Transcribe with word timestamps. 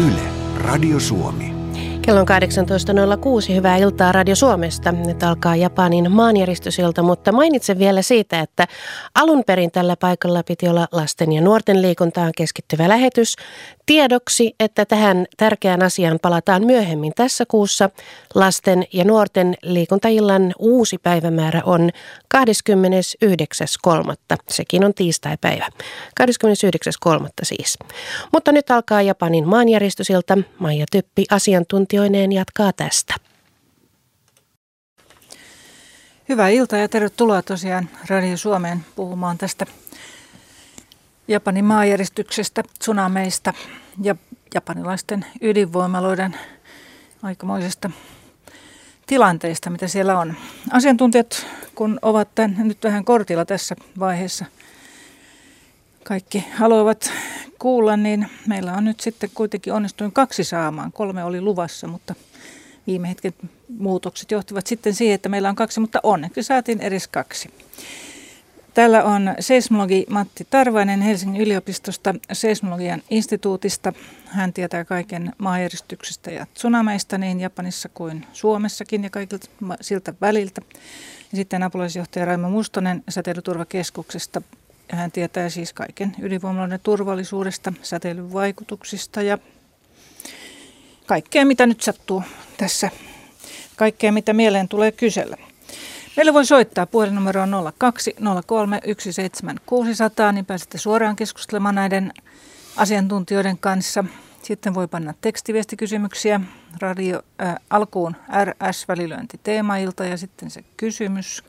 Yle, 0.00 0.32
Radio 0.56 0.98
Suomi. 0.98 1.49
Kello 2.10 2.20
on 2.20 2.26
18.06. 3.48 3.54
Hyvää 3.54 3.76
iltaa 3.76 4.12
Radio 4.12 4.34
Suomesta. 4.34 4.92
Nyt 4.92 5.22
alkaa 5.22 5.56
Japanin 5.56 6.12
maanjäristysilta, 6.12 7.02
mutta 7.02 7.32
mainitsen 7.32 7.78
vielä 7.78 8.02
siitä, 8.02 8.40
että 8.40 8.66
alun 9.14 9.44
perin 9.46 9.70
tällä 9.70 9.96
paikalla 9.96 10.42
piti 10.42 10.68
olla 10.68 10.88
lasten 10.92 11.32
ja 11.32 11.40
nuorten 11.40 11.82
liikuntaan 11.82 12.32
keskittyvä 12.36 12.88
lähetys. 12.88 13.36
Tiedoksi, 13.86 14.54
että 14.60 14.84
tähän 14.84 15.26
tärkeään 15.36 15.82
asiaan 15.82 16.18
palataan 16.22 16.66
myöhemmin 16.66 17.12
tässä 17.16 17.44
kuussa. 17.46 17.90
Lasten 18.34 18.84
ja 18.92 19.04
nuorten 19.04 19.54
liikuntaillan 19.62 20.54
uusi 20.58 20.98
päivämäärä 20.98 21.62
on 21.64 21.90
29.3. 22.36 22.38
Sekin 24.48 24.84
on 24.84 24.94
tiistaipäivä. 24.94 25.66
29.3. 26.22 27.28
siis. 27.42 27.78
Mutta 28.32 28.52
nyt 28.52 28.70
alkaa 28.70 29.02
Japanin 29.02 29.48
maanjäristysilta. 29.48 30.38
Maija 30.58 30.86
Typpi 30.92 31.24
asiantuntijoineen 32.00 32.32
jatkaa 32.32 32.72
tästä. 32.72 33.14
Hyvää 36.28 36.48
iltaa 36.48 36.78
ja 36.78 36.88
tervetuloa 36.88 37.42
tosiaan 37.42 37.88
Radio 38.08 38.36
Suomeen 38.36 38.84
puhumaan 38.96 39.38
tästä 39.38 39.66
Japanin 41.28 41.64
maanjäristyksestä, 41.64 42.62
tsunameista 42.78 43.52
ja 44.02 44.16
japanilaisten 44.54 45.26
ydinvoimaloiden 45.40 46.36
aikamoisesta 47.22 47.90
tilanteista, 49.06 49.70
mitä 49.70 49.88
siellä 49.88 50.18
on. 50.18 50.34
Asiantuntijat, 50.70 51.46
kun 51.74 51.98
ovat 52.02 52.34
tämän, 52.34 52.68
nyt 52.68 52.84
vähän 52.84 53.04
kortilla 53.04 53.44
tässä 53.44 53.76
vaiheessa, 53.98 54.44
kaikki 56.04 56.44
haluavat 56.54 57.12
kuulla, 57.58 57.96
niin 57.96 58.26
meillä 58.46 58.72
on 58.72 58.84
nyt 58.84 59.00
sitten 59.00 59.30
kuitenkin 59.34 59.72
onnistuin 59.72 60.12
kaksi 60.12 60.44
saamaan. 60.44 60.92
Kolme 60.92 61.24
oli 61.24 61.40
luvassa, 61.40 61.86
mutta 61.86 62.14
viime 62.86 63.08
hetken 63.08 63.34
muutokset 63.78 64.30
johtivat 64.30 64.66
sitten 64.66 64.94
siihen, 64.94 65.14
että 65.14 65.28
meillä 65.28 65.48
on 65.48 65.56
kaksi, 65.56 65.80
mutta 65.80 66.00
onneksi 66.02 66.42
saatiin 66.42 66.80
edes 66.80 67.08
kaksi. 67.08 67.50
Täällä 68.74 69.04
on 69.04 69.34
seismologi 69.40 70.06
Matti 70.10 70.46
Tarvainen 70.50 71.00
Helsingin 71.00 71.40
yliopistosta 71.40 72.14
seismologian 72.32 73.02
instituutista. 73.10 73.92
Hän 74.26 74.52
tietää 74.52 74.84
kaiken 74.84 75.32
maanjäristyksestä 75.38 76.30
ja 76.30 76.46
tsunameista 76.54 77.18
niin 77.18 77.40
Japanissa 77.40 77.88
kuin 77.88 78.26
Suomessakin 78.32 79.04
ja 79.04 79.10
kaikilta 79.10 79.46
siltä 79.80 80.14
väliltä. 80.20 80.62
Ja 81.32 81.36
sitten 81.36 81.62
apulaisjohtaja 81.62 82.24
Raimo 82.24 82.50
Mustonen 82.50 83.02
säteilyturvakeskuksesta. 83.08 84.42
Hän 84.92 85.12
tietää 85.12 85.48
siis 85.48 85.72
kaiken 85.72 86.16
ydinvoimaloiden 86.22 86.80
turvallisuudesta, 86.82 87.72
säteilyn 87.82 88.32
vaikutuksista 88.32 89.22
ja 89.22 89.38
kaikkea 91.06 91.46
mitä 91.46 91.66
nyt 91.66 91.80
sattuu 91.80 92.22
tässä. 92.56 92.90
Kaikkea 93.76 94.12
mitä 94.12 94.32
mieleen 94.32 94.68
tulee 94.68 94.92
kysellä. 94.92 95.36
Meille 96.16 96.34
voi 96.34 96.46
soittaa 96.46 96.86
puhelinnumero 96.86 97.42
on 97.42 97.72
02 97.78 98.16
03 98.46 98.80
17600, 98.84 100.32
niin 100.32 100.46
pääsette 100.46 100.78
suoraan 100.78 101.16
keskustelemaan 101.16 101.74
näiden 101.74 102.12
asiantuntijoiden 102.76 103.58
kanssa. 103.58 104.04
Sitten 104.42 104.74
voi 104.74 104.88
panna 104.88 105.14
tekstiviestikysymyksiä 105.20 106.40
radio 106.80 107.22
äh, 107.42 107.54
alkuun 107.70 108.16
RS-välilöinti 108.44 109.40
teemailta 109.42 110.04
ja 110.04 110.16
sitten 110.16 110.50
se 110.50 110.64
kysymys. 110.76 111.44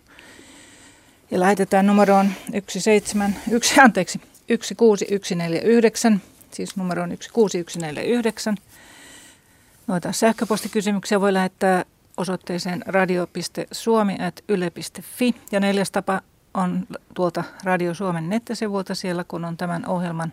Ja 1.31 1.39
lähetetään 1.39 1.87
numeroon 1.87 2.31
171, 2.45 3.79
anteeksi, 3.79 4.21
16149, 4.47 6.21
siis 6.51 6.75
numero 6.75 7.03
on 7.03 7.09
16149. 7.09 8.55
Noita 9.87 10.11
sähköpostikysymyksiä 10.11 11.21
voi 11.21 11.33
lähettää 11.33 11.85
osoitteeseen 12.17 12.83
radio.suomi.yle.fi. 12.85 15.35
Ja 15.51 15.59
neljäs 15.59 15.91
tapa 15.91 16.21
on 16.53 16.87
tuolta 17.13 17.43
Radio 17.63 17.93
Suomen 17.93 18.29
nettisivuilta 18.29 18.95
siellä, 18.95 19.23
kun 19.23 19.45
on 19.45 19.57
tämän 19.57 19.87
ohjelman 19.87 20.31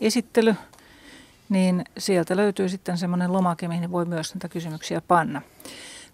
esittely, 0.00 0.54
niin 1.48 1.84
sieltä 1.98 2.36
löytyy 2.36 2.68
sitten 2.68 2.98
semmoinen 2.98 3.32
lomake, 3.32 3.68
mihin 3.68 3.92
voi 3.92 4.04
myös 4.04 4.34
näitä 4.34 4.48
kysymyksiä 4.48 5.00
panna. 5.00 5.42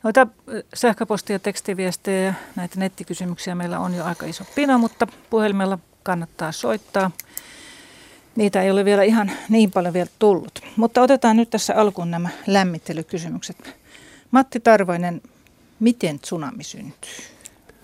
Noita 0.05 0.27
sähköpostia, 0.75 1.39
tekstiviestejä 1.39 2.25
ja 2.25 2.35
näitä 2.57 2.81
nettikysymyksiä 2.81 3.55
meillä 3.55 3.79
on 3.79 3.95
jo 3.95 4.05
aika 4.05 4.27
iso 4.27 4.45
pino, 4.55 4.79
mutta 4.79 5.07
puhelimella 5.31 5.79
kannattaa 6.03 6.53
soittaa. 6.53 7.11
Niitä 8.37 8.63
ei 8.63 8.71
ole 8.71 8.85
vielä 8.85 9.03
ihan 9.03 9.31
niin 9.49 9.71
paljon 9.71 9.95
vielä 9.95 10.11
tullut. 10.19 10.61
Mutta 10.77 11.03
otetaan 11.03 11.37
nyt 11.37 11.51
tässä 11.51 11.75
alkuun 11.75 12.11
nämä 12.11 12.29
lämmittelykysymykset. 12.47 13.77
Matti 14.31 14.61
Tarvainen, 14.61 15.23
miten 15.81 16.19
tsunami 16.19 16.65
syntyy? 16.65 17.25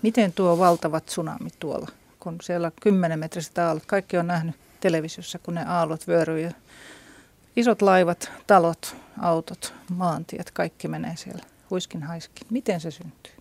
Miten 0.01 0.33
tuo 0.33 0.57
valtava 0.57 0.99
tsunami 0.99 1.49
tuolla, 1.59 1.87
kun 2.19 2.37
siellä 2.41 2.71
10 2.81 3.19
metriset 3.19 3.57
aallot, 3.57 3.85
kaikki 3.85 4.17
on 4.17 4.27
nähnyt 4.27 4.55
televisiossa, 4.79 5.39
kun 5.39 5.55
ne 5.55 5.65
aallot 5.65 6.07
vyöryy 6.07 6.51
isot 7.55 7.81
laivat, 7.81 8.31
talot, 8.47 8.95
autot, 9.21 9.73
maantiet, 9.89 10.51
kaikki 10.51 10.87
menee 10.87 11.15
siellä 11.15 11.50
huiskin 11.71 12.03
haiskin. 12.03 12.47
Miten 12.49 12.79
se 12.79 12.91
syntyy? 12.91 13.33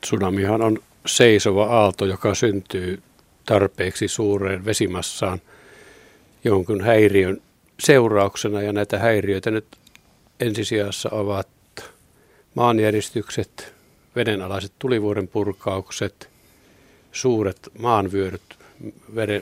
Tsunamihan 0.00 0.62
on 0.62 0.78
seisova 1.06 1.64
aalto, 1.64 2.06
joka 2.06 2.34
syntyy 2.34 3.02
tarpeeksi 3.46 4.08
suureen 4.08 4.64
vesimassaan 4.64 5.40
jonkun 6.44 6.80
häiriön 6.80 7.42
seurauksena. 7.80 8.62
Ja 8.62 8.72
näitä 8.72 8.98
häiriöitä 8.98 9.50
nyt 9.50 9.66
ensisijassa 10.40 11.08
ovat 11.12 11.48
maanjäristykset, 12.54 13.74
vedenalaiset 14.16 14.72
tulivuoren 14.78 15.28
purkaukset, 15.28 16.28
suuret 17.12 17.68
maanvyöryt 17.78 18.56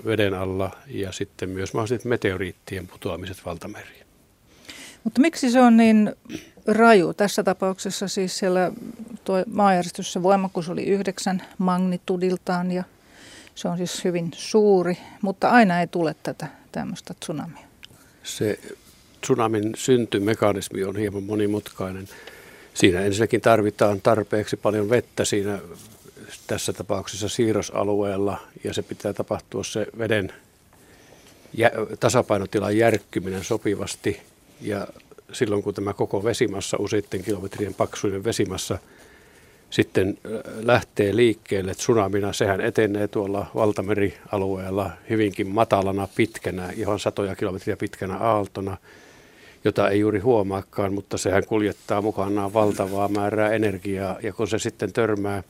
veden 0.06 0.34
alla 0.34 0.70
ja 0.86 1.12
sitten 1.12 1.48
myös 1.50 1.74
mahdolliset 1.74 2.04
meteoriittien 2.04 2.86
putoamiset 2.86 3.44
valtameriin. 3.44 4.06
Mutta 5.04 5.20
miksi 5.20 5.50
se 5.50 5.60
on 5.60 5.76
niin 5.76 6.14
raju? 6.66 7.14
Tässä 7.14 7.42
tapauksessa 7.42 8.08
siis 8.08 8.38
siellä 8.38 8.72
tuo 9.24 9.44
maanjäristys, 9.46 10.18
voimakkuus 10.22 10.68
oli 10.68 10.84
yhdeksän 10.84 11.42
magnitudiltaan 11.58 12.70
ja 12.70 12.84
se 13.54 13.68
on 13.68 13.76
siis 13.76 14.04
hyvin 14.04 14.30
suuri, 14.34 14.98
mutta 15.22 15.50
aina 15.50 15.80
ei 15.80 15.86
tule 15.86 16.16
tätä 16.22 16.46
tämmöistä 16.72 17.14
tsunamia. 17.20 17.66
Se 18.22 18.58
tsunamin 19.20 19.72
syntymekanismi 19.76 20.84
on 20.84 20.96
hieman 20.96 21.22
monimutkainen. 21.22 22.08
Siinä 22.74 23.00
ensinnäkin 23.00 23.40
tarvitaan 23.40 24.00
tarpeeksi 24.00 24.56
paljon 24.56 24.90
vettä 24.90 25.24
siinä 25.24 25.58
tässä 26.46 26.72
tapauksessa 26.72 27.28
siirrosalueella 27.28 28.40
ja 28.64 28.74
se 28.74 28.82
pitää 28.82 29.12
tapahtua 29.12 29.64
se 29.64 29.86
veden 29.98 30.32
tasapainotilan 32.00 32.76
järkkyminen 32.76 33.44
sopivasti 33.44 34.22
ja 34.60 34.86
silloin 35.34 35.62
kun 35.62 35.74
tämä 35.74 35.92
koko 35.92 36.24
vesimassa, 36.24 36.76
useiden 36.80 37.22
kilometrien 37.22 37.74
paksuinen 37.74 38.24
vesimassa 38.24 38.78
sitten 39.70 40.18
lähtee 40.60 41.16
liikkeelle. 41.16 41.74
Tsunamina, 41.74 42.32
sehän 42.32 42.60
etenee 42.60 43.08
tuolla 43.08 43.46
valtamerialueella 43.54 44.90
hyvinkin 45.10 45.48
matalana 45.48 46.08
pitkänä, 46.16 46.70
ihan 46.76 46.98
satoja 46.98 47.36
kilometriä 47.36 47.76
pitkänä 47.76 48.16
aaltona– 48.16 48.76
jota 49.64 49.88
ei 49.88 50.00
juuri 50.00 50.18
huomaakaan, 50.18 50.94
mutta 50.94 51.18
sehän 51.18 51.46
kuljettaa 51.46 52.02
mukanaan 52.02 52.54
valtavaa 52.54 53.08
määrää 53.08 53.52
energiaa. 53.52 54.16
Ja 54.22 54.32
kun 54.32 54.48
se 54.48 54.58
sitten 54.58 54.92
törmää 54.92 55.42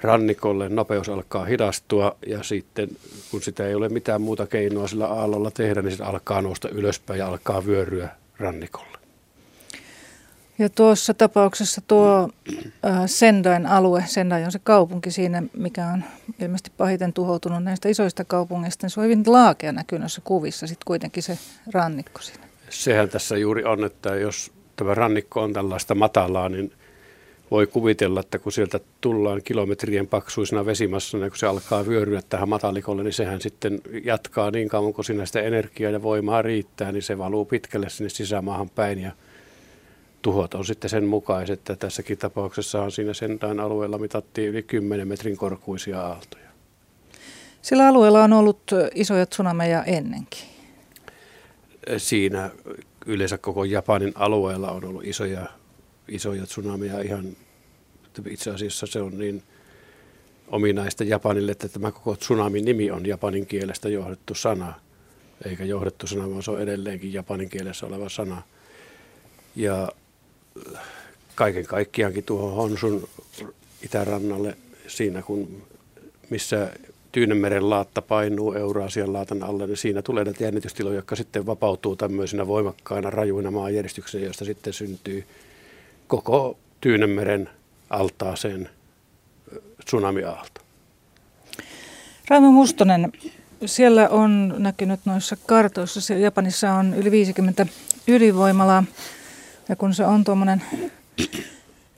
rannikolle, 0.00 0.68
nopeus 0.68 1.08
alkaa 1.08 1.44
hidastua 1.44 2.16
ja 2.26 2.42
sitten 2.42 2.88
kun 3.30 3.42
sitä 3.42 3.66
ei 3.66 3.74
ole 3.74 3.88
mitään 3.88 4.22
muuta 4.22 4.46
keinoa 4.46 4.88
sillä 4.88 5.06
aallolla 5.06 5.50
tehdä, 5.50 5.82
niin 5.82 5.96
se 5.96 6.04
alkaa 6.04 6.42
nousta 6.42 6.68
ylöspäin 6.68 7.18
ja 7.18 7.26
alkaa 7.26 7.66
vyöryä 7.66 8.08
rannikolle. 8.38 8.98
Ja 10.58 10.68
tuossa 10.68 11.14
tapauksessa 11.14 11.80
tuo 11.80 12.28
äh, 12.86 13.02
Sendain 13.06 13.66
alue, 13.66 14.04
Sendai 14.06 14.44
on 14.44 14.52
se 14.52 14.58
kaupunki 14.58 15.10
siinä, 15.10 15.42
mikä 15.56 15.86
on 15.86 16.04
ilmeisesti 16.40 16.72
pahiten 16.76 17.12
tuhoutunut 17.12 17.64
näistä 17.64 17.88
isoista 17.88 18.24
kaupungeista, 18.24 18.84
niin 18.84 18.90
se 18.90 19.00
on 19.00 19.04
hyvin 19.04 19.22
laakea 19.26 19.72
näkyy 19.72 19.98
noissa 19.98 20.20
kuvissa 20.24 20.66
sitten 20.66 20.84
kuitenkin 20.86 21.22
se 21.22 21.38
rannikko 21.72 22.20
siinä 22.20 22.44
sehän 22.74 23.08
tässä 23.08 23.36
juuri 23.36 23.64
on, 23.64 23.84
että 23.84 24.14
jos 24.14 24.52
tämä 24.76 24.94
rannikko 24.94 25.42
on 25.42 25.52
tällaista 25.52 25.94
matalaa, 25.94 26.48
niin 26.48 26.72
voi 27.54 27.66
kuvitella, 27.66 28.20
että 28.20 28.38
kun 28.38 28.52
sieltä 28.52 28.80
tullaan 29.00 29.42
kilometrien 29.42 30.06
paksuisena 30.06 30.66
vesimassana, 30.66 31.28
kun 31.28 31.38
se 31.38 31.46
alkaa 31.46 31.86
vyöryä 31.86 32.22
tähän 32.28 32.48
matalikolle, 32.48 33.02
niin 33.02 33.12
sehän 33.12 33.40
sitten 33.40 33.80
jatkaa 34.04 34.50
niin 34.50 34.68
kauan, 34.68 34.92
kun 34.92 35.04
siinä 35.04 35.26
sitä 35.26 35.40
energiaa 35.40 35.90
ja 35.90 36.02
voimaa 36.02 36.42
riittää, 36.42 36.92
niin 36.92 37.02
se 37.02 37.18
valuu 37.18 37.44
pitkälle 37.44 37.90
sinne 37.90 38.08
sisämaahan 38.08 38.70
päin 38.70 38.98
ja 38.98 39.12
tuhot 40.22 40.54
on 40.54 40.64
sitten 40.64 40.90
sen 40.90 41.04
mukaiset, 41.04 41.58
että 41.58 41.76
tässäkin 41.76 42.18
tapauksessa 42.18 42.82
on 42.82 42.92
siinä 42.92 43.14
Sentain 43.14 43.60
alueella 43.60 43.98
mitattiin 43.98 44.48
yli 44.48 44.62
10 44.62 45.08
metrin 45.08 45.36
korkuisia 45.36 46.00
aaltoja. 46.00 46.48
Sillä 47.62 47.88
alueella 47.88 48.24
on 48.24 48.32
ollut 48.32 48.62
isoja 48.94 49.26
tsunameja 49.26 49.84
ennenkin 49.84 50.54
siinä 51.96 52.50
yleensä 53.06 53.38
koko 53.38 53.64
Japanin 53.64 54.12
alueella 54.14 54.70
on 54.70 54.84
ollut 54.84 55.04
isoja, 55.04 55.46
isoja 56.08 56.46
tsunamia 56.46 57.00
ihan, 57.00 57.36
itse 58.30 58.50
asiassa 58.50 58.86
se 58.86 59.00
on 59.00 59.18
niin 59.18 59.42
ominaista 60.48 61.04
Japanille, 61.04 61.52
että 61.52 61.68
tämä 61.68 61.92
koko 61.92 62.16
tsunamin 62.16 62.64
nimi 62.64 62.90
on 62.90 63.06
japanin 63.06 63.46
kielestä 63.46 63.88
johdettu 63.88 64.34
sana, 64.34 64.74
eikä 65.44 65.64
johdettu 65.64 66.06
sana, 66.06 66.30
vaan 66.30 66.42
se 66.42 66.50
on 66.50 66.60
edelleenkin 66.60 67.12
japanin 67.12 67.48
kielessä 67.48 67.86
oleva 67.86 68.08
sana. 68.08 68.42
Ja 69.56 69.88
kaiken 71.34 71.66
kaikkiaankin 71.66 72.24
tuohon 72.24 72.54
Honsun 72.54 73.08
itärannalle 73.82 74.56
siinä, 74.86 75.22
kun 75.22 75.62
missä 76.30 76.70
Tyynemeren 77.12 77.70
laatta 77.70 78.02
painuu 78.02 78.52
Euraasian 78.52 79.12
laatan 79.12 79.42
alle, 79.42 79.66
niin 79.66 79.76
siinä 79.76 80.02
tulee 80.02 80.24
näitä 80.24 80.44
jännitystiloja, 80.44 80.96
jotka 80.96 81.16
sitten 81.16 81.46
vapautuu 81.46 81.96
tämmöisinä 81.96 82.46
voimakkaina 82.46 83.10
rajuina 83.10 83.50
maanjäristyksinä, 83.50 84.24
joista 84.24 84.44
sitten 84.44 84.72
syntyy 84.72 85.24
koko 86.08 86.58
Tyynemeren 86.80 87.50
altaaseen 87.90 88.68
tsunamiaalto. 89.84 90.60
Raimo 92.28 92.50
Mustonen, 92.50 93.12
siellä 93.66 94.08
on 94.08 94.54
näkynyt 94.58 95.00
noissa 95.04 95.36
kartoissa, 95.46 96.00
siellä 96.00 96.24
Japanissa 96.24 96.72
on 96.72 96.94
yli 96.94 97.10
50 97.10 97.66
ydinvoimalaa, 98.08 98.84
ja 99.68 99.76
kun 99.76 99.94
se 99.94 100.04
on 100.04 100.24
tuommoinen 100.24 100.62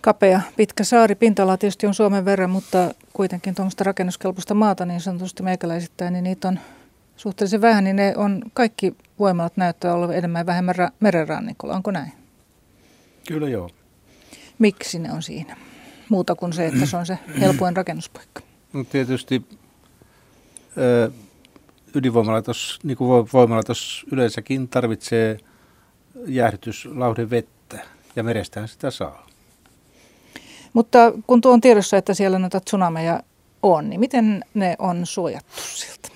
kapea, 0.03 0.41
pitkä 0.56 0.85
saari. 0.85 1.15
Pinta-ala 1.15 1.56
tietysti 1.56 1.87
on 1.87 1.94
Suomen 1.94 2.25
verran, 2.25 2.50
mutta 2.50 2.94
kuitenkin 3.12 3.55
tuommoista 3.55 3.85
rakennuskelpoista 3.85 4.55
maata 4.55 4.87
niin 4.87 5.00
sanotusti 5.00 5.43
meikäläisittäin, 5.43 6.12
niin 6.12 6.25
niitä 6.25 6.49
on 6.49 6.61
suhteellisen 7.17 7.61
vähän, 7.61 7.85
niin 7.85 7.97
ne 7.97 8.15
on 8.17 8.43
kaikki 8.55 8.97
voimalat 9.19 9.56
näyttää 9.56 9.94
olla 9.94 10.15
enemmän 10.15 10.41
ja 10.41 10.47
vähemmän 10.47 10.75
ra- 10.75 10.93
merenrannikolla. 11.00 11.75
Onko 11.75 11.91
näin? 11.91 12.12
Kyllä 13.29 13.49
joo. 13.49 13.71
Miksi 14.59 14.99
ne 14.99 15.12
on 15.12 15.23
siinä? 15.23 15.56
Muuta 16.08 16.35
kuin 16.35 16.53
se, 16.53 16.67
että 16.67 16.87
se 16.87 16.97
on 16.97 17.06
se 17.06 17.19
helpoin 17.41 17.76
rakennuspaikka. 17.76 18.41
No 18.73 18.85
tietysti 18.85 19.43
ö, 20.79 21.11
ydinvoimalaitos, 21.94 22.79
niin 22.82 22.97
kuin 22.97 23.29
voimalaitos 23.32 24.06
yleensäkin 24.12 24.69
tarvitsee 24.69 25.38
jäähdytyslauhden 26.26 27.31
vettä 27.31 27.79
ja 28.17 28.23
merestään 28.23 28.69
sitä 28.69 28.91
saa. 28.91 29.26
Mutta 30.73 31.12
kun 31.26 31.41
tuo 31.41 31.53
on 31.53 31.61
tiedossa, 31.61 31.97
että 31.97 32.14
siellä 32.14 32.38
noita 32.38 32.61
tsunameja 32.61 33.23
on, 33.62 33.91
niin 33.91 34.00
miten 34.00 34.44
ne 34.55 34.76
on 34.79 35.06
suojattu 35.06 35.62
siltä? 35.75 36.09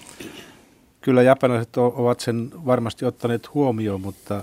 Kyllä 1.01 1.23
japanilaiset 1.23 1.77
ovat 1.77 2.21
sen 2.21 2.51
varmasti 2.67 3.05
ottaneet 3.05 3.55
huomioon, 3.55 4.01
mutta, 4.01 4.43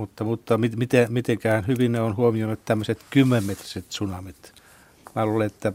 mutta, 0.00 0.24
mutta 0.24 0.58
miten, 0.58 1.12
mitenkään 1.12 1.66
hyvin 1.66 1.92
ne 1.92 2.00
on 2.00 2.16
huomioinut 2.16 2.64
tämmöiset 2.64 2.98
kymmenmetriset 3.10 3.88
tsunamit. 3.88 4.52
Mä 5.14 5.26
luulen, 5.26 5.46
että 5.46 5.72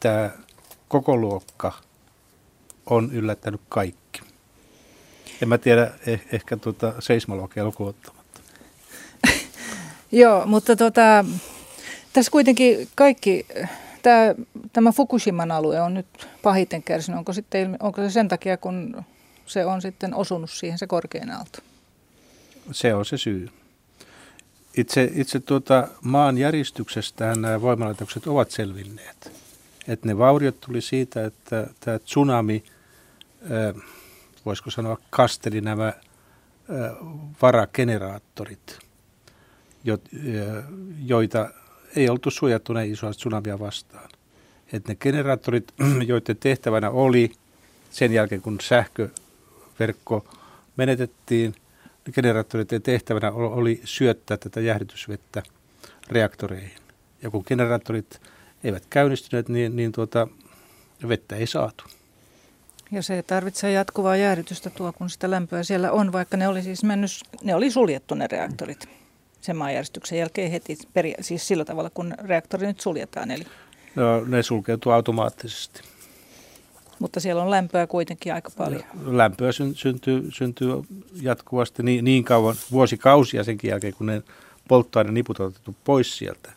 tämä 0.00 0.30
koko 0.88 1.16
luokka 1.16 1.72
on 2.86 3.10
yllättänyt 3.12 3.60
kaikki. 3.68 4.20
En 5.42 5.48
mä 5.48 5.58
tiedä, 5.58 5.90
eh, 6.06 6.22
ehkä 6.32 6.56
tuota 6.56 6.94
seismologia 6.98 7.64
lukuun 7.64 7.94
Joo, 10.12 10.46
mutta 10.46 10.76
tota, 10.76 11.24
tässä 12.12 12.30
kuitenkin 12.30 12.88
kaikki, 12.94 13.46
tämä, 14.02 14.34
tämä 14.72 14.92
Fukushiman 14.92 15.50
alue 15.50 15.80
on 15.80 15.94
nyt 15.94 16.28
pahiten 16.42 16.82
kärsinyt. 16.82 17.18
Onko, 17.18 17.32
sitten, 17.32 17.76
onko 17.80 18.02
se 18.02 18.10
sen 18.10 18.28
takia, 18.28 18.56
kun 18.56 19.04
se 19.46 19.66
on 19.66 19.82
sitten 19.82 20.14
osunut 20.14 20.50
siihen 20.50 20.78
se 20.78 20.86
korkein 20.86 21.30
aalto? 21.30 21.58
Se 22.72 22.94
on 22.94 23.04
se 23.04 23.18
syy. 23.18 23.61
Itse, 24.76 25.10
itse 25.14 25.40
tuota, 25.40 25.88
maan 26.02 26.38
järjestyksestä 26.38 27.34
nämä 27.34 27.60
voimalaitokset 27.60 28.26
ovat 28.26 28.50
selvinneet. 28.50 29.32
Että 29.88 30.08
ne 30.08 30.18
vauriot 30.18 30.60
tuli 30.60 30.80
siitä, 30.80 31.24
että 31.24 31.66
tämä 31.80 31.98
tsunami, 31.98 32.64
voisiko 34.46 34.70
sanoa, 34.70 34.98
kasteli 35.10 35.60
nämä 35.60 35.92
varageneraattorit– 37.42 38.78
joita 41.04 41.50
ei 41.96 42.08
oltu 42.08 42.30
suojattu 42.30 42.72
näin 42.72 42.92
isoa 42.92 43.10
tsunamia 43.10 43.58
vastaan. 43.58 44.10
Et 44.72 44.88
ne 44.88 44.94
generaattorit, 44.94 45.74
joiden 46.06 46.36
tehtävänä 46.36 46.90
oli 46.90 47.32
sen 47.90 48.12
jälkeen, 48.12 48.42
kun 48.42 48.58
sähköverkko 48.60 50.24
menetettiin, 50.76 51.54
ne 51.54 51.61
generaattoreiden 52.14 52.82
tehtävänä 52.82 53.32
oli 53.32 53.80
syöttää 53.84 54.36
tätä 54.36 54.60
jäähdytysvettä 54.60 55.42
reaktoreihin. 56.10 56.82
Ja 57.22 57.30
kun 57.30 57.44
generaattorit 57.46 58.20
eivät 58.64 58.86
käynnistyneet, 58.90 59.48
niin, 59.48 59.76
niin 59.76 59.92
tuota, 59.92 60.28
vettä 61.08 61.36
ei 61.36 61.46
saatu. 61.46 61.84
Ja 62.90 63.02
se 63.02 63.22
tarvitsee 63.22 63.72
jatkuvaa 63.72 64.16
jäähdytystä 64.16 64.70
tuo, 64.70 64.92
kun 64.92 65.10
sitä 65.10 65.30
lämpöä 65.30 65.62
siellä 65.62 65.92
on, 65.92 66.12
vaikka 66.12 66.36
ne 66.36 66.48
oli 66.48 66.62
siis 66.62 66.84
mennyt, 66.84 67.10
ne 67.42 67.54
oli 67.54 67.70
suljettu 67.70 68.14
ne 68.14 68.26
reaktorit 68.26 68.88
sen 69.40 69.56
maanjärjestyksen 69.56 70.18
jälkeen 70.18 70.50
heti, 70.50 70.78
peria- 70.92 71.16
siis 71.20 71.48
sillä 71.48 71.64
tavalla, 71.64 71.90
kun 71.90 72.14
reaktori 72.24 72.66
nyt 72.66 72.80
suljetaan. 72.80 73.30
Eli. 73.30 73.46
No, 73.94 74.24
ne 74.24 74.42
sulkeutuu 74.42 74.92
automaattisesti. 74.92 75.91
Mutta 77.02 77.20
siellä 77.20 77.42
on 77.42 77.50
lämpöä 77.50 77.86
kuitenkin 77.86 78.34
aika 78.34 78.50
paljon. 78.56 78.82
Lämpöä 79.06 79.50
syntyy, 79.74 80.28
syntyy 80.32 80.68
jatkuvasti 81.22 81.82
niin, 81.82 82.04
niin 82.04 82.24
kauan, 82.24 82.56
vuosikausia 82.72 83.44
senkin 83.44 83.70
jälkeen, 83.70 83.94
kun 83.94 84.06
ne 84.06 84.22
polttoaineniput 84.68 85.40
on 85.40 85.46
otettu 85.46 85.74
pois 85.84 86.18
sieltä. 86.18 86.52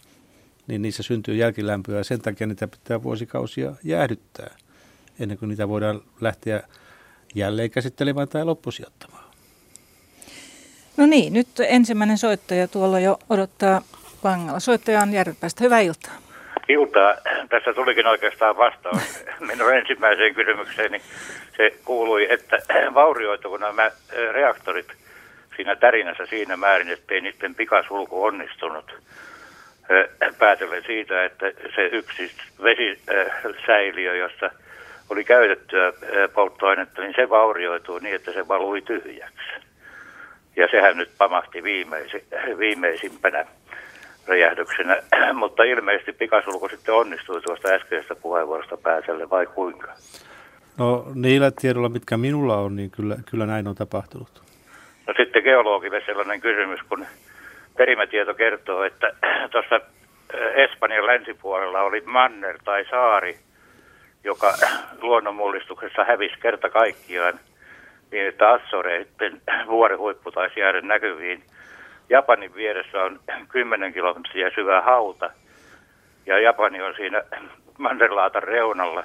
Niin 0.68 0.82
niissä 0.82 1.04
syntyy 1.04 1.36
jälkilämpöä 1.36 1.98
ja 1.98 2.04
sen 2.04 2.22
takia 2.22 2.48
niitä 2.48 2.68
pitää 2.68 3.04
vuosikausia 3.04 3.76
jäähdyttää, 3.84 4.56
ennen 5.20 5.38
kuin 5.38 5.50
niitä 5.50 5.70
voidaan 5.70 6.02
lähteä 6.22 6.64
jälleen 7.36 7.72
käsittelemään 7.72 8.28
tai 8.28 8.46
loppusijoittamaan. 8.46 9.24
No 10.98 11.06
niin, 11.06 11.34
nyt 11.34 11.48
ensimmäinen 11.60 12.18
soittaja 12.18 12.68
tuolla 12.68 13.00
jo 13.00 13.20
odottaa 13.30 13.82
vangalla. 14.24 14.60
Soittaja 14.60 15.02
on 15.02 15.14
Järvenpäästä. 15.14 15.64
Hyvää 15.64 15.80
iltaa. 15.80 16.25
Iltaa. 16.68 17.16
Tässä 17.50 17.74
tulikin 17.74 18.08
oikeastaan 18.08 18.58
vastaus 18.58 19.26
minun 19.48 19.74
ensimmäiseen 19.74 20.36
kysymykseen. 20.36 20.92
Niin 20.92 21.02
se 21.58 21.74
kuului, 21.86 22.28
että 22.34 22.58
vaurioituko 22.94 23.58
nämä 23.58 23.92
reaktorit 24.32 24.88
siinä 25.56 25.76
tärinässä 25.76 26.26
siinä 26.26 26.58
määrin, 26.58 26.90
ettei 26.90 27.22
niiden 27.22 27.56
pikasulku 27.56 28.24
onnistunut. 28.24 28.96
Päätellen 30.38 30.84
siitä, 30.86 31.26
että 31.26 31.46
se 31.76 31.86
yksi 31.86 32.32
vesisäiliö, 32.64 34.16
jossa 34.16 34.52
oli 35.10 35.24
käytettyä 35.24 35.94
polttoainetta, 36.34 37.02
niin 37.02 37.14
se 37.16 37.30
vaurioituu 37.30 38.00
niin, 38.00 38.16
että 38.16 38.32
se 38.32 38.48
valui 38.48 38.82
tyhjäksi. 38.82 39.52
Ja 40.56 40.68
sehän 40.72 40.98
nyt 40.98 41.10
pamahti 41.18 41.64
viimeisi, 41.64 42.26
viimeisimpänä 42.58 43.46
räjähdyksenä, 44.28 44.98
mutta 45.34 45.64
ilmeisesti 45.64 46.14
pikasulku 46.14 46.70
sitten 46.70 46.96
onnistui 46.96 47.42
tuosta 47.42 47.70
äskeisestä 47.70 48.16
puheenvuorosta 48.16 48.78
päätelle, 48.78 49.30
vai 49.30 49.46
kuinka? 49.46 49.88
No 50.78 51.08
niillä 51.14 51.52
tiedoilla, 51.62 51.90
mitkä 51.90 52.18
minulla 52.18 52.58
on, 52.58 52.76
niin 52.76 52.92
kyllä, 52.92 53.16
kyllä 53.30 53.46
näin 53.46 53.68
on 53.68 53.76
tapahtunut. 53.76 54.42
No 55.08 55.14
sitten 55.18 55.44
geologille 55.44 56.02
sellainen 56.06 56.42
kysymys, 56.42 56.80
kun 56.90 57.06
perimätieto 57.78 58.34
kertoo, 58.34 58.84
että 58.84 59.12
tuossa 59.52 59.80
Espanjan 60.56 61.08
länsipuolella 61.08 61.82
oli 61.82 62.02
manner 62.06 62.58
tai 62.64 62.86
saari, 62.90 63.38
joka 64.24 64.54
luonnonmullistuksessa 65.02 66.04
hävisi 66.04 66.36
kerta 66.42 66.70
kaikkiaan– 66.70 67.40
niin 68.12 68.28
että 68.28 68.50
Assoreiden 68.50 69.42
vuorihuippu 69.68 70.32
taisi 70.32 70.60
jäädä 70.60 70.82
näkyviin. 70.82 71.44
Japanin 72.10 72.56
vieressä 72.56 73.04
on 73.04 73.20
10 73.48 73.94
kilometriä 73.94 74.52
syvä 74.56 74.82
hauta 74.82 75.30
ja 76.26 76.40
Japani 76.40 76.82
on 76.82 76.94
siinä 76.96 77.24
Manderlaatan 77.78 78.44
reunalla. 78.44 79.04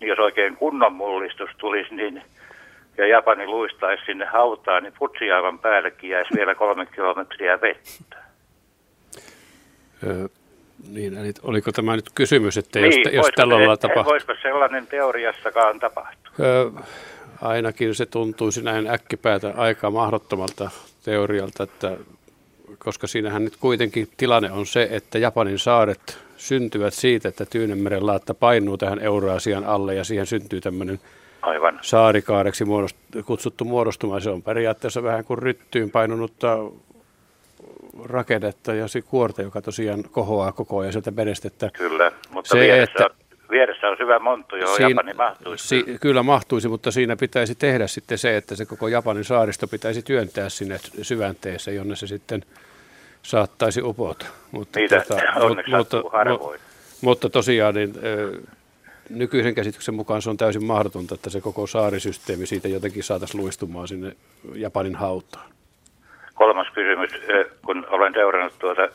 Niin 0.00 0.08
jos 0.08 0.18
oikein 0.18 0.56
kunnon 0.56 0.92
mullistus 0.92 1.50
tulisi, 1.58 1.94
niin 1.94 2.22
ja 2.98 3.06
Japani 3.06 3.46
luistaisi 3.46 4.04
sinne 4.04 4.24
hautaan, 4.24 4.82
niin 4.82 4.92
Futsijaavan 4.92 5.58
päällekin 5.58 6.10
jäisi 6.10 6.34
vielä 6.36 6.54
kolme 6.54 6.86
kilometriä 6.86 7.60
vettä. 7.60 8.16
Öö, 10.06 10.28
niin, 10.88 11.18
eli 11.18 11.32
oliko 11.42 11.72
tämä 11.72 11.96
nyt 11.96 12.10
kysymys, 12.14 12.56
että 12.56 12.78
niin, 12.80 13.02
jos, 13.04 13.14
jos 13.14 13.26
tällä 13.36 13.54
lailla 13.54 13.76
tapahtuu? 13.76 14.12
Voisiko 14.12 14.34
sellainen 14.42 14.86
teoriassakaan 14.86 15.80
tapahtua? 15.80 16.32
Öö, 16.40 16.70
ainakin 17.42 17.94
se 17.94 18.06
tuntuisi 18.06 18.62
näin 18.62 18.90
äkkipäätä 18.90 19.54
aika 19.56 19.90
mahdottomalta 19.90 20.70
teorialta, 21.04 21.62
että 21.62 21.96
koska 22.84 23.06
siinähän 23.06 23.44
nyt 23.44 23.56
kuitenkin 23.56 24.08
tilanne 24.16 24.52
on 24.52 24.66
se, 24.66 24.88
että 24.90 25.18
Japanin 25.18 25.58
saaret 25.58 26.18
syntyvät 26.36 26.94
siitä, 26.94 27.28
että 27.28 27.46
Tyynemeren 27.46 28.06
laatta 28.06 28.34
painuu 28.34 28.76
tähän 28.76 28.98
Euraasian 28.98 29.64
alle 29.64 29.94
ja 29.94 30.04
siihen 30.04 30.26
syntyy 30.26 30.60
tämmöinen 30.60 31.00
Aivan. 31.42 31.78
saarikaareksi 31.82 32.64
muodost- 32.64 33.22
kutsuttu 33.22 33.64
muodostuma. 33.64 34.20
Se 34.20 34.30
on 34.30 34.42
periaatteessa 34.42 35.02
vähän 35.02 35.24
kuin 35.24 35.38
ryttyyn 35.38 35.90
painunutta 35.90 36.58
rakennetta 38.04 38.74
ja 38.74 38.88
se 38.88 39.02
kuorta, 39.02 39.42
joka 39.42 39.62
tosiaan 39.62 40.04
kohoaa 40.10 40.52
koko 40.52 40.78
ajan 40.78 40.92
sieltä 40.92 41.10
menestettä. 41.10 41.70
Kyllä, 41.72 42.12
mutta 42.30 42.48
se, 42.48 42.60
vieressä, 42.60 42.92
että, 42.92 43.04
on, 43.04 43.10
vieressä 43.50 43.88
on 43.88 43.96
syvä 43.96 44.18
monttu, 44.18 44.56
johon 44.56 44.76
siinä, 44.76 44.90
Japani 44.90 45.14
mahtuisi. 45.14 45.68
Si, 45.68 45.84
kyllä 46.00 46.22
mahtuisi, 46.22 46.68
mutta 46.68 46.90
siinä 46.90 47.16
pitäisi 47.16 47.54
tehdä 47.54 47.86
sitten 47.86 48.18
se, 48.18 48.36
että 48.36 48.56
se 48.56 48.66
koko 48.66 48.88
Japanin 48.88 49.24
saaristo 49.24 49.66
pitäisi 49.66 50.02
työntää 50.02 50.48
sinne 50.48 50.78
syvänteeseen, 51.02 51.76
jonne 51.76 51.96
se 51.96 52.06
sitten 52.06 52.42
saattaisi 53.22 53.82
upota. 53.82 54.26
Mutta, 54.50 54.78
Niitä 54.78 55.04
tota, 55.08 55.22
onneksi 55.36 55.72
mutta, 55.76 55.96
mutta, 55.96 56.58
mutta 57.00 57.30
tosiaan 57.30 57.74
niin, 57.74 57.94
nykyisen 59.10 59.54
käsityksen 59.54 59.94
mukaan 59.94 60.22
se 60.22 60.30
on 60.30 60.36
täysin 60.36 60.64
mahdotonta, 60.64 61.14
että 61.14 61.30
se 61.30 61.40
koko 61.40 61.66
saarisysteemi 61.66 62.46
siitä 62.46 62.68
jotenkin 62.68 63.02
saataisiin 63.02 63.40
luistumaan 63.40 63.88
sinne 63.88 64.16
Japanin 64.54 64.94
hautaan. 64.94 65.50
Kolmas 66.34 66.66
kysymys, 66.74 67.10
kun 67.66 67.86
olen 67.90 68.12
seurannut 68.12 68.58
tuota 68.58 68.88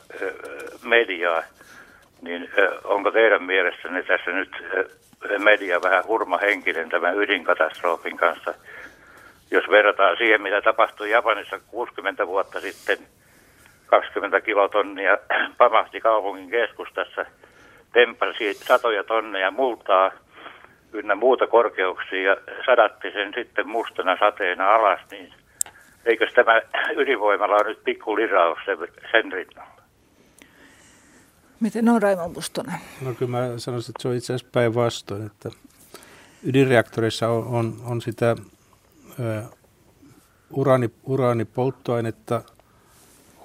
mediaa, 0.82 1.42
niin 2.22 2.50
onko 2.84 3.10
teidän 3.10 3.42
mielestänne 3.42 4.02
tässä 4.02 4.30
nyt 4.30 4.50
media 5.38 5.82
vähän 5.82 6.04
hurmahenkinen 6.06 6.88
tämän 6.88 7.16
ydinkatastrofin 7.16 8.16
kanssa? 8.16 8.54
Jos 9.50 9.64
verrataan 9.70 10.16
siihen, 10.16 10.42
mitä 10.42 10.62
tapahtui 10.62 11.10
Japanissa 11.10 11.60
60 11.66 12.26
vuotta 12.26 12.60
sitten, 12.60 12.98
20 13.86 14.40
kilotonnia 14.40 15.18
pamahti 15.58 16.00
kaupungin 16.00 16.50
keskustassa– 16.50 17.26
tempasi 17.96 18.54
satoja 18.54 19.04
tonneja 19.04 19.50
multaa 19.50 20.10
ynnä 20.92 21.14
muuta 21.14 21.46
korkeuksia 21.46 22.22
ja 22.22 22.36
sadatti 22.66 23.10
sen 23.10 23.32
sitten 23.34 23.68
mustana 23.68 24.16
sateena 24.20 24.70
alas, 24.70 25.00
niin 25.10 25.32
eikös 26.04 26.32
tämä 26.32 26.60
ydinvoimalla 27.00 27.54
ole 27.54 27.68
nyt 27.68 27.84
pikku 27.84 28.16
liraus 28.16 28.58
sen, 28.64 28.78
sen 29.12 29.32
rinnalla? 29.32 29.82
Miten 31.60 31.88
on 31.88 32.02
Raimon 32.02 32.32
Mustonen? 32.32 32.80
No 33.02 33.14
kyllä 33.14 33.30
mä 33.30 33.58
sanoisin, 33.58 33.90
että 33.90 34.02
se 34.02 34.08
on 34.08 34.14
itse 34.14 34.32
asiassa 34.34 34.52
päinvastoin, 34.52 35.26
että 35.26 35.50
ydinreaktorissa 36.42 37.28
on, 37.28 37.46
on, 37.46 37.74
on 37.84 38.00
sitä 38.00 38.36
ö, 39.20 39.42
uraani, 40.50 40.90
uraanipolttoainetta 41.04 42.42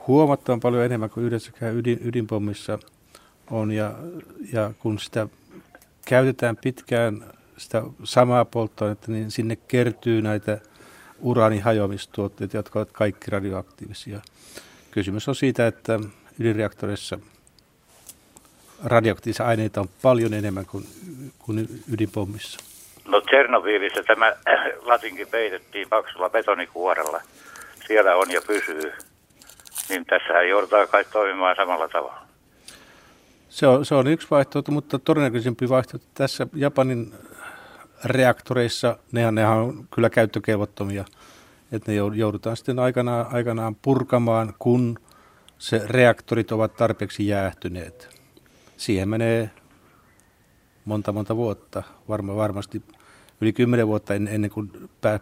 huomattavan 0.08 0.60
paljon 0.60 0.86
enemmän 0.86 1.10
kuin 1.10 1.26
yhdessäkään 1.26 1.76
ydin, 1.76 2.00
ydinpommissa– 2.04 2.80
on 3.52 3.72
ja, 3.72 3.92
ja 4.54 4.72
kun 4.80 5.00
sitä 5.00 5.28
käytetään 6.08 6.58
pitkään 6.58 7.24
sitä 7.58 7.84
samaa 8.04 8.46
polttoainetta, 8.46 9.12
niin 9.12 9.32
sinne 9.32 9.58
kertyy 9.68 10.22
näitä 10.22 10.58
uraanihajoamistuotteita, 11.20 12.58
jotka 12.58 12.80
ovat 12.80 12.92
kaikki 12.92 13.32
radioaktiivisia. 13.32 14.20
Kysymys 14.92 15.28
on 15.28 15.36
siitä, 15.36 15.68
että 15.68 16.00
ydinreaktorissa 16.40 17.20
radioaktiivisia 18.84 19.46
aineita 19.46 19.82
on 19.82 19.90
paljon 20.02 20.34
enemmän 20.34 20.66
kuin, 20.66 20.86
kuin 21.40 21.68
ydinpommissa. 21.94 22.60
No 23.06 23.22
Tsernobylissä 23.22 24.04
tämä 24.04 24.36
latinkin 24.82 25.28
peitettiin 25.28 25.90
paksulla 25.90 26.30
betonikuorella. 26.30 27.22
Siellä 27.88 28.16
on 28.16 28.32
ja 28.32 28.42
pysyy. 28.48 28.94
Niin 29.92 30.06
tässähän 30.06 30.50
joudutaan 30.50 30.88
kai 30.88 31.06
toimimaan 31.06 31.56
samalla 31.56 31.88
tavalla. 31.88 32.22
Se 33.50 33.68
on, 33.68 33.86
se 33.86 33.96
on 33.96 34.08
yksi 34.08 34.28
vaihtoehto, 34.32 34.72
mutta 34.72 35.00
todennäköisempi 35.00 35.70
vaihtoehto 35.70 36.08
tässä 36.14 36.48
Japanin 36.56 37.14
reaktoreissa, 38.06 38.98
nehän, 39.12 39.36
nehän 39.36 39.58
on 39.58 39.88
kyllä 39.96 40.10
käyttökelvottomia, 40.10 41.06
että 41.72 41.92
ne 41.92 41.98
joudutaan 42.16 42.58
sitten 42.58 42.80
aikanaan, 42.80 43.26
aikanaan 43.34 43.76
purkamaan, 43.76 44.54
kun 44.60 45.00
se 45.58 45.82
reaktorit 45.86 46.52
ovat 46.52 46.76
tarpeeksi 46.76 47.28
jäähtyneet. 47.28 48.20
Siihen 48.78 49.10
menee 49.10 49.52
monta 50.86 51.12
monta 51.12 51.36
vuotta, 51.36 51.84
varma, 52.10 52.36
varmasti 52.36 52.82
yli 53.42 53.54
kymmenen 53.54 53.88
vuotta 53.88 54.14
ennen 54.14 54.50
kuin 54.50 54.72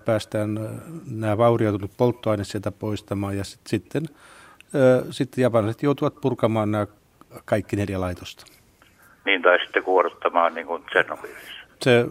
päästään 0.06 0.60
nämä 1.06 1.38
vaurioitunut 1.38 1.92
polttoaine 1.98 2.44
sieltä 2.44 2.72
poistamaan 2.72 3.38
ja 3.38 3.44
sit, 3.44 3.62
sitten, 3.68 4.06
sitten 5.12 5.42
japanilaiset 5.42 5.84
joutuvat 5.84 6.22
purkamaan 6.22 6.72
nämä 6.72 6.88
kaikki 7.46 7.76
neljä 7.76 8.02
laitosta. 8.02 8.46
Niin, 9.26 9.42
tai 9.42 9.60
sitten 9.60 9.84
kuoruttamaan 9.84 10.54
niin 10.54 10.68
kuin. 10.68 10.84
Se, 11.84 12.06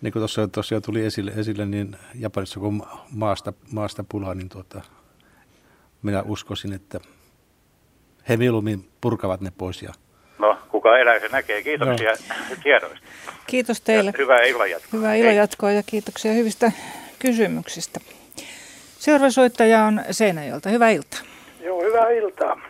niin 0.00 0.12
kuin 0.12 0.20
tuossa 0.20 0.48
tosiaan 0.48 0.82
tuli 0.82 1.04
esille, 1.04 1.32
esille 1.36 1.66
niin 1.66 1.96
Japanissa 2.14 2.60
kun 2.60 2.86
maasta, 3.12 3.52
maasta 3.72 4.04
pulaa, 4.08 4.34
niin 4.34 4.48
tuota, 4.48 4.80
minä 6.02 6.22
uskoisin, 6.22 6.72
että 6.72 7.00
he 8.28 8.36
mieluummin 8.36 8.88
purkavat 9.00 9.40
ne 9.40 9.52
pois. 9.58 9.82
Ja... 9.82 9.92
No, 10.38 10.58
kuka 10.68 10.98
elää, 10.98 11.20
se 11.20 11.28
näkee. 11.28 11.62
Kiitoksia 11.62 12.10
no. 12.10 12.56
tiedoista. 12.62 13.06
Kiitos 13.46 13.80
teille. 13.80 14.10
Ja 14.10 14.18
hyvää 14.18 14.42
illanjatkoa. 14.42 14.90
Hyvää 14.92 15.14
illanjatkoa 15.14 15.70
ja 15.70 15.82
kiitoksia 15.86 16.32
hyvistä 16.32 16.72
kysymyksistä. 17.18 18.00
Seuraava 19.08 19.30
soittaja 19.30 19.84
on 19.84 20.00
Seinäjöltä. 20.10 20.68
Hyvää 20.68 20.90
iltaa. 20.90 21.20
Joo, 21.60 21.82
hyvää 21.82 22.10
iltaa. 22.10 22.60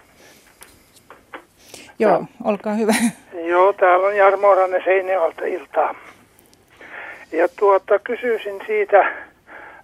Joo, 1.98 2.24
olkaa 2.44 2.74
hyvä. 2.74 2.92
Joo, 3.52 3.72
täällä 3.72 4.06
on 4.06 4.16
Jarmo 4.16 4.54
Ranne 4.54 4.82
Seinäjoelta 4.84 5.44
iltaa. 5.44 5.94
Ja 7.32 7.48
tuota, 7.58 7.98
kysyisin 7.98 8.60
siitä 8.66 9.12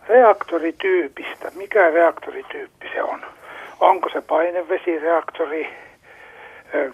reaktorityypistä. 0.09 1.51
Mikä 1.55 1.91
reaktorityyppi 1.91 2.87
se 2.95 3.03
on? 3.03 3.21
Onko 3.81 4.09
se 4.13 4.21
painevesireaktori, 4.21 5.69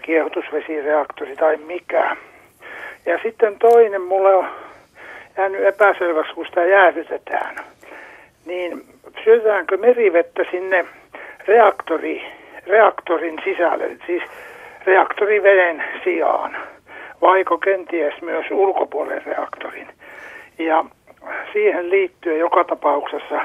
kiehutusvesireaktori 0.01 1.35
tai 1.35 1.57
mikä? 1.57 2.17
Ja 3.05 3.19
sitten 3.23 3.59
toinen, 3.59 4.01
mulle 4.01 4.35
on 4.35 4.47
jäänyt 5.37 5.65
epäselväksi, 5.65 6.33
kun 6.33 6.45
sitä 6.45 6.65
jäädytetään. 6.65 7.55
Niin 8.51 8.85
syötäänkö 9.23 9.77
merivettä 9.77 10.43
sinne 10.51 10.85
reaktori, 11.47 12.21
reaktorin 12.67 13.39
sisälle? 13.43 13.97
Siis 14.05 14.23
reaktoriveden 14.85 15.83
sijaan, 16.03 16.57
vaiko 17.21 17.57
kenties 17.57 18.21
myös 18.21 18.45
ulkopuolen 18.51 19.21
reaktorin. 19.25 19.87
Ja 20.59 20.85
siihen 21.53 21.89
liittyen 21.89 22.39
joka 22.39 22.63
tapauksessa 22.63 23.41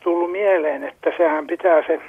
tullut 0.00 0.32
mieleen, 0.32 0.84
että 0.84 1.12
sehän 1.16 1.46
pitää 1.46 1.82
se 1.86 2.00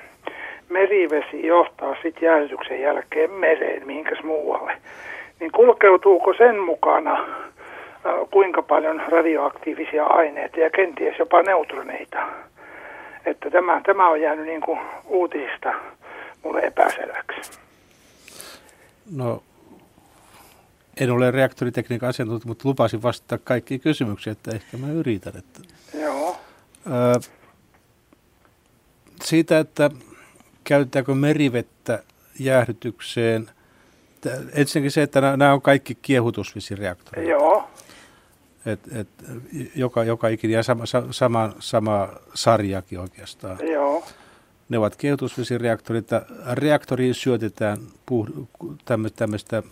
merivesi 0.69 1.47
johtaa 1.47 1.95
sitten 2.01 2.27
jäädytyksen 2.27 2.81
jälkeen 2.81 3.31
mereen, 3.31 3.87
mihinkäs 3.87 4.23
muualle. 4.23 4.73
Niin 5.39 5.51
kulkeutuuko 5.51 6.33
sen 6.33 6.59
mukana 6.59 7.25
kuinka 8.31 8.61
paljon 8.61 9.03
radioaktiivisia 9.07 10.05
aineita 10.05 10.59
ja 10.59 10.69
kenties 10.69 11.19
jopa 11.19 11.41
neutroneita? 11.41 12.27
Että 13.25 13.49
tämä, 13.49 13.81
tämä 13.85 14.09
on 14.09 14.21
jäänyt 14.21 14.45
niin 14.45 14.61
kuin 14.61 14.79
uutisista 15.07 15.73
mulle 16.43 16.59
epäselväksi. 16.59 17.59
No, 19.15 19.43
en 20.99 21.11
ole 21.11 21.31
reaktoritekniikan 21.31 22.09
asiantuntija, 22.09 22.47
mutta 22.47 22.69
lupasin 22.69 23.03
vastata 23.03 23.37
kaikkiin 23.37 23.79
kysymyksiin, 23.79 24.31
että 24.31 24.51
ehkä 24.51 24.77
mä 24.77 24.91
yritän. 24.91 25.33
Että, 25.37 25.59
Joo. 26.01 26.37
Ö, 26.87 27.19
siitä, 29.23 29.59
että 29.59 29.89
käytetäänkö 30.63 31.13
merivettä 31.13 32.03
jäähdytykseen. 32.39 33.49
Ensinnäkin 34.53 34.91
se, 34.91 35.01
että 35.01 35.21
nämä 35.21 35.53
on 35.53 35.61
kaikki 35.61 35.95
kiehutusvesireaktoreita. 36.01 37.31
Joo. 37.31 37.69
Et, 38.65 38.79
et, 38.95 39.07
joka, 39.75 40.03
joka 40.03 40.27
ikinen 40.27 40.55
ja 40.55 40.63
sama, 40.63 40.83
sama, 41.11 41.49
sama 41.59 42.09
sarjakin 42.33 42.99
oikeastaan. 42.99 43.57
Joo. 43.71 44.03
Ne 44.69 44.77
ovat 44.77 44.95
keutusvesireaktoreita. 44.95 46.21
Reaktoriin 46.53 47.13
syötetään 47.13 47.77
puh- 48.11 48.47
tämmöistä 49.15 49.63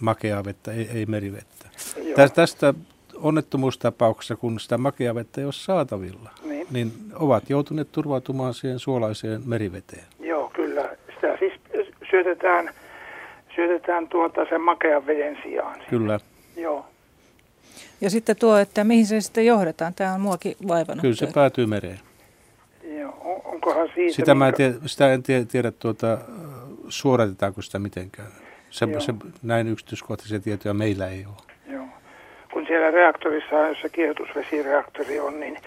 makeaa 0.00 0.44
vettä, 0.44 0.72
ei, 0.72 0.88
ei 0.94 1.06
merivettä. 1.06 1.68
Joo. 1.96 2.28
Tästä 2.34 2.74
onnettomuustapauksessa, 3.16 4.36
kun 4.36 4.60
sitä 4.60 4.78
makeaa 4.78 5.14
vettä 5.14 5.40
ei 5.40 5.44
ole 5.44 5.52
saatavilla, 5.52 6.30
niin. 6.44 6.66
niin 6.70 6.92
ovat 7.14 7.50
joutuneet 7.50 7.92
turvautumaan 7.92 8.54
siihen 8.54 8.78
suolaiseen 8.78 9.42
meriveteen. 9.44 10.04
Joo, 10.20 10.50
kyllä. 10.54 10.96
Sitä 11.14 11.36
siis 11.38 11.52
syötetään, 12.10 12.70
syötetään 13.54 14.08
tuota 14.08 14.46
sen 14.48 14.60
makean 14.60 15.06
veden 15.06 15.38
sijaan. 15.42 15.80
Kyllä. 15.90 16.20
Joo. 16.56 16.86
Ja 18.00 18.10
sitten 18.10 18.36
tuo, 18.36 18.56
että 18.56 18.84
mihin 18.84 19.06
se 19.06 19.20
sitten 19.20 19.46
johdetaan, 19.46 19.94
tämä 19.94 20.14
on 20.14 20.20
muakin 20.20 20.56
vaivannut. 20.68 21.02
Kyllä 21.02 21.16
se 21.16 21.28
päätyy 21.34 21.66
mereen 21.66 22.00
onkohan 23.66 23.90
siitä... 23.94 24.16
Sitä, 24.16 24.34
mä 24.34 24.48
en 24.48 24.54
tiedä, 24.54 24.74
sitä 24.86 25.12
en 25.12 25.22
tiedä, 25.22 25.44
tiedä 25.44 25.70
tuota, 25.70 26.18
suoratetaanko 26.88 27.62
sitä 27.62 27.78
mitenkään. 27.78 28.28
Se, 28.70 28.86
se, 28.98 29.14
näin 29.42 29.68
yksityiskohtaisia 29.68 30.40
tietoja 30.40 30.74
meillä 30.74 31.08
ei 31.08 31.26
ole. 31.26 31.74
Joo. 31.74 31.86
Kun 32.52 32.66
siellä 32.66 32.90
reaktorissa, 32.90 33.68
jossa 33.68 33.88
kierrätysvesireaktori 33.88 35.20
on, 35.20 35.40
niin 35.40 35.58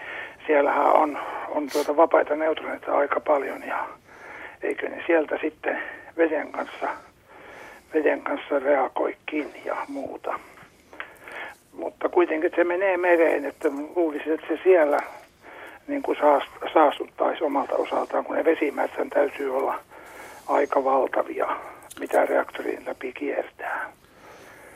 siellähän 0.46 0.92
on, 0.92 1.18
on 1.48 1.68
tuota 1.72 1.96
vapaita 1.96 2.36
neutroneita 2.36 2.92
aika 2.92 3.20
paljon 3.20 3.62
ja 3.62 3.88
eikö 4.62 4.88
ne 4.88 5.02
sieltä 5.06 5.38
sitten 5.40 5.82
veden 6.16 6.52
kanssa, 6.52 6.88
veden 7.94 8.22
kanssa 8.22 8.58
reagoikin 8.58 9.52
ja 9.64 9.76
muuta. 9.88 10.40
Mutta 11.72 12.08
kuitenkin 12.08 12.50
se 12.56 12.64
menee 12.64 12.96
mereen, 12.96 13.44
että 13.44 13.68
luulisin, 13.96 14.32
että 14.32 14.46
se 14.48 14.60
siellä 14.62 14.98
niin 15.86 16.02
kuin 16.02 16.18
saastuttaisi 16.74 17.44
omalta 17.44 17.74
osaltaan, 17.74 18.24
kun 18.24 18.36
ne 18.36 18.44
vesimäärät 18.44 19.08
täytyy 19.10 19.56
olla 19.56 19.80
aika 20.46 20.84
valtavia, 20.84 21.56
mitä 22.00 22.26
reaktorin 22.26 22.86
läpi 22.86 23.12
kiertää. 23.12 23.92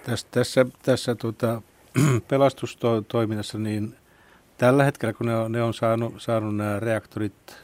Tässä, 0.07 0.27
tässä, 0.31 0.67
tässä 0.83 1.15
tuota, 1.15 1.63
pelastustoiminnassa, 2.29 3.59
niin 3.59 3.95
tällä 4.59 4.85
hetkellä, 4.85 5.13
kun 5.13 5.27
ne 5.27 5.37
on, 5.37 5.53
ne 5.53 5.63
on 5.63 5.75
saanut, 5.75 6.15
saanut 6.19 6.57
nämä 6.57 6.81
reaktorit 6.81 7.57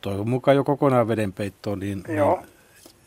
toivon 0.00 0.28
mukaan 0.28 0.56
jo 0.56 0.64
kokonaan 0.64 1.08
vedenpeittoon, 1.08 1.78
niin, 1.78 2.02
niin 2.08 2.18
Joo. 2.18 2.36
niin 2.36 2.52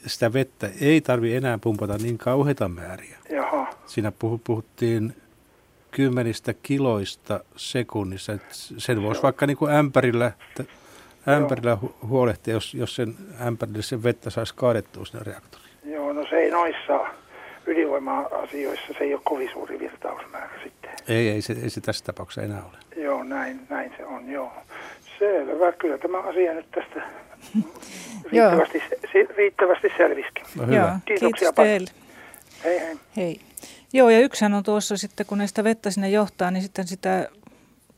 sitä 0.06 0.34
vettä 0.34 0.70
ei 0.82 1.02
tarvi 1.02 1.36
enää 1.36 1.58
pumpata 1.58 1.98
niin 1.98 2.18
kauheita 2.18 2.68
määriä. 2.68 3.18
Jaha. 3.30 3.68
Siinä 3.86 4.12
puhuttiin 4.44 5.16
kymmenistä 5.96 6.54
kiloista 6.54 7.40
sekunnissa. 7.56 8.34
Et 8.34 8.42
sen 8.78 9.04
voisi 9.04 9.24
vaikka 9.24 9.48
niin 9.48 9.58
kuin 9.58 9.72
ämpärillä, 9.72 10.32
ämpärillä 11.30 11.78
huolehtia, 12.08 12.54
jos, 12.54 12.74
jos 12.74 12.96
sen 12.96 13.16
ämpärille 13.48 13.82
sen 13.82 14.04
vettä 14.04 14.30
saisi 14.30 14.54
kaadettua 14.56 15.06
sinne 15.06 15.24
reaktoriin. 15.24 15.70
Joo, 15.86 16.14
no 16.14 16.26
se 16.30 16.36
ei 16.36 16.52
noissa 16.52 17.00
ydinvoima-asioissa, 17.66 18.88
se 18.98 19.04
ei 19.04 19.14
ole 19.14 19.22
kovin 19.24 19.50
suuri 19.54 19.80
virtausmäärä 19.80 20.60
sitten. 20.64 20.92
Ei, 21.08 21.30
ei 21.30 21.42
se, 21.42 21.56
ei 21.64 21.70
se 21.70 21.82
tässä 21.82 22.06
tapauksessa 22.06 22.42
enää 22.42 22.64
ole. 22.64 23.04
Joo, 23.04 23.24
näin, 23.24 23.60
näin 23.70 23.94
se 23.98 24.06
on, 24.06 24.32
joo. 24.32 24.52
Selvä, 25.20 25.72
kyllä 25.72 25.98
tämä 25.98 26.18
asia 26.22 26.54
nyt 26.54 26.72
tästä 26.72 27.02
riittävästi, 28.32 28.84
riittävästi 29.38 29.92
selvisikin. 29.98 30.46
No 30.56 30.66
hyvä. 30.66 30.76
Joo, 30.76 30.90
Kiitoksia 31.06 31.54
kiitos 31.54 31.66
teille. 31.66 31.90
Hei 32.64 32.80
hei. 32.80 32.98
Hei. 33.18 33.40
Joo, 33.94 34.10
ja 34.10 34.20
yksihän 34.20 34.54
on 34.54 34.64
tuossa 34.64 34.98
sitten, 34.98 35.26
kun 35.26 35.38
näistä 35.38 35.64
vettä 35.64 35.92
sinne 35.92 36.10
johtaa, 36.10 36.52
niin 36.52 36.64
sitten 36.64 36.88
sitä 36.88 37.30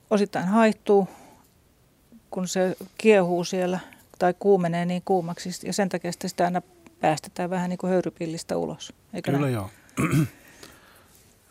osittain 0.10 0.48
haittuu, 0.48 1.08
kun 2.30 2.48
se 2.48 2.76
kiehuu 2.98 3.44
siellä 3.44 3.80
tai 4.20 4.34
kuumenee 4.40 4.86
niin 4.86 5.02
kuumaksi. 5.06 5.50
Ja 5.68 5.74
sen 5.74 5.90
takia 5.90 6.12
sitä 6.12 6.46
aina 6.46 6.62
päästetään 7.00 7.50
vähän 7.50 7.70
niin 7.70 7.78
kuin 7.78 7.92
höyrypillistä 7.92 8.58
ulos. 8.58 8.94
Eikö 9.14 9.32
Kyllä 9.32 9.42
näin? 9.42 9.54
joo. 9.54 9.70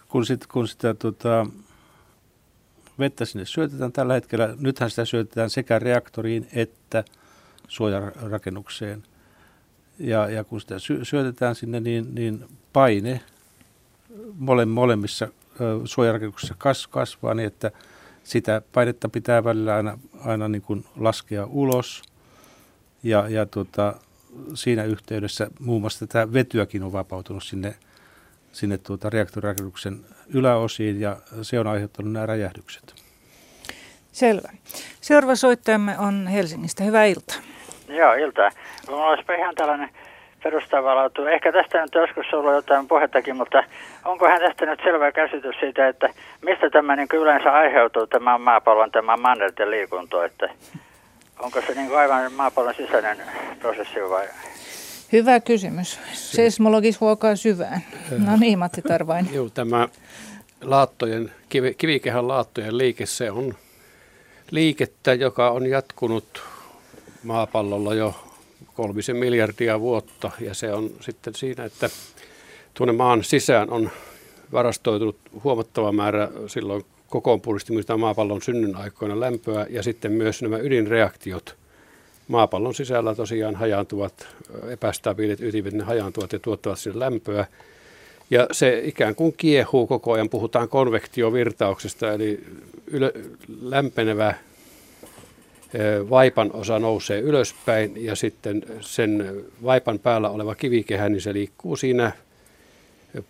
kun, 0.09 0.27
sit, 0.27 0.47
kun 0.47 0.69
sitä 0.69 0.95
tota, 0.95 1.47
vettä 2.99 3.25
sinne 3.25 3.45
syötetään 3.45 3.93
tällä 3.93 4.15
hetkellä, 4.15 4.55
nythän 4.61 4.91
sitä 4.91 5.05
syötetään 5.05 5.51
sekä 5.51 5.79
reaktoriin 5.79 6.49
että 6.53 7.05
suojarakennukseen. 7.69 9.03
Ja, 9.99 10.31
ja 10.31 10.45
kun 10.45 10.61
sitä 10.61 10.79
sy- 10.79 11.05
syötetään 11.05 11.55
sinne, 11.55 11.81
niin, 11.81 12.15
niin 12.15 12.45
paine 12.73 13.21
mole, 14.39 14.65
molemmissa 14.65 15.29
suojarakennuksissa 15.85 16.55
kas, 16.59 16.87
kasvaa 16.87 17.35
niin, 17.35 17.47
että 17.47 17.71
sitä 18.25 18.63
painetta 18.73 19.09
pitää 19.09 19.45
välillä 19.45 19.75
aina, 19.75 19.99
aina 20.25 20.49
niin 20.49 20.63
kuin 20.63 20.85
laskea 20.97 21.47
ulos. 21.51 22.03
Ja, 23.03 23.29
ja 23.29 23.47
tuota, 23.47 23.95
siinä 24.55 24.85
yhteydessä 24.85 25.51
muun 25.61 25.81
muassa 25.81 26.07
tätä 26.07 26.33
vetyäkin 26.33 26.83
on 26.83 26.93
vapautunut 26.93 27.45
sinne, 27.45 27.75
sinne 28.53 28.79
tuota 28.79 29.11
reaktorirakennuksen 29.11 30.01
yläosiin 30.35 31.01
ja 31.01 31.17
se 31.43 31.61
on 31.61 31.67
aiheuttanut 31.67 32.13
nämä 32.13 32.27
räjähdykset. 32.27 32.95
Selvä. 34.13 34.49
Seuraava 35.01 35.35
soittajamme 35.35 35.99
on 35.99 36.27
Helsingistä. 36.27 36.85
Hyvää 36.85 37.05
iltaa. 37.05 37.37
Joo, 37.89 38.15
iltaa. 38.15 38.51
Minulla 38.87 39.07
olisi 39.07 39.23
ihan 39.39 39.55
tällainen 39.55 39.91
perustavanlaatu. 40.43 41.27
Ehkä 41.27 41.53
tästä 41.53 41.83
nyt 41.83 41.95
joskus 41.95 42.35
ollut 42.35 42.53
jotain 42.53 42.89
puhettakin, 42.89 43.37
mutta 43.37 43.65
onko 44.05 44.29
hän 44.29 44.41
tästä 44.41 44.67
nyt 44.67 44.81
selvä 44.85 45.13
käsitys 45.13 45.57
siitä, 45.61 45.89
että 45.89 46.09
mistä 46.43 46.71
tämä 46.71 46.97
niin 46.97 47.09
yleensä 47.13 47.53
aiheutuu, 47.53 48.07
tämä 48.07 48.39
maapallon, 48.39 48.91
tämä 48.91 49.17
mannerten 49.17 49.71
liikunto, 49.71 50.23
että 50.23 50.49
onko 51.39 51.61
se 51.61 51.75
niin 51.75 51.97
aivan 51.97 52.33
maapallon 52.33 52.75
sisäinen 52.75 53.19
prosessi 53.61 54.01
vai? 54.11 54.27
Hyvä 55.13 55.41
kysymys. 55.41 56.01
Seismologis 56.13 57.01
huokaa 57.01 57.37
syvään. 57.37 57.81
No 58.27 58.37
niin, 58.41 58.59
Matti 58.59 58.83
Tarvain. 58.83 59.29
Joo, 59.33 59.49
tämä 59.49 59.89
laattojen, 60.63 61.33
kivi, 61.49 61.75
kivikehän 61.75 62.29
laattojen 62.29 62.79
liike, 62.79 63.07
se 63.07 63.31
on 63.31 63.55
liikettä, 64.51 65.15
joka 65.15 65.51
on 65.51 65.67
jatkunut 65.67 66.43
maapallolla 67.23 67.95
jo 67.95 68.15
kolmisen 68.75 69.17
miljardia 69.17 69.81
vuotta. 69.81 70.31
Ja 70.41 70.55
se 70.55 70.73
on 70.73 70.91
sitten 71.01 71.35
siinä, 71.35 71.65
että 71.65 71.91
tuonne 72.75 72.93
maan 72.93 73.25
sisään 73.25 73.71
on 73.71 73.91
varastoitunut 74.53 75.17
huomattava 75.45 75.93
määrä 75.93 76.29
silloin 76.47 76.85
kokoonpuristimista 77.11 77.97
maapallon 77.97 78.43
synnyn 78.43 78.77
aikoina 78.77 79.21
lämpöä 79.21 79.67
ja 79.71 79.83
sitten 79.83 80.13
myös 80.13 80.43
nämä 80.43 80.59
ydinreaktiot. 80.59 81.57
Maapallon 82.29 82.75
sisällä 82.75 83.15
tosiaan 83.15 83.55
hajaantuvat, 83.55 84.29
epästabiilit 84.69 85.41
ytimet, 85.41 85.73
ne 85.73 85.85
hajaantuvat 85.85 86.33
ja 86.33 86.39
tuottavat 86.39 86.79
sinne 86.79 86.99
lämpöä. 86.99 87.47
Ja 88.31 88.47
se 88.53 88.81
ikään 88.85 89.15
kuin 89.15 89.35
kiehuu 89.37 89.87
koko 89.87 90.13
ajan, 90.13 90.29
puhutaan 90.29 90.69
konvektiovirtauksesta, 90.69 92.13
eli 92.13 92.45
ylö, 92.87 93.13
lämpenevä 93.61 94.35
vaipan 96.11 96.51
osa 96.53 96.79
nousee 96.79 97.21
ylöspäin 97.21 98.05
ja 98.05 98.17
sitten 98.17 98.63
sen 98.81 99.45
vaipan 99.65 99.99
päällä 99.99 100.31
oleva 100.31 100.55
kivikehä, 100.55 101.09
niin 101.09 101.21
se 101.21 101.33
liikkuu 101.33 101.77
siinä 101.77 102.13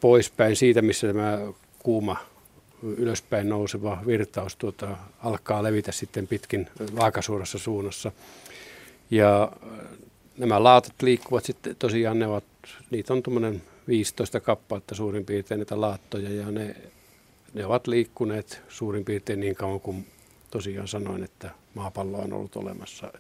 poispäin 0.01 0.57
siitä, 0.57 0.83
missä 0.83 1.07
tämä 1.07 1.38
kuuma 1.79 2.16
ylöspäin 2.83 3.49
nouseva 3.49 3.99
virtaus 4.07 4.57
tuota, 4.57 4.96
alkaa 5.22 5.62
levitä 5.62 5.92
sitten 5.92 6.27
pitkin 6.27 6.68
vaakasuurassa 6.96 7.59
suunnassa. 7.59 8.12
Ja 9.11 9.53
nämä 10.38 10.62
laatat 10.62 11.03
liikkuvat 11.03 11.44
sitten, 11.44 11.77
tosiaan 11.79 12.18
ne 12.18 12.27
ovat, 12.27 12.44
niitä 12.90 13.12
on 13.12 13.22
tuommoinen 13.22 13.62
15 13.88 14.40
kappaletta 14.40 14.94
suurin 14.94 15.25
piirtein 15.25 15.59
näitä 15.59 15.81
laattoja 15.81 16.31
ja 16.31 16.51
ne, 16.51 16.77
ne 17.55 17.66
ovat 17.66 17.87
liikkuneet 17.87 18.62
suurin 18.68 19.05
piirtein 19.05 19.40
niin 19.40 19.57
kauan 19.57 19.81
kuin 19.81 20.07
tosiaan 20.51 20.88
sanoin, 20.88 21.25
että 21.25 21.51
maapallo 21.76 22.18
on 22.18 22.32
ollut 22.32 22.56
olemassa. 22.56 23.12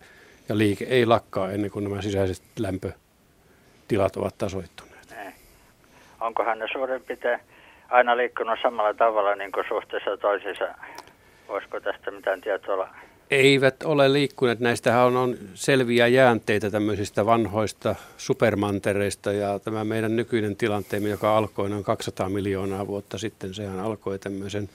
Ja 0.48 0.58
liike 0.58 0.84
ei 0.84 1.06
lakkaa 1.06 1.50
ennen 1.50 1.70
kuin 1.70 1.84
nämä 1.84 2.02
sisäiset 2.02 2.44
lämpötilat 2.58 4.16
ovat 4.16 4.38
tasoittuneet. 4.38 5.14
Onkohan 6.20 6.58
ne 6.58 6.66
suurin 6.72 7.02
piirtein 7.02 7.40
aina 7.88 8.16
liikkunut 8.16 8.58
samalla 8.62 8.94
tavalla 8.94 9.34
niin 9.34 9.52
kuin 9.52 9.64
suhteessa 9.68 10.16
toisiinsa? 10.16 10.64
Voisiko 11.48 11.80
tästä 11.80 12.10
mitään 12.10 12.40
tietoa 12.40 12.74
olla? 12.74 12.88
Eivät 13.30 13.82
ole 13.82 14.12
liikkuneet. 14.12 14.60
Näistähän 14.60 15.06
on, 15.06 15.16
on 15.16 15.36
selviä 15.54 16.06
jäänteitä 16.06 16.70
tämmöisistä 16.70 17.26
vanhoista 17.26 17.94
supermantereista 18.16 19.32
ja 19.32 19.58
tämä 19.58 19.84
meidän 19.84 20.16
nykyinen 20.16 20.56
tilanteemme, 20.56 21.08
joka 21.08 21.36
alkoi 21.36 21.70
noin 21.70 21.84
200 21.84 22.28
miljoonaa 22.28 22.86
vuotta 22.86 23.18
sitten, 23.18 23.54
sehän 23.54 23.80
alkoi 23.80 24.18
tämmöisen 24.18 24.68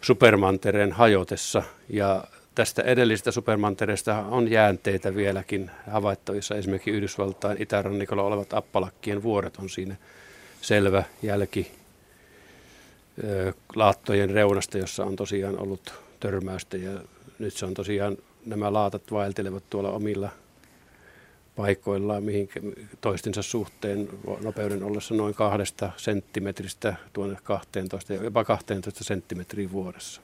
supermantereen 0.00 0.92
hajotessa 0.92 1.62
ja 1.88 2.24
tästä 2.54 2.82
edellisestä 2.82 3.30
supermantereesta 3.30 4.16
on 4.16 4.50
jäänteitä 4.50 5.14
vieläkin 5.14 5.70
havaittavissa. 5.90 6.54
Esimerkiksi 6.54 6.90
Yhdysvaltain 6.90 7.62
itärannikolla 7.62 8.22
olevat 8.22 8.54
Appalakkien 8.54 9.22
vuoret 9.22 9.56
on 9.56 9.70
siinä 9.70 9.96
selvä 10.60 11.04
jälki 11.22 11.70
laattojen 13.74 14.30
reunasta, 14.30 14.78
jossa 14.78 15.04
on 15.04 15.16
tosiaan 15.16 15.58
ollut 15.58 15.94
törmäystä 16.20 16.76
ja 16.76 16.90
nyt 17.38 17.54
se 17.54 17.66
on 17.66 17.74
tosiaan, 17.74 18.16
nämä 18.46 18.72
laatat 18.72 19.02
vaeltelevat 19.10 19.62
tuolla 19.70 19.90
omilla 19.90 20.28
paikoillaan 21.56 22.22
mihin 22.22 22.48
toistensa 23.00 23.42
suhteen 23.42 24.08
nopeuden 24.40 24.82
ollessa 24.82 25.14
noin 25.14 25.34
kahdesta 25.34 25.90
senttimetristä 25.96 26.94
tuonne 27.12 27.36
12, 27.42 28.14
jopa 28.14 28.44
12 28.44 29.04
senttimetriä 29.04 29.72
vuodessa. 29.72 30.20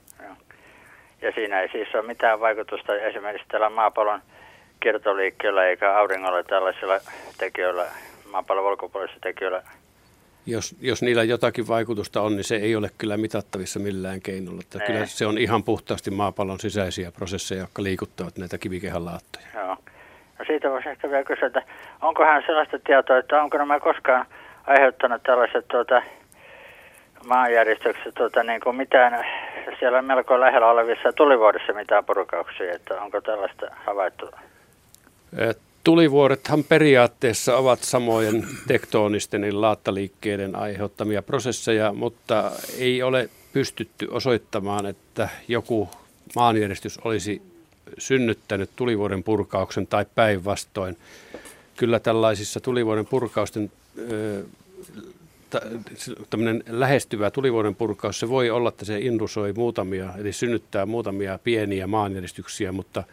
Ja 1.22 1.32
siinä 1.32 1.60
ei 1.60 1.68
siis 1.68 1.94
ole 1.94 2.06
mitään 2.06 2.40
vaikutusta 2.40 2.94
esimerkiksi 2.94 3.48
tällä 3.48 3.70
maapallon 3.70 4.20
kiertoliikkeellä 4.80 5.66
eikä 5.66 5.96
auringolla 5.98 6.42
tällaisilla 6.42 7.00
tekijöillä, 7.38 7.86
maapallon 8.30 8.64
ulkopuolisilla 8.66 9.20
tekijöillä. 9.22 9.62
Jos, 10.46 10.76
jos 10.80 11.02
niillä 11.02 11.22
jotakin 11.22 11.68
vaikutusta 11.68 12.22
on, 12.22 12.36
niin 12.36 12.44
se 12.44 12.56
ei 12.56 12.76
ole 12.76 12.90
kyllä 12.98 13.16
mitattavissa 13.16 13.80
millään 13.80 14.20
keinolla. 14.20 14.60
Että 14.60 14.86
kyllä 14.86 15.06
se 15.06 15.26
on 15.26 15.38
ihan 15.38 15.64
puhtaasti 15.64 16.10
maapallon 16.10 16.60
sisäisiä 16.60 17.12
prosesseja, 17.12 17.60
jotka 17.60 17.82
liikuttavat 17.82 18.38
näitä 18.38 18.58
kivikehän 18.58 19.04
laattoja. 19.04 19.46
Joo. 19.54 19.76
No 20.38 20.44
siitä 20.46 20.70
voisi 20.70 20.88
ehkä 20.88 21.10
vielä 21.10 21.24
kysyä, 21.24 21.46
että 21.46 21.62
onkohan 22.02 22.42
sellaista 22.46 22.78
tietoa, 22.78 23.18
että 23.18 23.42
onko 23.42 23.58
nämä 23.58 23.80
koskaan 23.80 24.26
aiheuttanut 24.66 25.22
tällaiset 25.22 25.68
tuota, 25.68 26.02
maanjäristyksessä 27.24 28.12
tota, 28.12 28.42
niin 28.42 28.60
kuin 28.60 28.76
mitään 28.76 29.24
siellä 29.78 30.02
melko 30.02 30.40
lähellä 30.40 30.70
olevissa 30.70 31.12
tulivuodissa 31.12 31.72
mitään 31.72 32.04
purkauksia, 32.04 32.74
että 32.74 33.02
onko 33.02 33.20
tällaista 33.20 33.66
havaittu? 33.86 34.30
Tulivuorethan 35.84 36.64
periaatteessa 36.64 37.56
ovat 37.56 37.78
samojen 37.82 38.44
tektonisten 38.68 39.44
eli 39.44 39.52
laattaliikkeiden 39.52 40.56
aiheuttamia 40.56 41.22
prosesseja, 41.22 41.92
mutta 41.92 42.50
ei 42.78 43.02
ole 43.02 43.28
pystytty 43.52 44.08
osoittamaan, 44.10 44.86
että 44.86 45.28
joku 45.48 45.88
maanjäristys 46.34 46.98
olisi 47.04 47.42
synnyttänyt 47.98 48.70
tulivuoren 48.76 49.22
purkauksen 49.22 49.86
tai 49.86 50.06
päinvastoin. 50.14 50.96
Kyllä 51.76 52.00
tällaisissa 52.00 52.60
tulivuoren 52.60 53.06
purkausten 53.06 53.70
tämmöinen 56.30 56.62
lähestyvä 56.68 57.30
tulivuoren 57.30 57.74
purkaus, 57.74 58.20
se 58.20 58.28
voi 58.28 58.50
olla, 58.50 58.68
että 58.68 58.84
se 58.84 58.98
indusoi 58.98 59.52
muutamia, 59.52 60.08
eli 60.18 60.32
synnyttää 60.32 60.86
muutamia 60.86 61.38
pieniä 61.44 61.86
maanjäristyksiä, 61.86 62.72
mutta 62.72 63.04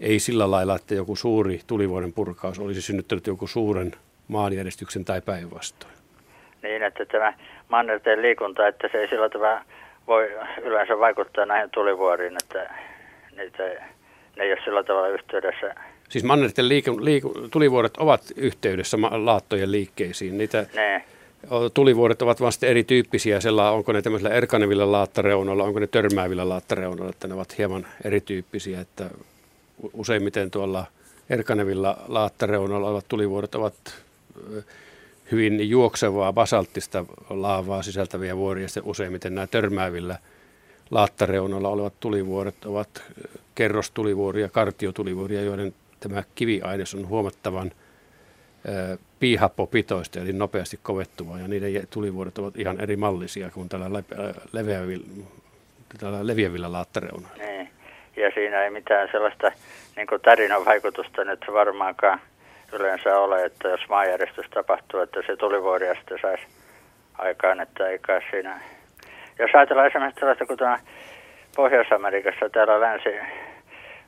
ei 0.00 0.18
sillä 0.18 0.50
lailla, 0.50 0.76
että 0.76 0.94
joku 0.94 1.16
suuri 1.16 1.60
tulivuoren 1.66 2.12
purkaus 2.12 2.58
olisi 2.58 2.82
synnyttänyt 2.82 3.26
joku 3.26 3.46
suuren 3.46 3.92
maanjäristyksen 4.28 5.04
tai 5.04 5.20
päinvastoin. 5.20 5.92
Niin, 6.62 6.82
että 6.82 7.06
tämä 7.06 7.32
mannerten 7.68 8.22
liikunta, 8.22 8.68
että 8.68 8.88
se 8.92 8.98
ei 8.98 9.08
sillä 9.08 9.28
tavalla 9.28 9.64
voi 10.06 10.30
yleensä 10.62 10.98
vaikuttaa 10.98 11.46
näihin 11.46 11.70
tulivuoriin, 11.70 12.36
että 12.44 12.74
niitä, 13.36 13.62
ne 14.36 14.44
ei 14.44 14.52
ole 14.52 14.60
sillä 14.64 14.82
tavalla 14.82 15.08
yhteydessä. 15.08 15.74
Siis 16.08 16.24
mannerten 16.24 16.68
liiku, 16.68 17.04
liiku, 17.04 17.34
tulivuoret 17.50 17.96
ovat 17.96 18.20
yhteydessä 18.36 18.96
laattojen 19.10 19.72
liikkeisiin. 19.72 20.38
Niitä, 20.38 20.66
ne. 20.74 21.04
Tulivuoret 21.74 22.22
ovat 22.22 22.40
vasta 22.40 22.66
erityyppisiä, 22.66 23.40
sella, 23.40 23.70
onko 23.70 23.92
ne 23.92 24.02
tämmöisillä 24.02 24.34
erkanevilla 24.34 24.92
laattareunalla, 24.92 25.64
onko 25.64 25.78
ne 25.78 25.86
törmäävillä 25.86 26.48
laattareunalla, 26.48 27.10
että 27.10 27.28
ne 27.28 27.34
ovat 27.34 27.58
hieman 27.58 27.86
erityyppisiä, 28.04 28.80
että 28.80 29.10
useimmiten 29.92 30.50
tuolla 30.50 30.86
erkanevilla 31.30 31.98
laattareunalla 32.08 32.88
olevat 32.88 33.08
tulivuoret 33.08 33.54
ovat 33.54 33.74
hyvin 35.32 35.70
juoksevaa 35.70 36.32
basalttista 36.32 37.04
laavaa 37.30 37.82
sisältäviä 37.82 38.36
vuoria, 38.36 38.66
ja 38.76 38.82
useimmiten 38.84 39.34
nämä 39.34 39.46
törmäävillä 39.46 40.18
laattareunalla 40.90 41.68
olevat 41.68 42.00
tulivuoret 42.00 42.64
ovat 42.64 43.02
kerrostulivuoria, 43.54 44.48
kartiotulivuoria, 44.48 45.42
joiden 45.42 45.74
tämä 46.00 46.22
kiviaines 46.34 46.94
on 46.94 47.08
huomattavan 47.08 47.72
piihappopitoista, 49.20 50.20
eli 50.20 50.32
nopeasti 50.32 50.78
kovettuvaa, 50.82 51.38
ja 51.38 51.48
niiden 51.48 51.86
tulivuodet 51.90 52.38
ovat 52.38 52.56
ihan 52.56 52.80
eri 52.80 52.96
mallisia 52.96 53.50
kuin 53.50 53.68
tällä, 53.68 53.86
leveävillä, 54.52 55.06
tällä 56.00 56.26
leviävillä 56.26 56.72
laattareunalla. 56.72 57.36
Niin. 57.38 57.70
Ja 58.16 58.30
siinä 58.34 58.64
ei 58.64 58.70
mitään 58.70 59.08
sellaista 59.12 59.52
niin 59.96 60.06
tarinan 60.22 60.64
vaikutusta 60.64 61.24
nyt 61.24 61.44
varmaankaan 61.52 62.20
yleensä 62.72 63.18
ole, 63.18 63.44
että 63.44 63.68
jos 63.68 63.80
maanjärjestys 63.88 64.46
tapahtuu, 64.50 65.00
että 65.00 65.20
se 65.26 65.36
tulivuori 65.36 65.96
sitten 65.96 66.18
saisi 66.22 66.42
aikaan, 67.18 67.60
että 67.60 67.88
ei 67.88 67.98
kai 67.98 68.20
siinä. 68.30 68.60
Jos 69.38 69.50
ajatellaan 69.54 69.88
esimerkiksi 69.88 70.20
tällaista, 70.20 70.46
kun 70.46 70.56
Pohjois-Amerikassa 71.56 72.50
täällä 72.50 72.80
länsi 72.80 73.08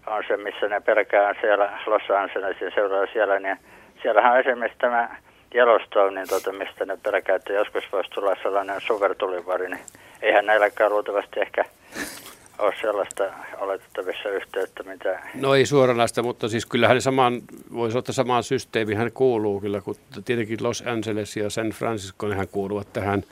on 0.06 0.22
se, 0.28 0.36
missä 0.36 0.68
ne 0.68 0.80
pelkää 0.80 1.34
siellä 1.40 1.78
Los 1.86 2.02
Angelesin 2.10 2.72
seuraa 2.74 3.06
siellä, 3.12 3.38
niin 3.38 3.56
siellähän 4.02 4.32
on 4.32 4.40
esimerkiksi 4.40 4.78
tämä 4.78 5.16
Yellowstone, 5.54 6.20
niin 6.20 6.28
tuota, 6.28 6.52
mistä 6.52 6.84
ne 6.84 6.98
pelkää, 7.02 7.36
että 7.36 7.52
joskus 7.52 7.84
voisi 7.92 8.10
tulla 8.10 8.36
sellainen 8.42 8.80
supertulivuori, 8.80 9.68
niin 9.68 9.84
eihän 10.22 10.46
näilläkään 10.46 10.92
luultavasti 10.92 11.40
ehkä 11.40 11.64
ole 12.58 12.74
sellaista 12.80 13.24
oletettavissa 13.58 14.28
yhteyttä, 14.28 14.82
mitä... 14.82 15.20
No 15.34 15.54
ei 15.54 15.66
suoranaista, 15.66 16.22
mutta 16.22 16.48
siis 16.48 16.66
kyllähän 16.66 17.00
samaan, 17.00 17.42
voisi 17.74 17.98
ottaa 17.98 18.12
samaan 18.12 18.42
systeemiin, 18.42 18.98
hän 18.98 19.12
kuuluu 19.12 19.60
kyllä, 19.60 19.80
kun 19.80 19.96
tietenkin 20.24 20.58
Los 20.62 20.84
Angeles 20.86 21.36
ja 21.36 21.50
San 21.50 21.70
Francisco, 21.70 22.28
nehän 22.28 22.48
kuuluvat 22.48 22.92
tähän 22.92 23.22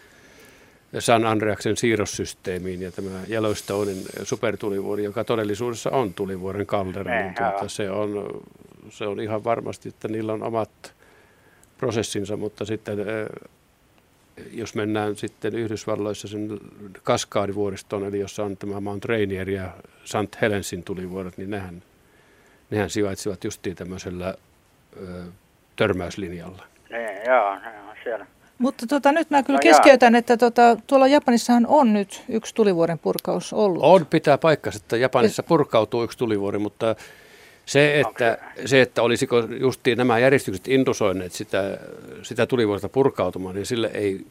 San 0.98 1.26
Andreaksen 1.26 1.76
siirrossysteemiin 1.76 2.82
ja 2.82 2.92
tämä 2.92 3.10
Yellowstonein 3.30 4.02
supertulivuori, 4.22 5.04
joka 5.04 5.24
todellisuudessa 5.24 5.90
on 5.90 6.14
tulivuoren 6.14 6.66
kaldera, 6.66 7.20
niin 7.22 7.34
tuota, 7.34 7.68
se, 7.68 7.90
on, 7.90 8.40
se 8.90 9.06
on 9.06 9.20
ihan 9.20 9.44
varmasti, 9.44 9.88
että 9.88 10.08
niillä 10.08 10.32
on 10.32 10.42
omat 10.42 10.94
prosessinsa, 11.78 12.36
mutta 12.36 12.64
sitten 12.64 12.98
jos 14.52 14.74
mennään 14.74 15.16
sitten 15.16 15.54
Yhdysvalloissa 15.54 16.28
sen 16.28 16.60
kaskaadivuoristoon, 17.02 18.04
eli 18.04 18.20
jossa 18.20 18.44
on 18.44 18.56
tämä 18.56 18.80
Mount 18.80 19.04
Rainier 19.04 19.50
ja 19.50 19.70
St. 20.04 20.40
Helensin 20.40 20.82
tulivuoret, 20.82 21.38
niin 21.38 21.50
nehän, 21.50 21.82
nehän 22.70 22.90
sivaitsivat 22.90 23.44
justiin 23.44 23.76
tämmöisellä 23.76 24.34
ö, 24.96 25.22
törmäyslinjalla. 25.76 26.64
Niin, 26.90 27.26
joo, 27.26 27.54
ne 27.54 27.80
on 27.90 27.96
siellä. 28.04 28.26
Mutta 28.58 28.86
tota, 28.86 29.12
nyt 29.12 29.30
mä 29.30 29.42
kyllä 29.42 29.56
no 29.56 29.62
keskeytän, 29.62 30.14
että 30.14 30.36
tota, 30.36 30.76
tuolla 30.86 31.06
Japanissahan 31.06 31.66
on 31.66 31.92
nyt 31.92 32.22
yksi 32.28 32.54
tulivuoren 32.54 32.98
purkaus 32.98 33.52
ollut. 33.52 33.82
On, 33.82 34.06
pitää 34.06 34.38
paikkansa, 34.38 34.76
että 34.76 34.96
Japanissa 34.96 35.42
purkautuu 35.42 36.02
yksi 36.02 36.18
tulivuori, 36.18 36.58
mutta 36.58 36.96
se, 37.70 38.00
että, 38.00 38.38
okay. 38.40 38.66
se, 38.66 38.80
että 38.80 39.02
olisiko 39.02 39.38
justiin 39.38 39.98
nämä 39.98 40.18
järjestykset 40.18 40.68
indusoineet 40.68 41.32
sitä, 41.32 41.78
sitä 42.22 42.46
tulivuorta 42.46 42.88
purkautumaan, 42.88 43.54
niin 43.54 43.66
sille 43.66 43.90
ei, 43.94 44.26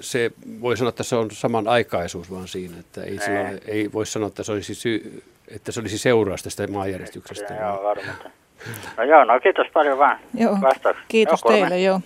se 0.00 0.30
voi 0.60 0.76
sanoa, 0.76 0.88
että 0.88 1.02
se 1.02 1.16
on 1.16 1.30
samanaikaisuus 1.30 2.30
vaan 2.30 2.48
siinä, 2.48 2.78
että 2.80 3.02
ei, 3.02 3.18
sillä, 3.18 3.58
ei 3.66 3.92
voi 3.92 4.06
sanoa, 4.06 4.28
että 4.28 4.42
se 4.42 4.52
olisi, 4.52 4.74
sy, 4.74 5.22
että 5.48 5.72
se 5.72 5.80
olisi 5.80 5.98
seuraus 5.98 6.42
tästä 6.42 6.66
maanjärjestyksestä. 6.66 7.54
Joo, 7.54 7.82
varmaan. 7.82 8.16
No 8.96 9.04
joo, 9.04 9.24
no 9.24 9.40
kiitos 9.40 9.66
paljon 9.72 9.98
vaan 9.98 10.18
joo, 10.34 10.58
Kiitos 11.08 11.40
joo, 11.44 11.52
teille, 11.52 11.80
joo. 11.80 12.00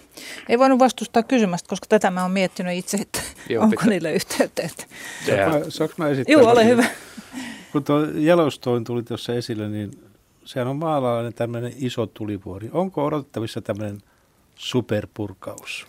Ei 0.49 0.59
voinut 0.59 0.79
vastustaa 0.79 1.23
kysymästä, 1.23 1.69
koska 1.69 1.87
tätä 1.89 2.11
mä 2.11 2.23
oon 2.23 2.31
miettinyt 2.31 2.75
itse, 2.75 2.97
että 2.97 3.21
joo, 3.49 3.63
onko 3.63 3.71
pitää. 3.71 3.89
niille 3.89 4.13
yhteyttä. 4.13 4.63
Että... 4.63 4.85
Saanko 5.69 5.95
mä 5.97 6.09
esittää? 6.09 6.33
Joo, 6.33 6.51
ole 6.51 6.67
hyvä. 6.67 6.85
Kun 7.73 7.85
tuo 7.85 8.01
Yellowstone 8.01 8.85
tuli 8.85 9.03
tuossa 9.03 9.35
esille, 9.35 9.69
niin 9.69 10.06
sehän 10.47 10.69
on 10.69 10.77
maalainen 10.77 11.35
tämmöinen 11.35 11.73
iso 11.77 12.07
tulivuori. 12.07 12.71
Onko 12.73 13.05
odotettavissa 13.05 13.61
tämmöinen 13.61 14.03
superpurkaus? 14.55 15.87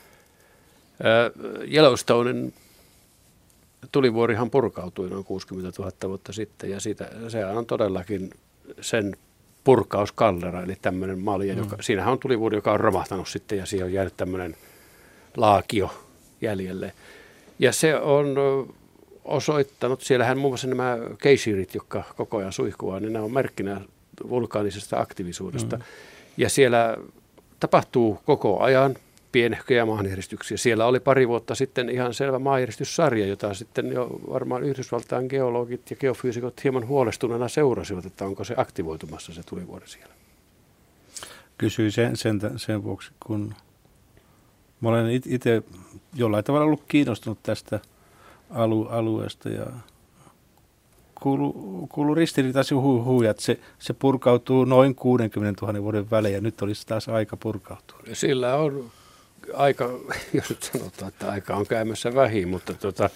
Yellowstonein 1.74 2.54
tulivuorihan 3.92 4.50
purkautui 4.50 5.10
noin 5.10 5.24
60 5.24 5.82
000 5.82 5.92
vuotta 6.08 6.34
sitten 6.34 6.70
ja 6.70 6.80
siitä, 6.80 7.10
se 7.28 7.46
on 7.46 7.66
todellakin 7.66 8.30
sen 8.82 9.18
purkauskallera, 9.64 10.64
eli 10.64 10.76
tämmöinen 10.82 11.20
malja, 11.20 11.54
mm. 11.54 11.60
joka, 11.60 11.78
siinähän 11.82 12.12
on 12.12 12.20
tulivuori, 12.20 12.58
joka 12.58 12.72
on 12.72 12.80
romahtanut 12.80 13.28
sitten 13.28 13.58
ja 13.58 13.66
siihen 13.66 13.86
on 13.86 13.94
jäänyt 13.94 14.18
tämmöinen 14.18 14.56
laakio 15.38 15.92
jäljelle. 16.42 16.94
Ja 17.60 17.74
se 17.74 17.96
on 17.96 18.36
osoittanut, 19.26 20.02
siellähän 20.02 20.38
muun 20.38 20.52
muassa 20.52 20.68
nämä 20.68 20.98
keisirit, 21.22 21.76
jotka 21.76 22.04
koko 22.16 22.38
ajan 22.38 22.54
suihkuvat, 22.54 23.02
niin 23.02 23.14
nämä 23.14 23.26
on 23.26 23.34
merkkinä 23.34 23.82
vulkaanisesta 24.30 25.00
aktiivisuudesta. 25.00 25.78
Mm. 25.78 25.84
Ja 26.38 26.50
siellä 26.50 26.98
tapahtuu 27.60 28.20
koko 28.26 28.60
ajan 28.60 28.96
pienehköjä 29.32 29.86
maanjäristyksiä. 29.86 30.58
Siellä 30.58 30.86
oli 30.86 31.00
pari 31.00 31.28
vuotta 31.28 31.56
sitten 31.56 31.90
ihan 31.90 32.14
selvä 32.14 32.40
maanjäristyssarja, 32.40 33.28
jota 33.28 33.54
sitten 33.54 33.92
jo 33.92 34.20
varmaan 34.30 34.64
Yhdysvaltain 34.64 35.26
geologit 35.30 35.90
ja 35.90 35.96
geofyysikot 35.96 36.64
hieman 36.64 36.88
huolestuneena 36.88 37.48
seurasivat, 37.48 38.06
että 38.06 38.26
onko 38.26 38.44
se 38.44 38.54
aktivoitumassa 38.58 39.34
se 39.34 39.44
tulivuori 39.44 39.88
siellä. 39.88 40.14
Kysyin 41.58 41.92
sen, 41.92 42.16
sen, 42.16 42.40
sen 42.56 42.84
vuoksi, 42.84 43.12
kun 43.26 43.56
mä 44.82 44.90
olen 44.90 45.22
itse 45.26 45.64
jollain 46.16 46.44
tavalla 46.44 46.66
ollut 46.66 46.84
kiinnostunut 46.88 47.44
tästä 47.44 47.80
alu, 48.50 48.88
alueesta 48.88 49.50
ja 49.50 49.66
kuulu, 51.22 51.54
kuulu 51.92 52.16
ristiriitaisia 52.16 52.78
hu, 52.78 53.04
huuja, 53.04 53.32
että 53.32 53.44
se, 53.44 53.60
se 53.80 53.94
purkautuu 53.94 54.66
noin 54.66 54.96
60 54.96 55.66
000 55.66 55.84
vuoden 55.84 56.12
välein 56.12 56.34
ja 56.34 56.42
nyt 56.42 56.62
olisi 56.62 56.88
taas 56.88 57.10
aika 57.10 57.38
purkautua. 57.38 58.00
Sillä 58.14 58.56
on 58.56 58.92
aika, 59.54 59.90
jos 60.34 60.50
nyt 60.50 60.64
sanotaan, 60.64 61.10
että 61.10 61.32
aika 61.32 61.56
on 61.56 61.68
käymässä 61.68 62.16
vähin, 62.16 62.48
mutta 62.48 62.74
tota, 62.74 63.10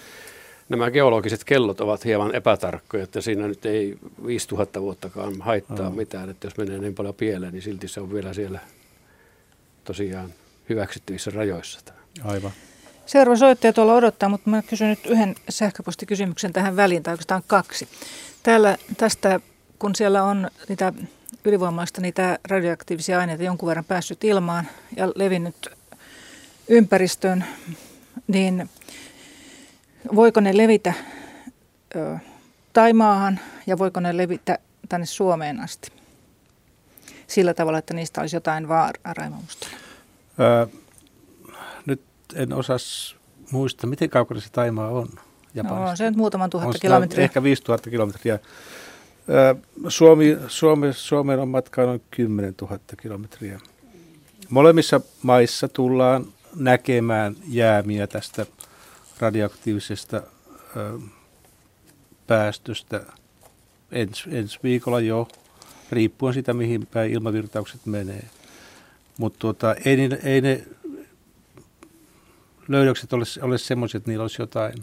nämä 0.68 0.90
geologiset 0.90 1.44
kellot 1.44 1.80
ovat 1.80 2.04
hieman 2.04 2.34
epätarkkoja, 2.34 3.04
että 3.04 3.20
siinä 3.20 3.48
nyt 3.48 3.66
ei 3.66 3.98
5000 4.26 4.80
vuottakaan 4.80 5.40
haittaa 5.40 5.88
oh. 5.88 5.94
mitään, 5.94 6.30
että 6.30 6.46
jos 6.46 6.56
menee 6.56 6.78
niin 6.78 6.94
paljon 6.94 7.14
pieleen, 7.14 7.52
niin 7.52 7.62
silti 7.62 7.88
se 7.88 8.00
on 8.00 8.12
vielä 8.12 8.34
siellä 8.34 8.60
tosiaan 9.84 10.30
hyväksyttävissä 10.68 11.30
rajoissa. 11.30 11.80
Aivan. 12.24 12.52
Seuraava 13.12 13.36
soittaja 13.36 13.72
tuolla 13.72 13.94
odottaa, 13.94 14.28
mutta 14.28 14.50
mä 14.50 14.62
kysyn 14.62 14.88
nyt 14.88 15.06
yhden 15.06 15.34
sähköpostikysymyksen 15.48 16.52
tähän 16.52 16.76
väliin, 16.76 17.02
tai 17.02 17.12
oikeastaan 17.12 17.42
kaksi. 17.46 17.88
Täällä 18.42 18.76
tästä, 18.96 19.40
kun 19.78 19.94
siellä 19.94 20.22
on 20.22 20.50
niitä 20.68 20.92
ylivoimaista 21.44 22.00
niitä 22.00 22.38
radioaktiivisia 22.48 23.18
aineita 23.18 23.42
jonkun 23.42 23.66
verran 23.66 23.84
päässyt 23.84 24.24
ilmaan 24.24 24.68
ja 24.96 25.12
levinnyt 25.14 25.70
ympäristöön, 26.68 27.44
niin 28.26 28.70
voiko 30.14 30.40
ne 30.40 30.56
levitä 30.56 30.92
ö, 31.96 32.16
Taimaahan 32.72 33.40
ja 33.66 33.78
voiko 33.78 34.00
ne 34.00 34.16
levitä 34.16 34.58
tänne 34.88 35.06
Suomeen 35.06 35.60
asti? 35.60 35.92
Sillä 37.26 37.54
tavalla, 37.54 37.78
että 37.78 37.94
niistä 37.94 38.20
olisi 38.20 38.36
jotain 38.36 38.68
vaaraa, 38.68 39.14
Raimo 39.14 39.36
en 42.36 42.52
osas 42.52 43.16
muista, 43.50 43.86
miten 43.86 44.10
kaukana 44.10 44.40
se 44.40 44.50
Taimaa 44.52 44.88
on 44.88 45.08
Japanista. 45.54 45.84
No, 45.84 45.90
on 45.90 45.96
se 45.96 46.04
nyt 46.04 46.16
muutaman 46.16 46.50
tuhatta 46.50 46.78
kilometriä. 46.78 47.24
Ehkä 47.24 47.42
5000 47.42 47.90
kilometriä. 47.90 48.38
Suomi, 49.88 50.38
Suomi, 50.48 50.92
Suomeen 50.92 51.40
on 51.40 51.48
matkaa 51.48 51.86
noin 51.86 52.02
10 52.10 52.54
000 52.60 52.78
kilometriä. 53.02 53.60
Molemmissa 54.48 55.00
maissa 55.22 55.68
tullaan 55.68 56.26
näkemään 56.56 57.36
jäämiä 57.48 58.06
tästä 58.06 58.46
radioaktiivisesta 59.20 60.22
ö, 60.76 60.98
päästöstä 62.26 63.00
ensi, 63.92 64.22
ensi 64.32 64.58
viikolla 64.62 65.00
jo, 65.00 65.28
riippuen 65.92 66.34
siitä, 66.34 66.54
mihin 66.54 66.86
päin 66.86 67.12
ilmavirtaukset 67.12 67.86
menee. 67.86 68.24
Mutta 69.18 69.38
tuota, 69.38 69.74
ei, 69.74 69.98
ei 70.22 70.40
ne 70.40 70.64
löydökset 72.68 73.12
ole, 73.12 73.24
ole 73.42 73.58
semmoiset, 73.58 73.96
että 74.00 74.10
niillä 74.10 74.22
olisi 74.22 74.42
jotain 74.42 74.74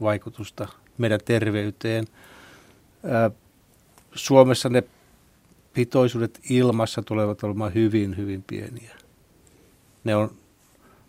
vaikutusta 0.00 0.68
meidän 0.98 1.20
terveyteen. 1.24 2.04
Suomessa 4.14 4.68
ne 4.68 4.82
pitoisuudet 5.72 6.40
ilmassa 6.50 7.02
tulevat 7.02 7.44
olemaan 7.44 7.74
hyvin, 7.74 8.16
hyvin 8.16 8.42
pieniä. 8.46 8.96
Ne 10.04 10.16
on, 10.16 10.30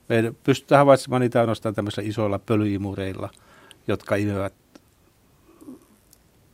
me 0.09 0.33
pystytään 0.43 0.79
havaitsemaan 0.79 1.21
niitä 1.21 1.39
ainoastaan 1.39 1.75
tämmöisillä 1.75 2.09
isoilla 2.09 2.39
pölyimureilla, 2.39 3.29
jotka 3.87 4.15
imevät 4.15 4.53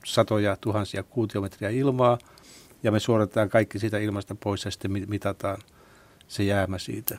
satoja 0.05 0.57
tuhansia 0.61 1.03
kuutiometriä 1.03 1.69
ilmaa, 1.69 2.17
ja 2.83 2.91
me 2.91 2.99
suoritetaan 2.99 3.49
kaikki 3.49 3.79
siitä 3.79 3.97
ilmasta 3.97 4.35
pois 4.35 4.65
ja 4.65 4.71
sitten 4.71 4.91
mitataan 5.07 5.57
se 6.27 6.43
jäämä 6.43 6.77
siitä. 6.77 7.17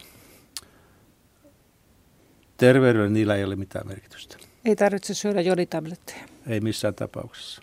Terveydelle 2.56 3.08
niillä 3.08 3.36
ei 3.36 3.44
ole 3.44 3.56
mitään 3.56 3.86
merkitystä. 3.88 4.36
Ei 4.64 4.76
tarvitse 4.76 5.14
syödä 5.14 5.40
joditabletteja. 5.40 6.24
Ei 6.48 6.60
missään 6.60 6.94
tapauksessa. 6.94 7.62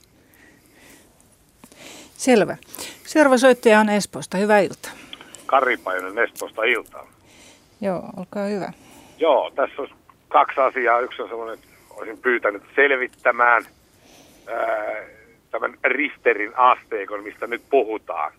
Selvä. 2.17 2.57
Seuraava 3.05 3.37
soittaja 3.37 3.79
on 3.79 3.89
Espoosta. 3.89 4.37
Hyvää 4.37 4.59
iltaa. 4.59 4.91
Kari 5.45 5.77
Pajunen 5.77 6.23
Espoosta 6.23 6.63
iltaa. 6.63 7.07
Joo, 7.81 8.09
olkaa 8.17 8.45
hyvä. 8.45 8.73
Joo, 9.17 9.51
tässä 9.55 9.81
on 9.81 9.89
kaksi 10.27 10.61
asiaa. 10.61 10.99
Yksi 10.99 11.21
on 11.21 11.29
sellainen, 11.29 11.53
että 11.53 11.67
olisin 11.89 12.17
pyytänyt 12.17 12.63
selvittämään 12.75 13.63
ää, 14.47 14.65
tämän 15.51 15.73
Richterin 15.83 16.57
asteikon, 16.57 17.23
mistä 17.23 17.47
nyt 17.47 17.61
puhutaan. 17.69 18.31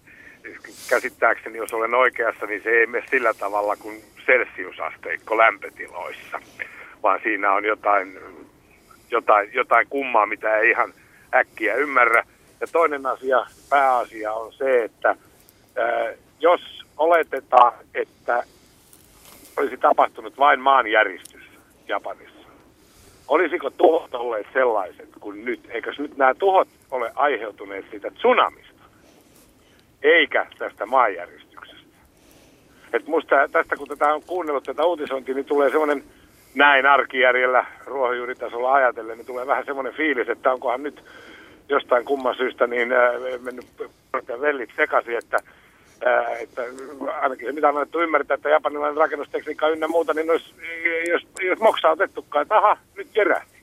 Käsittääkseni, 0.90 1.58
jos 1.58 1.72
olen 1.72 1.94
oikeassa, 1.94 2.46
niin 2.46 2.62
se 2.62 2.70
ei 2.70 2.86
mene 2.86 3.06
sillä 3.10 3.34
tavalla 3.34 3.76
kuin 3.76 4.02
Celsius-asteikko 4.26 5.38
lämpötiloissa, 5.38 6.40
vaan 7.02 7.20
siinä 7.22 7.52
on 7.52 7.64
jotain, 7.64 8.18
jotain, 9.10 9.50
jotain 9.52 9.86
kummaa, 9.90 10.26
mitä 10.26 10.58
ei 10.58 10.70
ihan 10.70 10.92
äkkiä 11.34 11.74
ymmärrä. 11.74 12.24
Ja 12.60 12.66
toinen 12.72 13.06
asia, 13.06 13.46
pääasia 13.70 14.32
on 14.32 14.52
se, 14.52 14.84
että 14.84 15.08
ää, 15.76 16.14
jos 16.40 16.84
oletetaan, 16.96 17.72
että 17.94 18.42
olisi 19.56 19.76
tapahtunut 19.76 20.38
vain 20.38 20.60
maanjäristys 20.60 21.42
Japanissa, 21.88 22.48
olisiko 23.28 23.70
tuhot 23.70 24.14
olleet 24.14 24.46
sellaiset 24.52 25.08
kuin 25.20 25.44
nyt? 25.44 25.60
Eikös 25.68 25.98
nyt 25.98 26.16
nämä 26.16 26.34
tuhot 26.34 26.68
ole 26.90 27.12
aiheutuneet 27.14 27.84
siitä 27.90 28.10
tsunamista, 28.10 28.69
eikä 30.02 30.46
tästä 30.58 30.86
maanjäristyksestä? 30.86 31.80
Et 32.92 33.06
musta 33.06 33.48
tästä, 33.52 33.76
kun 33.76 33.88
tätä 33.88 34.14
on 34.14 34.22
kuunnellut 34.26 34.64
tätä 34.64 34.84
uutisointia, 34.84 35.34
niin 35.34 35.44
tulee 35.44 35.70
semmoinen 35.70 36.04
näin 36.54 36.86
arkijärjellä 36.86 37.66
ruohonjuuritasolla 37.86 38.72
ajatellen, 38.72 39.18
niin 39.18 39.26
tulee 39.26 39.46
vähän 39.46 39.64
semmoinen 39.64 39.94
fiilis, 39.94 40.28
että 40.28 40.52
onkohan 40.52 40.82
nyt 40.82 41.04
jostain 41.68 42.04
kumman 42.04 42.34
syystä 42.34 42.66
niin 42.66 42.92
äh, 42.92 43.40
mennyt 43.40 43.66
vellit 44.40 44.70
sekaisin, 44.76 45.18
että, 45.18 45.36
äh, 46.06 46.42
että 46.42 46.62
ainakin 47.20 47.46
se 47.46 47.52
mitä 47.52 47.68
on 47.68 47.76
annettu 47.76 48.00
ymmärtää, 48.00 48.34
että 48.34 48.48
japanilainen 48.48 48.96
rakennustekniikka 48.96 49.68
ynnä 49.68 49.88
muuta, 49.88 50.14
niin 50.14 50.30
olisi, 50.30 50.54
jos, 51.08 51.26
jos 51.40 51.58
moksa 51.58 51.90
otettukaan, 51.90 52.42
että 52.42 52.56
aha, 52.56 52.76
nyt 52.96 53.08
kerähti. 53.12 53.60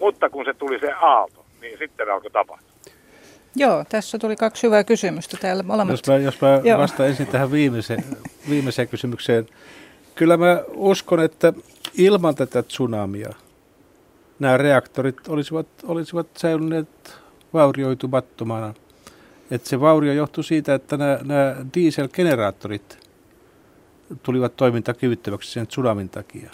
Mutta 0.00 0.30
kun 0.30 0.44
se 0.44 0.54
tuli 0.54 0.80
se 0.80 0.92
aalto, 0.92 1.44
niin 1.60 1.78
sitten 1.78 2.10
alkoi 2.10 2.30
tapahtua. 2.30 2.73
Joo, 3.56 3.84
tässä 3.88 4.18
tuli 4.18 4.36
kaksi 4.36 4.66
hyvää 4.66 4.84
kysymystä 4.84 5.36
täällä 5.40 5.62
molemmat. 5.62 5.92
Jos 5.92 6.06
mä, 6.06 6.16
jos 6.16 6.40
mä 6.40 6.78
vastaan 6.78 7.08
ensin 7.08 7.26
tähän 7.26 7.52
viimeiseen, 7.52 8.04
viimeiseen 8.48 8.88
kysymykseen. 8.88 9.46
Kyllä 10.14 10.36
mä 10.36 10.62
uskon, 10.74 11.20
että 11.20 11.52
ilman 11.94 12.34
tätä 12.34 12.62
tsunamia 12.62 13.34
nämä 14.38 14.56
reaktorit 14.56 15.28
olisivat, 15.28 15.66
olisivat 15.82 16.26
säilyneet 16.36 17.16
vaurioitumattomana. 17.52 18.74
Että 19.50 19.68
se 19.68 19.80
vaurio 19.80 20.12
johtui 20.12 20.44
siitä, 20.44 20.74
että 20.74 20.96
nämä, 20.96 21.18
nämä 21.22 21.56
dieselgeneraattorit 21.74 22.98
tulivat 24.22 24.56
toimintakyvyttömäksi 24.56 25.52
sen 25.52 25.66
tsunamin 25.66 26.08
takia. 26.08 26.50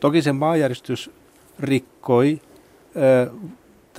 Toki 0.00 0.22
se 0.22 0.32
maanjäristys 0.32 1.10
rikkoi 1.60 2.40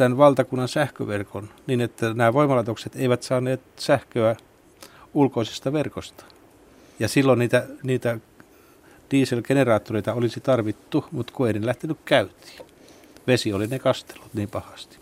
tämän 0.02 0.18
valtakunnan 0.18 0.68
sähköverkon 0.68 1.50
niin, 1.68 1.82
että 1.82 2.14
nämä 2.14 2.34
voimalaitokset 2.34 2.96
eivät 2.96 3.24
saaneet 3.24 3.62
sähköä 3.80 4.36
ulkoisesta 5.14 5.74
verkosta. 5.74 6.26
Ja 7.00 7.08
silloin 7.08 7.40
niitä, 7.40 7.66
niitä 7.84 8.18
dieselgeneraattoreita 9.12 10.14
olisi 10.14 10.40
tarvittu, 10.40 11.06
mutta 11.12 11.34
kun 11.34 11.48
ei 11.48 11.54
ne 11.54 11.66
lähtenyt 11.66 11.98
käyntiin. 12.06 12.66
Vesi 13.28 13.54
oli 13.54 13.68
ne 13.68 13.80
kastellut 13.80 14.34
niin 14.34 14.50
pahasti. 14.50 14.98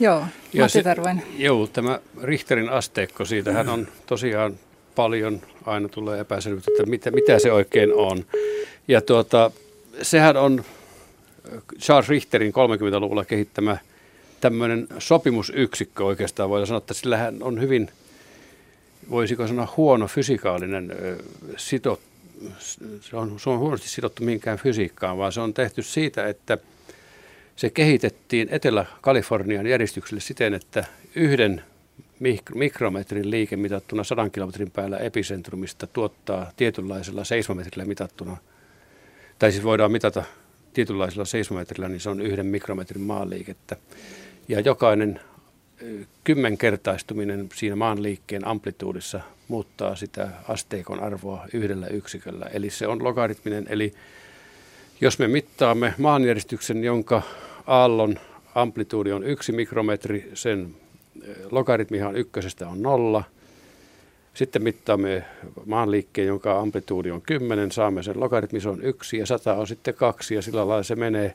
Joo, 0.00 0.24
Matti 0.58 0.82
Tarvoin. 0.82 1.22
Joo, 1.36 1.66
tämä 1.66 2.00
Richterin 2.22 2.68
asteikko, 2.68 3.24
siitähän 3.24 3.68
on 3.68 3.88
tosiaan 4.06 4.58
paljon, 4.94 5.40
aina 5.64 5.88
tulee 5.88 6.20
epäselvyyttä, 6.20 6.70
että 6.78 6.90
mitä, 6.90 7.10
mitä 7.10 7.38
se 7.38 7.52
oikein 7.52 7.94
on. 7.94 8.24
Ja 8.88 9.00
tuota, 9.00 9.50
sehän 10.02 10.36
on 10.36 10.64
Charles 11.78 12.08
Richterin 12.08 12.52
30-luvulla 12.52 13.24
kehittämä 13.24 13.78
tämmöinen 14.40 14.86
sopimusyksikkö 14.98 16.04
oikeastaan. 16.04 16.50
Voidaan 16.50 16.66
sanoa, 16.66 16.78
että 16.78 16.94
sillähän 16.94 17.42
on 17.42 17.60
hyvin, 17.60 17.90
voisiko 19.10 19.46
sanoa 19.46 19.74
huono 19.76 20.06
fysikaalinen 20.06 20.96
sitot, 21.56 22.00
se 23.00 23.16
on, 23.16 23.40
se 23.40 23.50
on 23.50 23.58
huonosti 23.58 23.88
sidottu 23.88 24.24
minkään 24.24 24.58
fysiikkaan, 24.58 25.18
vaan 25.18 25.32
se 25.32 25.40
on 25.40 25.54
tehty 25.54 25.82
siitä, 25.82 26.28
että– 26.28 26.58
se 27.56 27.70
kehitettiin 27.70 28.48
Etelä-Kalifornian 28.50 29.66
järjestykselle 29.66 30.20
siten, 30.20 30.54
että 30.54 30.84
yhden 31.14 31.62
mikrometrin 32.54 33.30
liike 33.30 33.56
mitattuna 33.56 34.04
100 34.04 34.30
kilometrin 34.30 34.70
päällä 34.70 34.96
epicentrumista 34.96 35.86
tuottaa 35.86 36.52
tietynlaisella 36.56 37.24
seismometrillä 37.24 37.84
mitattuna, 37.84 38.36
tai 39.38 39.52
siis 39.52 39.64
voidaan 39.64 39.92
mitata 39.92 40.24
tietynlaisella 40.76 41.24
seismometrillä, 41.24 41.88
niin 41.88 42.00
se 42.00 42.10
on 42.10 42.20
yhden 42.20 42.46
mikrometrin 42.46 43.02
maanliikettä. 43.02 43.76
Ja 44.48 44.60
jokainen 44.60 45.20
kymmenkertaistuminen 46.24 47.48
siinä 47.54 47.76
maanliikkeen 47.76 48.46
amplituudissa 48.46 49.20
muuttaa 49.48 49.96
sitä 49.96 50.28
asteikon 50.48 51.00
arvoa 51.00 51.46
yhdellä 51.52 51.86
yksiköllä. 51.86 52.46
Eli 52.52 52.70
se 52.70 52.86
on 52.86 53.04
logaritminen, 53.04 53.66
eli 53.68 53.94
jos 55.00 55.18
me 55.18 55.28
mittaamme 55.28 55.94
maanjäristyksen, 55.98 56.84
jonka 56.84 57.22
aallon 57.66 58.18
amplituudi 58.54 59.12
on 59.12 59.24
yksi 59.24 59.52
mikrometri, 59.52 60.30
sen 60.34 60.76
logaritmihan 61.50 62.16
ykkösestä 62.16 62.68
on 62.68 62.82
nolla. 62.82 63.24
Sitten 64.36 64.62
mittaamme 64.62 65.24
maanliikkeen, 65.66 66.28
jonka 66.28 66.60
amplituudi 66.60 67.10
on 67.10 67.22
10, 67.22 67.72
saamme 67.72 68.02
sen 68.02 68.20
logaritmi, 68.20 68.60
se 68.60 68.68
on 68.68 68.82
yksi 68.82 69.18
ja 69.18 69.26
100 69.26 69.54
on 69.54 69.66
sitten 69.66 69.94
kaksi 69.94 70.34
ja 70.34 70.42
sillä 70.42 70.68
lailla 70.68 70.82
se 70.82 70.96
menee. 70.96 71.34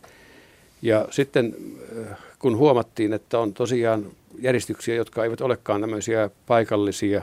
Ja 0.82 1.08
sitten 1.12 1.56
eh, 2.00 2.08
kun 2.40 2.58
huomattiin, 2.58 3.14
että 3.14 3.40
on 3.40 3.54
tosiaan 3.54 4.06
järjestyksiä, 4.40 4.96
jotka 4.96 5.24
eivät 5.24 5.42
olekaan 5.42 5.82
tämmöisiä 5.82 6.30
paikallisia, 6.48 7.22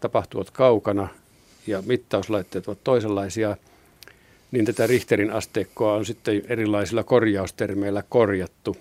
tapahtuvat 0.00 0.50
kaukana 0.50 1.08
ja 1.66 1.82
mittauslaitteet 1.86 2.68
ovat 2.68 2.84
toisenlaisia– 2.84 3.56
niin 4.52 4.64
tätä 4.64 4.86
Richterin 4.86 5.30
asteikkoa 5.30 5.94
on 5.94 6.04
sitten 6.04 6.42
erilaisilla 6.48 7.04
korjaustermeillä 7.04 8.02
korjattu. 8.08 8.76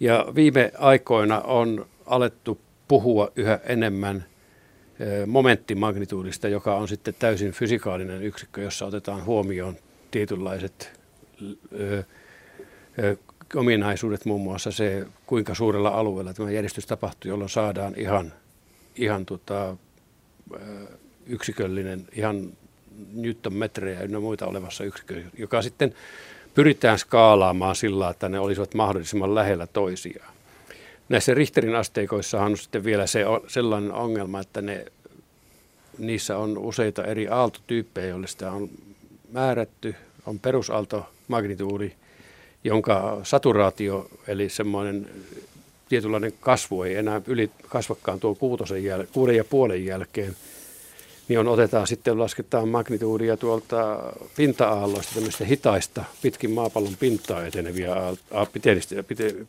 Ja 0.00 0.26
viime 0.34 0.72
aikoina 0.78 1.40
on 1.40 1.86
alettu 2.06 2.60
puhua 2.88 3.32
yhä 3.36 3.60
enemmän 3.64 4.24
momenttimagnituudista, 5.26 6.48
joka 6.48 6.76
on 6.76 6.88
sitten 6.88 7.14
täysin 7.18 7.52
fysikaalinen 7.52 8.22
yksikkö, 8.22 8.62
jossa 8.62 8.86
otetaan 8.86 9.24
huomioon 9.24 9.76
tietynlaiset 10.10 11.00
ominaisuudet, 13.54 14.24
muun 14.24 14.40
muassa 14.40 14.72
se, 14.72 15.06
kuinka 15.26 15.54
suurella 15.54 15.88
alueella 15.88 16.34
tämä 16.34 16.50
järjestys 16.50 16.86
tapahtuu, 16.86 17.28
jolloin 17.28 17.50
saadaan 17.50 17.94
ihan, 17.96 18.32
ihan 18.96 19.26
tota, 19.26 19.76
yksiköllinen, 21.26 22.06
ihan 22.12 22.52
newtonmetrejä 23.12 24.02
ja 24.02 24.20
muita 24.20 24.46
olevassa 24.46 24.84
yksikössä, 24.84 25.30
joka 25.38 25.62
sitten 25.62 25.94
pyritään 26.54 26.98
skaalaamaan 26.98 27.76
sillä, 27.76 28.10
että 28.10 28.28
ne 28.28 28.38
olisivat 28.38 28.74
mahdollisimman 28.74 29.34
lähellä 29.34 29.66
toisiaan. 29.66 30.33
Näissä 31.14 31.34
Richterin 31.34 31.76
asteikoissahan 31.76 32.52
on 32.52 32.58
sitten 32.58 32.84
vielä 32.84 33.06
se, 33.06 33.24
sellainen 33.46 33.92
ongelma, 33.92 34.40
että 34.40 34.62
ne, 34.62 34.84
niissä 35.98 36.38
on 36.38 36.58
useita 36.58 37.04
eri 37.04 37.28
aaltotyyppejä, 37.28 38.06
joille 38.06 38.26
sitä 38.26 38.52
on 38.52 38.70
määrätty. 39.32 39.94
On 40.26 40.38
perusaaltomagnituudi, 40.38 41.92
jonka 42.64 43.20
saturaatio, 43.22 44.10
eli 44.26 44.48
semmoinen 44.48 45.08
tietynlainen 45.88 46.32
kasvu 46.40 46.82
ei 46.82 46.96
enää 46.96 47.22
yli 47.26 47.50
kasvakkaan 47.68 48.20
tuo 48.20 48.34
kuutosen 48.34 48.82
jäl- 48.84 49.06
kuuden 49.12 49.36
ja 49.36 49.44
puolen 49.44 49.84
jälkeen– 49.84 50.36
niin 51.28 51.38
on, 51.38 51.48
otetaan 51.48 51.86
sitten, 51.86 52.18
lasketaan 52.18 52.68
magnituudia 52.68 53.36
tuolta 53.36 53.98
pinta-aalloista, 54.36 55.14
tämmöistä 55.14 55.44
hitaista, 55.44 56.04
pitkin 56.22 56.50
maapallon 56.50 56.96
pintaa 57.00 57.46
eteneviä, 57.46 57.96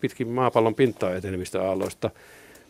pitkin 0.02 0.28
maapallon 0.28 0.76
pintaa 0.76 1.16
etenevistä 1.16 1.62
aalloista, 1.62 2.10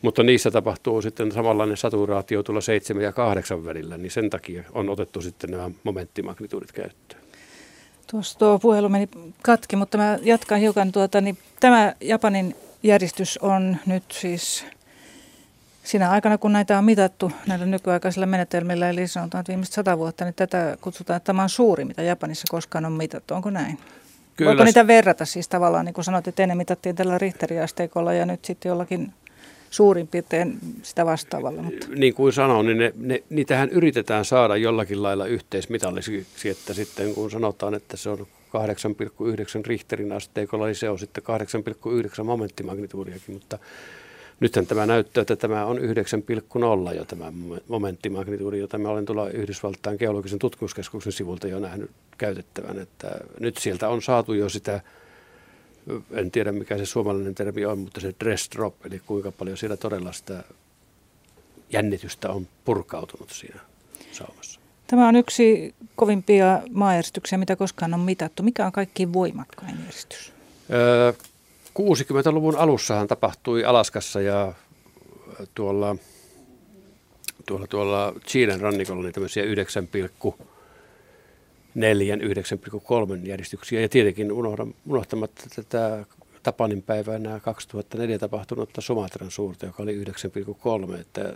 mutta 0.01 0.23
niissä 0.23 0.51
tapahtuu 0.51 1.01
sitten 1.01 1.31
samanlainen 1.31 1.77
saturaatio 1.77 2.43
tuolla 2.43 2.61
7 2.61 3.03
ja 3.03 3.11
8 3.11 3.65
välillä, 3.65 3.97
niin 3.97 4.11
sen 4.11 4.29
takia 4.29 4.63
on 4.73 4.89
otettu 4.89 5.21
sitten 5.21 5.51
nämä 5.51 5.71
momenttimagnituudit 5.83 6.71
käyttöön. 6.71 7.21
Tuossa 8.11 8.39
tuo 8.39 8.59
puhelu 8.59 8.89
meni 8.89 9.09
katki, 9.41 9.75
mutta 9.75 9.97
mä 9.97 10.19
jatkan 10.21 10.59
hiukan 10.59 10.91
tuota, 10.91 11.21
niin 11.21 11.37
tämä 11.59 11.93
Japanin 12.01 12.55
järjestys 12.83 13.37
on 13.37 13.77
nyt 13.85 14.03
siis 14.11 14.65
Siinä 15.85 16.09
aikana, 16.09 16.37
kun 16.37 16.53
näitä 16.53 16.77
on 16.77 16.85
mitattu 16.85 17.31
näillä 17.47 17.65
nykyaikaisilla 17.65 18.25
menetelmillä, 18.25 18.89
eli 18.89 19.07
sanotaan, 19.07 19.39
että 19.39 19.49
viimeiset 19.51 19.73
sata 19.73 19.97
vuotta, 19.97 20.25
niin 20.25 20.33
tätä 20.33 20.77
kutsutaan, 20.81 21.17
että 21.17 21.25
tämä 21.25 21.43
on 21.43 21.49
suuri, 21.49 21.85
mitä 21.85 22.01
Japanissa 22.01 22.45
koskaan 22.49 22.85
on 22.85 22.93
mitattu. 22.93 23.33
Onko 23.33 23.49
näin? 23.49 23.77
Kyllä. 24.35 24.49
Voiko 24.49 24.63
niitä 24.63 24.87
verrata 24.87 25.25
siis 25.25 25.47
tavallaan, 25.47 25.85
niin 25.85 25.93
kuin 25.93 26.05
sanoit, 26.05 26.27
että 26.27 26.43
ennen 26.43 26.57
mitattiin 26.57 26.95
tällä 26.95 27.17
Richteriasteikolla 27.17 28.13
ja 28.13 28.25
nyt 28.25 28.45
sitten 28.45 28.69
jollakin 28.69 29.13
suurin 29.69 30.07
piirtein 30.07 30.59
sitä 30.83 31.05
vastaavalla. 31.05 31.61
Mutta. 31.61 31.87
Niin 31.95 32.13
kuin 32.13 32.33
sanoin, 32.33 32.65
niin 32.65 32.77
ne, 32.77 32.93
ne, 32.97 33.23
niitähän 33.29 33.69
yritetään 33.69 34.25
saada 34.25 34.57
jollakin 34.57 35.03
lailla 35.03 35.25
yhteismitallisiksi, 35.25 36.49
että 36.49 36.73
sitten 36.73 37.13
kun 37.13 37.31
sanotaan, 37.31 37.73
että 37.73 37.97
se 37.97 38.09
on 38.09 38.17
8,9 38.19 38.25
Richterin 39.65 40.11
asteikolla, 40.11 40.65
niin 40.65 40.75
se 40.75 40.89
on 40.89 40.99
sitten 40.99 41.23
8,9 42.17 42.23
momenttimagnituudiakin, 42.23 43.33
mutta 43.35 43.59
Nythän 44.39 44.67
tämä 44.67 44.85
näyttää, 44.85 45.21
että 45.21 45.35
tämä 45.35 45.65
on 45.65 45.77
9,0 45.77 46.95
jo 46.95 47.05
tämä 47.05 47.33
momenttimagnituudi, 47.67 48.59
jota 48.59 48.77
mä 48.77 48.89
olen 48.89 49.05
tuolla 49.05 49.29
Yhdysvaltain 49.29 49.97
geologisen 49.99 50.39
tutkimuskeskuksen 50.39 51.11
sivulta 51.11 51.47
jo 51.47 51.59
nähnyt 51.59 51.91
käytettävän. 52.17 52.79
Että 52.79 53.19
nyt 53.39 53.57
sieltä 53.57 53.89
on 53.89 54.01
saatu 54.01 54.33
jo 54.33 54.49
sitä, 54.49 54.81
en 56.11 56.31
tiedä 56.31 56.51
mikä 56.51 56.77
se 56.77 56.85
suomalainen 56.85 57.35
termi 57.35 57.65
on, 57.65 57.79
mutta 57.79 58.01
se 58.01 58.15
dress 58.19 58.49
drop, 58.55 58.85
eli 58.85 59.01
kuinka 59.05 59.31
paljon 59.31 59.57
siellä 59.57 59.77
todella 59.77 60.11
sitä 60.11 60.43
jännitystä 61.69 62.29
on 62.29 62.47
purkautunut 62.65 63.29
siinä 63.29 63.59
saumassa. 64.11 64.59
Tämä 64.87 65.07
on 65.07 65.15
yksi 65.15 65.75
kovimpia 65.95 66.61
maajärjestyksiä, 66.71 67.37
mitä 67.37 67.55
koskaan 67.55 67.93
on 67.93 67.99
mitattu. 67.99 68.43
Mikä 68.43 68.65
on 68.65 68.71
kaikki 68.71 69.13
voimakkain 69.13 69.77
järjestys? 69.79 70.33
Öö, 70.73 71.13
60-luvun 71.79 72.55
alussahan 72.55 73.07
tapahtui 73.07 73.65
Alaskassa 73.65 74.21
ja 74.21 74.53
tuolla, 75.55 75.95
tuolla, 77.45 77.67
tuolla 77.67 78.13
Chilen 78.27 78.61
rannikolla 78.61 79.03
niin 79.03 79.13
tämmöisiä 79.13 79.43
9,4, 79.43 79.49
9,3 83.19 83.27
järjestyksiä. 83.27 83.81
Ja 83.81 83.89
tietenkin 83.89 84.31
unohtamatta 84.85 85.43
tätä 85.55 86.05
Tapanin 86.43 86.81
päivänä 86.81 87.39
2004 87.39 88.19
tapahtunutta 88.19 88.81
Sumatran 88.81 89.31
suurta, 89.31 89.65
joka 89.65 89.83
oli 89.83 90.03
9,3. 90.03 90.99
Että 90.99 91.33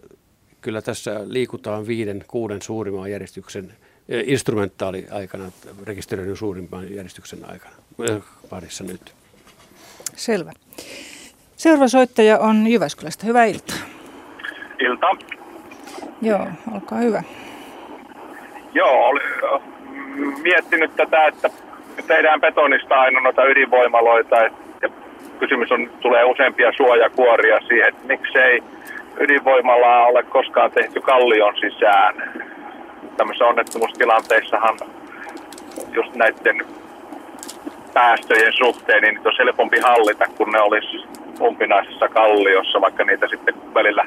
kyllä 0.62 0.82
tässä 0.82 1.22
liikutaan 1.26 1.88
viiden, 1.88 2.26
kuuden 2.28 2.62
suurimman 2.62 3.12
järjestyksen 3.12 3.74
instrumentaaliaikana, 4.26 5.52
rekisteröidyn 5.84 6.38
suurimman 6.38 6.96
järjestyksen 6.96 7.50
aikana 7.50 7.76
parissa 8.50 8.84
nyt. 8.84 9.19
Selvä. 10.20 10.52
Seuraava 11.56 11.88
soittaja 11.88 12.40
on 12.40 12.68
Jyväskylästä. 12.68 13.26
Hyvää 13.26 13.46
iltaa. 13.46 13.78
Ilta. 14.80 15.08
Joo, 16.22 16.48
olkaa 16.74 16.98
hyvä. 16.98 17.24
Joo, 18.74 19.08
oli 19.08 19.20
miettinyt 20.42 20.96
tätä, 20.96 21.28
että 21.28 21.50
tehdään 22.08 22.42
betonista 22.42 22.96
aina 22.96 23.20
noita 23.20 23.46
ydinvoimaloita. 23.46 24.36
Ja 24.82 24.90
kysymys 25.40 25.72
on, 25.72 25.92
tulee 26.02 26.24
useampia 26.24 26.72
suojakuoria 26.78 27.60
siihen, 27.68 27.90
että 27.90 28.08
miksei 28.08 28.64
ydinvoimalaa 29.20 30.06
ole 30.06 30.24
koskaan 30.24 30.72
tehty 30.72 31.02
kallion 31.02 31.54
sisään. 31.56 32.34
Tämmöisissä 33.18 33.46
onnettomuustilanteissahan 33.46 34.80
just 35.94 36.16
näiden 36.16 36.66
päästöjen 37.94 38.54
suhteen, 38.54 39.02
niin 39.02 39.16
niitä 39.16 39.30
olisi 39.30 39.44
helpompi 39.44 39.80
hallita, 39.80 40.26
kun 40.38 40.52
ne 40.52 40.62
olisi 40.62 41.08
umpinaisessa 41.42 42.10
kalliossa, 42.10 42.82
vaikka 42.82 43.04
niitä 43.04 43.28
sitten 43.28 43.74
välillä 43.74 44.06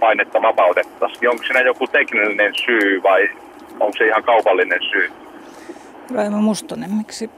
painetta 0.00 0.42
vapautettaisiin. 0.42 1.30
Onko 1.30 1.44
siinä 1.44 1.60
joku 1.60 1.86
tekninen 1.86 2.54
syy 2.66 3.02
vai 3.02 3.30
onko 3.80 3.96
se 3.98 4.06
ihan 4.06 4.24
kaupallinen 4.24 4.80
syy? 4.90 5.10
Raimo 6.14 6.42
Mustonen, 6.42 6.90
miksi? 6.90 7.30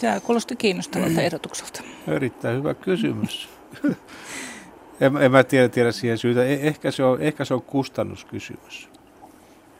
Tämä 0.00 0.20
kuulosti 0.20 0.56
kiinnostavalta 0.56 1.20
ehdotukselta. 1.20 1.82
Erittäin 2.08 2.58
hyvä 2.58 2.74
kysymys. 2.74 3.48
en, 5.00 5.16
en 5.20 5.32
mä 5.32 5.44
tiedä, 5.44 5.68
tiedä 5.68 5.92
siihen 5.92 6.18
syytä. 6.18 6.44
E- 6.44 6.58
ehkä 6.62 6.90
se 6.90 7.04
on, 7.04 7.20
ehkä 7.20 7.44
se 7.44 7.54
on 7.54 7.62
kustannuskysymys. 7.62 8.88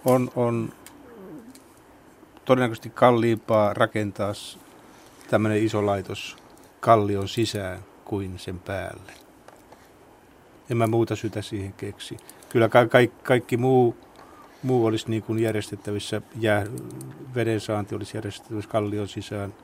On, 0.05 0.31
on 0.37 0.73
todennäköisesti 2.45 2.91
kalliimpaa 2.91 3.75
rakentaa 3.75 4.33
tämmöinen 5.31 5.63
iso 5.65 5.87
laitos 5.87 6.37
kallion 6.81 7.29
sisään 7.29 7.79
kuin 8.05 8.39
sen 8.39 8.59
päälle. 8.59 9.13
En 10.71 10.77
mä 10.77 10.87
muuta 10.87 11.17
syytä 11.17 11.43
siihen 11.43 11.73
keksi. 11.73 12.17
Kyllä 12.49 12.69
ka- 12.69 12.87
ka- 12.87 12.99
kaikki 13.23 13.57
muu, 13.57 13.97
muu 14.63 14.87
olisi 14.87 15.11
niin 15.11 15.23
kuin 15.23 15.39
järjestettävissä, 15.39 16.23
ja 16.41 16.67
veden 17.35 17.61
saanti 17.61 17.95
olisi 17.95 18.17
järjestettävissä 18.17 18.71
kallion 18.71 19.09
sisään. 19.09 19.55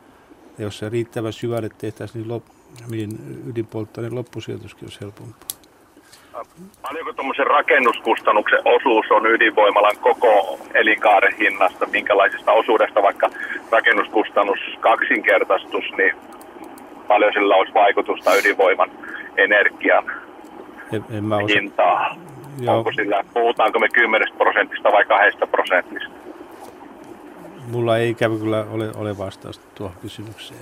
Ja 0.59 0.65
jos 0.65 0.79
se 0.79 0.89
riittävän 0.89 1.33
syvälle 1.33 1.69
tehtäisiin, 1.79 2.29
niin, 2.29 2.41
lop- 2.41 2.91
niin 2.91 3.43
ydinpolttoaineen 3.47 4.15
loppusijoituskin 4.15 4.85
olisi 4.85 5.01
helpompaa. 5.01 5.60
Paljonko 6.83 7.13
tuommoisen 7.13 7.47
rakennuskustannuksen 7.47 8.59
osuus 8.65 9.07
on 9.11 9.27
ydinvoimalan 9.27 9.97
koko 10.01 10.59
elinkaaren 10.75 11.37
hinnasta? 11.37 11.87
Minkälaisesta 11.87 12.53
osuudesta 12.53 13.03
vaikka 13.03 13.31
rakennuskustannus 13.71 14.59
kaksinkertaistus, 14.81 15.85
niin 15.99 16.15
paljon 17.09 17.33
sillä 17.33 17.55
olisi 17.55 17.75
vaikutusta 17.75 18.35
ydinvoiman 18.35 18.91
energian 19.37 20.05
en, 20.93 21.05
en 21.11 21.25
mä 21.25 21.37
osa... 21.37 21.55
hintaa? 21.55 22.17
Joo. 22.61 22.79
Onko 22.79 22.93
sillä, 22.93 23.25
puhutaanko 23.35 23.79
me 23.79 23.89
10 23.89 24.29
prosentista 24.39 24.93
vai 24.93 25.05
2 25.05 25.39
prosentista? 25.51 26.15
Mulla 27.71 27.99
ei 27.99 28.11
ikävä 28.11 28.37
kyllä 28.37 28.65
ole, 28.71 28.91
ole 28.97 29.19
vastausta 29.19 29.65
tuohon 29.75 29.97
kysymykseen. 30.03 30.61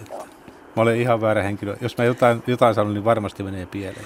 Mä 0.77 0.83
olen 0.83 0.97
ihan 0.97 1.21
väärä 1.21 1.43
henkilö. 1.43 1.77
Jos 1.81 1.99
mä 1.99 2.05
jotain, 2.05 2.43
jotain 2.47 2.75
sanon, 2.75 2.95
niin 2.95 3.05
varmasti 3.05 3.43
menee 3.43 3.67
pieleen. 3.67 4.05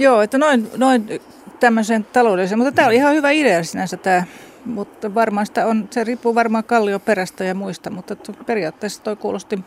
Joo, 0.00 0.22
että 0.22 0.38
noin, 0.38 0.70
noin 0.76 1.20
tämmöisen 1.60 2.04
taloudellisen, 2.12 2.58
mutta 2.58 2.72
tämä 2.72 2.88
on 2.88 2.94
ihan 2.94 3.14
hyvä 3.14 3.30
idea 3.30 3.64
sinänsä 3.64 3.96
tämä, 3.96 4.24
mutta 4.64 5.14
varmaan 5.14 5.46
sitä 5.46 5.66
on, 5.66 5.88
se 5.90 6.04
riippuu 6.04 6.34
varmaan 6.34 6.64
kallioperästä 6.64 7.44
ja 7.44 7.54
muista, 7.54 7.90
mutta 7.90 8.16
periaatteessa 8.46 9.02
toi 9.02 9.16
kuulosti 9.16 9.58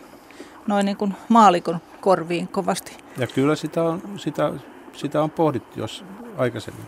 noin 0.68 0.86
niin 0.86 0.98
kuin 0.98 1.14
maalikon 1.30 1.80
korviin 2.02 2.48
kovasti. 2.48 2.98
Ja 3.18 3.28
kyllä 3.28 3.56
sitä 3.56 3.84
on, 3.84 4.02
sitä, 4.18 4.54
sitä 4.94 5.22
on 5.22 5.32
pohdittu 5.32 5.80
jos 5.80 6.06
aikaisemmin. 6.38 6.86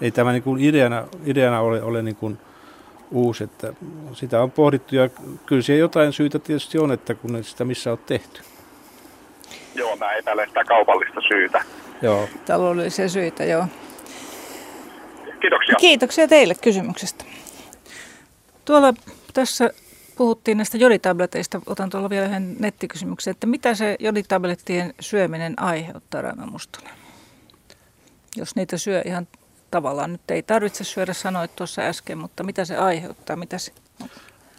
Ei 0.00 0.10
tämä 0.10 0.32
niin 0.32 0.42
kuin 0.42 0.64
ideana, 0.64 1.04
ideana 1.24 1.60
ole, 1.60 1.82
ole 1.82 2.02
niin 2.02 2.16
kuin 2.16 2.38
uusi, 3.10 3.44
että 3.44 3.72
sitä 4.12 4.42
on 4.42 4.50
pohdittu 4.50 4.96
ja 4.96 5.08
kyllä 5.46 5.62
siellä 5.62 5.80
jotain 5.80 6.12
syytä 6.12 6.38
tietysti 6.38 6.78
on, 6.78 6.92
että 6.92 7.14
kun 7.14 7.44
sitä 7.44 7.64
missä 7.64 7.92
on 7.92 7.98
tehty. 8.06 8.42
Joo, 9.74 9.96
mä 9.96 10.12
epäilen 10.12 10.48
sitä 10.48 10.64
kaupallista 10.64 11.20
syytä. 11.28 11.64
Joo. 12.02 12.28
Taloudellisia 12.46 13.08
syitä, 13.08 13.44
joo. 13.44 13.66
Kiitoksia. 15.40 15.74
Kiitoksia 15.80 16.28
teille 16.28 16.54
kysymyksestä. 16.54 17.24
Tuolla 18.64 18.94
tässä 19.32 19.70
Puhuttiin 20.16 20.56
näistä 20.56 20.76
joditableteista. 20.76 21.60
Otan 21.66 21.90
tuolla 21.90 22.10
vielä 22.10 22.26
yhden 22.26 22.56
nettikysymyksen, 22.58 23.30
että 23.30 23.46
mitä 23.46 23.74
se 23.74 23.96
joditablettien 24.00 24.94
syöminen 25.00 25.62
aiheuttaa, 25.62 26.22
Raima 26.22 26.46
Mustonen? 26.46 26.94
Jos 28.36 28.56
niitä 28.56 28.76
syö 28.78 29.02
ihan 29.06 29.28
tavallaan, 29.70 30.12
nyt 30.12 30.30
ei 30.30 30.42
tarvitse 30.42 30.84
syödä, 30.84 31.12
sanoit 31.12 31.56
tuossa 31.56 31.82
äsken, 31.82 32.18
mutta 32.18 32.42
mitä 32.42 32.64
se 32.64 32.76
aiheuttaa? 32.76 33.36
Mitä 33.36 33.58
se... 33.58 33.72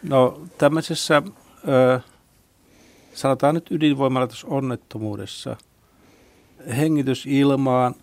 No 0.03 0.41
tämmöisessä, 0.57 1.21
ö, 1.67 1.99
sanotaan 3.13 3.55
nyt 3.55 3.69
onnettomuudessa, 4.43 5.57
hengitysilmaan 6.77 7.95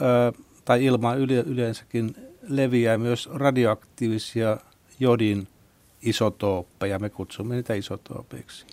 ö, 0.00 0.32
tai 0.64 0.84
ilmaan 0.84 1.18
yleensäkin 1.18 2.16
leviää 2.48 2.98
myös 2.98 3.28
radioaktiivisia 3.34 4.56
jodin 5.00 5.48
isotooppeja, 6.02 6.98
me 6.98 7.10
kutsumme 7.10 7.54
niitä 7.54 7.74
isotoopeiksi. 7.74 8.66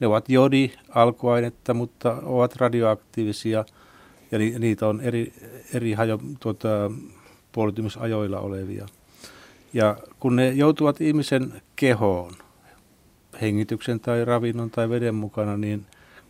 Ne 0.00 0.06
ovat 0.06 0.28
jodi, 0.28 0.70
alkuainetta, 0.88 1.74
mutta 1.74 2.16
ovat 2.22 2.56
radioaktiivisia 2.56 3.64
ja 4.30 4.38
ni, 4.38 4.54
niitä 4.58 4.86
on 4.86 5.00
eri, 5.00 5.32
eri 5.74 5.92
hajo, 5.92 6.20
tuota, 6.40 6.68
puolitumisajoilla 7.52 8.40
olevia. 8.40 8.86
Ja 9.72 9.96
kun 10.20 10.36
ne 10.36 10.48
joutuvat 10.48 11.00
ihmisen 11.00 11.62
kehoon, 11.76 12.32
hengityksen 13.40 14.00
tai 14.00 14.24
ravinnon 14.24 14.70
tai 14.70 14.88
veden 14.88 15.14
mukana, 15.14 15.56
niin 15.56 15.86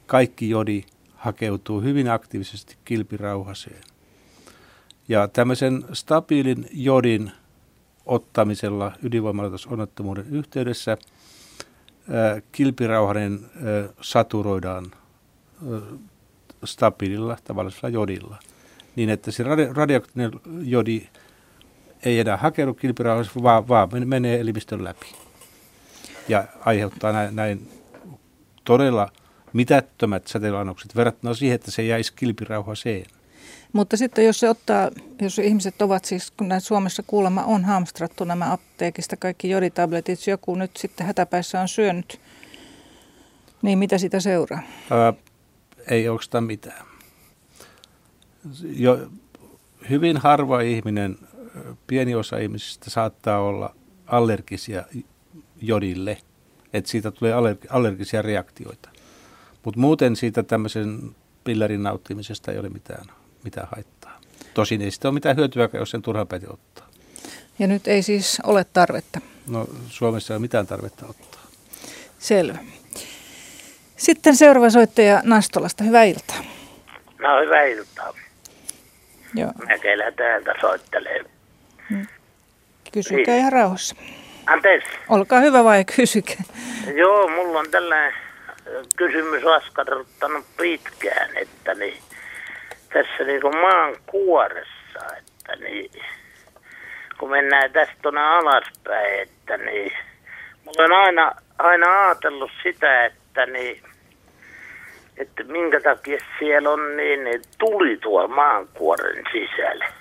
kaikki 0.06 0.50
jodi 0.50 0.84
hakeutuu 1.18 1.80
hyvin 1.80 2.10
aktiivisesti 2.10 2.76
kilpirauhaseen. 2.84 3.82
Ja 5.08 5.28
tämmöisen 5.28 5.84
stabiilin 5.92 6.68
jodin 6.72 7.32
ottamisella 8.06 8.92
onnettomuuden 9.66 10.26
yhteydessä 10.30 10.96
kilpirauhanen 12.52 13.40
saturoidaan 14.00 14.84
stabiililla 16.64 17.36
tavallisella 17.44 17.88
jodilla. 17.88 18.36
Niin, 18.96 19.10
että 19.10 19.30
se 19.30 19.44
radioaktiivinen 19.72 20.40
jodi 20.62 21.08
ei 22.04 22.20
enää 22.20 22.36
hakeudu 22.36 22.74
kilpirauhaseen, 22.74 23.42
vaan, 23.42 23.68
vaan 23.68 23.88
menee 24.04 24.40
elimistön 24.40 24.84
läpi. 24.84 25.06
Ja 26.28 26.44
aiheuttaa 26.60 27.12
näin, 27.12 27.36
näin 27.36 27.70
todella 28.64 29.08
mitättömät 29.52 30.26
säteilyannokset 30.26 30.96
verrattuna 30.96 31.34
siihen, 31.34 31.54
että 31.54 31.70
se 31.70 31.82
jäisi 31.82 32.12
kilpirauhaseen. 32.16 33.06
Mutta 33.72 33.96
sitten 33.96 34.24
jos 34.24 34.40
se 34.40 34.48
ottaa, 34.48 34.90
jos 35.20 35.38
ihmiset 35.38 35.82
ovat 35.82 36.04
siis, 36.04 36.30
kun 36.30 36.48
näin 36.48 36.60
Suomessa 36.60 37.02
kuulemma 37.06 37.44
on 37.44 37.64
hamstrattu 37.64 38.24
nämä 38.24 38.52
apteekista 38.52 39.16
kaikki 39.16 39.50
joditabletit, 39.50 40.26
joku 40.26 40.54
nyt 40.54 40.76
sitten 40.76 41.06
hätäpäissä 41.06 41.60
on 41.60 41.68
syönyt, 41.68 42.20
niin 43.62 43.78
mitä 43.78 43.98
sitä 43.98 44.20
seuraa? 44.20 44.62
Ää, 44.90 45.14
ei 45.90 46.08
oikeastaan 46.08 46.44
mitään. 46.44 46.86
Jo, 48.62 49.10
hyvin 49.90 50.16
harva 50.16 50.60
ihminen, 50.60 51.18
pieni 51.86 52.14
osa 52.14 52.38
ihmisistä 52.38 52.90
saattaa 52.90 53.40
olla 53.40 53.74
allergisia 54.06 54.84
jodille, 55.62 56.18
että 56.72 56.90
siitä 56.90 57.10
tulee 57.10 57.32
allergisia 57.70 58.22
reaktioita. 58.22 58.88
Mutta 59.64 59.80
muuten 59.80 60.16
siitä 60.16 60.42
tämmöisen 60.42 60.98
pillerin 61.44 61.82
nauttimisesta 61.82 62.52
ei 62.52 62.58
ole 62.58 62.68
mitään 62.68 63.04
mitään 63.44 63.68
haittaa. 63.72 64.20
Tosin 64.54 64.82
ei 64.82 64.90
sitä 64.90 65.08
ole 65.08 65.14
mitään 65.14 65.36
hyötyä, 65.36 65.68
jos 65.72 65.90
sen 65.90 66.02
turhaan 66.02 66.26
päin 66.26 66.52
ottaa. 66.52 66.88
Ja 67.58 67.66
nyt 67.66 67.88
ei 67.88 68.02
siis 68.02 68.38
ole 68.44 68.64
tarvetta? 68.72 69.20
No 69.48 69.66
Suomessa 69.88 70.34
ei 70.34 70.36
ole 70.36 70.40
mitään 70.40 70.66
tarvetta 70.66 71.06
ottaa. 71.08 71.42
Selvä. 72.18 72.58
Sitten 73.96 74.36
seuraava 74.36 74.70
soittaja 74.70 75.20
Nastolasta. 75.24 75.84
Hyvää 75.84 76.04
iltaa. 76.04 76.44
No 77.18 77.40
hyvää 77.44 77.64
iltaa. 77.64 78.14
Joo. 79.34 79.52
Mäkelä 79.68 80.12
täältä 80.12 80.54
soittelee. 80.60 81.24
Hmm. 81.88 82.06
Kysykää 82.92 83.34
niin. 83.34 83.38
ihan 83.38 83.52
rauhassa. 83.52 83.96
Anteeksi. 84.46 84.90
Olkaa 85.08 85.40
hyvä 85.40 85.64
vai 85.64 85.84
kysykää. 85.96 86.42
Joo, 86.94 87.28
mulla 87.28 87.58
on 87.58 87.70
tällainen 87.70 88.12
kysymys 88.96 89.46
askarruttanut 89.46 90.44
pitkään, 90.56 91.30
että 91.36 91.74
niin, 91.74 92.02
tässä 92.92 93.24
niin 93.24 93.40
kuin 93.40 93.56
maan 93.56 93.96
kuoressa, 94.06 95.16
että 95.18 95.56
niin, 95.64 95.90
kun 97.18 97.30
mennään 97.30 97.72
tästä 97.72 97.94
tuonne 98.02 98.20
alaspäin, 98.20 99.20
että 99.20 99.56
niin, 99.56 99.92
on 100.78 100.92
aina, 100.92 101.32
aina 101.58 102.06
ajatellut 102.06 102.50
sitä, 102.62 103.04
että 103.04 103.46
niin, 103.46 103.82
että 105.16 105.44
minkä 105.44 105.80
takia 105.80 106.18
siellä 106.38 106.70
on 106.70 106.96
niin, 106.96 107.24
niin 107.24 107.42
tuli 107.58 107.96
tuolla 107.96 108.28
maankuoren 108.28 109.24
sisällä. 109.32 109.92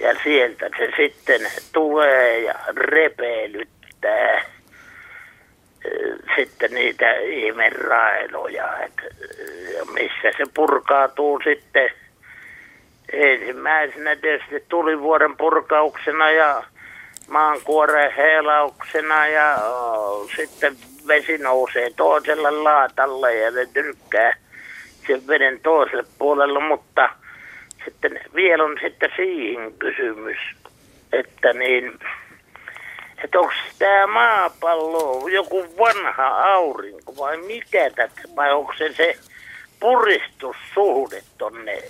Ja 0.00 0.14
sieltä 0.22 0.70
se 0.78 0.92
sitten 0.96 1.40
tulee 1.72 2.38
ja 2.38 2.54
repeilyttää 2.76 4.42
sitten 6.36 6.70
niitä 6.74 7.12
ihmerailoja, 7.12 8.78
että 8.84 9.02
missä 9.92 10.38
se 10.38 10.44
purkautuu 10.54 11.40
sitten. 11.44 11.90
Ensimmäisenä 13.12 14.16
tietysti 14.16 14.64
tulivuoren 14.68 15.36
purkauksena 15.36 16.30
ja 16.30 16.62
maankuoren 17.28 18.12
heilauksena 18.16 19.26
ja 19.26 19.56
oh, 19.56 20.30
sitten 20.36 20.76
vesi 21.06 21.38
nousee 21.38 21.90
toiselle 21.96 22.50
laatalle 22.50 23.34
ja 23.34 23.50
ne 23.50 23.66
tyrkkää 23.66 24.32
sen 25.06 25.26
veden 25.26 25.60
toiselle 25.60 26.04
puolelle, 26.18 26.58
mutta 26.58 27.08
sitten 27.84 28.20
vielä 28.34 28.64
on 28.64 28.78
sitten 28.82 29.10
siihen 29.16 29.72
kysymys, 29.78 30.38
että 31.12 31.52
niin 31.52 31.98
että 33.24 33.40
onko 33.40 33.52
tämä 33.78 34.06
maapallo 34.06 35.28
joku 35.28 35.64
vanha 35.78 36.26
aurinko 36.26 37.14
vai 37.18 37.36
mikä 37.36 37.90
tätä, 37.90 38.20
vai 38.36 38.52
onko 38.52 38.72
se 38.78 38.94
se 38.96 39.16
puristussuhde 39.80 41.22
tonne 41.38 41.82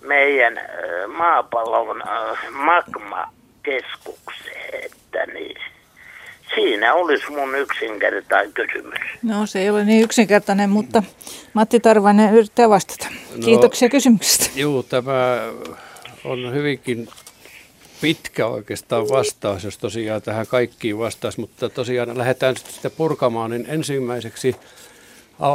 meidän 0.00 0.60
maapallon 1.06 2.02
magmakeskukseen, 2.50 4.84
että 4.84 5.26
niin 5.26 5.60
Siinä 6.54 6.94
olisi 6.94 7.30
mun 7.30 7.54
yksinkertainen 7.54 8.52
kysymys. 8.52 8.98
No 9.22 9.46
se 9.46 9.60
ei 9.60 9.70
ole 9.70 9.84
niin 9.84 10.02
yksinkertainen, 10.02 10.70
mutta 10.70 11.02
Matti 11.52 11.80
Tarvainen 11.80 12.34
yrittää 12.34 12.68
vastata. 12.68 13.06
No, 13.10 13.16
Kiitoksia 13.44 13.88
no, 13.88 13.90
kysymyksestä. 13.90 14.46
Joo, 14.54 14.82
tämä 14.82 15.40
on 16.24 16.54
hyvinkin 16.54 17.08
pitkä 18.00 18.46
oikeastaan 18.46 19.08
vastaus, 19.08 19.64
jos 19.64 19.78
tosiaan 19.78 20.22
tähän 20.22 20.46
kaikkiin 20.46 20.98
vastaisi, 20.98 21.40
mutta 21.40 21.68
tosiaan 21.68 22.18
lähdetään 22.18 22.56
sitä 22.56 22.90
purkamaan, 22.90 23.50
niin 23.50 23.66
ensimmäiseksi 23.68 24.56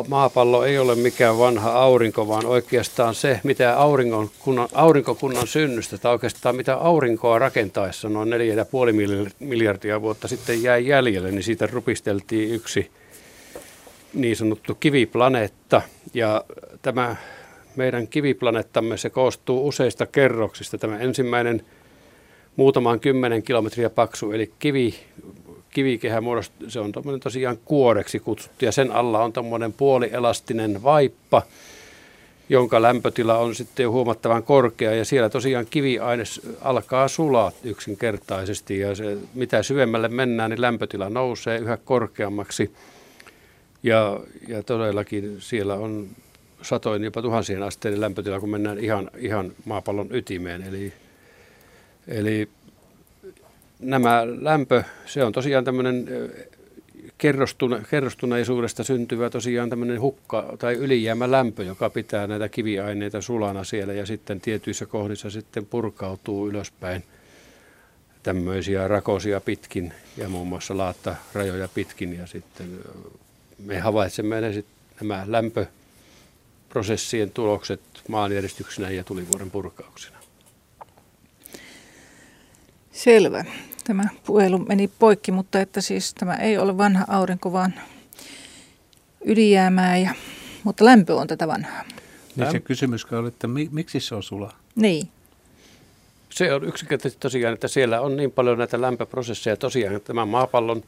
maapallo 0.08 0.66
ei 0.66 0.78
ole 0.78 0.96
mikään 0.96 1.38
vanha 1.38 1.72
aurinko, 1.72 2.28
vaan 2.28 2.46
oikeastaan 2.46 3.16
se, 3.16 3.40
mitä 3.44 3.78
auringon, 3.78 4.30
kunnan, 4.40 4.68
aurinkokunnan 4.74 5.48
synnystä, 5.48 5.98
tai 5.98 6.12
oikeastaan 6.12 6.56
mitä 6.56 6.76
aurinkoa 6.76 7.40
rakentaessa 7.40 8.10
noin 8.10 8.30
4,5 8.30 9.32
miljardia 9.40 10.02
vuotta 10.02 10.28
sitten 10.28 10.64
jäi 10.64 10.88
jäljelle, 10.88 11.32
niin 11.32 11.44
siitä 11.44 11.68
rupisteltiin 11.68 12.52
yksi 12.52 12.92
niin 14.14 14.36
sanottu 14.36 14.76
kiviplaneetta. 14.76 15.82
Ja 16.14 16.44
tämä 16.82 17.16
meidän 17.76 18.08
kiviplaneettamme, 18.08 18.98
se 18.98 19.10
koostuu 19.10 19.68
useista 19.68 20.06
kerroksista. 20.06 20.78
Tämä 20.78 21.00
ensimmäinen 21.00 21.66
muutaman 22.56 23.00
kymmenen 23.00 23.44
kilometriä 23.44 23.90
paksu, 23.90 24.32
eli 24.32 24.52
kivi, 24.60 24.96
kivikehä 25.70 26.22
muodostuu, 26.22 26.70
se 26.70 26.80
on 26.80 26.92
tosiaan 27.24 27.58
kuoreksi 27.66 28.20
kutsuttu, 28.20 28.66
ja 28.66 28.72
sen 28.72 28.92
alla 28.92 29.24
on 29.24 29.34
tuommoinen 29.34 29.74
puolielastinen 29.74 30.84
vaippa, 30.84 31.42
jonka 32.50 32.82
lämpötila 32.82 33.38
on 33.38 33.56
sitten 33.56 33.84
jo 33.84 33.92
huomattavan 33.92 34.44
korkea, 34.44 34.96
ja 34.96 35.06
siellä 35.06 35.30
tosiaan 35.30 35.66
kiviaines 35.70 36.42
alkaa 36.62 37.08
sulaa 37.08 37.52
yksinkertaisesti, 37.64 38.80
ja 38.80 38.96
se, 38.96 39.18
mitä 39.34 39.64
syvemmälle 39.64 40.08
mennään, 40.08 40.50
niin 40.50 40.62
lämpötila 40.62 41.10
nousee 41.10 41.58
yhä 41.58 41.78
korkeammaksi, 41.78 42.72
ja, 43.84 44.20
ja 44.48 44.64
todellakin 44.64 45.36
siellä 45.40 45.74
on 45.74 46.08
satoin 46.62 47.04
jopa 47.04 47.22
tuhansien 47.22 47.64
asteiden 47.64 48.02
lämpötila, 48.02 48.40
kun 48.40 48.50
mennään 48.50 48.80
ihan, 48.80 49.10
ihan 49.18 49.52
maapallon 49.66 50.08
ytimeen, 50.12 50.62
eli 50.62 50.94
Eli 52.08 52.50
nämä 53.80 54.24
lämpö, 54.42 54.84
se 55.06 55.24
on 55.24 55.32
tosiaan 55.32 55.64
tämmöinen 55.64 56.08
kerrostune, 57.18 57.82
kerrostuneisuudesta 57.90 58.84
syntyvä 58.84 59.30
tosiaan 59.30 59.70
tämmöinen 59.70 60.02
hukka 60.02 60.56
tai 60.60 60.74
ylijäämä 60.74 61.32
lämpö, 61.32 61.64
joka 61.64 61.90
pitää 61.90 62.28
näitä 62.28 62.50
kiviaineita 62.50 63.22
sulana 63.22 63.64
siellä 63.64 63.94
ja 63.94 64.06
sitten 64.06 64.42
tietyissä 64.42 64.86
kohdissa 64.86 65.30
sitten 65.30 65.66
purkautuu 65.66 66.50
ylöspäin 66.50 67.04
tämmöisiä 68.24 68.88
rakosia 68.88 69.42
pitkin 69.42 69.94
ja 70.18 70.30
muun 70.30 70.48
muassa 70.48 70.78
laatta 70.78 71.16
rajoja 71.34 71.68
pitkin 71.68 72.18
ja 72.18 72.28
sitten 72.28 72.80
me 73.66 73.80
havaitsemme 73.80 74.42
ne 74.42 74.54
sit, 74.54 74.66
nämä 75.02 75.24
lämpöprosessien 75.28 77.32
tulokset 77.32 77.82
maanjäristyksenä 78.08 78.90
ja 78.90 79.04
tulivuoren 79.04 79.52
purkauksena. 79.52 80.15
Selvä. 82.96 83.46
Tämä 83.84 84.04
puhelu 84.26 84.58
meni 84.58 84.90
poikki, 85.00 85.32
mutta 85.32 85.60
että 85.62 85.82
siis 85.82 86.14
tämä 86.14 86.36
ei 86.36 86.58
ole 86.58 86.78
vanha 86.78 87.06
aurinko, 87.08 87.52
vaan 87.52 87.74
ydinjäämää, 89.26 89.98
ja, 89.98 90.14
mutta 90.64 90.86
lämpö 90.86 91.16
on 91.16 91.28
tätä 91.28 91.48
vanhaa. 91.48 91.84
Niin 92.36 92.52
se 92.52 92.60
kysymys 92.60 93.06
oli, 93.06 93.28
että 93.28 93.48
mi, 93.48 93.70
miksi 93.72 94.00
se 94.00 94.16
on 94.16 94.24
sula? 94.24 94.54
Niin. 94.76 95.08
Se 96.30 96.54
on 96.54 96.64
yksinkertaisesti 96.64 97.22
tosiaan, 97.22 97.54
että 97.54 97.68
siellä 97.68 98.02
on 98.02 98.18
niin 98.18 98.32
paljon 98.32 98.58
näitä 98.58 98.82
lämpöprosesseja. 98.82 99.58
Tosiaan 99.58 100.02
tämä 100.02 100.26
maapallon 100.26 100.84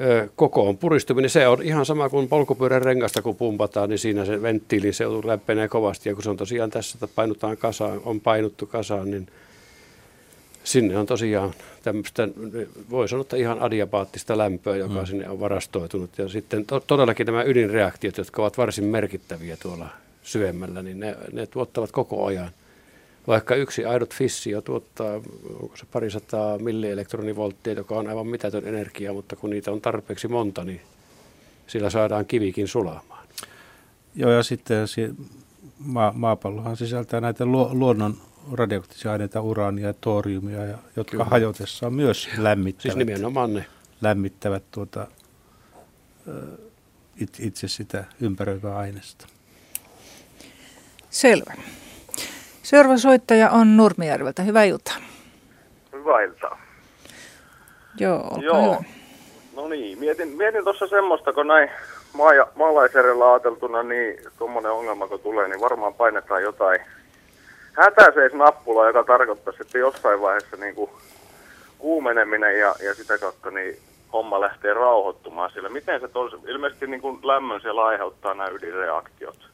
ö, 0.00 0.28
kokoon 0.36 0.78
puristuminen, 0.78 1.30
se 1.30 1.48
on 1.48 1.62
ihan 1.62 1.86
sama 1.86 2.08
kuin 2.08 2.28
polkupyörän 2.28 2.82
rengasta, 2.82 3.22
kun 3.22 3.36
pumpataan, 3.36 3.88
niin 3.88 3.98
siinä 3.98 4.24
se 4.24 4.42
venttiili 4.42 4.92
se 4.92 5.04
lämpenee 5.24 5.68
kovasti. 5.68 6.08
Ja 6.08 6.14
kun 6.14 6.22
se 6.24 6.30
on 6.30 6.36
tosiaan 6.36 6.70
tässä, 6.70 6.96
että 6.96 7.14
painutaan 7.14 7.56
kasaan, 7.56 8.00
on 8.04 8.20
painuttu 8.20 8.66
kasaan, 8.66 9.10
niin 9.10 9.26
sinne 10.64 10.98
on 10.98 11.06
tosiaan 11.06 11.54
tämmöistä, 11.82 12.28
voi 12.90 13.08
sanoa, 13.08 13.20
että 13.20 13.36
ihan 13.36 13.60
adiabaattista 13.60 14.38
lämpöä, 14.38 14.76
joka 14.76 15.00
mm. 15.00 15.06
sinne 15.06 15.28
on 15.28 15.40
varastoitunut. 15.40 16.18
Ja 16.18 16.28
sitten 16.28 16.66
to, 16.66 16.80
todellakin 16.80 17.26
nämä 17.26 17.42
ydinreaktiot, 17.42 18.18
jotka 18.18 18.42
ovat 18.42 18.58
varsin 18.58 18.84
merkittäviä 18.84 19.56
tuolla 19.56 19.88
syvemmällä, 20.22 20.82
niin 20.82 21.00
ne, 21.00 21.16
ne 21.32 21.46
tuottavat 21.46 21.92
koko 21.92 22.26
ajan. 22.26 22.50
Vaikka 23.26 23.54
yksi 23.54 23.84
aidot 23.84 24.14
fissio 24.14 24.60
tuottaa, 24.60 25.14
onko 25.60 25.76
se 25.76 25.86
parisataa 25.92 26.58
millielektronivolttia, 26.58 27.72
joka 27.72 27.94
on 27.94 28.08
aivan 28.08 28.26
mitätön 28.26 28.66
energia, 28.66 29.12
mutta 29.12 29.36
kun 29.36 29.50
niitä 29.50 29.72
on 29.72 29.80
tarpeeksi 29.80 30.28
monta, 30.28 30.64
niin 30.64 30.80
sillä 31.66 31.90
saadaan 31.90 32.26
kivikin 32.26 32.68
sulaamaan. 32.68 33.26
Joo, 34.14 34.30
ja 34.30 34.42
sitten 34.42 34.88
maa, 35.78 36.12
maapallohan 36.16 36.76
sisältää 36.76 37.20
näitä 37.20 37.44
lu, 37.44 37.68
luonnon 37.72 38.16
radioaktiivisia 38.52 39.12
aineita, 39.12 39.40
uraania 39.40 39.86
ja 39.86 39.94
toriumia, 40.00 40.64
ja, 40.64 40.78
jotka 40.96 41.10
Kyllä. 41.10 41.24
hajotessaan 41.24 41.92
myös 41.92 42.28
lämmittävät. 42.38 42.82
Siis 42.82 42.96
nimenomaan 42.96 43.54
ne. 43.54 43.66
Lämmittävät 44.00 44.62
tuota, 44.70 45.06
itse 47.38 47.68
sitä 47.68 48.04
ympäröivää 48.20 48.78
aineesta. 48.78 49.26
Selvä. 51.10 51.54
Seuraava 52.62 52.98
soittaja 52.98 53.50
on 53.50 53.76
Nurmijärveltä. 53.76 54.42
Hyvää 54.42 54.64
iltaa. 54.64 54.96
Hyvää 55.92 56.22
iltaa. 56.22 56.62
Joo, 57.98 58.16
olkaa 58.16 58.42
Joo. 58.42 58.62
hyvä. 58.62 58.84
No 59.56 59.68
niin, 59.68 59.98
mietin, 59.98 60.28
mietin 60.28 60.64
tuossa 60.64 60.86
semmoista, 60.86 61.32
kun 61.32 61.46
näin 61.46 61.70
maa- 62.12 62.34
ja 62.34 62.46
maalaisjärjellä 62.54 63.32
ajateltuna, 63.32 63.82
niin 63.82 64.18
tuommoinen 64.38 64.72
ongelma 64.72 65.08
kun 65.08 65.20
tulee, 65.20 65.48
niin 65.48 65.60
varmaan 65.60 65.94
painetaan 65.94 66.42
jotain 66.42 66.80
hätäiseisnappulaa, 67.72 68.86
joka 68.86 69.04
tarkoittaisi, 69.04 69.62
että 69.62 69.78
jossain 69.78 70.20
vaiheessa 70.20 70.56
niin 70.56 70.74
kuin 70.74 70.90
kuumeneminen 71.78 72.58
ja, 72.58 72.74
ja 72.84 72.94
sitä 72.94 73.18
kautta 73.18 73.50
niin 73.50 73.76
homma 74.12 74.40
lähtee 74.40 74.74
rauhoittumaan 74.74 75.50
sillä. 75.50 75.68
Miten 75.68 76.00
se 76.00 76.08
tosi, 76.08 76.36
ilmeisesti 76.46 76.86
niin 76.86 77.00
kuin 77.00 77.18
lämmön 77.22 77.60
siellä 77.60 77.84
aiheuttaa 77.84 78.34
nämä 78.34 78.48
ydinreaktiot. 78.48 79.48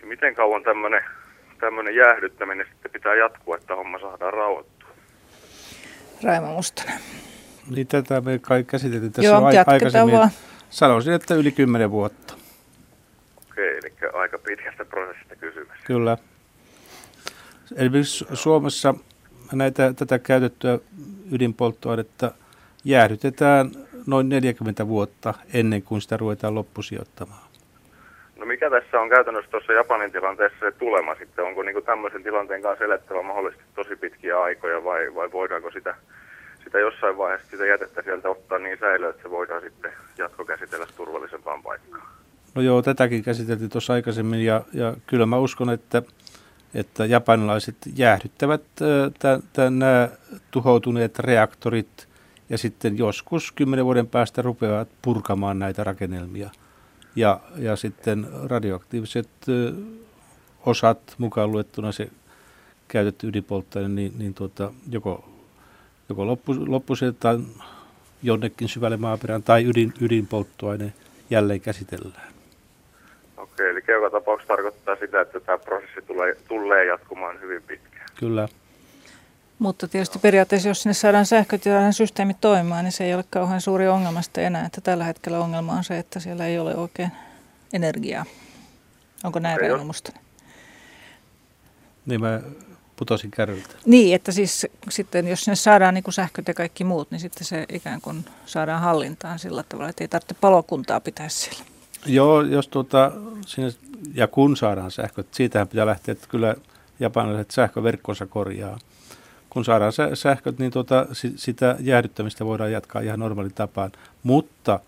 Ja 0.00 0.06
miten 0.06 0.34
kauan 0.34 0.62
tämmöinen 0.62 1.04
tämmöinen 1.60 1.96
jäähdyttäminen 1.96 2.66
sitten 2.72 2.90
pitää 2.90 3.14
jatkua, 3.14 3.56
että 3.56 3.76
homma 3.76 3.98
saadaan 3.98 4.32
rauhoittua. 4.32 4.88
Raima 6.24 6.46
Mustonen. 6.46 7.00
Niin 7.70 7.86
tätä 7.86 8.20
me 8.20 8.38
kai 8.38 8.64
käsiteltiin 8.64 9.12
tässä 9.12 9.30
Joo, 9.30 9.44
ai- 9.44 9.64
aikaisemmin. 9.66 10.14
vaan. 10.14 10.30
Sanoisin, 10.70 11.12
että 11.12 11.34
yli 11.34 11.52
kymmenen 11.52 11.90
vuotta. 11.90 12.34
Okei, 13.50 13.78
eli 13.78 13.92
aika 14.12 14.38
pitkästä 14.38 14.84
prosessista 14.84 15.36
kysymys. 15.36 15.78
Kyllä. 15.84 16.18
Esimerkiksi 17.76 18.26
Suomessa 18.32 18.94
näitä, 19.52 19.92
tätä 19.92 20.18
käytettyä 20.18 20.78
ydinpolttoainetta 21.32 22.30
jäähdytetään 22.84 23.70
noin 24.06 24.28
40 24.28 24.88
vuotta 24.88 25.34
ennen 25.54 25.82
kuin 25.82 26.00
sitä 26.00 26.16
ruvetaan 26.16 26.54
loppusijoittamaan. 26.54 27.44
No 28.36 28.46
mikä 28.46 28.70
tässä 28.70 29.00
on 29.00 29.08
käytännössä 29.08 29.50
tuossa 29.50 29.72
Japanin 29.72 30.12
tilanteessa 30.12 30.58
se 30.60 30.72
tulema 30.72 31.14
sitten? 31.14 31.44
Onko 31.44 31.62
niin 31.62 31.84
tämmöisen 31.84 32.22
tilanteen 32.22 32.62
kanssa 32.62 32.84
elettävä 32.84 33.22
mahdollisesti 33.22 33.64
tosi 33.74 33.96
pitkiä 33.96 34.42
aikoja 34.42 34.84
vai, 34.84 35.14
vai 35.14 35.32
voidaanko 35.32 35.70
sitä, 35.70 35.94
sitä 36.64 36.78
jossain 36.78 37.18
vaiheessa 37.18 37.50
sitä 37.50 37.66
jätettä 37.66 38.02
sieltä 38.02 38.30
ottaa 38.30 38.58
niin 38.58 38.78
säilöön, 38.78 39.10
että 39.10 39.22
se 39.22 39.30
voidaan 39.30 39.62
sitten 39.62 39.92
jatkokäsitellä 40.18 40.86
turvallisempaan 40.96 41.62
paikkaan? 41.62 42.08
No 42.54 42.62
joo, 42.62 42.82
tätäkin 42.82 43.24
käsiteltiin 43.24 43.70
tuossa 43.70 43.92
aikaisemmin 43.92 44.44
ja, 44.44 44.60
ja 44.72 44.94
kyllä 45.06 45.26
mä 45.26 45.38
uskon, 45.38 45.70
että, 45.70 45.98
että 45.98 46.12
japanilaiset 47.08 47.76
jäähdyttävät 47.96 48.62
nämä 49.70 50.08
tuhoutuneet 50.50 51.18
reaktorit 51.18 52.08
ja 52.48 52.58
sitten 52.58 52.98
joskus 52.98 53.52
kymmenen 53.52 53.84
vuoden 53.84 54.06
päästä 54.06 54.42
rupeavat 54.42 54.88
purkamaan 55.02 55.58
näitä 55.58 55.84
rakennelmia. 55.84 56.50
Ja, 57.16 57.40
ja 57.56 57.76
sitten 57.76 58.26
radioaktiiviset 58.44 59.28
osat 60.66 61.14
mukaan 61.18 61.52
luettuna 61.52 61.92
se 61.92 62.10
käytetty 62.88 63.28
ydinpolttoaine, 63.28 63.88
niin, 63.88 64.12
niin 64.18 64.34
tuota, 64.34 64.72
joko, 64.90 65.28
joko 66.08 66.26
loppu, 66.26 66.54
loppusijoitetaan 66.66 67.46
jonnekin 68.22 68.68
syvälle 68.68 68.96
maaperään 68.96 69.42
tai 69.42 69.64
ydin, 69.64 69.94
ydinpolttoaine 70.00 70.92
jälleen 71.30 71.60
käsitellään. 71.60 72.33
Okei, 73.54 73.70
eli 73.70 73.82
joka 73.88 74.10
tapauksessa 74.10 74.54
tarkoittaa 74.54 74.96
sitä, 74.96 75.20
että 75.20 75.40
tämä 75.40 75.58
prosessi 75.58 76.02
tulee, 76.06 76.36
tulee 76.48 76.84
jatkumaan 76.84 77.40
hyvin 77.40 77.62
pitkään. 77.62 78.06
Kyllä. 78.14 78.48
Mutta 79.58 79.88
tietysti 79.88 80.18
periaatteessa, 80.18 80.68
jos 80.68 80.82
sinne 80.82 80.94
saadaan 80.94 81.26
sähköt 81.26 81.66
ja 81.66 81.92
systeemit 81.92 82.36
toimimaan, 82.40 82.84
niin 82.84 82.92
se 82.92 83.04
ei 83.04 83.14
ole 83.14 83.24
kauhean 83.30 83.60
suuri 83.60 83.88
ongelma 83.88 84.22
sitten 84.22 84.44
enää. 84.44 84.66
Että 84.66 84.80
tällä 84.80 85.04
hetkellä 85.04 85.38
ongelma 85.38 85.72
on 85.72 85.84
se, 85.84 85.98
että 85.98 86.20
siellä 86.20 86.46
ei 86.46 86.58
ole 86.58 86.76
oikein 86.76 87.12
energiaa. 87.72 88.24
Onko 89.24 89.38
näin. 89.38 89.86
Mustonen? 89.86 90.22
Niin 92.06 92.20
mä 92.20 92.40
putosin 92.96 93.30
kärryltä. 93.30 93.74
Niin, 93.86 94.14
että 94.14 94.32
siis 94.32 94.66
sitten 94.88 95.28
jos 95.28 95.44
sinne 95.44 95.56
saadaan 95.56 95.94
niin 95.94 96.04
kuin 96.04 96.14
sähköt 96.14 96.48
ja 96.48 96.54
kaikki 96.54 96.84
muut, 96.84 97.10
niin 97.10 97.20
sitten 97.20 97.44
se 97.44 97.66
ikään 97.68 98.00
kuin 98.00 98.24
saadaan 98.46 98.80
hallintaan 98.82 99.38
sillä 99.38 99.62
tavalla, 99.62 99.90
että 99.90 100.04
ei 100.04 100.08
tarvitse 100.08 100.34
palokuntaa 100.40 101.00
pitää 101.00 101.28
siellä. 101.28 101.73
Joo, 102.06 102.42
jos 102.42 102.68
tuota, 102.68 103.12
sinne, 103.46 103.70
ja 104.14 104.26
kun 104.28 104.56
saadaan 104.56 104.90
sähköt, 104.90 105.26
siitähän 105.30 105.68
pitää 105.68 105.86
lähteä, 105.86 106.12
että 106.12 106.26
kyllä 106.28 106.54
japanilaiset 107.00 107.50
sähköverkkonsa 107.50 108.26
korjaa. 108.26 108.78
Kun 109.50 109.64
saadaan 109.64 109.92
sä- 109.92 110.14
sähköt, 110.14 110.58
niin 110.58 110.70
tuota, 110.72 111.06
si- 111.12 111.32
sitä 111.36 111.76
jäähdyttämistä 111.80 112.44
voidaan 112.44 112.72
jatkaa 112.72 113.02
ihan 113.02 113.18
normaalin 113.18 113.54
tapaan, 113.54 113.92
mutta 114.22 114.80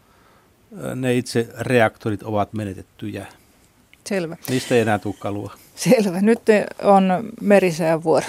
ö, 0.85 0.95
ne 0.95 1.15
itse 1.17 1.49
reaktorit 1.61 2.23
ovat 2.23 2.53
menetettyjä. 2.53 3.27
Selvä. 4.05 4.37
Niistä 4.49 4.75
ei 4.75 4.81
enää 4.81 4.99
tule 4.99 5.15
kalua. 5.19 5.53
Selvä. 5.75 6.21
Nyt 6.21 6.41
on 6.83 7.05
merisään 7.41 8.05
vuoro. 8.05 8.27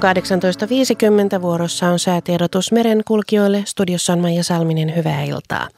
Kello 0.00 0.08
on 0.08 1.36
18.50 1.36 1.42
vuorossa 1.42 1.88
on 1.88 1.98
säätiedotus 1.98 2.72
merenkulkijoille. 2.72 3.62
Studiossa 3.66 4.12
on 4.12 4.18
Maija 4.18 4.44
Salminen, 4.44 4.96
hyvää 4.96 5.22
iltaa. 5.22 5.68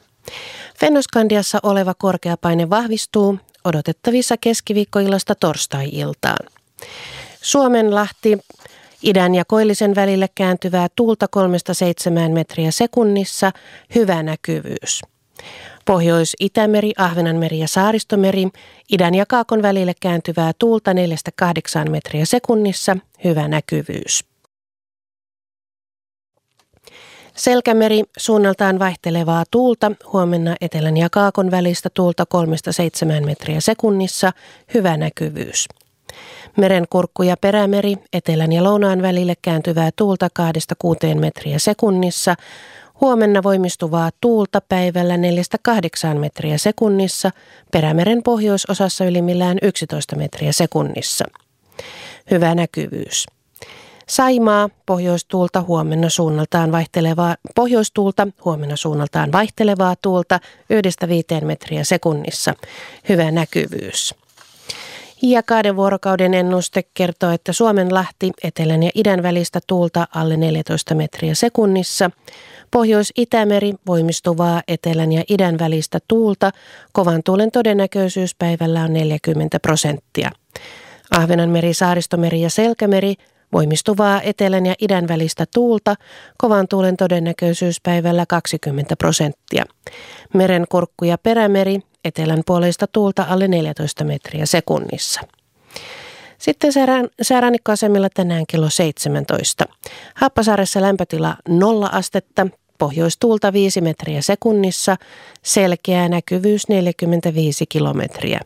Fennoskandiassa 0.79 1.59
oleva 1.63 1.93
korkeapaine 1.93 2.69
vahvistuu 2.69 3.39
odotettavissa 3.65 4.35
keskiviikkoillasta 4.41 5.35
torstai-iltaan. 5.35 6.47
Suomenlahti 7.41 8.37
idän 9.03 9.35
ja 9.35 9.45
koillisen 9.45 9.95
välille 9.95 10.29
kääntyvää 10.35 10.87
tuulta 10.95 11.27
3-7 12.29 12.33
metriä 12.33 12.71
sekunnissa, 12.71 13.51
hyvä 13.95 14.23
näkyvyys. 14.23 15.01
Pohjois-Itämeri, 15.85 16.91
Ahvenanmeri 16.97 17.59
ja 17.59 17.67
Saaristomeri, 17.67 18.47
idän 18.91 19.15
ja 19.15 19.25
kaakon 19.25 19.61
välille 19.61 19.93
kääntyvää 19.99 20.51
tuulta 20.59 20.91
4-8 21.85 21.89
metriä 21.89 22.25
sekunnissa, 22.25 22.97
hyvä 23.23 23.47
näkyvyys. 23.47 24.25
Selkämeri 27.35 28.03
suunnaltaan 28.17 28.79
vaihtelevaa 28.79 29.43
tuulta, 29.51 29.91
huomenna 30.13 30.55
etelän 30.61 30.97
ja 30.97 31.09
kaakon 31.09 31.51
välistä 31.51 31.89
tuulta 31.93 32.25
3-7 33.21 33.25
metriä 33.25 33.61
sekunnissa, 33.61 34.31
hyvä 34.73 34.97
näkyvyys. 34.97 35.67
Merenkurkku 36.57 37.23
ja 37.23 37.37
perämeri, 37.37 37.95
etelän 38.13 38.51
ja 38.51 38.63
lounaan 38.63 39.01
välille 39.01 39.33
kääntyvää 39.41 39.89
tuulta 39.95 40.27
2-6 41.15 41.19
metriä 41.19 41.59
sekunnissa, 41.59 42.35
Huomenna 43.01 43.43
voimistuvaa 43.43 44.09
tuulta 44.21 44.61
päivällä 44.69 45.15
4-8 46.15 46.17
metriä 46.19 46.57
sekunnissa, 46.57 47.31
perämeren 47.71 48.23
pohjoisosassa 48.23 49.05
ylimmillään 49.05 49.57
11 49.61 50.15
metriä 50.15 50.51
sekunnissa. 50.51 51.25
Hyvä 52.31 52.55
näkyvyys. 52.55 53.25
Saimaa 54.09 54.69
pohjoistuulta 54.85 55.61
huomenna 55.61 56.09
suunnaltaan 56.09 56.71
vaihtelevaa, 56.71 57.35
pohjoistuulta 57.55 58.27
huomenna 58.45 58.75
suunnaltaan 58.75 59.31
vaihtelevaa 59.31 59.95
tuulta 60.01 60.39
1-5 61.41 61.45
metriä 61.45 61.83
sekunnissa. 61.83 62.53
Hyvä 63.09 63.31
näkyvyys. 63.31 64.15
Ja 65.21 65.43
kahden 65.43 65.75
vuorokauden 65.75 66.33
ennuste 66.33 66.83
kertoo, 66.93 67.31
että 67.31 67.53
Suomen 67.53 67.93
lahti 67.93 68.31
etelän 68.43 68.83
ja 68.83 68.91
idän 68.95 69.23
välistä 69.23 69.59
tuulta 69.67 70.07
alle 70.15 70.37
14 70.37 70.95
metriä 70.95 71.35
sekunnissa. 71.35 72.11
Pohjois-Itämeri 72.75 73.73
voimistuvaa 73.87 74.61
etelän 74.67 75.11
ja 75.11 75.23
idän 75.29 75.59
välistä 75.59 75.99
tuulta. 76.07 76.51
Kovan 76.93 77.21
tuulen 77.25 77.51
todennäköisyys 77.51 78.35
päivällä 78.35 78.83
on 78.83 78.93
40 78.93 79.59
prosenttia. 79.59 80.31
Ahvenanmeri, 81.11 81.73
Saaristomeri 81.73 82.41
ja 82.41 82.49
Selkämeri 82.49 83.15
voimistuvaa 83.53 84.21
etelän 84.21 84.65
ja 84.65 84.75
idän 84.81 85.07
välistä 85.07 85.45
tuulta. 85.53 85.95
Kovan 86.37 86.67
tuulen 86.67 86.97
todennäköisyys 86.97 87.81
päivällä 87.81 88.25
20 88.25 88.95
prosenttia. 88.95 89.65
Merenkurkku 90.33 91.05
ja 91.05 91.17
perämeri 91.17 91.79
etelän 92.05 92.41
puoleista 92.45 92.87
tuulta 92.87 93.25
alle 93.29 93.47
14 93.47 94.03
metriä 94.03 94.45
sekunnissa. 94.45 95.21
Sitten 96.37 96.71
säärannikkoasemilla 97.21 98.09
tänään 98.13 98.43
kello 98.51 98.69
17. 98.69 99.65
Happasaaressa 100.15 100.81
lämpötila 100.81 101.35
0 101.49 101.89
astetta, 101.91 102.47
pohjoistuulta 102.77 103.53
5 103.53 103.81
metriä 103.81 104.21
sekunnissa, 104.21 104.97
selkeä 105.43 106.09
näkyvyys 106.09 106.69
45 106.69 107.65
kilometriä. 107.65 108.39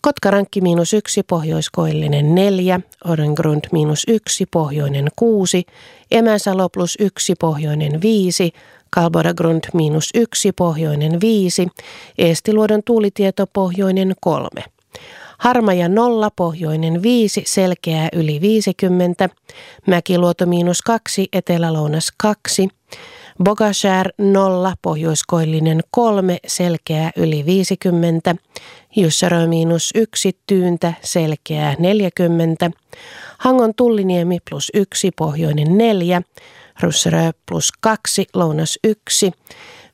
Kotkarankki 0.00 0.60
miinus 0.60 0.92
yksi, 0.92 1.22
pohjoiskoillinen 1.22 2.34
neljä, 2.34 2.80
Orengrund 3.04 3.64
miinus 3.72 4.04
yksi, 4.08 4.46
pohjoinen 4.46 5.08
kuusi, 5.16 5.66
Emäsalo 6.10 6.68
plus 6.68 6.96
yksi, 7.00 7.34
pohjoinen 7.40 8.02
viisi, 8.02 8.52
Kalbodagrund 8.90 9.64
miinus 9.74 10.10
yksi, 10.14 10.52
pohjoinen 10.52 11.20
viisi, 11.20 11.68
Eestiluodon 12.18 12.82
tuulitieto 12.84 13.46
pohjoinen 13.52 14.14
kolme. 14.20 14.64
Harmaja 15.38 15.88
nolla, 15.88 16.30
pohjoinen 16.36 17.02
viisi, 17.02 17.42
selkeää 17.46 18.08
yli 18.12 18.40
50, 18.40 19.28
Mäkiluoto 19.86 20.46
miinus 20.46 20.82
kaksi, 20.82 21.28
etelälounas 21.32 22.12
kaksi, 22.16 22.68
Bogashär 23.44 24.08
0, 24.18 24.74
pohjoiskoillinen 24.82 25.80
3, 25.90 26.38
selkeää 26.46 27.10
yli 27.16 27.46
50, 27.46 28.34
Jussarö 28.96 29.46
miinus 29.46 29.90
1, 29.94 30.38
tyyntä, 30.46 30.92
selkeää 31.02 31.74
40, 31.78 32.70
Hangon 33.38 33.74
tulliniemi 33.74 34.38
plus 34.50 34.70
1, 34.74 35.10
pohjoinen 35.16 35.78
4, 35.78 36.22
Russerö 36.80 37.30
plus 37.48 37.72
2, 37.80 38.26
lounas 38.34 38.78
1, 38.84 39.32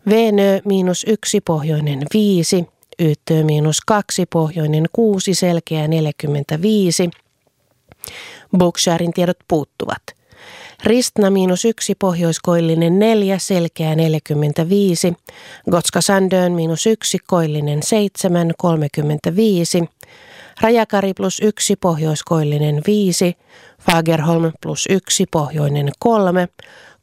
Venö 0.09 0.61
miinus 0.65 1.05
1, 1.09 1.41
pohjoinen 1.41 2.01
5, 2.15 2.65
Yttö 2.99 3.45
miinus 3.45 3.81
2, 3.87 4.27
pohjoinen 4.27 4.87
6, 4.93 5.35
selkeää 5.35 5.89
45, 5.89 7.11
Boksharin 8.59 9.13
tiedot 9.13 9.39
puuttuvat. 9.49 10.24
Ristna 10.85 11.31
miinus 11.31 11.65
yksi, 11.65 11.95
pohjoiskoillinen 11.95 12.99
neljä, 12.99 13.39
selkeä 13.39 13.95
45. 13.95 15.15
Gotska 15.71 16.01
Sandön 16.01 16.53
miinus 16.53 16.87
yksi, 16.87 17.19
koillinen 17.27 17.83
seitsemän, 17.83 18.51
35. 18.59 19.85
Rajakari 20.61 21.15
plus 21.15 21.41
yksi, 21.43 21.77
pohjoiskoillinen 21.77 22.83
viisi. 22.87 23.37
Fagerholm 23.81 24.53
plus 24.63 24.87
yksi, 24.91 25.27
pohjoinen 25.31 25.89
kolme. 25.99 26.49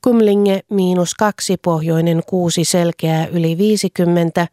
Kumlinge 0.04 0.60
miinus 0.70 1.14
kaksi, 1.14 1.58
pohjoinen 1.58 2.22
kuusi, 2.28 2.66
selkeää 2.66 3.26
yli 3.26 3.58
50. 3.58 4.48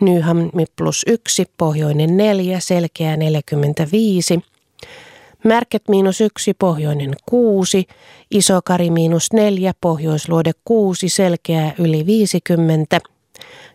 Nyhammi 0.00 0.64
plus 0.76 1.04
yksi, 1.06 1.44
pohjoinen 1.58 2.16
neljä, 2.16 2.60
selkeää 2.60 3.16
45. 3.16 4.40
Märket 5.44 5.82
miinus 5.88 6.20
yksi, 6.20 6.54
pohjoinen 6.54 7.14
kuusi, 7.28 7.86
Isokari 8.30 8.90
miinus 8.90 9.32
neljä, 9.32 9.72
pohjoisluode 9.80 10.52
kuusi, 10.64 11.08
selkeää 11.08 11.72
yli 11.78 12.06
50, 12.06 13.00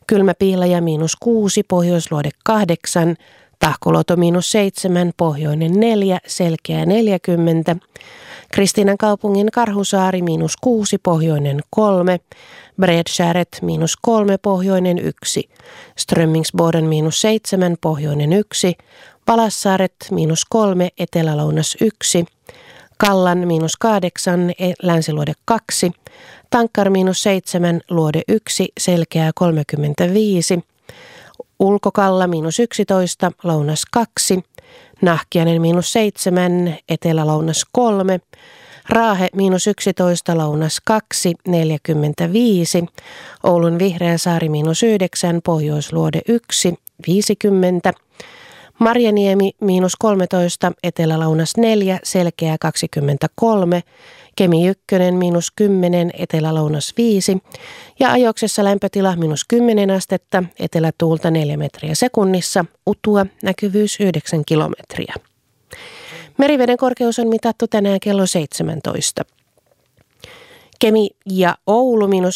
Kylmäpiilaja 0.08 0.82
miinus 0.82 1.16
kuusi, 1.16 1.64
pohjoisluode 1.64 2.30
kahdeksan, 2.44 3.16
Tahkoloto 3.60 4.16
miinus 4.16 4.52
seitsemän, 4.52 5.12
pohjoinen 5.18 5.80
neljä, 5.80 6.20
selkeää 6.28 6.86
40, 6.86 7.76
Kristinan 8.52 8.98
kaupungin 8.98 9.52
Karhusaari 9.52 10.22
miinus 10.22 10.58
kuusi, 10.58 10.98
pohjoinen 10.98 11.60
kolme, 11.70 12.20
Bredskäret 12.82 13.60
miinus 13.62 13.98
kolme, 14.02 14.38
pohjoinen 14.38 15.00
yksi, 15.00 15.50
Strömmingsboden 15.98 16.86
miinus 16.86 17.22
seitsemän, 17.22 17.76
pohjoinen 17.82 18.34
yksi, 18.34 18.74
Palassaaret 19.26 19.96
miinus 20.12 20.46
kolme, 20.50 20.90
etelälounas 20.98 21.78
yksi, 21.82 22.26
Kallan 22.98 23.38
miinus 23.38 23.78
kahdeksan, 23.78 24.50
e, 24.50 24.74
länsiluode 24.84 25.34
kaksi, 25.46 25.92
Tankkar 26.50 26.90
miinus 26.90 27.24
seitsemän, 27.24 27.82
luode 27.90 28.22
yksi, 28.28 28.68
selkeää 28.80 29.32
35, 29.36 30.60
Ulkokalla 31.60 32.28
miinus 32.28 32.60
11, 32.60 33.32
lounas 33.44 33.82
2, 33.92 34.44
Nahkianen 35.02 35.62
miinus 35.62 35.94
7, 35.94 36.78
etelä-lounas 36.90 37.66
3, 37.72 38.20
Raahe 38.90 39.28
miinus 39.36 39.68
11, 39.68 40.38
lounas 40.38 40.82
2, 40.86 41.34
45, 41.48 42.86
Oulun 43.44 43.80
Vihreä 43.80 44.18
saari 44.18 44.50
miinus 44.50 44.84
9, 44.84 45.42
pohjoisluode 45.46 46.22
1, 46.28 46.76
50, 47.08 47.94
Marjaniemi 48.80 49.52
miinus 49.62 49.96
13, 49.96 50.72
etelä-lounas 50.84 51.58
4, 51.58 52.00
selkeä 52.04 52.56
23, 52.60 53.84
Kemi 54.36 54.68
1 54.68 54.84
miinus 55.12 55.52
10, 55.52 56.12
etelä-lounas 56.18 56.94
5 56.98 57.38
ja 58.00 58.12
ajoksessa 58.12 58.64
lämpötila 58.64 59.16
miinus 59.16 59.46
10 59.48 59.92
astetta, 59.92 60.44
etelätuulta 60.60 61.32
4 61.32 61.58
metriä 61.58 61.96
sekunnissa, 61.96 62.66
utua 62.88 63.26
näkyvyys 63.44 64.00
9 64.00 64.46
kilometriä. 64.46 65.14
Meriveden 66.38 66.78
korkeus 66.78 67.20
on 67.20 67.28
mitattu 67.28 67.68
tänään 67.68 68.00
kello 68.00 68.26
17. 68.26 69.26
Kemi 70.80 71.10
ja 71.26 71.56
Oulu 71.68 72.08
miinus, 72.08 72.36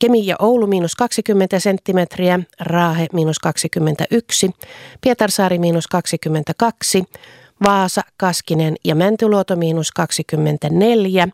Kemi 0.00 0.26
ja 0.26 0.36
Oulu 0.38 0.66
miinus 0.66 0.94
20 0.94 1.58
senttimetriä, 1.58 2.40
Raahe 2.60 3.06
miinus 3.12 3.38
21, 3.38 4.50
Pietarsaari 5.00 5.58
miinus 5.58 5.86
22, 5.86 7.04
Vaasa, 7.66 8.02
Kaskinen 8.16 8.76
ja 8.84 8.94
Mäntyluoto 8.94 9.56
miinus 9.56 9.92
24, 9.92 11.28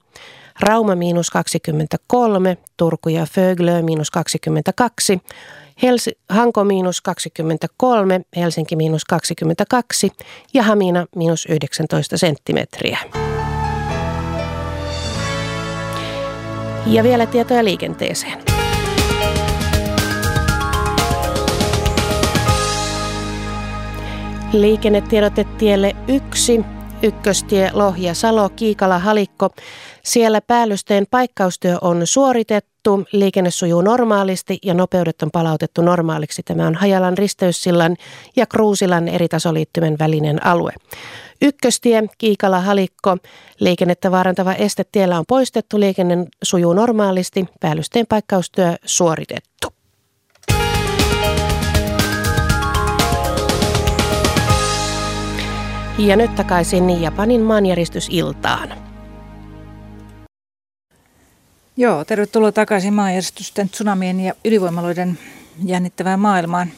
Rauma 0.60 0.94
miinus 0.94 1.30
23, 1.30 2.56
Turku 2.76 3.08
ja 3.08 3.26
Föglö 3.26 3.82
miinus 3.82 4.10
22, 4.10 5.20
Helsi, 5.82 6.18
Hanko 6.28 6.64
miinus 6.64 7.00
23, 7.00 8.20
Helsinki 8.36 8.76
miinus 8.76 9.04
22 9.04 10.12
ja 10.54 10.62
Hamina 10.62 11.06
miinus 11.16 11.46
19 11.46 12.16
senttimetriä. 12.16 12.98
Ja 16.86 17.02
vielä 17.02 17.26
tietoja 17.26 17.64
liikenteeseen. 17.64 18.38
Liikennetiedote 24.52 25.44
tielle 25.58 25.96
1, 26.08 26.64
ykköstie 27.02 27.70
Lohja 27.72 28.14
Salo, 28.14 28.48
Kiikala, 28.48 28.98
Halikko. 28.98 29.50
Siellä 30.02 30.40
päällysteen 30.40 31.06
paikkaustyö 31.10 31.78
on 31.80 32.00
suoritettu, 32.04 33.04
liikenne 33.12 33.50
sujuu 33.50 33.80
normaalisti 33.80 34.58
ja 34.64 34.74
nopeudet 34.74 35.22
on 35.22 35.30
palautettu 35.30 35.82
normaaliksi. 35.82 36.42
Tämä 36.42 36.66
on 36.66 36.74
Hajalan 36.74 37.18
risteyssillan 37.18 37.96
ja 38.36 38.46
Kruusilan 38.46 39.08
eritasoliittymän 39.08 39.96
välinen 39.98 40.46
alue. 40.46 40.72
Ykköstie, 41.42 42.02
Kiikala, 42.18 42.60
Halikko. 42.60 43.16
Liikennettä 43.60 44.10
vaarantava 44.10 44.54
este 44.54 44.84
tiellä 44.92 45.18
on 45.18 45.24
poistettu, 45.28 45.80
liikenne 45.80 46.26
sujuu 46.42 46.72
normaalisti, 46.72 47.46
päällysteen 47.60 48.06
paikkaustyö 48.06 48.76
suoritettu. 48.84 49.68
Ja 55.98 56.16
nyt 56.16 56.34
takaisin 56.34 57.02
Japanin 57.02 57.40
maanjäristysiltaan. 57.40 58.74
Joo, 61.76 62.04
tervetuloa 62.04 62.52
takaisin 62.52 62.94
maanjärjestysten, 62.94 63.68
tsunamien 63.68 64.20
ja 64.20 64.34
ydinvoimaloiden 64.44 65.18
jännittävään 65.64 66.20
maailmaan. 66.20 66.70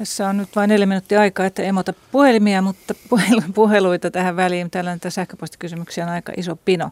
Tässä 0.00 0.28
on 0.28 0.36
nyt 0.36 0.56
vain 0.56 0.68
neljä 0.68 0.86
minuuttia 0.86 1.20
aikaa, 1.20 1.46
että 1.46 1.62
emota 1.62 1.92
puhelimia, 2.12 2.62
mutta 2.62 2.94
puheluita 3.54 4.10
tähän 4.10 4.36
väliin. 4.36 4.70
Täällä 4.70 4.92
on 4.92 4.98
sähköpostikysymyksiä 5.08 6.04
on 6.04 6.10
aika 6.10 6.32
iso 6.36 6.56
pino. 6.56 6.90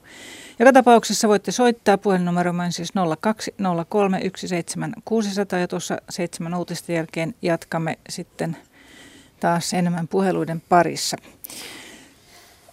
Joka 0.59 0.73
tapauksessa 0.73 1.29
voitte 1.29 1.53
soittaa 1.53 1.99
puhelinnumero 1.99 2.51
on 2.65 2.73
siis 2.73 2.93
0203 3.21 4.21
17600 4.37 5.59
ja 5.59 5.69
tuossa 5.69 5.99
seitsemän 6.11 6.55
uutisten 6.55 6.97
jälkeen 6.97 7.35
jatkamme 7.43 7.99
sitten 8.09 8.57
taas 9.41 9.75
enemmän 9.75 10.09
puheluiden 10.09 10.63
parissa. 10.69 11.17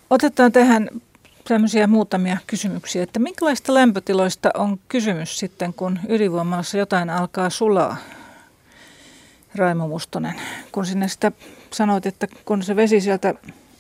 Otetaan 0.10 0.52
tähän 0.52 0.90
tämmöisiä 1.48 1.88
muutamia 1.88 2.38
kysymyksiä, 2.48 3.04
että 3.04 3.20
minkälaista 3.20 3.74
lämpötiloista 3.74 4.52
on 4.54 4.80
kysymys 4.88 5.40
sitten, 5.40 5.74
kun 5.74 6.00
ydinvoimalassa 6.10 6.78
jotain 6.78 7.10
alkaa 7.10 7.50
sulaa? 7.50 7.98
Raimo 9.56 9.88
Mustonen, 9.88 10.36
kun 10.72 10.86
sinne 10.86 11.08
sitä 11.08 11.32
sanoit, 11.72 12.06
että 12.06 12.28
kun 12.46 12.64
se 12.64 12.76
vesi 12.76 13.02
sieltä 13.02 13.34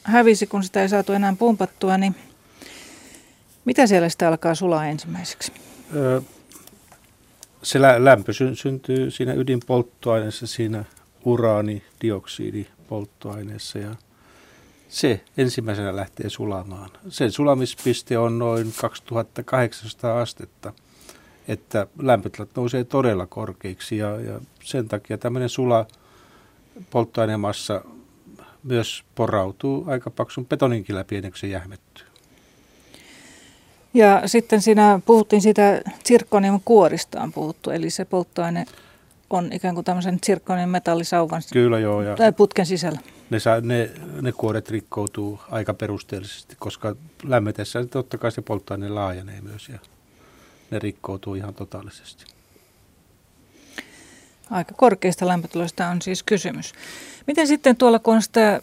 hävisi, 0.04 0.48
kun 0.48 0.64
sitä 0.64 0.82
ei 0.82 0.90
saatu 0.90 1.14
enää 1.14 1.36
pumpattua, 1.40 1.98
niin 1.98 2.16
mitä 3.66 3.88
siellä 3.88 4.10
sitä 4.10 4.28
alkaa 4.28 4.56
sulaa 4.56 4.86
ensimmäiseksi? 4.86 5.52
Se 7.64 7.82
lämpö 7.82 8.34
syntyy 8.54 9.12
siinä 9.12 9.34
ydinpolttoaineessa, 9.34 10.48
siinä 10.48 10.86
uraanidioksidipolttoaineessa 11.26 13.80
ja 13.80 13.96
se 14.90 15.24
ensimmäisenä 15.38 15.96
lähtee 15.96 16.30
sulamaan. 16.30 16.90
Sen 17.10 17.32
sulamispiste 17.32 18.18
on 18.18 18.40
noin 18.40 18.74
2800 18.82 20.22
astetta, 20.22 20.74
lämpötilat 22.02 22.50
nousee 22.56 22.84
todella 22.84 23.26
korkeiksi 23.26 23.98
ja, 23.98 24.20
ja 24.20 24.40
sen 24.64 24.88
takia 24.88 25.18
tämmöinen 25.18 25.50
sula 25.50 25.86
polttoainemassa 26.90 27.82
myös 28.64 29.04
porautuu 29.16 29.84
aika 29.88 30.10
paksun 30.10 30.46
betoninkin 30.46 30.96
läpi 30.96 31.16
ennen 31.16 31.32
kuin 31.32 31.40
se 31.40 31.48
jähmettyy. 31.48 32.06
Ja 33.94 34.22
sitten 34.26 34.62
siinä 34.62 35.00
puhuttiin 35.06 35.42
sitä 35.42 35.82
zirkonium 36.08 36.62
kuorista 36.66 37.22
on 37.22 37.34
puhuttu, 37.34 37.70
eli 37.70 37.90
se 37.90 38.06
polttoaine 38.06 38.66
on 39.30 39.54
ikään 39.54 39.76
kuin 39.76 39.86
tämmöisen 39.86 40.20
zirkonium 40.26 40.70
metallisauvan 40.70 41.42
Kyllä 41.54 41.80
joo, 41.80 42.02
ja 42.02 42.16
tai 42.16 42.32
putken 42.32 42.66
sisällä. 42.66 43.00
Ne, 43.30 43.40
saa, 43.40 43.62
ne, 43.62 43.90
ne 44.22 44.32
kuoret 44.32 44.70
rikkoutuu 44.70 45.40
aika 45.52 45.74
perusteellisesti, 45.74 46.56
koska 46.60 46.96
lämmetessä 47.24 47.86
totta 47.86 48.18
kai 48.18 48.32
se 48.32 48.42
polttoaine 48.42 48.90
laajenee 48.90 49.42
myös 49.42 49.70
ja 49.70 49.80
ne 50.72 50.80
rikkoutuu 50.80 51.36
ihan 51.36 51.54
totaalisesti. 51.54 52.26
Aika 54.52 54.74
korkeista 54.78 55.28
lämpötiloista 55.28 55.88
on 55.88 56.02
siis 56.02 56.24
kysymys. 56.24 56.74
Miten 57.28 57.48
sitten 57.48 57.78
tuolla, 57.78 58.00
kun 58.00 58.16
on 58.16 58.22
sitä 58.22 58.62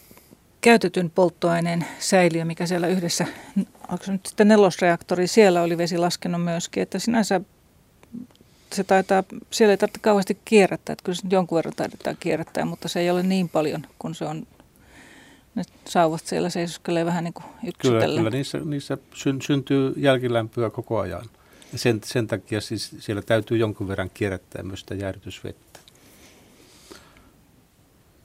käytetyn 0.60 1.10
polttoaineen 1.10 1.86
säiliö, 1.98 2.44
mikä 2.44 2.66
siellä 2.66 2.86
yhdessä, 2.86 3.26
onko 3.88 4.04
se 4.04 4.12
nyt 4.12 4.26
sitten 4.26 4.48
nelosreaktori, 4.48 5.26
siellä 5.26 5.62
oli 5.62 5.78
vesi 5.78 5.98
laskenut 5.98 6.44
myöskin, 6.44 6.82
että 6.82 6.98
sinänsä 6.98 7.40
se 8.72 8.84
taitaa, 8.84 9.24
siellä 9.50 9.70
ei 9.70 9.76
tarvitse 9.76 10.00
kauheasti 10.00 10.38
kierrättää, 10.44 10.92
että 10.92 11.04
kyllä 11.04 11.16
se 11.16 11.22
jonkun 11.30 11.56
verran 11.56 11.74
taidetaan 11.76 12.16
kierrättää, 12.20 12.64
mutta 12.64 12.88
se 12.88 13.00
ei 13.00 13.10
ole 13.10 13.22
niin 13.22 13.48
paljon, 13.48 13.86
kun 13.98 14.14
se 14.14 14.24
on, 14.24 14.46
ne 15.54 15.62
sauvat 15.84 16.26
siellä 16.26 16.50
seisoskelee 16.50 17.04
vähän 17.04 17.24
niin 17.24 17.34
kuin 17.34 17.46
Kyllä, 17.78 18.06
kyllä 18.06 18.30
niissä, 18.30 18.58
niissä 18.64 18.98
syntyy 19.40 19.94
jälkilämpöä 19.96 20.70
koko 20.70 21.00
ajan. 21.00 21.26
Sen, 21.76 22.00
sen 22.04 22.26
takia 22.26 22.60
siis 22.60 22.94
siellä 22.98 23.22
täytyy 23.22 23.58
jonkun 23.58 23.88
verran 23.88 24.10
kierrättää 24.14 24.62
myös 24.62 24.80
sitä 24.80 24.94
jäähdytysvettä. 24.94 25.80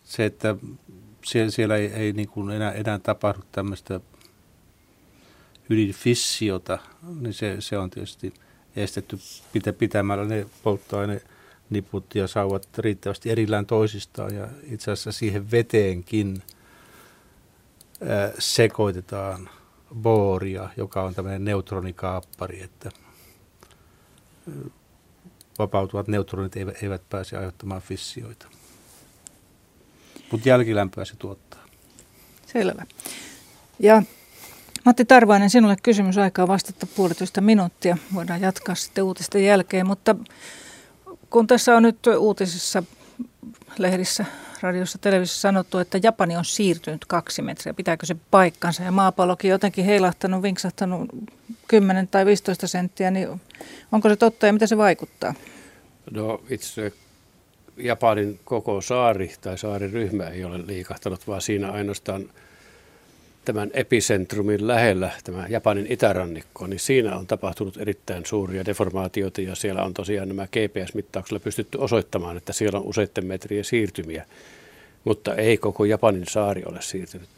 Se, 0.03 0.25
että 0.25 0.55
siellä, 1.25 1.51
siellä 1.51 1.75
ei, 1.75 1.85
ei 1.85 2.13
niin 2.13 2.27
kuin 2.27 2.51
enää, 2.51 2.71
enää 2.71 2.99
tapahdu 2.99 3.39
tämmöistä 3.51 3.99
ydinfissiota, 5.69 6.79
niin 7.19 7.33
se, 7.33 7.55
se 7.59 7.77
on 7.77 7.89
tietysti 7.89 8.33
estetty 8.75 9.19
pitä, 9.53 9.73
pitämällä 9.73 10.25
ne 10.25 10.45
polttoaineniput 10.63 12.15
ja 12.15 12.27
sauvat 12.27 12.67
riittävästi 12.77 13.29
erillään 13.29 13.65
toisistaan. 13.65 14.35
Ja 14.35 14.47
itse 14.63 14.91
asiassa 14.91 15.11
siihen 15.11 15.51
veteenkin 15.51 16.43
ää, 18.01 18.31
sekoitetaan 18.39 19.49
booria, 19.95 20.69
joka 20.77 21.03
on 21.03 21.15
tämmöinen 21.15 21.45
neutronikaappari, 21.45 22.61
että 22.61 22.89
vapautuvat 25.59 26.07
neutronit 26.07 26.57
eivät, 26.57 26.83
eivät 26.83 27.09
pääse 27.09 27.37
aiheuttamaan 27.37 27.81
fissioita. 27.81 28.47
Mutta 30.31 30.49
jälkilämpöä 30.49 31.05
se 31.05 31.15
tuottaa. 31.15 31.65
Selvä. 32.45 32.85
Ja 33.79 34.03
Matti 34.85 35.05
Tarvainen, 35.05 35.49
sinulle 35.49 35.75
kysymys 35.83 36.17
aikaa 36.17 36.47
vastata 36.47 36.87
puolitoista 36.95 37.41
minuuttia. 37.41 37.97
Voidaan 38.13 38.41
jatkaa 38.41 38.75
sitten 38.75 39.03
uutisten 39.03 39.45
jälkeen, 39.45 39.87
mutta 39.87 40.15
kun 41.29 41.47
tässä 41.47 41.75
on 41.75 41.83
nyt 41.83 42.07
uutisissa, 42.17 42.83
lehdissä, 43.77 44.25
radiossa, 44.61 44.97
televisiossa 44.97 45.41
sanottu, 45.41 45.77
että 45.77 45.99
Japani 46.03 46.37
on 46.37 46.45
siirtynyt 46.45 47.05
kaksi 47.05 47.41
metriä. 47.41 47.73
Pitääkö 47.73 48.05
se 48.05 48.15
paikkansa? 48.31 48.83
Ja 48.83 48.91
maapallokin 48.91 49.51
jotenkin 49.51 49.85
heilahtanut, 49.85 50.43
vinksahtanut 50.43 51.09
10 51.67 52.07
tai 52.07 52.25
15 52.25 52.67
senttiä, 52.67 53.11
niin 53.11 53.41
onko 53.91 54.09
se 54.09 54.15
totta 54.15 54.45
ja 54.45 54.53
mitä 54.53 54.67
se 54.67 54.77
vaikuttaa? 54.77 55.33
No 56.11 56.41
itse 56.49 56.93
Japanin 57.77 58.39
koko 58.43 58.81
saari 58.81 59.33
tai 59.41 59.57
saariryhmä 59.57 60.23
ei 60.23 60.43
ole 60.43 60.67
liikahtanut, 60.67 61.27
vaan 61.27 61.41
siinä 61.41 61.71
ainoastaan 61.71 62.29
tämän 63.47 63.71
epicentrumin 63.73 64.67
lähellä, 64.67 65.11
tämä 65.23 65.45
Japanin 65.49 65.87
itärannikko, 65.89 66.67
niin 66.67 66.79
siinä 66.79 67.15
on 67.15 67.27
tapahtunut 67.27 67.77
erittäin 67.77 68.25
suuria 68.25 68.65
deformaatioita 68.65 69.41
ja 69.41 69.55
siellä 69.55 69.83
on 69.83 69.93
tosiaan 69.93 70.27
nämä 70.27 70.47
GPS-mittauksilla 70.47 71.39
pystytty 71.39 71.77
osoittamaan, 71.77 72.37
että 72.37 72.53
siellä 72.53 72.79
on 72.79 72.85
useiden 72.85 73.25
metrien 73.25 73.63
siirtymiä, 73.63 74.25
mutta 75.03 75.35
ei 75.35 75.57
koko 75.57 75.85
Japanin 75.85 76.25
saari 76.29 76.63
ole 76.65 76.81
siirtynyt. 76.81 77.29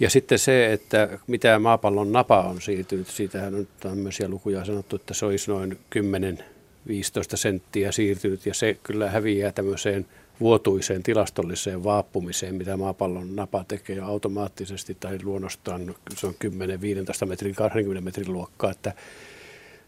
Ja 0.00 0.10
sitten 0.10 0.38
se, 0.38 0.72
että 0.72 1.18
mitä 1.26 1.58
maapallon 1.58 2.12
napa 2.12 2.40
on 2.40 2.60
siirtynyt, 2.60 3.06
siitähän 3.06 3.54
on 3.54 3.68
tämmöisiä 3.80 4.28
lukuja 4.28 4.64
sanottu, 4.64 4.96
että 4.96 5.14
se 5.14 5.26
olisi 5.26 5.50
noin 5.50 5.78
10 5.90 6.44
15 6.86 7.36
senttiä 7.36 7.92
siirtynyt 7.92 8.46
ja 8.46 8.54
se 8.54 8.76
kyllä 8.82 9.10
häviää 9.10 9.52
tämmöiseen 9.52 10.06
vuotuiseen 10.40 11.02
tilastolliseen 11.02 11.84
vaappumiseen, 11.84 12.54
mitä 12.54 12.76
maapallon 12.76 13.36
napa 13.36 13.64
tekee 13.68 14.00
automaattisesti 14.00 14.96
tai 15.00 15.18
luonnostaan 15.22 15.94
se 16.16 16.26
on 16.26 16.34
10, 16.38 16.80
15 16.80 17.26
metrin, 17.26 17.54
20 17.54 18.04
metrin 18.04 18.32
luokkaa, 18.32 18.70
että 18.70 18.92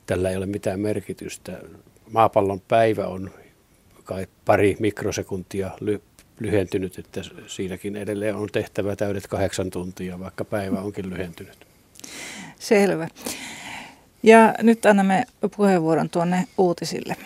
tällä 0.06 0.30
ei 0.30 0.36
ole 0.36 0.46
mitään 0.46 0.80
merkitystä. 0.80 1.58
Maapallon 2.12 2.60
päivä 2.68 3.06
on 3.06 3.30
kai 4.04 4.26
pari 4.44 4.76
mikrosekuntia 4.78 5.70
ly- 5.80 6.02
lyhentynyt, 6.40 6.98
että 6.98 7.20
siinäkin 7.46 7.96
edelleen 7.96 8.36
on 8.36 8.48
tehtävä 8.52 8.96
täydet 8.96 9.26
kahdeksan 9.26 9.70
tuntia, 9.70 10.20
vaikka 10.20 10.44
päivä 10.44 10.80
onkin 10.80 11.10
lyhentynyt. 11.10 11.66
Selvä. 12.58 13.08
Ja 14.22 14.54
nyt 14.62 14.86
annamme 14.86 15.24
puheenvuoron 15.56 16.10
tuonne 16.10 16.46
uutisille. 16.58 17.16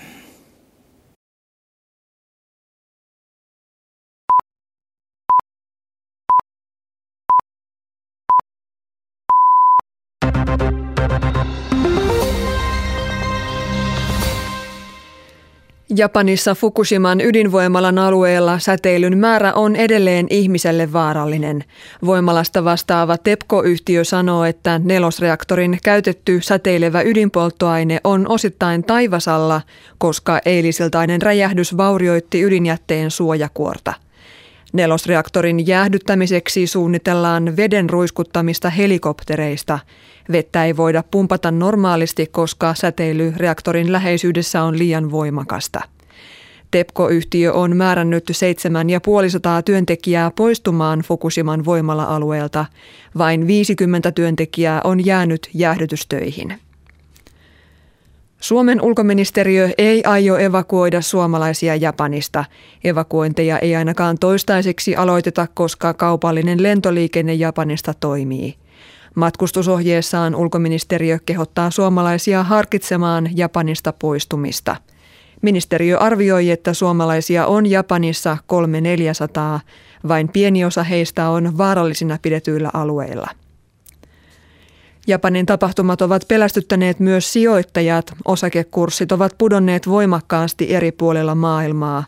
Japanissa 15.96 16.54
Fukushiman 16.54 17.20
ydinvoimalan 17.20 17.98
alueella 17.98 18.58
säteilyn 18.58 19.18
määrä 19.18 19.52
on 19.52 19.76
edelleen 19.76 20.26
ihmiselle 20.30 20.92
vaarallinen. 20.92 21.64
Voimalasta 22.06 22.64
vastaava 22.64 23.18
TEPCO-yhtiö 23.18 24.04
sanoo, 24.04 24.44
että 24.44 24.80
nelosreaktorin 24.84 25.78
käytetty 25.82 26.40
säteilevä 26.42 27.02
ydinpolttoaine 27.02 28.00
on 28.04 28.28
osittain 28.28 28.84
taivasalla, 28.84 29.60
koska 29.98 30.40
eilisiltainen 30.44 31.22
räjähdys 31.22 31.76
vaurioitti 31.76 32.42
ydinjätteen 32.42 33.10
suojakuorta. 33.10 34.03
Nelosreaktorin 34.72 35.66
jäähdyttämiseksi 35.66 36.66
suunnitellaan 36.66 37.56
veden 37.56 37.90
ruiskuttamista 37.90 38.70
helikoptereista. 38.70 39.78
Vettä 40.32 40.64
ei 40.64 40.76
voida 40.76 41.04
pumpata 41.10 41.50
normaalisti, 41.50 42.26
koska 42.26 42.74
säteily 42.74 43.32
reaktorin 43.36 43.92
läheisyydessä 43.92 44.62
on 44.62 44.78
liian 44.78 45.10
voimakasta. 45.10 45.80
TEPCO-yhtiö 46.70 47.52
on 47.52 47.76
määrännyt 47.76 48.24
7500 48.32 49.62
työntekijää 49.62 50.30
poistumaan 50.30 51.00
Fukushiman 51.00 51.64
voimala-alueelta. 51.64 52.66
Vain 53.18 53.46
50 53.46 54.12
työntekijää 54.12 54.80
on 54.84 55.06
jäänyt 55.06 55.50
jäähdytystöihin. 55.54 56.63
Suomen 58.44 58.82
ulkoministeriö 58.82 59.70
ei 59.78 60.02
aio 60.06 60.36
evakuoida 60.36 61.02
suomalaisia 61.02 61.76
Japanista. 61.76 62.44
Evakuointeja 62.84 63.58
ei 63.58 63.76
ainakaan 63.76 64.18
toistaiseksi 64.18 64.96
aloiteta, 64.96 65.46
koska 65.54 65.94
kaupallinen 65.94 66.62
lentoliikenne 66.62 67.34
Japanista 67.34 67.94
toimii. 68.00 68.54
Matkustusohjeessaan 69.14 70.34
ulkoministeriö 70.34 71.18
kehottaa 71.26 71.70
suomalaisia 71.70 72.42
harkitsemaan 72.42 73.28
Japanista 73.34 73.92
poistumista. 73.92 74.76
Ministeriö 75.42 75.98
arvioi, 75.98 76.50
että 76.50 76.72
suomalaisia 76.72 77.46
on 77.46 77.70
Japanissa 77.70 78.36
300-400, 79.56 79.60
vain 80.08 80.28
pieni 80.28 80.64
osa 80.64 80.82
heistä 80.82 81.28
on 81.28 81.58
vaarallisina 81.58 82.18
pidetyillä 82.22 82.70
alueilla. 82.74 83.43
Japanin 85.06 85.46
tapahtumat 85.46 86.02
ovat 86.02 86.24
pelästyttäneet 86.28 87.00
myös 87.00 87.32
sijoittajat. 87.32 88.12
Osakekurssit 88.24 89.12
ovat 89.12 89.32
pudonneet 89.38 89.88
voimakkaasti 89.88 90.74
eri 90.74 90.92
puolilla 90.92 91.34
maailmaa. 91.34 92.04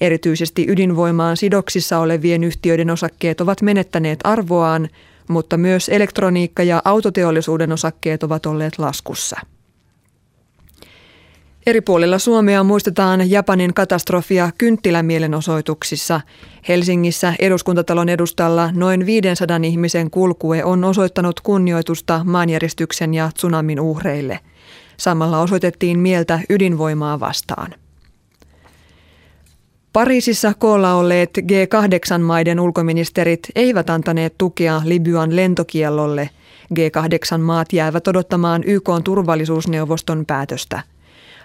Erityisesti 0.00 0.66
ydinvoimaan 0.68 1.36
sidoksissa 1.36 1.98
olevien 1.98 2.44
yhtiöiden 2.44 2.90
osakkeet 2.90 3.40
ovat 3.40 3.62
menettäneet 3.62 4.18
arvoaan, 4.24 4.88
mutta 5.28 5.56
myös 5.56 5.88
elektroniikka- 5.88 6.62
ja 6.62 6.82
autoteollisuuden 6.84 7.72
osakkeet 7.72 8.22
ovat 8.22 8.46
olleet 8.46 8.78
laskussa. 8.78 9.40
Eri 11.66 11.80
puolilla 11.80 12.18
Suomea 12.18 12.64
muistetaan 12.64 13.30
Japanin 13.30 13.74
katastrofia 13.74 14.50
kynttilämielenosoituksissa. 14.58 16.20
Helsingissä 16.68 17.34
eduskuntatalon 17.38 18.08
edustalla 18.08 18.70
noin 18.74 19.06
500 19.06 19.60
ihmisen 19.62 20.10
kulkue 20.10 20.64
on 20.64 20.84
osoittanut 20.84 21.40
kunnioitusta 21.40 22.20
maanjäristyksen 22.24 23.14
ja 23.14 23.30
tsunamin 23.34 23.80
uhreille. 23.80 24.40
Samalla 24.96 25.40
osoitettiin 25.40 25.98
mieltä 25.98 26.40
ydinvoimaa 26.50 27.20
vastaan. 27.20 27.74
Pariisissa 29.92 30.54
koolla 30.54 30.94
olleet 30.94 31.38
G8-maiden 31.38 32.60
ulkoministerit 32.60 33.40
eivät 33.54 33.90
antaneet 33.90 34.34
tukea 34.38 34.82
Libyan 34.84 35.36
lentokiellolle. 35.36 36.30
G8-maat 36.74 37.72
jäävät 37.72 38.08
odottamaan 38.08 38.62
YK 38.66 38.90
turvallisuusneuvoston 39.04 40.26
päätöstä– 40.26 40.82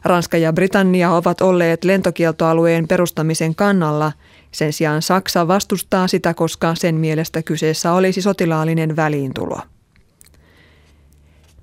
Ranska 0.03 0.37
ja 0.37 0.53
Britannia 0.53 1.11
ovat 1.11 1.41
olleet 1.41 1.83
lentokieltoalueen 1.83 2.87
perustamisen 2.87 3.55
kannalla. 3.55 4.11
Sen 4.51 4.73
sijaan 4.73 5.01
Saksa 5.01 5.47
vastustaa 5.47 6.07
sitä, 6.07 6.33
koska 6.33 6.75
sen 6.75 6.95
mielestä 6.95 7.43
kyseessä 7.43 7.93
olisi 7.93 8.21
sotilaallinen 8.21 8.95
väliintulo. 8.95 9.59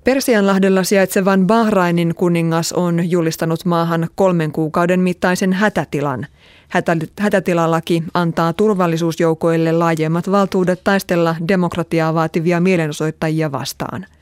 Persianlahdella 0.03 0.83
sijaitsevan 0.83 1.47
Bahrainin 1.47 2.15
kuningas 2.15 2.73
on 2.73 3.11
julistanut 3.11 3.65
maahan 3.65 4.07
kolmen 4.15 4.51
kuukauden 4.51 4.99
mittaisen 4.99 5.53
hätätilan. 5.53 6.27
Hätä, 6.69 6.97
hätätilalaki 7.19 8.03
antaa 8.13 8.53
turvallisuusjoukoille 8.53 9.71
laajemmat 9.71 10.31
valtuudet 10.31 10.83
taistella 10.83 11.35
demokratiaa 11.47 12.13
vaativia 12.13 12.59
mielenosoittajia 12.59 13.51
vastaan– 13.51 14.05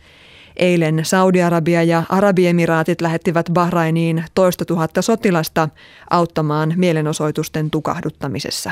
Eilen 0.57 0.99
Saudi-Arabia 1.03 1.83
ja 1.83 2.03
Arabiemiraatit 2.09 3.01
lähettivät 3.01 3.49
Bahrainiin 3.53 4.23
toista 4.35 4.65
tuhatta 4.65 5.01
sotilasta 5.01 5.69
auttamaan 6.09 6.73
mielenosoitusten 6.75 7.71
tukahduttamisessa. 7.71 8.71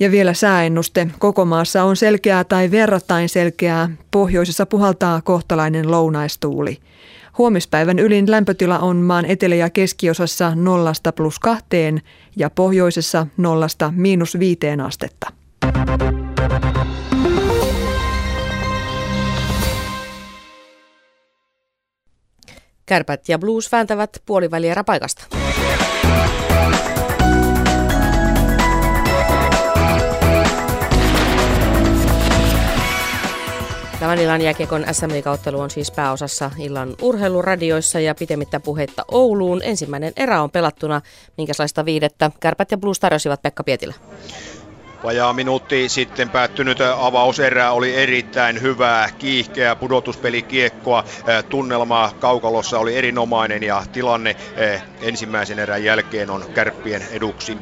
Ja 0.00 0.10
vielä 0.10 0.34
sääennuste. 0.34 1.08
Koko 1.18 1.44
maassa 1.44 1.84
on 1.84 1.96
selkeää 1.96 2.44
tai 2.44 2.70
verrattain 2.70 3.28
selkeää. 3.28 3.88
Pohjoisessa 4.10 4.66
puhaltaa 4.66 5.22
kohtalainen 5.22 5.90
lounaistuuli. 5.90 6.78
Huomispäivän 7.38 7.98
ylin 7.98 8.30
lämpötila 8.30 8.78
on 8.78 8.96
maan 8.96 9.24
etelä- 9.24 9.54
ja 9.54 9.70
keskiosassa 9.70 10.52
nollasta 10.54 11.12
plus 11.12 11.38
kahteen 11.38 12.02
ja 12.36 12.50
pohjoisessa 12.50 13.26
nollasta 13.36 13.92
miinus 13.96 14.38
viiteen 14.38 14.80
astetta. 14.80 15.32
Kärpät 22.90 23.28
ja 23.28 23.38
Blues 23.38 23.72
vääntävät 23.72 24.22
puoliväliä 24.26 24.84
paikasta. 24.86 25.24
Tämän 34.00 34.18
illan 34.18 34.40
jääkiekon 34.40 34.84
sm 34.92 35.30
ottelu 35.30 35.60
on 35.60 35.70
siis 35.70 35.90
pääosassa 35.90 36.50
illan 36.58 36.94
urheiluradioissa 37.02 38.00
ja 38.00 38.14
pitemmittä 38.14 38.60
puhetta 38.60 39.04
Ouluun. 39.10 39.60
Ensimmäinen 39.64 40.12
erä 40.16 40.42
on 40.42 40.50
pelattuna. 40.50 41.00
Minkälaista 41.36 41.84
viidettä 41.84 42.30
Kärpät 42.40 42.70
ja 42.70 42.78
Blues 42.78 43.00
tarjosivat 43.00 43.42
Pekka 43.42 43.64
Pietilä? 43.64 43.94
Vajaa 45.02 45.32
minuutti 45.32 45.88
sitten 45.88 46.30
päättynyt 46.30 46.78
avauserä 46.80 47.70
oli 47.70 47.94
erittäin 47.94 48.62
hyvää, 48.62 49.08
kiihkeä 49.18 49.76
pudotuspelikiekkoa. 49.76 51.04
Tunnelma 51.48 52.12
kaukalossa 52.20 52.78
oli 52.78 52.96
erinomainen 52.96 53.62
ja 53.62 53.82
tilanne 53.92 54.36
ensimmäisen 55.00 55.58
erän 55.58 55.84
jälkeen 55.84 56.30
on 56.30 56.44
kärppien 56.54 57.06
eduksi 57.10 57.58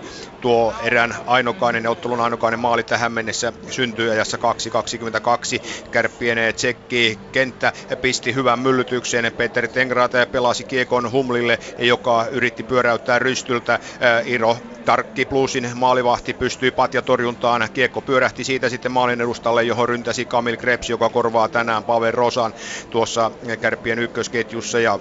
1-0. 0.00 0.04
Tuo 0.40 0.74
erän 0.82 1.16
ainokainen, 1.26 1.86
ottelun 1.86 2.20
ainokainen 2.20 2.60
maali 2.60 2.82
tähän 2.82 3.12
mennessä 3.12 3.52
syntyy 3.70 4.10
ajassa 4.10 4.36
2.22. 4.36 5.90
Kärppien 5.90 6.38
tsekki 6.54 7.18
kenttä 7.32 7.72
pisti 8.00 8.34
hyvän 8.34 8.58
myllytyksen. 8.58 9.32
Peter 9.36 9.68
Tengrata 9.68 10.26
pelasi 10.26 10.64
kiekon 10.64 11.12
Humlille, 11.12 11.58
joka 11.78 12.26
yritti 12.30 12.62
pyöräyttää 12.62 13.18
rystyltä. 13.18 13.78
Iro 14.24 14.56
Tarkki 14.84 15.24
Plusin 15.24 15.70
maalivahti 15.74 16.25
pystyi 16.34 16.70
patjatorjuntaan. 16.70 17.68
Kiekko 17.72 18.02
pyörähti 18.02 18.44
siitä 18.44 18.68
sitten 18.68 18.92
maalin 18.92 19.20
edustalle, 19.20 19.62
johon 19.64 19.88
ryntäsi 19.88 20.26
Kamil 20.26 20.56
Krebs, 20.56 20.90
joka 20.90 21.10
korvaa 21.10 21.48
tänään 21.48 21.84
Pavel 21.84 22.12
Rosan 22.12 22.54
tuossa 22.90 23.30
kärppien 23.60 23.98
ykkösketjussa. 23.98 24.80
Ja 24.80 24.98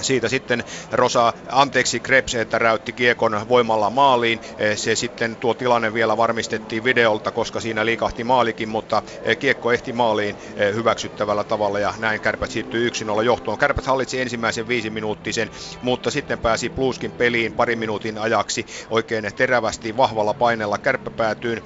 siitä 0.00 0.28
sitten 0.28 0.64
Rosa, 0.92 1.32
anteeksi 1.48 2.00
Krebs, 2.00 2.34
että 2.34 2.58
räytti 2.58 2.92
kiekon 2.92 3.48
voimalla 3.48 3.90
maaliin. 3.90 4.40
Eh, 4.58 4.76
se 4.76 4.96
sitten 4.96 5.36
tuo 5.36 5.54
tilanne 5.54 5.94
vielä 5.94 6.16
varmistettiin 6.16 6.84
videolta, 6.84 7.30
koska 7.30 7.60
siinä 7.60 7.86
liikahti 7.86 8.24
maalikin, 8.24 8.68
mutta 8.68 9.02
eh, 9.22 9.38
kiekko 9.38 9.72
ehti 9.72 9.92
maaliin 9.92 10.36
eh, 10.56 10.74
hyväksyttävällä 10.74 11.44
tavalla 11.44 11.78
ja 11.78 11.94
näin 11.98 12.20
Kärpät 12.20 12.50
siirtyi 12.50 12.90
1-0 12.90 13.22
johtoon. 13.22 13.58
Kärpät 13.58 13.86
hallitsi 13.86 14.20
ensimmäisen 14.20 14.68
viisi 14.68 14.90
minuuttisen, 14.90 15.50
mutta 15.82 16.10
sitten 16.10 16.38
pääsi 16.38 16.68
Pluskin 16.70 17.12
peliin 17.12 17.52
parin 17.52 17.78
minuutin 17.78 18.18
ajaksi 18.18 18.66
oikein 18.90 19.24
terävästi 19.36 19.96
vahvalla 19.96 20.34
paineella 20.34 20.78
kärppäpäätyyn. 20.78 21.62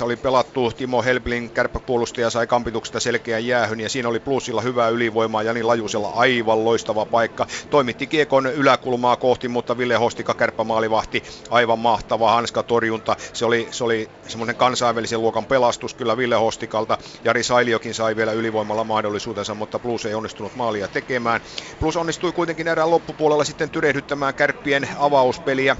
8.38 0.00 0.04
oli 0.04 0.16
pelattu, 0.16 0.70
Timo 0.70 1.02
Helblin 1.02 1.50
kärppäpuolustaja 1.50 2.30
sai 2.30 2.46
kampituksesta 2.46 3.00
selkeän 3.00 3.46
jäähyn 3.46 3.80
ja 3.80 3.88
siinä 3.88 4.08
oli 4.08 4.20
Plusilla 4.20 4.60
hyvää 4.60 4.88
ylivoimaa 4.88 5.42
Jani 5.42 5.62
Lajusella 5.62 6.12
aivan 6.14 6.64
loistava 6.70 7.06
paikka. 7.06 7.46
Toimitti 7.70 8.06
kiekon 8.06 8.46
yläkulmaa 8.46 9.16
kohti, 9.16 9.48
mutta 9.48 9.78
Ville 9.78 9.96
Hostika 9.96 10.34
kärppämaalivahti 10.34 11.22
aivan 11.50 11.78
mahtava 11.78 12.30
hanskatorjunta. 12.32 13.16
Se 13.32 13.44
oli, 13.44 13.68
se 13.70 13.84
oli 13.84 14.10
semmoinen 14.28 14.56
kansainvälisen 14.56 15.20
luokan 15.20 15.46
pelastus 15.46 15.94
kyllä 15.94 16.16
Ville 16.16 16.36
Hostikalta. 16.36 16.98
Jari 17.24 17.42
Sailiokin 17.42 17.94
sai 17.94 18.16
vielä 18.16 18.32
ylivoimalla 18.32 18.84
mahdollisuutensa, 18.84 19.54
mutta 19.54 19.78
Plus 19.78 20.04
ei 20.06 20.14
onnistunut 20.14 20.54
maalia 20.54 20.88
tekemään. 20.88 21.40
Plus 21.78 21.96
onnistui 21.96 22.32
kuitenkin 22.32 22.68
erään 22.68 22.90
loppupuolella 22.90 23.44
sitten 23.44 23.70
tyrehdyttämään 23.70 24.34
kärppien 24.34 24.88
avauspeliä. 24.98 25.76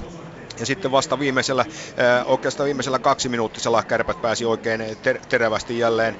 Ja 0.59 0.65
sitten 0.65 0.91
vasta 0.91 1.19
viimeisellä, 1.19 1.65
oikeastaan 2.25 2.65
viimeisellä 2.65 2.99
kaksi 2.99 3.29
minuuttisella 3.29 3.83
kärpät 3.83 4.21
pääsi 4.21 4.45
oikein 4.45 4.81
ter- 5.01 5.19
terävästi 5.29 5.77
jälleen 5.77 6.17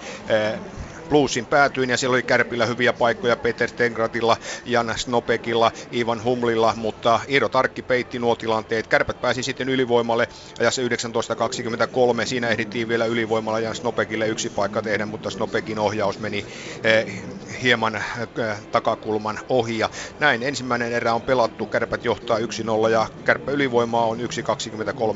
Bluesin 1.12 1.46
päätyin 1.46 1.90
ja 1.90 1.98
siellä 1.98 2.14
oli 2.14 2.24
Kärpillä 2.24 2.66
hyviä 2.66 2.94
paikkoja 2.94 3.36
Peter 3.36 3.70
Stengratilla, 3.70 4.38
Jan 4.66 4.94
Snopekilla, 4.98 5.72
Ivan 5.94 6.24
Humlilla, 6.24 6.74
mutta 6.76 7.20
Iiro 7.30 7.50
Tarkki 7.50 7.82
peitti 7.82 8.20
nuo 8.20 8.36
tilanteet. 8.36 8.88
Kärpät 8.88 9.22
pääsi 9.22 9.44
sitten 9.44 9.70
ylivoimalle 9.70 10.28
ajassa 10.60 10.82
19.23. 10.82 10.88
Siinä 12.26 12.48
ehdittiin 12.48 12.88
vielä 12.88 13.06
ylivoimalla 13.06 13.60
Jan 13.60 13.76
Snopekille 13.76 14.28
yksi 14.28 14.50
paikka 14.50 14.82
tehdä, 14.82 15.06
mutta 15.06 15.30
Snopekin 15.30 15.80
ohjaus 15.80 16.20
meni 16.20 16.46
eh, 16.84 17.24
hieman 17.64 17.96
eh, 17.96 18.04
takakulman 18.72 19.40
ohi. 19.50 19.78
Ja 19.78 19.90
näin 20.20 20.44
ensimmäinen 20.44 20.94
erä 20.94 21.14
on 21.14 21.24
pelattu, 21.24 21.68
Kärpät 21.68 22.06
johtaa 22.06 22.38
1-0 22.38 22.90
ja 22.92 23.08
Kärppä 23.24 23.52
ylivoimaa 23.52 24.06
on 24.06 24.20
1.23 24.20 24.26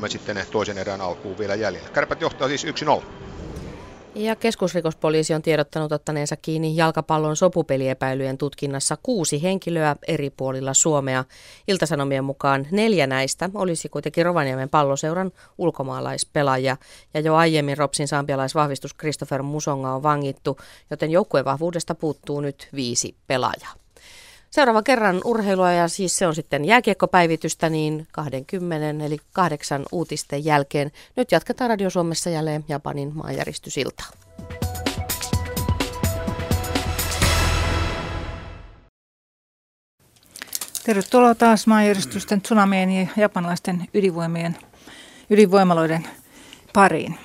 sitten 0.08 0.44
toisen 0.50 0.78
erän 0.78 1.00
alkuun 1.00 1.38
vielä 1.38 1.54
jäljellä. 1.54 1.90
Kärpät 1.92 2.20
johtaa 2.20 2.48
siis 2.48 2.66
1-0. 2.66 3.26
Ja 4.18 4.36
keskusrikospoliisi 4.36 5.34
on 5.34 5.42
tiedottanut 5.42 5.92
ottaneensa 5.92 6.36
kiinni 6.36 6.76
jalkapallon 6.76 7.36
sopupeliepäilyjen 7.36 8.38
tutkinnassa 8.38 8.96
kuusi 9.02 9.42
henkilöä 9.42 9.96
eri 10.08 10.30
puolilla 10.30 10.74
Suomea. 10.74 11.24
Iltasanomien 11.68 12.24
mukaan 12.24 12.66
neljä 12.70 13.06
näistä 13.06 13.50
olisi 13.54 13.88
kuitenkin 13.88 14.24
Rovaniemen 14.24 14.68
palloseuran 14.68 15.32
ulkomaalaispelaajia. 15.58 16.76
Ja 17.14 17.20
jo 17.20 17.34
aiemmin 17.34 17.78
Ropsin 17.78 18.08
sampialaisvahvistus 18.08 18.94
Christopher 18.94 19.42
Musonga 19.42 19.94
on 19.94 20.02
vangittu, 20.02 20.56
joten 20.90 21.10
joukkueen 21.10 21.44
vahvuudesta 21.44 21.94
puuttuu 21.94 22.40
nyt 22.40 22.68
viisi 22.74 23.16
pelaajaa. 23.26 23.85
Seuraava 24.50 24.82
kerran 24.82 25.20
urheilua 25.24 25.72
ja 25.72 25.88
siis 25.88 26.18
se 26.18 26.26
on 26.26 26.34
sitten 26.34 26.64
jääkiekkopäivitystä 26.64 27.68
niin 27.68 28.06
20 28.12 29.04
eli 29.04 29.18
kahdeksan 29.32 29.84
uutisten 29.92 30.44
jälkeen. 30.44 30.92
Nyt 31.16 31.32
jatketaan 31.32 31.70
Radio 31.70 31.90
Suomessa 31.90 32.30
jälleen 32.30 32.64
Japanin 32.68 33.12
maanjäristysiltaa. 33.14 34.06
Tervetuloa 40.84 41.34
taas 41.34 41.66
maanjäristysten, 41.66 42.40
tsunamien 42.40 42.90
ja 42.90 43.06
japanilaisten 43.16 43.88
ydinvoimien, 43.94 44.56
ydinvoimaloiden 45.30 46.08
pariin. 46.72 47.18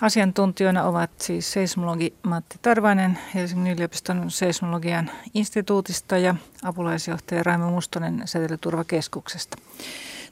Asiantuntijoina 0.00 0.84
ovat 0.84 1.10
siis 1.20 1.52
seismologi 1.52 2.14
Matti 2.22 2.58
Tarvainen 2.62 3.18
Helsingin 3.34 3.72
yliopiston 3.72 4.30
seismologian 4.30 5.10
instituutista 5.34 6.18
ja 6.18 6.34
apulaisjohtaja 6.62 7.42
Raimo 7.42 7.70
Mustonen 7.70 8.22
Säteilyturvakeskuksesta. 8.24 9.58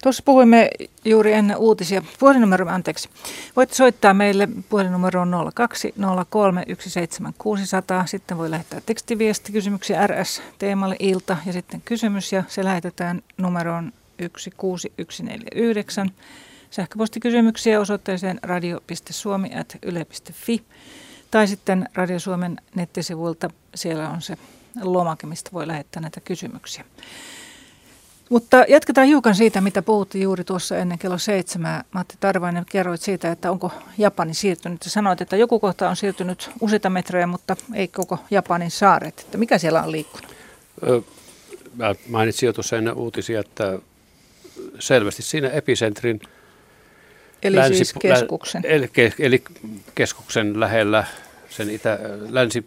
Tuossa 0.03 0.23
puhuimme 0.27 0.71
juuri 1.05 1.33
ennen 1.33 1.57
uutisia. 1.57 2.03
Puhelinnumero, 2.19 2.69
anteeksi. 2.69 3.09
Voitte 3.57 3.75
soittaa 3.75 4.15
meille 4.15 4.49
puhelinnumeroon 4.69 5.31
0203 5.55 6.65
17600. 6.79 8.07
Sitten 8.07 8.39
voi 8.39 8.51
lähettää 8.51 8.81
tekstiviesti 8.87 9.53
kysymyksiä 9.53 10.07
RS 10.07 10.43
teemalle 10.59 10.97
ilta 10.99 11.37
ja 11.47 11.53
sitten 11.53 11.83
kysymys 11.85 12.33
ja 12.33 12.45
se 12.49 12.65
lähetetään 12.65 13.23
numeroon 13.39 13.93
16149. 14.19 16.11
Sähköpostikysymyksiä 16.77 17.81
osoitteeseen 17.81 18.39
radio.suomi.yle.fi 18.43 20.63
tai 21.31 21.49
sitten 21.49 21.89
Radio 21.95 22.19
Suomen 22.19 22.57
nettisivuilta. 22.75 23.51
Siellä 23.75 24.09
on 24.09 24.23
se 24.23 24.37
lomake, 24.83 25.27
mistä 25.27 25.51
voi 25.53 25.67
lähettää 25.67 26.01
näitä 26.01 26.21
kysymyksiä. 26.21 26.85
Mutta 28.29 28.65
jatketaan 28.69 29.07
hiukan 29.07 29.35
siitä, 29.35 29.61
mitä 29.61 29.83
puhuttiin 29.83 30.23
juuri 30.23 30.45
tuossa 30.45 30.77
ennen 30.77 30.99
kello 30.99 31.19
seitsemää. 31.19 31.85
Matti 31.93 32.17
Tarvainen, 32.21 32.65
kerroit 32.71 33.03
siitä, 33.03 33.33
että 33.33 33.51
onko 33.51 33.73
Japani 33.99 34.35
siirtynyt. 34.35 34.85
Ja 34.85 34.91
sanoit, 34.91 35.21
että 35.21 35.37
joku 35.37 35.61
kohta 35.61 35.89
on 35.89 35.97
siirtynyt 35.97 36.51
useita 36.61 36.91
metrejä, 36.91 37.27
mutta 37.27 37.57
ei 37.75 37.89
koko 37.89 38.19
Japanin 38.31 38.71
saaret. 38.71 39.21
Että 39.21 39.39
mikä 39.39 39.59
siellä 39.59 39.83
on 39.83 39.93
liikkunut? 39.93 40.35
Mä 41.75 41.95
mainitsin 42.09 42.47
jo 42.47 42.53
tuossa 42.53 42.77
ennen 42.77 42.95
uutisia, 42.95 43.41
että 43.41 43.79
selvästi 44.79 45.23
siinä 45.23 45.49
epicentrin– 45.49 46.21
Eli 47.43 47.57
länsi, 47.57 47.75
siis 47.75 47.93
keskuksen. 47.93 48.63
Eli, 48.65 48.91
eli 49.19 49.43
keskuksen 49.95 50.61
lähellä 50.61 51.05
sen 51.49 51.71
itä, 51.71 51.99
länsi, 52.31 52.67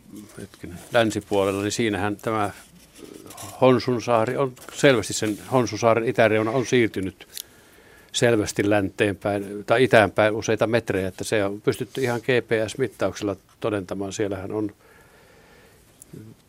länsipuolella, 0.93 1.61
niin 1.61 1.71
siinähän 1.71 2.15
tämä 2.15 2.49
Honsunsaari 3.61 4.37
on 4.37 4.53
selvästi 4.73 5.13
sen 5.13 5.37
Honsunsaaren 5.51 6.07
itäreuna 6.07 6.51
on 6.51 6.65
siirtynyt 6.65 7.27
selvästi 8.11 8.69
länteen 8.69 9.15
päin 9.15 9.63
tai 9.65 9.83
itään 9.83 10.11
päin 10.11 10.33
useita 10.33 10.67
metrejä, 10.67 11.07
että 11.07 11.23
se 11.23 11.45
on 11.45 11.61
pystytty 11.61 12.01
ihan 12.01 12.21
GPS-mittauksella 12.21 13.35
todentamaan. 13.59 14.13
Siellähän 14.13 14.51
on 14.51 14.71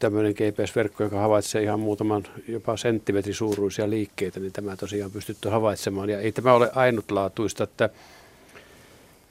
tämmöinen 0.00 0.32
GPS-verkko, 0.32 1.04
joka 1.04 1.20
havaitsee 1.20 1.62
ihan 1.62 1.80
muutaman 1.80 2.24
jopa 2.48 2.76
senttimetrin 2.76 3.34
suuruisia 3.34 3.90
liikkeitä, 3.90 4.40
niin 4.40 4.52
tämä 4.52 4.76
tosiaan 4.76 5.10
pystytty 5.10 5.48
havaitsemaan. 5.48 6.10
Ja 6.10 6.20
ei 6.20 6.32
tämä 6.32 6.54
ole 6.54 6.70
ainutlaatuista, 6.74 7.64
että 7.64 7.90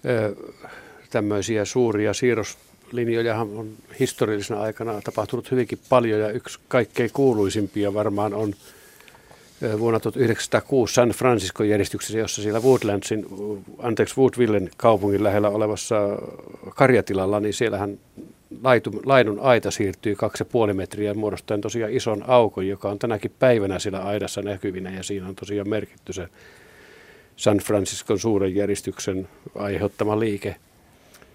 ö, 0.05 0.35
tämmöisiä 1.09 1.65
suuria 1.65 2.13
siirroslinjoja 2.13 3.39
on 3.39 3.69
historiallisena 3.99 4.61
aikana 4.61 5.01
tapahtunut 5.01 5.51
hyvinkin 5.51 5.79
paljon, 5.89 6.19
ja 6.19 6.31
yksi 6.31 6.59
kaikkein 6.67 7.09
kuuluisimpia 7.13 7.93
varmaan 7.93 8.33
on 8.33 8.53
vuonna 9.79 9.99
1906 9.99 10.93
San 10.93 11.09
Francisco 11.09 11.63
järjestyksessä, 11.63 12.17
jossa 12.17 12.41
siellä 12.41 12.59
Woodlandsin, 12.59 13.25
anteeksi 13.77 14.15
Woodvillen 14.17 14.69
kaupungin 14.77 15.23
lähellä 15.23 15.49
olevassa 15.49 15.95
karjatilalla, 16.75 17.39
niin 17.39 17.53
siellähän 17.53 17.97
laidun 19.05 19.39
aita 19.39 19.71
siirtyy 19.71 20.15
2,5 20.69 20.73
metriä 20.73 21.13
muodostaen 21.13 21.61
tosiaan 21.61 21.93
ison 21.93 22.23
aukon, 22.27 22.67
joka 22.67 22.89
on 22.89 22.99
tänäkin 22.99 23.31
päivänä 23.39 23.79
siellä 23.79 23.99
aidassa 23.99 24.41
näkyvinä 24.41 24.91
ja 24.91 25.03
siinä 25.03 25.27
on 25.27 25.35
tosiaan 25.35 25.69
merkitty 25.69 26.13
se 26.13 26.27
San 27.35 27.57
Franciscon 27.57 28.19
suuren 28.19 28.55
järjestyksen 28.55 29.27
aiheuttama 29.55 30.19
liike. 30.19 30.55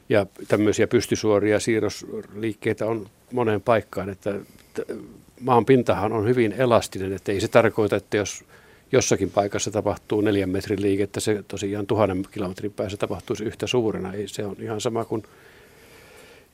Ja 0.08 0.26
tämmöisiä 0.48 0.86
pystysuoria 0.86 1.60
siirrosliikkeitä 1.60 2.86
on 2.86 3.06
moneen 3.32 3.60
paikkaan, 3.60 4.08
että 4.08 4.34
maan 5.40 5.64
pintahan 5.64 6.12
on 6.12 6.28
hyvin 6.28 6.52
elastinen, 6.52 7.12
että 7.12 7.32
ei 7.32 7.40
se 7.40 7.48
tarkoita, 7.48 7.96
että 7.96 8.16
jos 8.16 8.44
jossakin 8.92 9.30
paikassa 9.30 9.70
tapahtuu 9.70 10.20
neljän 10.20 10.50
metrin 10.50 10.82
liikettä, 10.82 11.20
se 11.20 11.44
tosiaan 11.48 11.86
tuhannen 11.86 12.24
kilometrin 12.30 12.72
päässä 12.72 12.96
tapahtuisi 12.96 13.44
yhtä 13.44 13.66
suurena. 13.66 14.12
Ei, 14.12 14.28
se 14.28 14.44
on 14.44 14.56
ihan 14.58 14.80
sama 14.80 15.04
kuin 15.04 15.22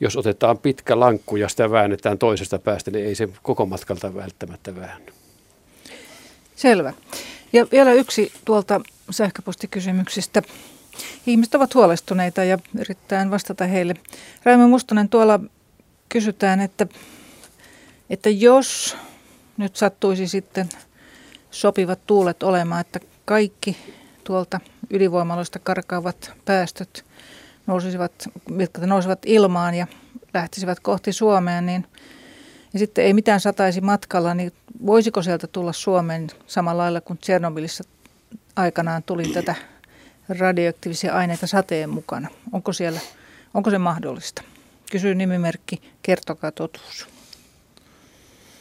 jos 0.00 0.16
otetaan 0.16 0.58
pitkä 0.58 1.00
lankku 1.00 1.36
ja 1.36 1.48
sitä 1.48 1.70
väännetään 1.70 2.18
toisesta 2.18 2.58
päästä, 2.58 2.90
niin 2.90 3.06
ei 3.06 3.14
se 3.14 3.28
koko 3.42 3.66
matkalta 3.66 4.14
välttämättä 4.14 4.76
väänny. 4.76 5.12
Selvä. 6.56 6.92
Ja 7.52 7.66
vielä 7.72 7.92
yksi 7.92 8.32
tuolta 8.44 8.80
sähköpostikysymyksistä. 9.10 10.42
Ihmiset 11.26 11.54
ovat 11.54 11.74
huolestuneita 11.74 12.44
ja 12.44 12.58
yritetään 12.78 13.30
vastata 13.30 13.66
heille. 13.66 13.94
Raimo 14.44 14.68
Mustonen, 14.68 15.08
tuolla 15.08 15.40
kysytään, 16.08 16.60
että, 16.60 16.86
että 18.10 18.30
jos 18.30 18.96
nyt 19.56 19.76
sattuisi 19.76 20.28
sitten 20.28 20.68
sopivat 21.50 22.06
tuulet 22.06 22.42
olemaan, 22.42 22.80
että 22.80 23.00
kaikki 23.24 23.76
tuolta 24.24 24.60
ydinvoimaloista 24.90 25.58
karkaavat 25.58 26.32
päästöt 26.44 27.04
nousisivat, 27.70 28.12
mitkä 28.50 28.86
nousivat 28.86 29.18
ilmaan 29.26 29.74
ja 29.74 29.86
lähtisivät 30.34 30.80
kohti 30.80 31.12
Suomea, 31.12 31.60
niin 31.60 31.86
ja 32.72 32.78
sitten 32.78 33.04
ei 33.04 33.14
mitään 33.14 33.40
sataisi 33.40 33.80
matkalla, 33.80 34.34
niin 34.34 34.52
voisiko 34.86 35.22
sieltä 35.22 35.46
tulla 35.46 35.72
Suomeen 35.72 36.26
samalla 36.46 36.82
lailla 36.82 37.00
kuin 37.00 37.18
Tsernobylissa 37.18 37.84
aikanaan 38.56 39.02
tuli 39.02 39.28
tätä 39.28 39.54
radioaktiivisia 40.28 41.14
aineita 41.14 41.46
sateen 41.46 41.90
mukana? 41.90 42.28
Onko, 42.52 42.72
siellä, 42.72 43.00
onko 43.54 43.70
se 43.70 43.78
mahdollista? 43.78 44.42
Kysyy 44.90 45.14
nimimerkki, 45.14 45.82
kertokaa 46.02 46.52
totuus. 46.52 47.06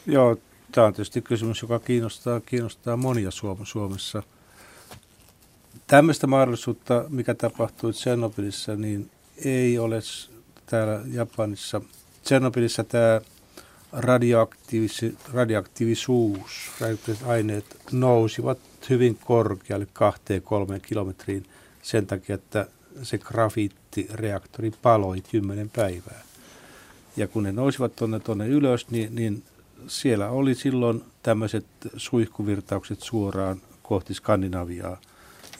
Joo, 0.06 0.36
tämä 0.72 0.86
on 0.86 0.92
tietysti 0.92 1.22
kysymys, 1.22 1.62
joka 1.62 1.78
kiinnostaa, 1.78 2.40
kiinnostaa 2.40 2.96
monia 2.96 3.30
Suomessa– 3.64 4.22
Tämmöistä 5.90 6.26
mahdollisuutta, 6.26 7.04
mikä 7.08 7.34
tapahtui 7.34 7.92
Tsernobylissa, 7.92 8.76
niin 8.76 9.10
ei 9.44 9.78
ole 9.78 10.00
täällä 10.66 11.00
Japanissa. 11.12 11.80
Tsernobylissa 12.22 12.84
tämä 12.84 13.20
radioaktiivis, 13.92 15.00
radioaktiivisuus, 15.32 16.70
radioaktiiviset 16.80 17.28
aineet 17.28 17.76
nousivat 17.92 18.58
hyvin 18.90 19.18
korkealle 19.24 19.86
kahteen 19.92 20.42
kolmeen 20.42 20.80
kilometriin 20.80 21.46
sen 21.82 22.06
takia, 22.06 22.34
että 22.34 22.66
se 23.02 23.18
grafiittireaktori 23.18 24.72
paloi 24.82 25.20
kymmenen 25.30 25.70
päivää. 25.70 26.22
Ja 27.16 27.28
kun 27.28 27.42
ne 27.42 27.52
nousivat 27.52 27.96
tuonne, 27.96 28.20
tuonne 28.20 28.48
ylös, 28.48 28.90
niin, 28.90 29.14
niin 29.14 29.42
siellä 29.86 30.28
oli 30.28 30.54
silloin 30.54 31.04
tämmöiset 31.22 31.66
suihkuvirtaukset 31.96 33.00
suoraan 33.02 33.60
kohti 33.82 34.14
Skandinaviaa 34.14 35.00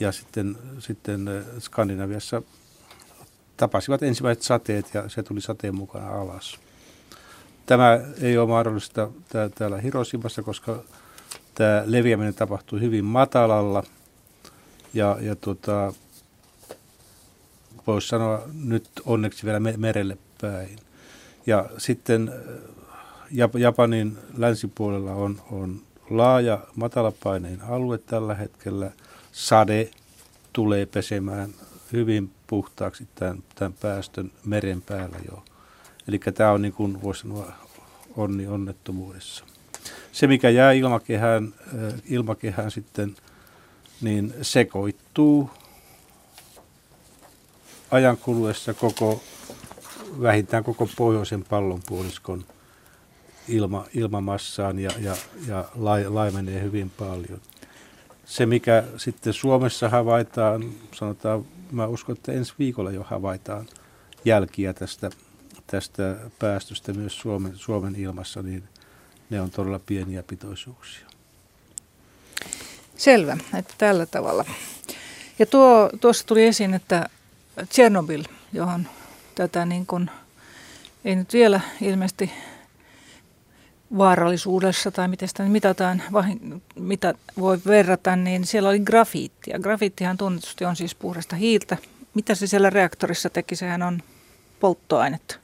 ja 0.01 0.13
sitten, 0.13 0.57
sitten 0.79 1.29
äh, 1.29 1.45
Skandinaviassa 1.59 2.43
tapasivat 3.57 4.03
ensimmäiset 4.03 4.43
sateet 4.43 4.95
ja 4.95 5.09
se 5.09 5.23
tuli 5.23 5.41
sateen 5.41 5.75
mukana 5.75 6.21
alas. 6.21 6.59
Tämä 7.67 8.01
ei 8.21 8.39
ole 8.39 8.49
mahdollista 8.49 9.11
täällä 9.55 9.81
Hiroshimassa, 9.81 10.43
koska 10.43 10.83
tämä 11.55 11.83
leviäminen 11.87 12.35
tapahtui 12.35 12.81
hyvin 12.81 13.05
matalalla 13.05 13.83
ja, 14.95 15.17
ja 15.21 15.37
tota, 15.37 15.93
voisi 17.87 18.09
sanoa 18.09 18.43
nyt 18.53 18.89
onneksi 19.05 19.47
vielä 19.47 19.61
merelle 19.61 20.19
päin. 20.41 20.79
Ja 21.47 21.71
sitten 21.79 22.29
äh, 22.29 23.51
Japanin 23.59 24.19
länsipuolella 24.37 25.13
on, 25.13 25.43
on 25.51 25.83
laaja 26.11 26.61
matalapaineen 26.77 27.63
alue 27.63 27.99
tällä 27.99 28.35
hetkellä– 28.35 28.91
sade 29.33 29.91
tulee 30.53 30.87
pesemään 30.87 31.55
hyvin 31.93 32.31
puhtaaksi 32.47 33.09
tämän, 33.15 33.43
tämän 33.55 33.73
päästön 33.73 34.33
meren 34.45 34.83
päällä 34.83 35.17
jo. 35.31 35.45
Eli 36.09 36.19
tämä 36.19 36.53
on 36.53 36.63
niin 36.63 36.73
kuin 36.73 37.03
voisi 37.03 37.21
sanoa 37.21 37.53
onni 38.17 38.47
onnettomuudessa. 38.47 39.45
Se, 40.13 40.27
mikä 40.27 40.51
jää 40.51 40.73
ilmakehään, 40.73 41.55
ilmakehään 42.05 42.71
sitten, 42.71 43.17
niin 44.01 44.35
sekoittuu 44.43 45.51
ajan 47.91 48.17
kuluessa 48.17 48.75
koko, 48.75 49.23
vähintään 50.21 50.65
koko 50.65 50.89
pohjoisen 50.97 51.45
pallonpuoliskon 51.45 52.45
ilma, 53.49 53.85
ilmamassaan 53.95 54.79
ja, 54.79 54.91
ja, 54.99 55.17
ja 55.47 55.65
laimenee 56.09 56.63
hyvin 56.63 56.91
paljon. 56.91 57.41
Se, 58.31 58.47
mikä 58.47 58.85
sitten 58.97 59.33
Suomessa 59.33 59.89
havaitaan, 59.89 60.73
sanotaan, 60.95 61.45
mä 61.73 61.87
uskon, 61.87 62.17
että 62.17 62.33
ensi 62.33 62.55
viikolla 62.59 62.91
jo 62.91 63.03
havaitaan 63.03 63.67
jälkiä 64.25 64.73
tästä, 64.73 65.11
tästä 65.67 66.17
päästöstä 66.39 66.93
myös 66.93 67.19
Suomen, 67.19 67.53
Suomen 67.57 67.97
ilmassa, 67.97 68.43
niin 68.43 68.63
ne 69.31 69.41
on 69.41 69.51
todella 69.51 69.81
pieniä 69.87 70.23
pitoisuuksia. 70.23 71.07
Selvä, 72.97 73.37
että 73.59 73.75
tällä 73.79 74.07
tavalla. 74.07 74.45
Ja 75.39 75.47
tuo, 75.47 75.91
tuossa 76.01 76.27
tuli 76.27 76.45
esiin, 76.45 76.75
että 76.75 77.09
Tchernobyl, 77.69 78.25
johon 78.53 78.89
tätä 79.35 79.65
niin 79.65 79.87
kuin, 79.87 80.11
ei 81.05 81.17
nyt 81.17 81.33
vielä 81.33 81.61
ilmeisesti 81.81 82.33
vaarallisuudessa 83.99 84.91
tai 84.91 85.09
miten 85.09 85.29
sitä 85.29 85.43
mitataan, 85.43 86.03
mitä 86.75 87.15
voi 87.39 87.59
verrata, 87.67 88.17
niin 88.17 88.47
siellä 88.47 88.69
oli 88.69 88.81
grafiittia. 88.81 89.59
Grafiittihan 89.59 90.17
tunnetusti 90.17 90.65
on 90.65 90.77
siis 90.77 90.95
puhdasta 90.95 91.37
hiiltä. 91.37 91.77
Mitä 92.15 92.35
se 92.35 92.47
siellä 92.47 92.71
reaktorissa 92.71 93.31
teki? 93.31 93.57
Sehän 93.57 93.83
on 93.83 94.03
polttoainetta. 94.61 95.37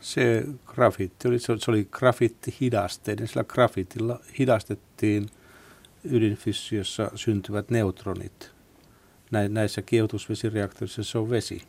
Se 0.00 0.44
grafiitti 0.66 1.28
oli, 1.28 1.38
se 1.38 1.52
oli 1.68 1.88
grafiittihidasteinen. 1.90 3.28
Sillä 3.28 3.44
grafiitilla 3.44 4.20
hidastettiin 4.38 5.28
ydinfyssiossa 6.04 7.10
syntyvät 7.14 7.70
neutronit. 7.70 8.50
Näissä 9.48 9.82
kiehutusvesireaktorissa 9.82 11.04
se 11.04 11.18
on 11.18 11.30
vesi, 11.30 11.62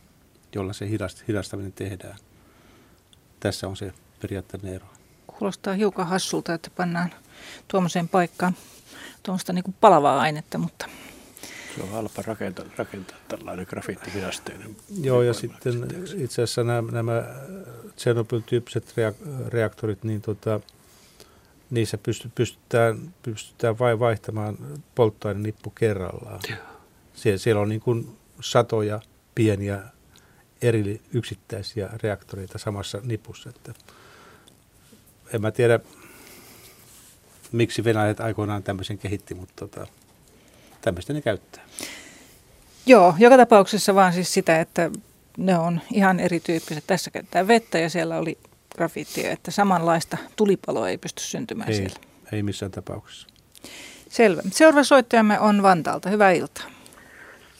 jolla 0.55 0.73
se 0.73 0.89
hidastaminen 1.27 1.73
tehdään. 1.73 2.17
Tässä 3.39 3.67
on 3.67 3.77
se 3.77 3.93
periaatteessa 4.21 4.67
ero 4.67 4.96
kuulostaa 5.27 5.73
hiukan 5.73 6.07
hassulta, 6.07 6.53
että 6.53 6.69
pannaan 6.77 7.13
tuommoiseen 7.67 8.09
paikkaan 8.09 8.55
tuommoista 9.23 9.53
niin 9.53 9.75
palavaa 9.81 10.19
ainetta, 10.19 10.57
mutta... 10.57 10.89
Se 11.75 11.83
on 11.83 11.89
halpa 11.89 12.21
rakentaa, 12.25 12.65
rakentaa 12.77 13.17
tällainen 13.27 13.65
grafiittihidasteinen. 13.69 14.75
Joo, 15.01 15.21
ja 15.21 15.33
sitten 15.33 15.73
itse 16.17 16.41
asiassa 16.41 16.63
nämä, 16.63 16.91
nämä 16.91 17.23
Chernobyl-tyyppiset 17.97 18.93
reaktorit, 19.47 20.03
niin 20.03 20.21
tota, 20.21 20.59
niissä 21.69 21.97
pystytään, 22.35 23.13
pystytään 23.23 23.79
vain 23.79 23.99
vaihtamaan 23.99 24.57
polttoainenippu 24.95 25.69
kerrallaan. 25.69 26.39
Sie, 27.13 27.37
siellä 27.37 27.61
on 27.61 27.69
niin 27.69 27.81
kuin 27.81 28.17
satoja 28.41 29.01
pieniä 29.35 29.83
eri 30.61 31.01
yksittäisiä 31.13 31.89
reaktoreita 32.03 32.57
samassa 32.57 33.01
nipussa. 33.03 33.49
Että 33.49 33.73
en 35.33 35.41
mä 35.41 35.51
tiedä, 35.51 35.79
miksi 37.51 37.83
venäläiset 37.83 38.19
aikoinaan 38.19 38.63
tämmöisen 38.63 38.97
kehitti, 38.97 39.33
mutta 39.33 39.53
tota, 39.55 39.87
tämmöistä 40.81 41.13
ne 41.13 41.21
käyttää. 41.21 41.63
Joo, 42.85 43.15
joka 43.19 43.37
tapauksessa 43.37 43.95
vaan 43.95 44.13
siis 44.13 44.33
sitä, 44.33 44.59
että 44.59 44.89
ne 45.37 45.57
on 45.57 45.81
ihan 45.93 46.19
erityyppiset. 46.19 46.83
Tässä 46.87 47.11
käyttää 47.11 47.47
vettä 47.47 47.79
ja 47.79 47.89
siellä 47.89 48.17
oli 48.17 48.37
grafiittia, 48.75 49.31
että 49.31 49.51
samanlaista 49.51 50.17
tulipaloa 50.35 50.89
ei 50.89 50.97
pysty 50.97 51.23
syntymään 51.23 51.69
ei, 51.69 51.75
siellä. 51.75 51.99
Ei 52.31 52.43
missään 52.43 52.71
tapauksessa. 52.71 53.27
Selvä. 54.09 54.41
Seuraava 54.51 54.83
soittajamme 54.83 55.39
on 55.39 55.63
Vantaalta. 55.63 56.09
Hyvää 56.09 56.31
iltaa. 56.31 56.65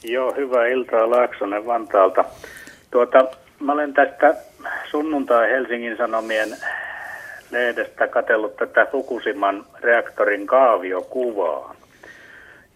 Joo, 0.04 0.34
hyvää 0.34 0.66
iltaa 0.66 1.10
Laaksonen 1.10 1.66
Vantaalta. 1.66 2.24
Tuota, 2.90 3.18
mä 3.60 3.72
olen 3.72 3.94
tästä 3.94 4.34
sunnuntai 4.90 5.50
Helsingin 5.50 5.96
Sanomien 5.96 6.56
lehdestä 7.50 8.08
katsellut 8.08 8.56
tätä 8.56 8.86
Fukushiman 8.86 9.64
reaktorin 9.80 10.46
kaaviokuvaa. 10.46 11.74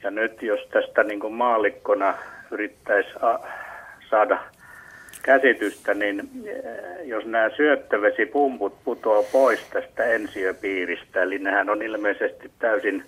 Ja 0.03 0.11
nyt 0.11 0.43
jos 0.43 0.61
tästä 0.71 1.03
niin 1.03 1.21
kuin 1.21 1.33
maalikkona 1.33 2.15
yrittäisi 2.51 3.11
saada 4.11 4.39
käsitystä, 5.23 5.95
niin 5.95 6.21
eh, 6.21 7.07
jos 7.07 7.25
nämä 7.25 7.51
syöttövesipumput 7.57 8.85
putoaa 8.85 9.23
pois 9.33 9.61
tästä 9.73 10.05
ensiöpiiristä, 10.05 11.23
eli 11.23 11.39
nehän 11.39 11.71
on 11.71 11.83
ilmeisesti 11.83 12.51
täysin 12.59 13.05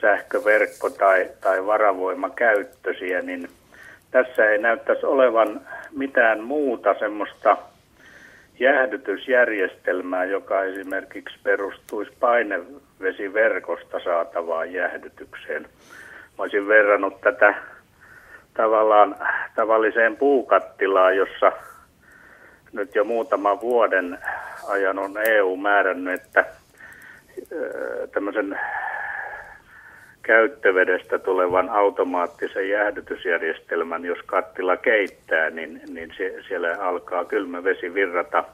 sähköverkko- 0.00 0.90
tai, 0.98 1.30
tai 1.40 1.66
varavoimakäyttöisiä, 1.66 3.22
niin 3.22 3.48
tässä 4.10 4.50
ei 4.50 4.58
näyttäisi 4.58 5.06
olevan 5.06 5.60
mitään 5.96 6.40
muuta 6.40 6.94
semmoista– 6.98 7.56
jäähdytysjärjestelmää, 8.58 10.24
joka 10.24 10.62
esimerkiksi 10.62 11.38
perustuisi 11.42 12.12
painevesiverkosta 12.20 14.00
saatavaan 14.04 14.72
jäähdytykseen. 14.72 15.62
Mä 15.62 16.42
olisin 16.42 16.68
verrannut 16.68 17.20
tätä 17.20 17.54
tavallaan 18.54 19.16
tavalliseen 19.54 20.16
puukattilaan, 20.16 21.16
jossa 21.16 21.52
nyt 22.72 22.94
jo 22.94 23.04
muutaman 23.04 23.60
vuoden 23.60 24.18
ajan 24.68 24.98
on 24.98 25.14
EU 25.28 25.56
määrännyt, 25.56 26.14
että 26.22 26.44
tämmöisen 28.12 28.58
käyttövedestä 30.24 31.18
tulevan 31.18 31.68
automaattisen 31.68 32.68
jäähdytysjärjestelmän, 32.68 34.04
jos 34.04 34.18
kattila 34.26 34.76
keittää, 34.76 35.50
niin, 35.50 35.80
niin 35.88 36.12
se, 36.16 36.34
siellä 36.48 36.76
alkaa 36.80 37.24
kylmä 37.24 37.64
vesi 37.64 37.94
virrata 37.94 38.44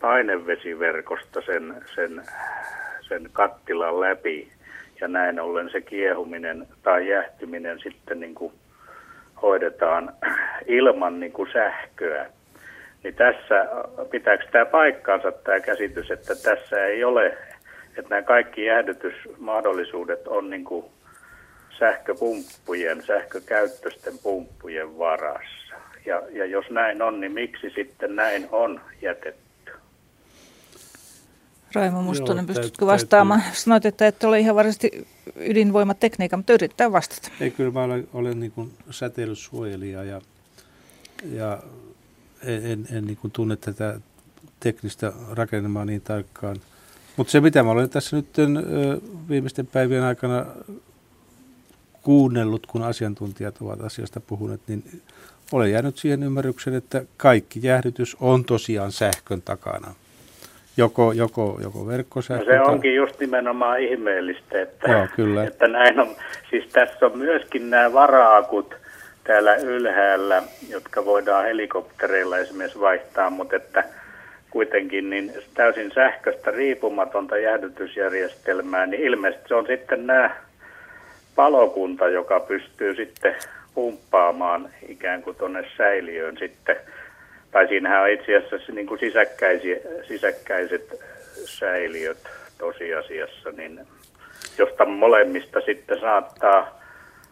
painevesiverkosta 0.00 1.40
sen, 1.40 1.74
sen, 1.94 2.22
sen 3.00 3.28
kattilan 3.32 4.00
läpi. 4.00 4.52
Ja 5.00 5.08
näin 5.08 5.40
ollen 5.40 5.70
se 5.70 5.80
kiehuminen 5.80 6.66
tai 6.82 7.08
jähtyminen 7.08 7.78
sitten 7.80 8.20
niin 8.20 8.34
kuin 8.34 8.52
hoidetaan 9.42 10.12
ilman 10.66 11.20
niin 11.20 11.32
kuin 11.32 11.52
sähköä. 11.52 12.26
Niin 13.04 13.14
tässä, 13.14 13.66
pitääkö 14.10 14.44
tämä 14.52 14.64
paikkaansa 14.64 15.32
tämä 15.32 15.60
käsitys, 15.60 16.10
että 16.10 16.34
tässä 16.34 16.84
ei 16.84 17.04
ole, 17.04 17.26
että 17.88 18.10
nämä 18.10 18.22
kaikki 18.22 18.64
jäähdytysmahdollisuudet 18.64 20.28
on 20.28 20.50
niin 20.50 20.64
kuin 20.64 20.84
sähköpumppujen, 21.78 23.02
sähkökäyttöisten 23.06 24.18
pumppujen 24.18 24.98
varassa. 24.98 25.74
Ja, 26.06 26.22
ja 26.32 26.46
jos 26.46 26.70
näin 26.70 27.02
on, 27.02 27.20
niin 27.20 27.32
miksi 27.32 27.70
sitten 27.74 28.16
näin 28.16 28.48
on 28.52 28.80
jätetty? 29.02 29.72
Raimo 31.74 32.02
Mustonen, 32.02 32.46
pystytkö 32.46 32.86
vastaamaan? 32.86 33.40
Täytyy. 33.40 33.60
Sanoit, 33.60 33.86
että 33.86 34.06
et 34.06 34.24
ole 34.24 34.38
ihan 34.38 34.56
varsinaisesti 34.56 35.06
ydinvoimatekniikka, 35.36 36.36
mutta 36.36 36.52
yrittää 36.52 36.92
vastata. 36.92 37.28
Ei, 37.40 37.50
kyllä 37.50 37.70
mä 37.70 37.82
olen, 37.82 38.08
olen 38.14 38.40
niin 38.40 38.52
kuin 38.52 38.72
säteilysuojelija 38.90 40.04
ja, 40.04 40.20
ja 41.32 41.58
en, 42.42 42.66
en, 42.66 42.86
en 42.92 43.06
niin 43.06 43.16
kuin 43.16 43.30
tunne 43.30 43.56
tätä 43.56 44.00
teknistä 44.60 45.12
rakennelmaa 45.32 45.84
niin 45.84 46.00
tarkkaan. 46.00 46.56
Mutta 47.16 47.30
se, 47.30 47.40
mitä 47.40 47.62
mä 47.62 47.70
olen 47.70 47.90
tässä 47.90 48.16
nyt 48.16 48.26
viimeisten 49.28 49.66
päivien 49.66 50.02
aikana 50.02 50.46
kuunnellut, 52.06 52.66
kun 52.66 52.82
asiantuntijat 52.82 53.54
ovat 53.60 53.80
asiasta 53.80 54.20
puhuneet, 54.20 54.60
niin 54.68 54.82
olen 55.52 55.72
jäänyt 55.72 55.96
siihen 55.96 56.22
ymmärrykseen, 56.22 56.76
että 56.76 57.02
kaikki 57.16 57.60
jäähdytys 57.62 58.16
on 58.20 58.44
tosiaan 58.44 58.92
sähkön 58.92 59.42
takana. 59.42 59.94
Joko, 60.76 61.12
joko, 61.12 61.58
joko 61.62 61.86
verkkosähkö. 61.86 62.58
No 62.58 62.64
se 62.64 62.70
onkin 62.70 62.94
just 62.94 63.20
nimenomaan 63.20 63.80
ihmeellistä, 63.80 64.62
että, 64.62 64.90
Joo, 64.90 65.06
kyllä. 65.16 65.44
että 65.44 65.68
näin 65.68 66.00
on. 66.00 66.16
Siis 66.50 66.66
tässä 66.72 67.06
on 67.06 67.18
myöskin 67.18 67.70
nämä 67.70 67.92
varaakut 67.92 68.74
täällä 69.24 69.54
ylhäällä, 69.54 70.42
jotka 70.68 71.04
voidaan 71.04 71.44
helikoptereilla 71.44 72.38
esimerkiksi 72.38 72.80
vaihtaa, 72.80 73.30
mutta 73.30 73.56
että 73.56 73.84
kuitenkin 74.50 75.10
niin 75.10 75.32
täysin 75.54 75.92
sähköstä 75.94 76.50
riippumatonta 76.50 77.38
jäähdytysjärjestelmää, 77.38 78.86
niin 78.86 79.02
ilmeisesti 79.02 79.48
se 79.48 79.54
on 79.54 79.66
sitten 79.66 80.06
nämä 80.06 80.45
palokunta, 81.36 82.08
joka 82.08 82.40
pystyy 82.40 82.94
sitten 82.94 83.36
pumppaamaan 83.74 84.70
ikään 84.88 85.22
kuin 85.22 85.36
tuonne 85.36 85.64
säiliöön 85.76 86.36
sitten. 86.38 86.76
Tai 87.50 87.68
siinähän 87.68 88.02
on 88.02 88.10
itse 88.10 88.36
asiassa 88.36 88.72
niin 88.72 88.86
kuin 88.86 89.00
sisäkkäiset 90.08 91.00
säiliöt 91.44 92.18
tosiasiassa, 92.58 93.50
niin 93.56 93.80
josta 94.58 94.84
molemmista 94.84 95.60
sitten 95.60 96.00
saattaa 96.00 96.80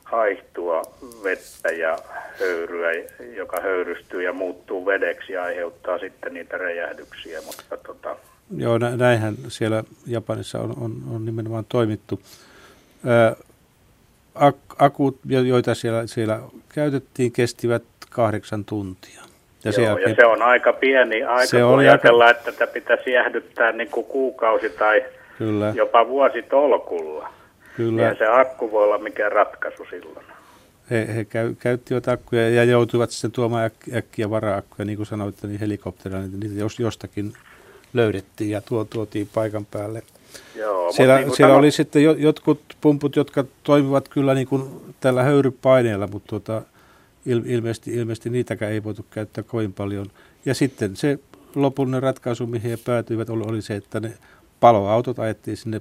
haihtua 0.04 0.82
vettä 1.24 1.68
ja 1.68 1.98
höyryä, 2.40 2.90
joka 3.36 3.60
höyrystyy 3.60 4.22
ja 4.22 4.32
muuttuu 4.32 4.86
vedeksi 4.86 5.32
ja 5.32 5.42
aiheuttaa 5.42 5.98
sitten 5.98 6.34
niitä 6.34 6.58
räjähdyksiä. 6.58 7.40
Mutta 7.46 7.76
tota... 7.76 8.16
Joo, 8.56 8.78
näinhän 8.78 9.34
siellä 9.48 9.84
Japanissa 10.06 10.58
on, 10.58 10.74
on, 10.80 10.92
on 11.14 11.24
nimenomaan 11.24 11.64
toimittu. 11.68 12.20
Ak, 14.34 14.56
akut, 14.78 15.18
joita 15.28 15.74
siellä, 15.74 16.06
siellä 16.06 16.40
käytettiin, 16.68 17.32
kestivät 17.32 17.82
kahdeksan 18.10 18.64
tuntia. 18.64 19.20
Ja, 19.64 19.72
Joo, 19.76 19.86
jälkeen, 19.86 20.10
ja 20.10 20.16
se 20.16 20.26
on 20.26 20.42
aika 20.42 20.72
pieni 20.72 21.22
aika, 21.22 21.46
se 21.46 21.60
kun 21.60 21.78
ajatellaan, 21.78 22.28
aika... 22.28 22.38
että 22.38 22.52
tätä 22.52 22.72
pitäisi 22.72 23.12
jäähdyttää 23.12 23.72
niin 23.72 23.90
kuin 23.90 24.06
kuukausi 24.06 24.70
tai 24.70 25.04
Kyllä. 25.38 25.72
jopa 25.76 26.08
vuosi 26.08 26.42
tolkulla. 26.42 27.28
Kyllä. 27.76 28.02
Ja 28.02 28.14
se 28.14 28.26
akku 28.26 28.72
voi 28.72 28.84
olla 28.84 28.98
mikä 28.98 29.28
ratkaisu 29.28 29.86
silloin. 29.90 30.26
He, 30.90 31.14
he 31.16 31.24
käy, 31.24 31.54
käyttivät 31.58 32.08
akkuja 32.08 32.50
ja 32.50 32.64
joutuivat 32.64 33.10
sitten 33.10 33.32
tuomaan 33.32 33.64
äk, 33.64 33.74
äkkiä 33.96 34.30
vara-akkuja, 34.30 34.86
niin 34.86 34.96
kuin 34.96 35.06
sanoit, 35.06 35.42
niin 35.42 35.60
helikopterilla 35.60 36.22
niitä, 36.22 36.36
niitä 36.36 36.60
jos, 36.60 36.80
jostakin 36.80 37.32
löydettiin 37.92 38.50
ja 38.50 38.60
tuo, 38.60 38.84
tuotiin 38.84 39.28
paikan 39.34 39.66
päälle. 39.66 40.02
Joo, 40.54 40.92
siellä 40.92 41.18
niin 41.18 41.36
siellä 41.36 41.56
oli 41.56 41.70
sitten 41.70 42.02
jotkut 42.02 42.60
pumput, 42.80 43.16
jotka 43.16 43.44
toimivat 43.62 44.08
kyllä 44.08 44.34
niin 44.34 44.46
kuin 44.46 44.70
tällä 45.00 45.22
höyrypaineella, 45.22 46.06
mutta 46.06 46.28
tuota, 46.28 46.62
il, 47.26 47.42
ilmeisesti, 47.46 47.94
ilmeisesti 47.94 48.30
niitäkään 48.30 48.72
ei 48.72 48.84
voitu 48.84 49.06
käyttää 49.10 49.44
kovin 49.44 49.72
paljon. 49.72 50.06
Ja 50.44 50.54
sitten 50.54 50.96
se 50.96 51.18
lopullinen 51.54 52.02
ratkaisu, 52.02 52.46
mihin 52.46 52.70
he 52.70 52.76
päätyivät, 52.76 53.30
oli, 53.30 53.44
oli 53.46 53.62
se, 53.62 53.74
että 53.74 54.00
ne 54.00 54.12
paloautot 54.60 55.18
ajettiin 55.18 55.56
sinne 55.56 55.80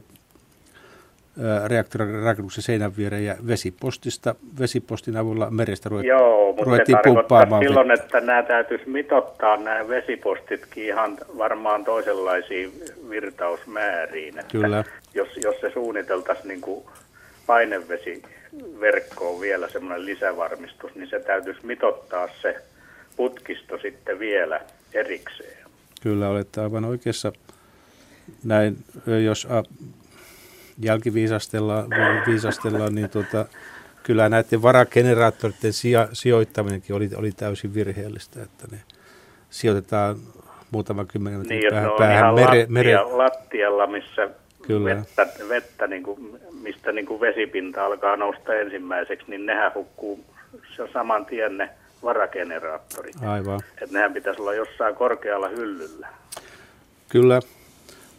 reaktorin 1.67 2.23
rakennuksen 2.23 2.63
seinän 2.63 2.97
viereen 2.97 3.25
ja 3.25 3.35
vesipostista, 3.47 4.35
vesipostin 4.59 5.17
avulla 5.17 5.49
merestä 5.51 5.89
ruvettiin, 5.89 6.09
Joo, 6.09 6.47
mutta 6.47 6.63
ruvettiin 6.63 6.97
se 7.03 7.09
pumppaamaan. 7.09 7.63
silloin, 7.63 7.91
että 7.91 8.21
nämä 8.21 8.43
täytyisi 8.43 8.89
mitottaa 8.89 9.57
nämä 9.57 9.87
vesipostitkin 9.87 10.85
ihan 10.85 11.17
varmaan 11.37 11.85
toisenlaisiin 11.85 12.71
virtausmääriin. 13.09 14.39
Että 14.39 14.51
Kyllä. 14.51 14.83
Jos, 15.13 15.27
jos 15.43 15.55
se 15.61 15.71
suunniteltaisiin 15.73 16.47
niin 16.47 16.61
kuin 16.61 16.85
painevesiverkkoon 17.47 19.41
vielä 19.41 19.69
semmoinen 19.69 20.05
lisävarmistus, 20.05 20.95
niin 20.95 21.09
se 21.09 21.19
täytyisi 21.19 21.65
mitottaa 21.65 22.27
se 22.41 22.55
putkisto 23.15 23.77
sitten 23.77 24.19
vielä 24.19 24.61
erikseen. 24.93 25.57
Kyllä, 26.01 26.29
olette 26.29 26.61
aivan 26.61 26.85
oikeassa. 26.85 27.31
Näin, 28.43 28.77
jos 29.25 29.47
jälkiviisastellaan, 30.79 31.87
viisastellaan, 32.27 32.95
niin 32.95 33.09
tuota, 33.09 33.45
kyllä 34.03 34.29
näiden 34.29 34.61
varageneraattoreiden 34.61 35.73
sijo- 35.73 36.09
sijoittaminenkin 36.13 36.95
oli, 36.95 37.09
oli 37.15 37.31
täysin 37.31 37.73
virheellistä, 37.73 38.43
että 38.43 38.67
ne 38.71 38.77
sijoitetaan 39.49 40.15
muutama 40.71 41.05
kymmenen 41.05 41.39
metrin 41.39 41.59
niin, 41.59 41.73
päähän, 41.73 41.91
päähän 41.97 42.35
mere, 42.35 42.65
mere... 42.69 43.01
lattialla, 43.01 43.87
missä 43.87 44.29
kyllä. 44.67 44.89
vettä, 44.89 45.27
vettä 45.49 45.87
niin 45.87 46.03
kuin, 46.03 46.39
mistä 46.61 46.91
niin 46.91 47.05
kuin 47.05 47.21
vesipinta 47.21 47.85
alkaa 47.85 48.17
nousta 48.17 48.55
ensimmäiseksi, 48.55 49.25
niin 49.27 49.45
nehän 49.45 49.71
hukkuu 49.75 50.25
se 50.75 50.83
saman 50.93 51.25
tien 51.25 51.57
ne 51.57 51.69
varageneraattorit. 52.03 53.15
Aivan. 53.25 53.59
Että 53.81 53.93
nehän 53.95 54.13
pitäisi 54.13 54.41
olla 54.41 54.53
jossain 54.53 54.95
korkealla 54.95 55.47
hyllyllä. 55.47 56.07
Kyllä, 57.09 57.39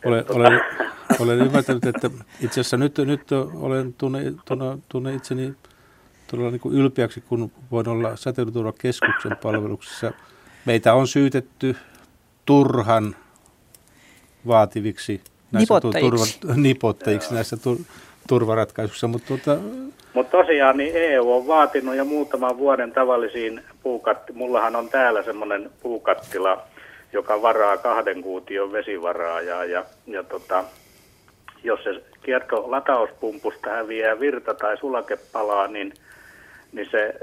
olen, 0.05 0.25
olen, 0.29 0.61
olen 1.21 1.39
ymmärtänyt, 1.39 1.87
että 1.87 2.11
itse 2.41 2.61
asiassa 2.61 2.77
nyt, 2.77 2.99
nyt 2.99 3.33
olen 3.55 3.95
tunne, 3.99 4.33
tunne, 4.45 4.79
tunne 4.89 5.15
itseni 5.15 5.55
todella 6.31 6.51
niin 6.51 6.61
kuin 6.61 6.75
ylpeäksi, 6.75 7.21
kun 7.21 7.53
voin 7.71 7.89
olla 7.89 8.17
säteilyturvakeskuksen 8.17 9.37
palveluksessa. 9.43 10.13
Meitä 10.65 10.95
on 10.95 11.09
syytetty 11.09 11.77
turhan 12.45 13.17
vaativiksi 14.47 15.21
näissä 15.53 15.75
nipottajiksi, 15.75 16.41
turva, 16.41 16.55
nipottajiksi 16.57 17.35
näissä 17.35 17.57
tur, 17.57 17.77
turvaratkaisuissa. 18.29 19.09
Mutta 19.09 19.29
tuota, 19.29 19.59
Mut 20.15 20.31
tosiaan 20.31 20.77
niin 20.77 20.93
EU 20.95 21.33
on 21.33 21.47
vaatinut 21.47 21.95
jo 21.95 22.05
muutaman 22.05 22.59
vuoden 22.59 22.93
tavallisiin 22.93 23.63
puukatti. 23.83 24.33
Mullahan 24.33 24.77
on 24.77 24.89
täällä 24.89 25.23
semmoinen 25.23 25.71
puukattila, 25.83 26.63
joka 27.13 27.43
varaa 27.43 27.77
kahden 27.77 28.23
kuution 28.23 28.73
vesivaraa 28.73 29.41
ja, 29.41 29.65
ja, 29.65 29.85
ja 30.07 30.23
tota, 30.23 30.65
jos 31.65 31.85
se 31.85 31.91
kierto 32.23 32.71
latauspumpusta 32.71 33.71
häviää 33.71 34.21
virta 34.21 34.55
tai 34.55 34.77
sulake 34.77 35.19
palaa, 35.33 35.67
niin, 35.67 35.95
niin 36.73 36.89
se 36.91 37.15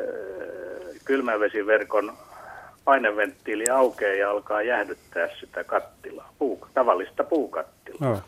kylmävesiverkon 1.06 2.14
paineventtiili 2.86 3.70
aukeaa 3.70 4.16
ja 4.16 4.32
alkaa 4.32 4.62
jäähdyttää 4.62 5.28
sitä 5.40 5.64
kattilaa, 5.64 6.34
puu, 6.40 6.68
tavallista 6.74 7.24
puukattilaa. 7.24 8.10
No. 8.10 8.22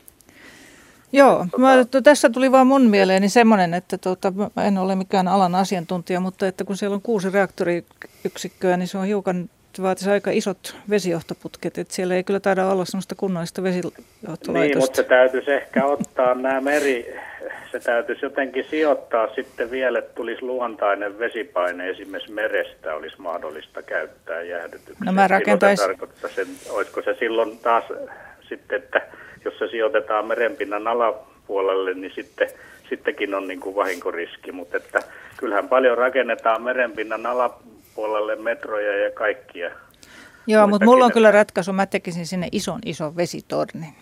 Joo, 1.11 1.45
mä, 1.57 1.69
tässä 2.03 2.29
tuli 2.29 2.51
vaan 2.51 2.67
mun 2.67 2.81
mieleeni 2.81 3.29
semmoinen, 3.29 3.73
että 3.73 3.97
tuota, 3.97 4.33
en 4.67 4.77
ole 4.77 4.95
mikään 4.95 5.27
alan 5.27 5.55
asiantuntija, 5.55 6.19
mutta 6.19 6.47
että 6.47 6.63
kun 6.63 6.77
siellä 6.77 6.95
on 6.95 7.01
kuusi 7.01 7.29
reaktoriyksikköä, 7.29 8.77
niin 8.77 8.87
se 8.87 8.97
on 8.97 9.05
hiukan 9.05 9.49
vaatisi 9.81 10.09
aika 10.09 10.31
isot 10.31 10.75
vesijohtoputket, 10.89 11.77
että 11.77 11.93
siellä 11.93 12.15
ei 12.15 12.23
kyllä 12.23 12.39
taida 12.39 12.65
olla 12.65 12.85
sellaista 12.85 13.15
kunnollista 13.15 13.63
vesijohtolaitosta. 13.63 14.51
Niin, 14.51 14.77
mutta 14.77 14.95
se 14.95 15.03
täytyisi 15.03 15.51
ehkä 15.51 15.85
ottaa 15.85 16.35
nämä 16.35 16.61
meri, 16.61 17.15
se 17.71 17.79
täytyisi 17.79 18.25
jotenkin 18.25 18.65
sijoittaa 18.69 19.27
sitten 19.35 19.71
vielä, 19.71 19.99
että 19.99 20.15
tulisi 20.15 20.41
luontainen 20.41 21.19
vesipaine 21.19 21.89
esimerkiksi 21.89 22.31
merestä 22.33 22.95
olisi 22.95 23.21
mahdollista 23.21 23.81
käyttää 23.81 24.41
jäähdytykseen. 24.41 25.05
No 25.05 25.11
mä 25.11 25.27
rakentaisin. 25.27 25.97
Sen, 26.35 26.47
olisiko 26.69 27.01
se 27.01 27.15
silloin 27.19 27.57
taas 27.57 27.83
sitten, 28.49 28.83
että 28.83 29.01
jos 29.45 29.59
se 29.59 29.67
sijoitetaan 29.67 30.25
merenpinnan 30.25 30.87
alapuolelle, 30.87 31.93
niin 31.93 32.11
sitten 32.15 32.49
sittenkin 32.89 33.35
on 33.35 33.47
niin 33.47 33.59
kuin 33.59 33.75
vahinkoriski, 33.75 34.51
mutta 34.51 34.77
että 34.77 34.99
kyllähän 35.37 35.69
paljon 35.69 35.97
rakennetaan 35.97 36.61
merenpinnan 36.61 37.25
alapuolelle 37.25 37.72
puolelle 37.95 38.35
metroja 38.35 39.03
ja 39.03 39.11
kaikkia. 39.11 39.71
Joo, 40.47 40.67
mutta 40.67 40.85
mulla 40.85 41.05
on 41.05 41.11
kyllä 41.11 41.31
ratkaisu. 41.31 41.73
Mä 41.73 41.85
tekisin 41.85 42.27
sinne 42.27 42.47
ison 42.51 42.79
ison 42.85 43.15
vesitornin. 43.15 43.95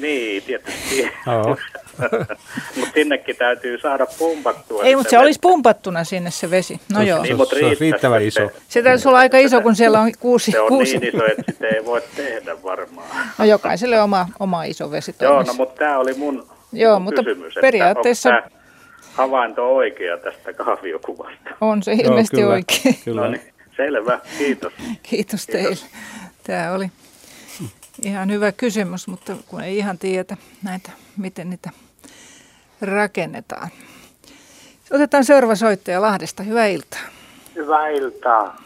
Niin, 0.00 0.42
tietysti. 0.42 1.12
mutta 2.76 2.92
sinnekin 2.94 3.36
täytyy 3.36 3.78
saada 3.78 4.06
pumpattua. 4.18 4.82
Ei, 4.82 4.96
mutta 4.96 5.10
se, 5.10 5.18
olisi 5.18 5.38
pumpattuna 5.42 6.04
sinne 6.04 6.30
se 6.30 6.50
vesi. 6.50 6.80
No 6.92 6.98
se, 6.98 7.04
joo. 7.04 7.22
Niin, 7.22 7.36
mutta 7.36 7.56
se, 7.56 7.64
on 7.64 7.76
riittävän 7.80 8.22
iso. 8.22 8.50
Se 8.68 8.82
täytyisi 8.82 9.08
olla 9.08 9.18
aika 9.18 9.38
iso, 9.38 9.60
kun 9.60 9.76
siellä 9.76 10.00
on 10.00 10.12
kuusi. 10.20 10.50
Se 10.52 10.60
on 10.60 10.68
kuusi. 10.68 10.98
niin 10.98 11.14
iso, 11.14 11.26
että 11.26 11.52
sitä 11.52 11.68
ei 11.68 11.84
voi 11.84 12.02
tehdä 12.16 12.62
varmaan. 12.62 13.08
No 13.38 13.44
jokaiselle 13.44 14.00
oma, 14.02 14.28
oma 14.40 14.64
iso 14.64 14.90
vesitorni. 14.90 15.34
Joo, 15.34 15.42
no 15.42 15.54
mutta 15.54 15.78
tämä 15.78 15.98
oli 15.98 16.14
mun 16.14 16.46
Joo, 16.72 17.00
mutta 17.00 17.22
kysymys, 17.24 17.54
periaatteessa... 17.60 18.38
Että 18.38 18.61
havainto 19.12 19.74
oikea 19.76 20.18
tästä 20.18 20.52
kahviokuvasta. 20.52 21.50
On 21.60 21.82
se 21.82 21.92
ilmeisesti 21.92 22.40
Joo, 22.40 22.42
kyllä, 22.42 22.54
oikein. 22.54 22.98
Kyllä. 23.04 23.20
No 23.20 23.30
niin, 23.30 23.54
selvä, 23.76 24.20
kiitos. 24.38 24.72
Kiitos 25.02 25.46
teille. 25.46 25.86
Tämä 26.46 26.72
oli 26.72 26.90
ihan 28.04 28.30
hyvä 28.30 28.52
kysymys, 28.52 29.08
mutta 29.08 29.36
kun 29.46 29.60
ei 29.60 29.78
ihan 29.78 29.98
tiedä 29.98 30.36
näitä, 30.62 30.90
miten 31.16 31.50
niitä 31.50 31.70
rakennetaan. 32.80 33.68
Otetaan 34.92 35.24
seuraava 35.24 35.54
soittaja 35.54 36.02
Lahdesta. 36.02 36.42
Hyvää 36.42 36.66
iltaa. 36.66 37.00
Hyvää 37.54 37.88
iltaa. 37.88 38.56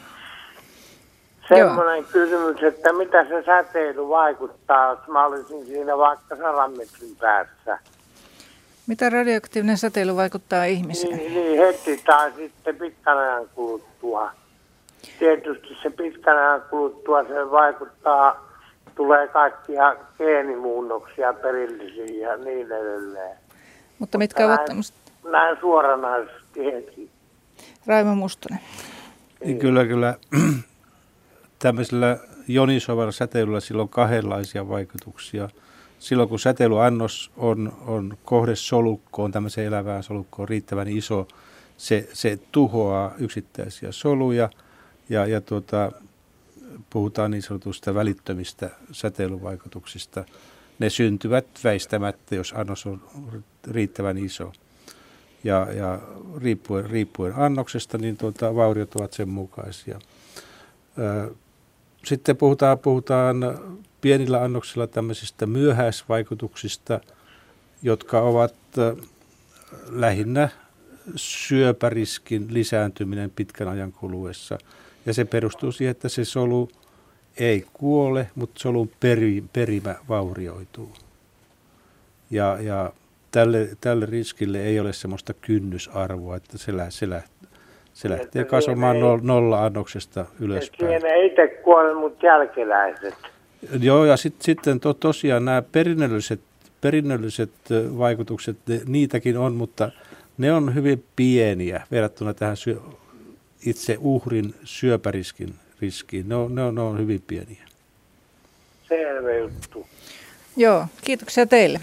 Semmoinen 1.48 1.96
Joo. 1.96 2.08
kysymys, 2.12 2.62
että 2.62 2.92
mitä 2.92 3.24
se 3.24 3.42
säteily 3.46 4.08
vaikuttaa, 4.08 4.90
jos 4.90 5.08
mä 5.08 5.26
olisin 5.26 5.66
siinä 5.66 5.98
vaikka 5.98 6.36
sadan 6.36 6.70
metrin 6.70 7.16
päässä. 7.20 7.78
Mitä 8.86 9.10
radioaktiivinen 9.10 9.78
säteily 9.78 10.16
vaikuttaa 10.16 10.64
ihmiseen? 10.64 11.16
Niin, 11.16 11.34
niin 11.34 11.58
heti 11.58 12.02
tai 12.06 12.32
sitten 12.32 12.76
pitkän 12.76 13.18
ajan 13.18 13.48
kuluttua. 13.54 14.30
Tietysti 15.18 15.68
se 15.82 15.90
pitkän 15.90 16.38
ajan 16.38 16.62
kuluttua 16.70 17.24
se 17.24 17.50
vaikuttaa, 17.50 18.46
tulee 18.94 19.28
kaikkia 19.28 19.96
geenimuunnoksia 20.18 21.32
perillisiä 21.32 22.28
ja 22.28 22.36
niin 22.36 22.66
edelleen. 22.72 23.36
Mutta 23.98 24.18
mitkä 24.18 24.42
Mutta 24.42 24.46
ovat 24.46 24.58
näin, 24.58 24.66
tämmöistä? 24.66 24.96
Näin 25.30 25.56
suoranaisesti 25.60 26.64
heti. 26.64 27.10
Raimo 27.86 28.14
Mustonen. 28.14 28.60
Niin 29.44 29.58
kyllä, 29.58 29.84
kyllä. 29.84 30.14
Tämmöisellä 31.58 32.18
jonisoivalla 32.48 33.12
säteilyllä 33.12 33.60
sillä 33.60 33.82
on 33.82 33.88
kahdenlaisia 33.88 34.68
vaikutuksia– 34.68 35.48
silloin 36.06 36.28
kun 36.28 36.40
säteilyannos 36.40 37.30
on, 37.36 37.72
on 37.86 38.18
kohdesolukkoon, 38.24 39.32
tämmöiseen 39.32 39.66
elävään 39.66 40.02
solukkoon 40.02 40.48
riittävän 40.48 40.88
iso, 40.88 41.28
se, 41.76 42.08
se 42.12 42.38
tuhoaa 42.52 43.14
yksittäisiä 43.18 43.92
soluja 43.92 44.50
ja, 45.08 45.26
ja 45.26 45.40
tuota, 45.40 45.92
puhutaan 46.90 47.30
niin 47.30 47.42
sanotusta 47.42 47.94
välittömistä 47.94 48.70
säteilyvaikutuksista. 48.92 50.24
Ne 50.78 50.90
syntyvät 50.90 51.46
väistämättä, 51.64 52.34
jos 52.34 52.52
annos 52.56 52.86
on 52.86 53.02
riittävän 53.70 54.18
iso. 54.18 54.52
ja, 55.44 55.68
ja 55.72 55.98
riippuen, 56.36 56.90
riippuen 56.90 57.36
annoksesta, 57.36 57.98
niin 57.98 58.16
tuota, 58.16 58.54
vauriot 58.54 58.94
ovat 58.94 59.12
sen 59.12 59.28
mukaisia. 59.28 59.98
Sitten 62.04 62.36
puhutaan, 62.36 62.78
puhutaan 62.78 63.36
pienillä 64.06 64.42
annoksilla 64.42 64.86
tämmöisistä 64.86 65.46
myöhäisvaikutuksista, 65.46 67.00
jotka 67.82 68.20
ovat 68.20 68.54
lähinnä 69.90 70.48
syöpäriskin 71.16 72.46
lisääntyminen 72.50 73.30
pitkän 73.36 73.68
ajan 73.68 73.92
kuluessa. 73.92 74.58
Ja 75.06 75.14
se 75.14 75.24
perustuu 75.24 75.72
siihen, 75.72 75.90
että 75.90 76.08
se 76.08 76.24
solu 76.24 76.68
ei 77.40 77.64
kuole, 77.72 78.26
mutta 78.34 78.60
solun 78.60 78.90
peri, 79.00 79.44
perimä 79.52 79.94
vaurioituu. 80.08 80.92
Ja, 82.30 82.58
ja 82.60 82.92
tälle, 83.30 83.68
tälle 83.80 84.06
riskille 84.06 84.62
ei 84.62 84.80
ole 84.80 84.92
semmoista 84.92 85.34
kynnysarvoa, 85.34 86.36
että 86.36 86.58
se, 86.58 86.76
lä, 86.76 86.90
se, 86.90 87.10
lä, 87.10 87.22
se 87.92 88.10
lähtee 88.10 88.44
kasvamaan 88.44 89.00
no, 89.00 89.18
nolla 89.22 89.64
annoksesta 89.64 90.24
ylöspäin. 90.40 90.90
Siinä 90.90 91.14
ei 91.14 91.26
itse 91.26 91.48
kuole, 91.48 91.94
mutta 91.94 92.26
jälkeläiset. 92.26 93.35
Joo, 93.80 94.04
ja 94.04 94.16
sit, 94.16 94.42
sitten 94.42 94.80
to, 94.80 94.94
tosiaan 94.94 95.44
nämä 95.44 95.62
perinnölliset, 95.62 96.40
perinnölliset 96.80 97.50
vaikutukset, 97.98 98.56
ne, 98.66 98.80
niitäkin 98.86 99.38
on, 99.38 99.54
mutta 99.54 99.90
ne 100.38 100.52
on 100.52 100.74
hyvin 100.74 101.04
pieniä 101.16 101.86
verrattuna 101.90 102.34
tähän 102.34 102.56
syö, 102.56 102.80
itse 103.66 103.96
uhrin 104.00 104.54
syöpäriskin 104.64 105.54
riskiin. 105.80 106.28
Ne 106.28 106.34
on, 106.34 106.54
ne 106.54 106.62
on, 106.62 106.74
ne 106.74 106.80
on 106.80 106.98
hyvin 106.98 107.22
pieniä. 107.26 107.66
Selvä 108.88 109.34
juttu. 109.34 109.86
Joo, 110.56 110.86
kiitoksia 111.04 111.46
teille. 111.46 111.80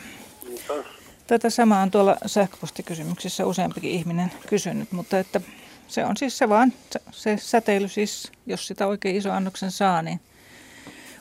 Kiitos. 0.47 0.85
Tätä 1.27 1.49
samaa 1.49 1.81
on 1.81 1.91
tuolla 1.91 2.17
sähköpostikysymyksissä 2.25 3.45
useampikin 3.45 3.91
ihminen 3.91 4.31
kysynyt, 4.47 4.91
mutta 4.91 5.19
että 5.19 5.41
se 5.87 6.05
on 6.05 6.17
siis 6.17 6.37
se 6.37 6.49
vaan, 6.49 6.73
se 7.11 7.37
säteily 7.37 7.87
siis, 7.87 8.31
jos 8.45 8.67
sitä 8.67 8.87
oikein 8.87 9.15
iso 9.15 9.31
annoksen 9.31 9.71
saa, 9.71 10.01
niin 10.01 10.19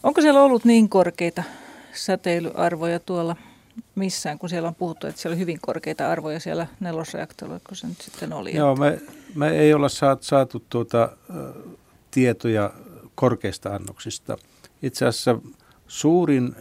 onko 0.03 0.21
siellä 0.21 0.43
ollut 0.43 0.65
niin 0.65 0.89
korkeita 0.89 1.43
säteilyarvoja 1.93 3.01
tuolla 3.01 3.37
missään, 3.95 4.39
kun 4.39 4.49
siellä 4.49 4.69
on 4.69 4.75
puhuttu, 4.75 5.07
että 5.07 5.21
siellä 5.21 5.35
on 5.35 5.41
hyvin 5.41 5.59
korkeita 5.61 6.11
arvoja 6.11 6.41
siellä 6.41 6.67
nelosreaktorilla, 6.81 7.61
kun 7.67 7.77
se 7.77 7.87
nyt 7.87 8.01
sitten 8.01 8.33
oli. 8.33 8.57
Joo, 8.57 8.77
me, 8.77 8.99
me 9.35 9.51
ei 9.51 9.75
olla 9.75 9.89
saatu, 9.89 10.25
saatu 10.25 10.65
tuota, 10.71 11.17
tietoja 12.11 12.71
korkeista 13.15 13.75
annoksista. 13.75 14.37
Itse 14.83 15.07
asiassa 15.07 15.39
suurin 15.89 16.55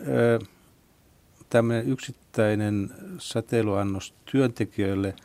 tämmöinen 1.49 1.89
yksittäinen 1.89 2.91
säteilyannos 3.17 4.13
työntekijöille, 4.25 5.15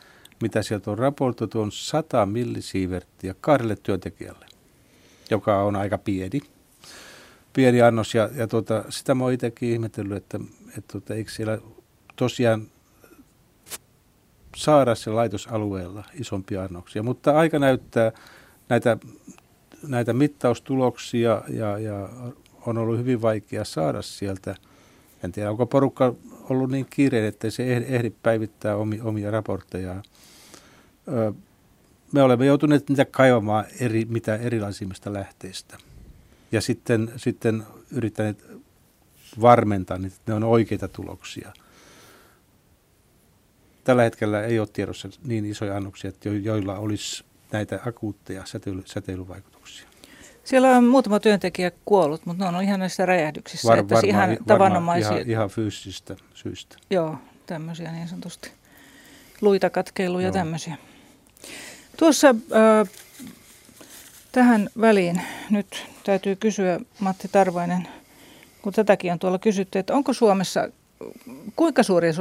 mitä 0.41 0.63
sieltä 0.63 0.91
on 0.91 0.99
raportoitu, 0.99 1.61
on 1.61 1.71
100 1.71 2.25
millisieverttiä 2.25 3.35
kahdelle 3.41 3.75
työntekijälle, 3.75 4.45
joka 5.31 5.63
on 5.63 5.75
aika 5.75 5.97
pieni, 5.97 6.41
pieni 7.57 7.81
annos. 7.81 8.15
Ja, 8.15 8.29
ja 8.35 8.47
tuota, 8.47 8.83
sitä 8.89 9.15
mä 9.15 9.23
oon 9.23 9.33
itsekin 9.33 9.69
ihmetellyt, 9.69 10.17
että, 10.17 10.39
että 10.67 10.91
tuota, 10.91 11.13
eikö 11.13 11.31
siellä 11.31 11.57
tosiaan 12.15 12.67
saada 14.55 14.95
se 14.95 15.09
laitosalueella 15.09 16.03
isompia 16.13 16.63
annoksia. 16.63 17.03
Mutta 17.03 17.37
aika 17.37 17.59
näyttää 17.59 18.11
näitä, 18.69 18.97
näitä 19.87 20.13
mittaustuloksia 20.13 21.41
ja, 21.47 21.79
ja 21.79 22.09
on 22.65 22.77
ollut 22.77 22.97
hyvin 22.97 23.21
vaikea 23.21 23.65
saada 23.65 24.01
sieltä. 24.01 24.55
En 25.23 25.31
tiedä, 25.31 25.51
onko 25.51 25.65
porukka 25.65 26.15
ollut 26.49 26.71
niin 26.71 26.87
kiireinen, 26.89 27.29
että 27.29 27.49
se 27.49 27.75
ehdi 27.75 28.09
päivittää 28.23 28.75
omia 29.03 29.31
raporttejaan. 29.31 30.03
Me 32.11 32.21
olemme 32.21 32.45
joutuneet 32.45 32.89
niitä 32.89 33.05
kaivamaan 33.05 33.65
eri, 33.79 34.05
mitä 34.09 34.35
erilaisimmista 34.35 35.13
lähteistä. 35.13 35.77
Ja 36.51 36.61
sitten, 36.61 37.11
sitten 37.17 37.63
yrittäneet 37.91 38.45
varmentaa, 39.41 39.97
että 40.05 40.19
ne 40.27 40.33
on 40.33 40.43
oikeita 40.43 40.87
tuloksia– 40.87 41.53
tällä 43.87 44.03
hetkellä 44.03 44.43
ei 44.43 44.59
ole 44.59 44.67
tiedossa 44.73 45.09
niin 45.23 45.45
isoja 45.45 45.75
annoksia, 45.75 46.09
että 46.09 46.29
joilla 46.29 46.77
olisi 46.77 47.23
näitä 47.51 47.79
akuutteja 47.85 48.45
säteily, 48.45 48.83
säteilyvaikutuksia. 48.85 49.87
Siellä 50.43 50.77
on 50.77 50.83
muutama 50.83 51.19
työntekijä 51.19 51.71
kuollut, 51.85 52.25
mutta 52.25 52.51
ne 52.51 52.57
on 52.57 52.63
ihan 52.63 52.79
näissä 52.79 53.05
räjähdyksissä. 53.05 53.67
Var, 53.67 53.79
että 53.79 53.95
varmaan, 53.95 54.09
ihan 54.09 54.37
tavanomaisia. 54.47 55.11
Ihan, 55.11 55.29
ihan 55.29 55.49
fyysisistä 55.49 56.15
syistä. 56.33 56.77
Joo, 56.89 57.17
tämmöisiä 57.45 57.91
niin 57.91 58.07
sanotusti. 58.07 58.51
Luita 59.41 59.69
katkeiluja 59.69 60.25
ja 60.25 60.33
tämmöisiä. 60.33 60.77
Tuossa 61.97 62.27
äh, 62.29 62.89
tähän 64.37 64.69
väliin 64.81 65.21
nyt 65.49 65.85
täytyy 66.03 66.35
kysyä 66.35 66.79
Matti 66.99 67.27
Tarvainen, 67.27 67.87
kun 68.61 68.73
tätäkin 68.73 69.11
on 69.11 69.19
tuolla 69.19 69.39
kysytty, 69.39 69.79
että 69.79 69.93
onko 69.93 70.13
Suomessa 70.13 70.69
kuinka 71.55 71.83
suuria 71.83 72.11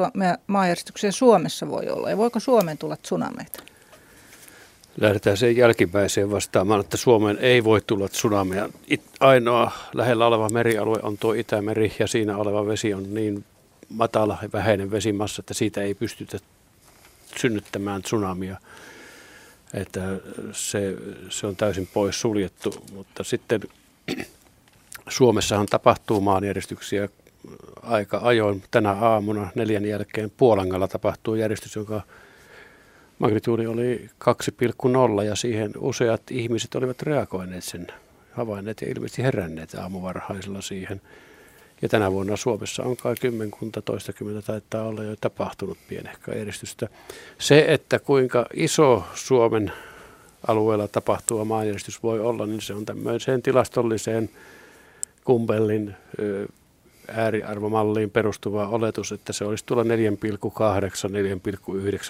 maanjärjestyksiä 0.47 1.13
Suomessa 1.13 1.69
voi 1.69 1.89
olla 1.89 2.11
ja 2.11 2.17
voiko 2.17 2.41
Suomeen 2.41 2.79
tulla 2.79 2.97
tsunameita? 2.97 3.63
Lähdetään 5.01 5.37
sen 5.37 5.57
jälkimmäiseen 5.57 6.31
vastaamaan, 6.31 6.81
että 6.81 6.97
Suomeen 6.97 7.39
ei 7.41 7.65
voi 7.65 7.81
tulla 7.87 8.09
tsunameja. 8.09 8.69
Ainoa 9.21 9.71
lähellä 9.95 10.27
oleva 10.27 10.49
merialue 10.49 10.99
on 11.03 11.19
tuo 11.19 11.33
Itämeri 11.33 11.93
ja 11.99 12.07
siinä 12.07 12.37
oleva 12.37 12.67
vesi 12.67 12.95
on 12.95 13.15
niin 13.15 13.45
matala 13.89 14.39
ja 14.43 14.49
vähäinen 14.53 14.91
vesimassa, 14.91 15.41
että 15.41 15.55
siitä 15.55 15.83
ei 15.83 15.95
pystytä 15.95 16.39
synnyttämään 17.37 18.03
tsunamia. 18.03 18.57
Että 19.77 20.01
se, 20.53 20.97
se 21.29 21.47
on 21.47 21.57
täysin 21.57 21.89
pois 21.95 22.21
suljettu, 22.21 22.75
mutta 22.93 23.25
sitten 23.25 23.61
Suomessahan 25.09 25.67
tapahtuu 25.67 26.21
maanjärjestyksiä 26.21 27.09
aika 27.83 28.21
ajoin 28.23 28.63
tänä 28.71 28.93
aamuna 28.93 29.51
neljän 29.55 29.85
jälkeen 29.85 30.33
Puolangalla 30.37 30.89
tapahtui 30.89 31.41
järjestys, 31.41 31.77
joka 31.77 32.03
magnituudi 33.19 33.67
oli 33.67 34.11
2,0 35.19 35.25
ja 35.25 35.37
siihen 35.37 35.73
useat 35.79 36.23
ihmiset 36.31 36.75
olivat 36.75 37.03
reagoineet 37.03 37.65
sen 37.65 37.87
havainneet 38.33 38.81
ja 38.81 38.89
ilmeisesti 38.91 39.23
heränneet 39.23 39.75
aamuvarhaisella 39.75 40.61
siihen. 40.61 41.01
Ja 41.83 41.89
tänä 41.89 42.13
vuonna 42.13 42.37
Suomessa 42.37 42.83
on 42.83 42.97
kai 42.97 43.15
kymmenkunta, 43.21 43.83
toistakymmentä 43.83 44.43
taitaa 44.43 44.85
olla 44.85 45.03
jo 45.03 45.17
tapahtunut 45.21 45.79
pienehkä 45.89 46.33
järjestystä. 46.33 46.89
Se, 47.39 47.65
että 47.69 47.99
kuinka 47.99 48.47
iso 48.55 49.05
Suomen 49.15 49.73
alueella 50.49 50.89
tapahtuva 50.89 51.45
maanjärjestys 51.45 52.03
voi 52.03 52.21
olla, 52.21 52.47
niin 52.47 52.61
se 52.61 52.75
on 52.75 52.85
tämmöiseen 52.85 53.43
tilastolliseen 53.43 54.31
kumpellin 55.25 55.95
ääriarvomalliin 57.09 58.11
perustuva 58.11 58.69
oletus, 58.69 59.13
että 59.13 59.33
se 59.33 59.45
olisi 59.45 59.65
tuolla 59.67 59.83
4,8-4,9 59.83 59.89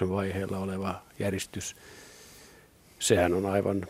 vaiheella 0.09 0.57
oleva 0.57 1.01
järjestys. 1.19 1.75
Sehän 2.99 3.33
on 3.33 3.45
aivan, 3.45 3.87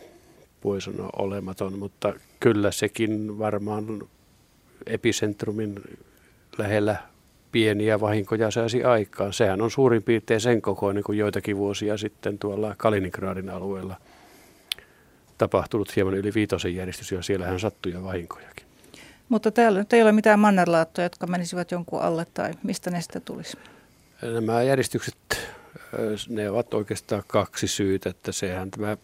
voi 0.64 0.80
sanoa, 0.80 1.10
olematon, 1.16 1.78
mutta 1.78 2.14
kyllä 2.40 2.70
sekin 2.70 3.38
varmaan 3.38 4.08
epicentrumin 4.88 5.74
lähellä 6.58 6.96
pieniä 7.52 8.00
vahinkoja 8.00 8.50
saisi 8.50 8.84
aikaan. 8.84 9.32
Sehän 9.32 9.62
on 9.62 9.70
suurin 9.70 10.02
piirtein 10.02 10.40
sen 10.40 10.62
kokoinen 10.62 11.02
kuin 11.02 11.18
joitakin 11.18 11.56
vuosia 11.56 11.96
sitten 11.96 12.38
tuolla 12.38 12.74
Kaliningradin 12.78 13.50
alueella 13.50 13.96
tapahtunut 15.38 15.96
hieman 15.96 16.14
yli 16.14 16.34
viitosen 16.34 16.74
järjestys, 16.74 17.12
ja 17.12 17.22
siellähän 17.22 17.60
sattui 17.60 18.02
vahinkojakin. 18.02 18.66
Mutta 19.28 19.50
täällä 19.50 19.78
nyt 19.78 19.92
ei 19.92 20.02
ole 20.02 20.12
mitään 20.12 20.38
mannerlaattoja, 20.40 21.04
jotka 21.04 21.26
menisivät 21.26 21.70
jonkun 21.70 22.00
alle 22.00 22.26
tai 22.34 22.52
mistä 22.62 22.90
ne 22.90 23.00
sitten 23.00 23.22
tulisi? 23.22 23.56
Nämä 24.22 24.62
järjestykset, 24.62 25.16
ne 26.28 26.50
ovat 26.50 26.74
oikeastaan 26.74 27.22
kaksi 27.26 27.68
syytä, 27.68 28.10
että 28.10 28.32
sehän 28.32 28.70
tämä 28.70 28.96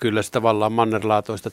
kyllä 0.00 0.22
se 0.22 0.30
tavallaan 0.30 0.72
mannerlaatoista 0.72 1.50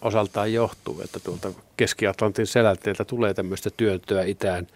osaltaan 0.00 0.52
johtuu, 0.52 1.00
että 1.00 1.20
tuolta 1.20 1.52
Keski-Atlantin 1.76 2.46
selälteeltä 2.46 3.04
tulee 3.04 3.34
tämmöistä 3.34 3.70
työntöä 3.76 4.24
itään 4.24 4.66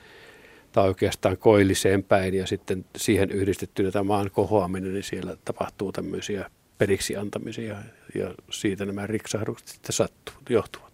tai 0.73 0.89
oikeastaan 0.89 1.37
koilliseen 1.37 2.03
päin 2.03 2.35
ja 2.35 2.47
sitten 2.47 2.85
siihen 2.97 3.31
yhdistettynä 3.31 3.91
tämä 3.91 4.03
maan 4.03 4.31
kohoaminen, 4.31 4.93
niin 4.93 5.05
siellä 5.05 5.37
tapahtuu 5.45 5.93
tämmöisiä 5.93 6.51
periksi 6.79 7.17
antamisia 7.17 7.77
ja 8.15 8.35
siitä 8.51 8.85
nämä 8.87 9.07
riksahdukset 9.07 9.69
sitten 9.69 9.93
sattuu, 9.93 10.35
johtuvat. 10.49 10.91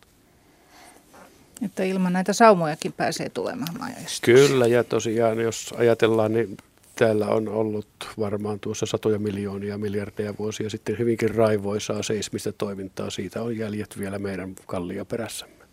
Että 1.63 1.85
ilman 1.85 2.13
näitä 2.13 2.33
saumojakin 2.33 2.93
pääsee 2.93 3.29
tulemaan 3.29 3.79
majoista. 3.79 4.25
Kyllä, 4.25 4.67
ja 4.67 4.85
tosiaan 4.85 5.41
jos 5.41 5.75
ajatellaan, 5.79 6.33
niin 6.33 6.57
täällä 6.99 7.27
on 7.27 7.49
ollut 7.49 7.87
varmaan 8.19 8.61
tuossa 8.61 8.87
satoja 8.87 9.19
miljoonia, 9.19 9.79
miljardeja 9.79 10.35
vuosia 10.39 10.71
sitten 10.71 10.99
hyvinkin 10.99 11.35
raivoisaa 11.35 12.03
seismistä 12.03 12.53
toimintaa. 12.53 13.11
Siitä 13.11 13.43
on 13.43 13.59
jäljet 13.59 13.99
vielä 13.99 14.19
meidän 14.19 14.55
kallioperässämme. 14.67 15.65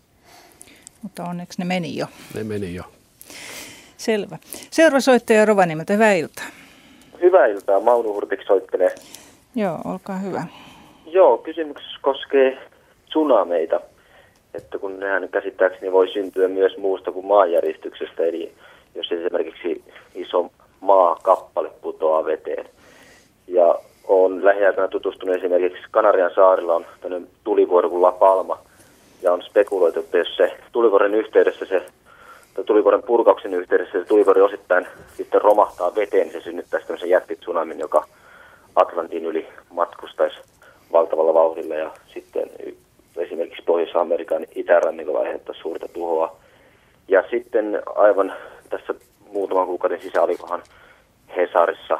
Mutta 1.02 1.24
onneksi 1.24 1.58
ne 1.58 1.64
meni 1.64 1.96
jo. 1.96 2.06
Ne 2.34 2.44
meni 2.44 2.74
jo. 2.74 2.82
Selvä. 3.96 4.38
Seuraava 4.70 5.00
soittaja 5.00 5.44
Rovaniemeltä, 5.44 5.92
hyvää 5.92 6.12
iltaa. 6.12 6.44
Hyvää 7.22 7.46
iltaa, 7.46 7.80
Maunu 7.80 8.14
Hurtik 8.14 8.40
soittelee. 8.46 8.94
Joo, 9.54 9.78
olkaa 9.84 10.18
hyvä. 10.18 10.44
Joo, 11.06 11.38
kysymys 11.38 11.82
koskee 12.02 12.58
tsunameita, 13.08 13.80
että 14.54 14.78
kun 14.78 15.00
nehän 15.00 15.28
käsittääkseni 15.28 15.92
voi 15.92 16.08
syntyä 16.12 16.48
myös 16.48 16.76
muusta 16.76 17.12
kuin 17.12 17.26
maanjäristyksestä, 17.26 18.22
eli 18.22 18.52
jos 18.94 19.12
esimerkiksi 19.12 19.84
iso 20.14 20.50
maakappale 20.84 21.70
putoaa 21.82 22.24
veteen. 22.24 22.68
Ja 23.48 23.78
olen 24.08 24.44
lähiaikana 24.44 24.88
tutustunut 24.88 25.36
esimerkiksi 25.36 25.82
Kanarian 25.90 26.34
saarilla 26.34 26.74
on 26.74 26.86
tämmöinen 27.00 27.28
tulivuori 27.44 27.88
kuin 27.88 28.02
La 28.02 28.12
Palma, 28.12 28.58
ja 29.22 29.32
on 29.32 29.42
spekuloitu, 29.42 30.00
että 30.00 30.18
jos 30.18 30.36
se 30.36 30.56
tulivuoren 30.72 31.14
yhteydessä 31.14 31.64
se 31.64 31.82
tulivuoren 32.66 33.02
purkauksen 33.02 33.54
yhteydessä 33.54 33.98
se 33.98 34.04
tulivuori 34.04 34.40
osittain 34.40 34.86
sitten 35.16 35.42
romahtaa 35.42 35.94
veteen, 35.94 36.26
niin 36.26 36.32
se 36.32 36.44
synnyttäisi 36.44 36.86
tämmöisen 36.86 37.08
jättitsunamin, 37.08 37.78
joka 37.78 38.04
Atlantin 38.76 39.24
yli 39.24 39.48
matkustaisi 39.70 40.36
valtavalla 40.92 41.34
vauhdilla 41.34 41.74
ja 41.74 41.90
sitten 42.14 42.50
esimerkiksi 43.16 43.62
Pohjois-Amerikan 43.62 44.46
itärannikolla 44.54 45.18
aiheuttaa 45.18 45.54
suurta 45.54 45.88
tuhoa. 45.88 46.36
Ja 47.08 47.24
sitten 47.30 47.82
aivan 47.96 48.32
tässä 48.70 48.94
muutaman 49.34 49.66
kuukauden 49.66 50.02
sisällä 50.02 50.24
olikohan 50.24 50.62
Hesarissa 51.36 51.98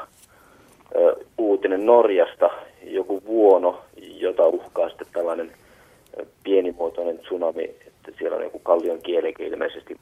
ö, 0.97 1.17
uutinen 1.39 1.87
Norjasta, 1.87 2.51
joku 2.83 3.23
vuono, 3.27 3.81
jota 3.97 4.47
uhkaa 4.47 4.89
sitten 4.89 5.07
tällainen 5.13 5.53
pienimuotoinen 6.45 7.19
tsunami, 7.19 7.65
että 7.65 8.13
siellä 8.19 8.37
on 8.37 8.43
joku 8.43 8.59
kallion 8.59 9.03
kielikin 9.03 9.47
ilmeisesti 9.47 9.97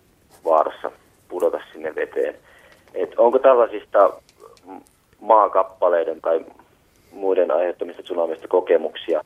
vaarassa 0.45 0.91
pudota 1.29 1.61
sinne 1.73 1.95
veteen. 1.95 2.35
Et 2.95 3.19
onko 3.19 3.39
tällaisista 3.39 4.13
maakappaleiden 5.21 6.21
tai 6.21 6.45
muiden 7.13 7.51
aiheuttamista 7.51 8.03
tsunamista 8.03 8.49
kokemuksia 8.49 9.25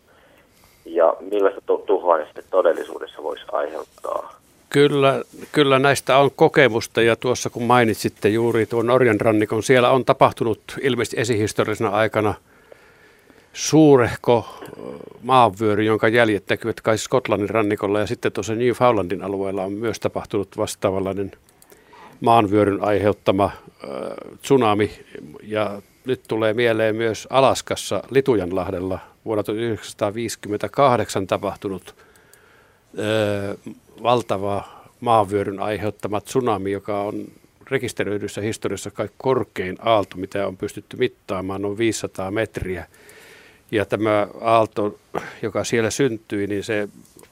ja 0.85 1.17
millaista 1.21 1.61
tuhoa 1.87 2.19
ne 2.19 2.25
sitten 2.25 2.45
todellisuudessa 2.51 3.23
voisi 3.23 3.45
aiheuttaa? 3.53 4.46
Kyllä, 4.71 5.23
kyllä 5.53 5.79
näistä 5.79 6.19
on 6.19 6.31
kokemusta 6.37 7.03
ja 7.03 7.17
tuossa 7.17 7.51
kun 7.51 7.63
mainitsitte 7.63 8.29
juuri 8.29 8.67
tuon 8.67 8.87
Norjan 8.87 9.21
rannikon, 9.21 9.63
siellä 9.63 9.91
on 9.91 10.05
tapahtunut 10.05 10.61
ilmeisesti 10.83 11.21
esihistorisena 11.21 11.91
aikana 11.91 12.35
suurehko 13.53 14.63
maanvyöry, 15.23 15.83
jonka 15.83 16.09
jäljet 16.09 16.45
näkyvät 16.49 16.81
kai 16.81 16.99
Skotlannin 16.99 17.51
rannikolla 17.51 18.01
ja 18.01 18.07
sitten 18.07 18.33
tuossa 18.33 18.55
Newfoundlandin 18.55 19.23
alueella 19.23 19.63
on 19.63 19.73
myös 19.73 20.01
tapahtunut 20.01 20.57
vastaavanlainen 20.57 21.33
maanvyöryn 22.21 22.83
aiheuttama 22.83 23.45
äh, 23.45 23.51
tsunami. 24.43 24.91
Ja 25.43 25.83
nyt 26.05 26.21
tulee 26.29 26.55
mieleen 26.55 26.97
myös 26.97 27.27
Alaskassa 27.31 28.03
Litujanlahdella 28.11 28.99
vuonna 29.25 29.43
1958 29.43 31.27
tapahtunut 31.27 31.95
ö, 32.99 33.57
valtava 34.03 34.65
maanvyöryn 35.01 35.61
aiheuttama 35.61 36.21
tsunami, 36.21 36.73
joka 36.73 37.01
on 37.03 37.27
rekisteröidyssä 37.71 38.41
historiassa 38.41 38.91
kaikki 38.91 39.17
korkein 39.19 39.77
aalto, 39.81 40.17
mitä 40.17 40.47
on 40.47 40.57
pystytty 40.57 40.97
mittaamaan, 40.97 41.63
noin 41.63 41.79
500 41.79 42.31
metriä. 42.31 42.87
Ja 43.71 43.85
tämä 43.85 44.29
aalto, 44.41 44.99
joka 45.43 45.65
siellä 45.65 45.91
syntyi, 45.91 46.47
niin 46.47 46.65
se 46.65 46.89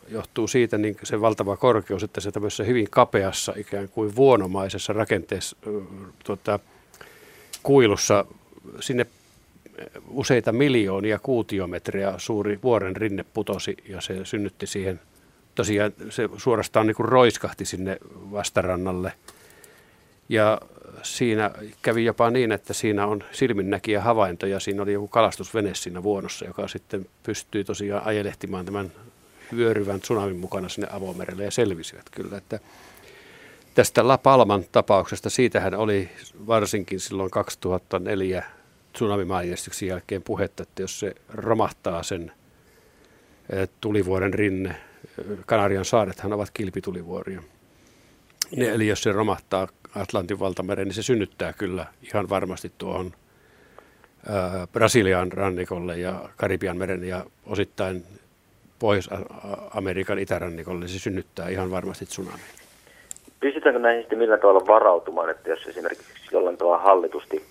johtuu 0.09 0.49
siitä 0.49 0.78
niin 0.78 0.97
se 1.03 1.20
valtava 1.20 1.57
korkeus, 1.57 2.03
että 2.03 2.20
se 2.20 2.32
tämmöisessä 2.32 2.65
hyvin 2.65 2.86
kapeassa 2.91 3.55
ikään 3.57 3.89
kuin 3.89 4.16
vuonomaisessa 4.16 4.93
rakenteessa 4.93 5.57
tuota, 6.24 6.59
kuilussa 7.62 8.24
sinne 8.81 9.07
useita 10.09 10.53
miljoonia 10.53 11.19
kuutiometriä 11.19 12.15
suuri 12.19 12.59
vuoren 12.62 12.97
rinne 12.97 13.24
putosi 13.35 13.77
ja 13.89 14.01
se 14.01 14.24
synnytti 14.24 14.66
siihen, 14.66 15.01
tosiaan 15.55 15.93
se 16.10 16.28
suorastaan 16.36 16.86
niin 16.86 16.94
kuin 16.94 17.09
roiskahti 17.09 17.64
sinne 17.64 17.98
vastarannalle. 18.12 19.12
Ja 20.28 20.60
siinä 21.02 21.51
kävi 21.82 22.05
jopa 22.05 22.31
niin, 22.31 22.52
että 22.52 22.72
siinä 22.72 23.06
on 23.06 23.24
silminnäkiä 23.32 24.01
havaintoja. 24.01 24.60
Siinä 24.60 24.82
oli 24.82 24.93
joku 24.93 25.09
kalastusvene 25.09 25.74
siinä 25.74 26.02
vuonossa, 26.02 26.44
joka 26.44 26.68
sitten 26.68 27.06
pystyi 27.22 27.64
tosiaan 27.64 28.06
ajelehtimaan 28.06 28.64
tämän 28.64 28.93
vyöryvän 29.56 30.01
tsunamin 30.01 30.36
mukana 30.36 30.68
sinne 30.68 30.89
avomerelle 30.90 31.44
ja 31.44 31.51
selvisivät 31.51 32.10
kyllä. 32.10 32.36
Että 32.36 32.60
tästä 33.74 34.09
La 34.09 34.18
Palman 34.18 34.64
tapauksesta, 34.72 35.31
siitähän 35.31 35.74
oli 35.74 36.09
varsinkin 36.47 37.01
silloin 37.01 37.31
2004 37.31 38.44
tsunamimaanjärjestyksen 38.93 39.89
jälkeen 39.89 40.22
puhetta, 40.22 40.62
että 40.62 40.82
jos 40.82 41.01
se 41.01 41.14
romahtaa 41.28 42.02
sen 42.02 42.32
eh, 43.52 43.68
tulivuoren 43.81 44.35
rinne, 44.35 44.76
Kanarian 45.47 45.85
saarethan 45.85 46.32
ovat 46.32 46.51
kilpitulivuoria. 46.55 47.43
Ne, 48.57 48.69
eli 48.69 48.89
jos 48.89 49.03
se 49.03 49.12
romahtaa 49.12 49.69
Atlantin 49.95 50.41
valtamereen, 50.41 50.89
niin 50.89 50.95
se 50.95 51.03
synnyttää 51.03 51.53
kyllä 51.53 51.86
ihan 52.03 52.28
varmasti 52.28 52.73
tuohon 52.78 53.12
ää, 54.28 54.66
Brasilian 54.73 55.32
rannikolle 55.32 55.99
ja 55.99 56.28
Karibian 56.36 56.77
meren 56.77 57.05
ja 57.05 57.24
osittain 57.47 58.05
Pohjois-Amerikan 58.78 60.19
itärannikolle, 60.19 60.89
se 60.89 60.99
synnyttää 60.99 61.49
ihan 61.49 61.70
varmasti 61.70 62.07
tsunami. 62.07 62.43
Pystytäänkö 63.41 63.78
näihin 63.78 64.03
sitten 64.03 64.19
millään 64.19 64.41
tavalla 64.41 64.66
varautumaan, 64.66 65.31
että 65.31 65.51
jos 65.51 65.66
esimerkiksi 65.66 66.05
jollain 66.32 66.57
tavalla 66.57 66.78
hallitusti 66.78 67.45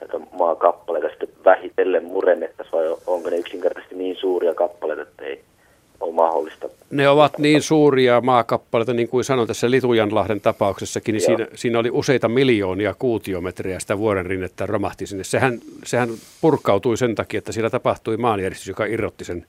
näitä 0.00 0.18
maakappaleita 0.18 1.08
sitten 1.08 1.28
vähitellen 1.44 2.04
murennettaisiin 2.04 2.72
vai 2.72 2.96
onko 3.06 3.30
ne 3.30 3.36
yksinkertaisesti 3.36 3.94
niin 3.94 4.16
suuria 4.16 4.54
kappaleita, 4.54 5.02
että 5.02 5.24
ei 5.24 5.44
ole 6.00 6.14
mahdollista? 6.14 6.68
Ne 6.90 7.08
ovat 7.08 7.38
niin 7.38 7.62
suuria 7.62 8.20
maakappaleita, 8.20 8.92
niin 8.92 9.08
kuin 9.08 9.24
sanoin 9.24 9.48
tässä 9.48 9.70
Litujanlahden 9.70 10.40
tapauksessakin, 10.40 11.12
niin 11.12 11.22
siinä, 11.22 11.46
siinä 11.54 11.78
oli 11.78 11.90
useita 11.92 12.28
miljoonia 12.28 12.94
kuutiometriä 12.98 13.80
sitä 13.80 13.98
vuoren 13.98 14.26
rinnettä 14.26 14.66
romahti 14.66 15.06
sinne. 15.06 15.24
Sehän, 15.24 15.60
sehän 15.84 16.10
purkautui 16.40 16.96
sen 16.96 17.14
takia, 17.14 17.38
että 17.38 17.52
siellä 17.52 17.70
tapahtui 17.70 18.16
maanjärjestys, 18.16 18.68
joka 18.68 18.84
irrotti 18.84 19.24
sen 19.24 19.46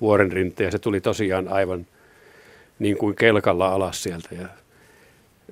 vuoren 0.00 0.32
rinteen 0.32 0.66
ja 0.66 0.70
se 0.70 0.78
tuli 0.78 1.00
tosiaan 1.00 1.48
aivan 1.48 1.86
niin 2.78 2.96
kuin 2.96 3.16
kelkalla 3.16 3.68
alas 3.68 4.02
sieltä. 4.02 4.28
Ja 4.34 4.48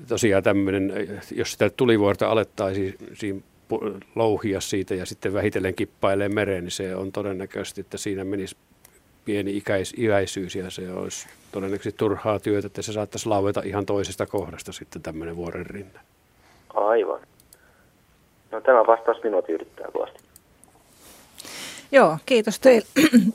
tosiaan 0.08 0.42
tämmöinen, 0.42 1.18
jos 1.34 1.52
sitä 1.52 1.70
tulivuorta 1.70 2.28
alettaisiin 2.28 3.44
louhia 4.14 4.60
siitä 4.60 4.94
ja 4.94 5.06
sitten 5.06 5.32
vähitellen 5.34 5.74
kippailee 5.74 6.28
mereen, 6.28 6.64
niin 6.64 6.70
se 6.70 6.96
on 6.96 7.12
todennäköisesti, 7.12 7.80
että 7.80 7.98
siinä 7.98 8.24
menisi 8.24 8.56
pieni 9.24 9.56
ikäis, 9.56 9.94
iäisyys 9.98 10.54
ja 10.54 10.70
se 10.70 10.92
olisi 10.92 11.28
todennäköisesti 11.52 11.98
turhaa 11.98 12.38
työtä, 12.38 12.66
että 12.66 12.82
se 12.82 12.92
saattaisi 12.92 13.28
laueta 13.28 13.62
ihan 13.64 13.86
toisesta 13.86 14.26
kohdasta 14.26 14.72
sitten 14.72 15.02
tämmöinen 15.02 15.36
vuoren 15.36 15.66
rinne. 15.66 16.00
Aivan. 16.74 17.20
No 18.50 18.60
tämä 18.60 18.86
vastaus 18.86 19.22
minua 19.24 19.42
tyydyttää 19.42 19.86
kovasti. 19.92 20.18
Joo, 21.92 22.18
kiitos 22.26 22.60
teille. 22.60 22.86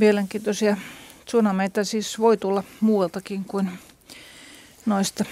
Mielenkiintoisia 0.00 0.76
tsunameita 1.24 1.84
siis 1.84 2.18
voi 2.18 2.36
tulla 2.36 2.64
muualtakin 2.80 3.44
kuin 3.44 3.70
noista 4.86 5.24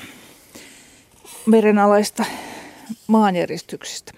merenalaista 1.46 2.24
maanjäristyksistä. 3.06 4.12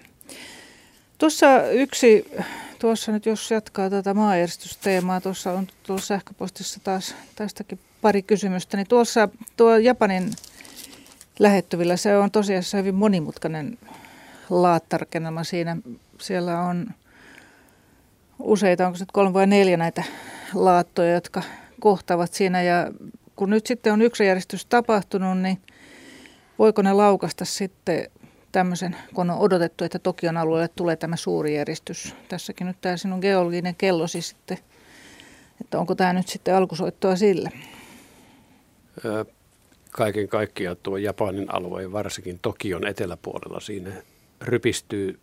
Tuossa 1.18 1.70
yksi, 1.70 2.30
tuossa 2.78 3.12
nyt 3.12 3.26
jos 3.26 3.50
jatkaa 3.50 3.90
tätä 3.90 4.14
maanjäristysteemaa, 4.14 5.20
tuossa 5.20 5.52
on 5.52 5.66
tuossa 5.82 6.06
sähköpostissa 6.06 6.80
taas 6.84 7.14
tästäkin 7.36 7.78
pari 8.02 8.22
kysymystä, 8.22 8.76
niin 8.76 8.88
tuossa 8.88 9.28
tuo 9.56 9.76
Japanin 9.76 10.32
lähettyvillä 11.38 11.96
se 11.96 12.16
on 12.16 12.30
tosiaan 12.30 12.62
hyvin 12.74 12.94
monimutkainen 12.94 13.78
laattarkennelma 14.50 15.44
siinä. 15.44 15.76
Siellä 16.20 16.60
on 16.60 16.86
useita, 18.38 18.86
onko 18.86 18.98
se 18.98 19.04
kolme 19.12 19.32
vai 19.32 19.46
neljä 19.46 19.76
näitä 19.76 20.04
laattoja, 20.54 21.14
jotka 21.14 21.42
kohtaavat 21.80 22.32
siinä. 22.32 22.62
Ja 22.62 22.90
kun 23.36 23.50
nyt 23.50 23.66
sitten 23.66 23.92
on 23.92 24.02
yksi 24.02 24.26
järjestys 24.26 24.66
tapahtunut, 24.66 25.38
niin 25.38 25.58
voiko 26.58 26.82
ne 26.82 26.92
laukasta 26.92 27.44
sitten 27.44 28.10
tämmöisen, 28.56 28.96
kun 29.14 29.30
on 29.30 29.38
odotettu, 29.38 29.84
että 29.84 29.98
Tokion 29.98 30.36
alueelle 30.36 30.68
tulee 30.76 30.96
tämä 30.96 31.16
suuri 31.16 31.54
järjestys. 31.54 32.14
Tässäkin 32.28 32.66
nyt 32.66 32.76
tämä 32.80 32.96
sinun 32.96 33.20
geologinen 33.20 33.74
kellosi 33.74 34.22
sitten, 34.22 34.58
että 35.60 35.78
onko 35.78 35.94
tämä 35.94 36.12
nyt 36.12 36.28
sitten 36.28 36.54
alkusoittoa 36.54 37.16
sille? 37.16 37.52
Kaiken 39.90 40.28
kaikkiaan 40.28 40.76
tuo 40.82 40.96
Japanin 40.96 41.54
alue, 41.54 41.92
varsinkin 41.92 42.38
Tokion 42.42 42.86
eteläpuolella, 42.86 43.60
siinä 43.60 43.90
rypistyy 44.40 45.18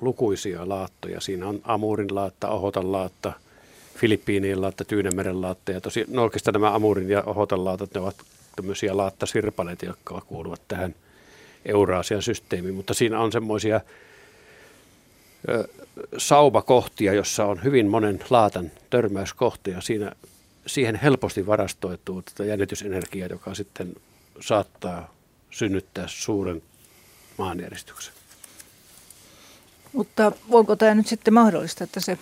lukuisia 0.00 0.68
laattoja. 0.68 1.20
Siinä 1.20 1.48
on 1.48 1.60
Amurin 1.64 2.14
laatta, 2.14 2.48
Ohotan 2.48 2.92
laatta, 2.92 3.32
Filippiinien 3.96 4.60
laatta, 4.60 4.84
Tyynemeren 4.84 5.40
laatta. 5.40 5.72
Ja 5.72 5.80
tosi, 5.80 6.04
no 6.08 6.22
oikeastaan 6.22 6.52
nämä 6.52 6.74
Amurin 6.74 7.10
ja 7.10 7.22
Ohotan 7.22 7.64
laatat, 7.64 7.94
ne 7.94 8.00
ovat 8.00 8.16
tämmöisiä 8.56 8.96
laattasirpaleita, 8.96 9.86
jotka 9.86 10.20
kuuluvat 10.20 10.62
tähän– 10.68 10.94
Euraasian 11.64 12.22
systeemi, 12.22 12.72
mutta 12.72 12.94
siinä 12.94 13.20
on 13.20 13.32
semmoisia 13.32 13.80
saumakohtia, 16.18 17.12
jossa 17.12 17.44
on 17.44 17.64
hyvin 17.64 17.86
monen 17.86 18.20
laatan 18.30 18.70
törmäyskohtia. 18.90 19.80
Siinä, 19.80 20.12
siihen 20.66 20.96
helposti 20.96 21.46
varastoituu 21.46 22.22
tätä 22.22 22.44
jännitysenergiaa, 22.44 23.28
joka 23.28 23.54
sitten 23.54 23.94
saattaa 24.40 25.14
synnyttää 25.50 26.04
suuren 26.08 26.62
maanjäristyksen. 27.38 28.14
Mutta 29.92 30.32
onko 30.50 30.76
tämä 30.76 30.94
nyt 30.94 31.06
sitten 31.06 31.34
mahdollista, 31.34 31.84
että 31.84 32.00
se, 32.00 32.18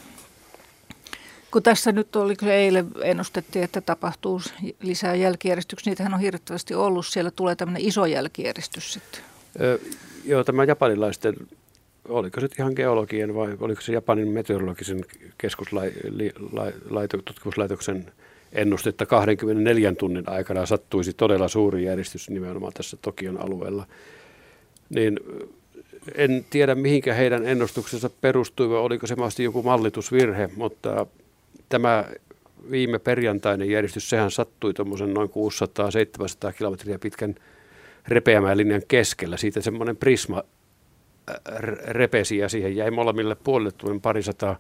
kun 1.50 1.62
tässä 1.62 1.92
nyt 1.92 2.16
oli, 2.16 2.36
kun 2.36 2.48
eilen 2.48 2.88
ennustettiin, 3.02 3.64
että 3.64 3.80
tapahtuu 3.80 4.40
lisää 4.82 5.14
jälkijärjestyksiä, 5.14 5.90
niitähän 5.90 6.14
on 6.14 6.20
hirvittävästi 6.20 6.74
ollut, 6.74 7.06
siellä 7.06 7.30
tulee 7.30 7.56
tämmöinen 7.56 7.84
iso 7.84 8.06
jälkijärjestys 8.06 8.92
sitten. 8.92 9.20
Ö, 9.60 9.78
joo, 10.24 10.44
tämä 10.44 10.64
japanilaisten, 10.64 11.34
oliko 12.08 12.40
se 12.40 12.48
ihan 12.58 12.72
geologien 12.76 13.34
vai 13.34 13.56
oliko 13.60 13.80
se 13.80 13.92
Japanin 13.92 14.28
meteorologisen 14.28 15.04
keskustutkimuslaitoksen 15.38 18.12
ennustetta 18.52 19.06
24 19.06 19.94
tunnin 19.94 20.28
aikana 20.28 20.66
sattuisi 20.66 21.12
todella 21.12 21.48
suuri 21.48 21.84
järjestys 21.84 22.30
nimenomaan 22.30 22.72
tässä 22.72 22.96
Tokion 23.02 23.44
alueella, 23.44 23.86
niin 24.90 25.20
en 26.14 26.46
tiedä 26.50 26.74
mihinkä 26.74 27.14
heidän 27.14 27.46
ennustuksensa 27.46 28.10
perustui 28.20 28.70
vai 28.70 28.78
oliko 28.78 29.06
se 29.06 29.14
mahdollisesti 29.14 29.44
joku 29.44 29.62
mallitusvirhe, 29.62 30.50
mutta 30.56 31.06
tämä 31.68 32.04
viime 32.70 32.98
perjantainen 32.98 33.70
järjestys, 33.70 34.10
sehän 34.10 34.30
sattui 34.30 34.74
tuommoisen 34.74 35.14
noin 35.14 35.30
600-700 35.30 36.52
kilometriä 36.58 36.98
pitkän 36.98 37.34
repeämään 38.08 38.56
linjan 38.56 38.82
keskellä. 38.88 39.36
Siitä 39.36 39.60
semmoinen 39.60 39.96
prisma 39.96 40.42
äh, 41.30 41.36
repesi 41.88 42.38
ja 42.38 42.48
siihen 42.48 42.76
jäi 42.76 42.90
molemmille 42.90 43.34
puolille 43.34 43.72
tuon 43.72 44.00
parisataa 44.00 44.58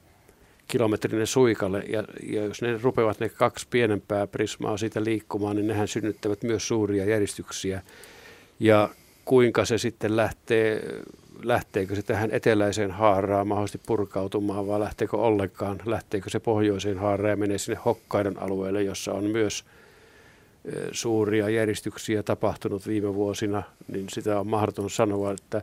kilometrinen 0.68 1.26
suikalle. 1.26 1.82
Ja, 1.88 2.04
ja 2.22 2.44
jos 2.44 2.62
ne 2.62 2.78
rupeavat 2.82 3.20
ne 3.20 3.28
kaksi 3.28 3.66
pienempää 3.70 4.26
prismaa 4.26 4.76
siitä 4.76 5.04
liikkumaan, 5.04 5.56
niin 5.56 5.66
nehän 5.66 5.88
synnyttävät 5.88 6.42
myös 6.42 6.68
suuria 6.68 7.04
järjestyksiä. 7.04 7.82
Ja 8.60 8.88
kuinka 9.24 9.64
se 9.64 9.78
sitten 9.78 10.16
lähtee 10.16 10.82
lähteekö 11.42 11.94
se 11.94 12.02
tähän 12.02 12.30
eteläiseen 12.30 12.90
haaraan 12.90 13.48
mahdollisesti 13.48 13.80
purkautumaan 13.86 14.66
vai 14.66 14.80
lähteekö 14.80 15.16
ollenkaan, 15.16 15.80
lähteekö 15.86 16.30
se 16.30 16.40
pohjoiseen 16.40 16.98
haaraan 16.98 17.30
ja 17.30 17.36
menee 17.36 17.58
sinne 17.58 17.80
Hokkaidon 17.84 18.42
alueelle, 18.42 18.82
jossa 18.82 19.12
on 19.12 19.24
myös 19.24 19.64
suuria 20.92 21.48
järjestyksiä 21.48 22.22
tapahtunut 22.22 22.86
viime 22.86 23.14
vuosina, 23.14 23.62
niin 23.92 24.06
sitä 24.08 24.40
on 24.40 24.46
mahdoton 24.46 24.90
sanoa, 24.90 25.32
että 25.32 25.62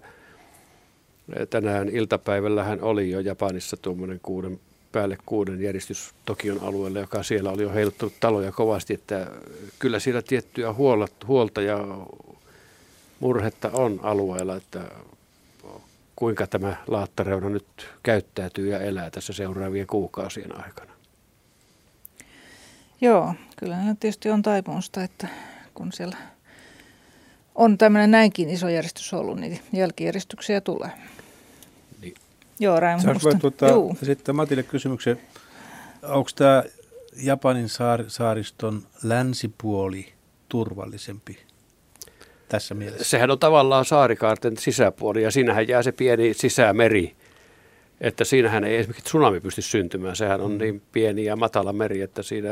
tänään 1.50 1.90
iltapäivällähän 1.90 2.82
oli 2.82 3.12
jo 3.12 3.20
Japanissa 3.20 3.78
tuommoinen 3.78 4.20
kuuden, 4.24 4.60
päälle 4.92 5.18
kuuden 5.26 5.62
järjestys 5.62 6.14
Tokion 6.26 6.60
alueelle, 6.64 7.00
joka 7.00 7.24
siellä 7.24 7.52
oli 7.52 7.64
jo 7.64 7.74
heiluttanut 7.74 8.14
taloja 8.20 8.52
kovasti, 8.52 8.94
että 8.94 9.32
kyllä 9.80 10.00
siellä 10.00 10.22
tiettyä 10.22 10.74
huolta 11.28 11.62
ja 11.62 11.88
murhetta 13.20 13.70
on 13.74 14.00
alueella, 14.04 14.56
että 14.56 14.82
kuinka 16.16 16.48
tämä 16.48 16.76
laattareuna 16.88 17.50
nyt 17.50 17.90
käyttäytyy 18.04 18.70
ja 18.70 18.80
elää 18.80 19.10
tässä 19.10 19.34
seuraavien 19.34 19.88
kuukausien 19.88 20.58
aikana. 20.58 20.92
Joo, 23.02 23.34
kyllä 23.58 23.78
tietysti 24.00 24.30
on 24.30 24.42
taipumusta, 24.42 25.04
että 25.04 25.28
kun 25.74 25.94
siellä 25.94 26.18
on 27.56 27.78
tämmöinen 27.78 28.12
näinkin 28.12 28.50
iso 28.50 28.70
järjestys 28.70 29.14
ollut, 29.14 29.40
niin 29.40 29.60
jälkijärjestyksiä 29.74 30.62
tulee. 30.62 30.92
Niin. 32.02 32.16
Joo, 32.60 32.80
Raimo 32.80 33.02
tuota, 33.40 33.66
sitten 34.04 34.36
Matille 34.36 34.64
kysymyksen. 34.64 35.22
Onko 36.04 36.30
tämä 36.36 36.64
Japanin 37.16 37.70
saar, 37.70 38.04
saariston 38.08 38.84
länsipuoli 39.04 40.14
turvallisempi 40.50 41.40
tässä 42.50 42.76
mielessä? 42.76 43.04
Sehän 43.04 43.32
on 43.32 43.40
tavallaan 43.40 43.86
saarikaarten 43.86 44.58
sisäpuoli 44.58 45.24
ja 45.24 45.32
siinähän 45.32 45.68
jää 45.68 45.84
se 45.84 45.92
pieni 45.92 46.34
sisämeri, 46.34 47.16
että 48.02 48.24
siinähän 48.24 48.64
ei 48.64 48.76
esimerkiksi 48.76 49.06
tsunami 49.06 49.40
pysty 49.40 49.62
syntymään. 49.62 50.16
Sehän 50.16 50.42
on 50.42 50.52
mm. 50.52 50.58
niin 50.58 50.82
pieni 50.92 51.26
ja 51.26 51.36
matala 51.36 51.74
meri, 51.74 52.02
että 52.02 52.24
siinä 52.24 52.50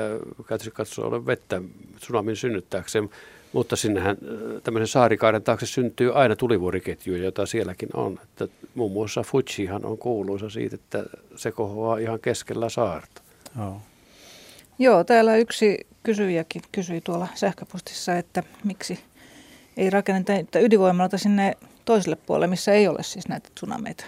käytössä 0.47 0.71
katsoo 0.71 1.07
ole 1.07 1.25
vettä 1.25 1.61
tsunamin 1.99 2.35
synnyttääkseen. 2.35 3.09
Mutta 3.53 3.75
sinnehän 3.75 4.17
äh, 4.23 4.61
tämmöisen 4.63 4.87
saarikaaren 4.87 5.43
taakse 5.43 5.65
syntyy 5.65 6.13
aina 6.13 6.35
tulivuoriketjuja, 6.35 7.23
joita 7.23 7.45
sielläkin 7.45 7.89
on. 7.93 8.19
Että 8.23 8.47
muun 8.75 8.91
muassa 8.91 9.23
Fujihan 9.23 9.85
on 9.85 9.97
kuuluisa 9.97 10.49
siitä, 10.49 10.75
että 10.75 11.03
se 11.35 11.51
kohoaa 11.51 11.97
ihan 11.97 12.19
keskellä 12.19 12.69
saarta. 12.69 13.21
Oh. 13.59 13.77
Joo, 14.79 15.03
täällä 15.03 15.35
yksi 15.35 15.87
kysyjäkin 16.03 16.61
kysyi 16.71 17.01
tuolla 17.01 17.27
sähköpostissa, 17.35 18.15
että 18.15 18.43
miksi 18.63 18.99
ei 19.77 19.89
rakenneta 19.89 20.59
ydinvoimalta 20.59 21.17
sinne 21.17 21.57
toiselle 21.85 22.15
puolelle, 22.15 22.47
missä 22.47 22.71
ei 22.71 22.87
ole 22.87 23.03
siis 23.03 23.27
näitä 23.27 23.49
tsunameita. 23.55 24.05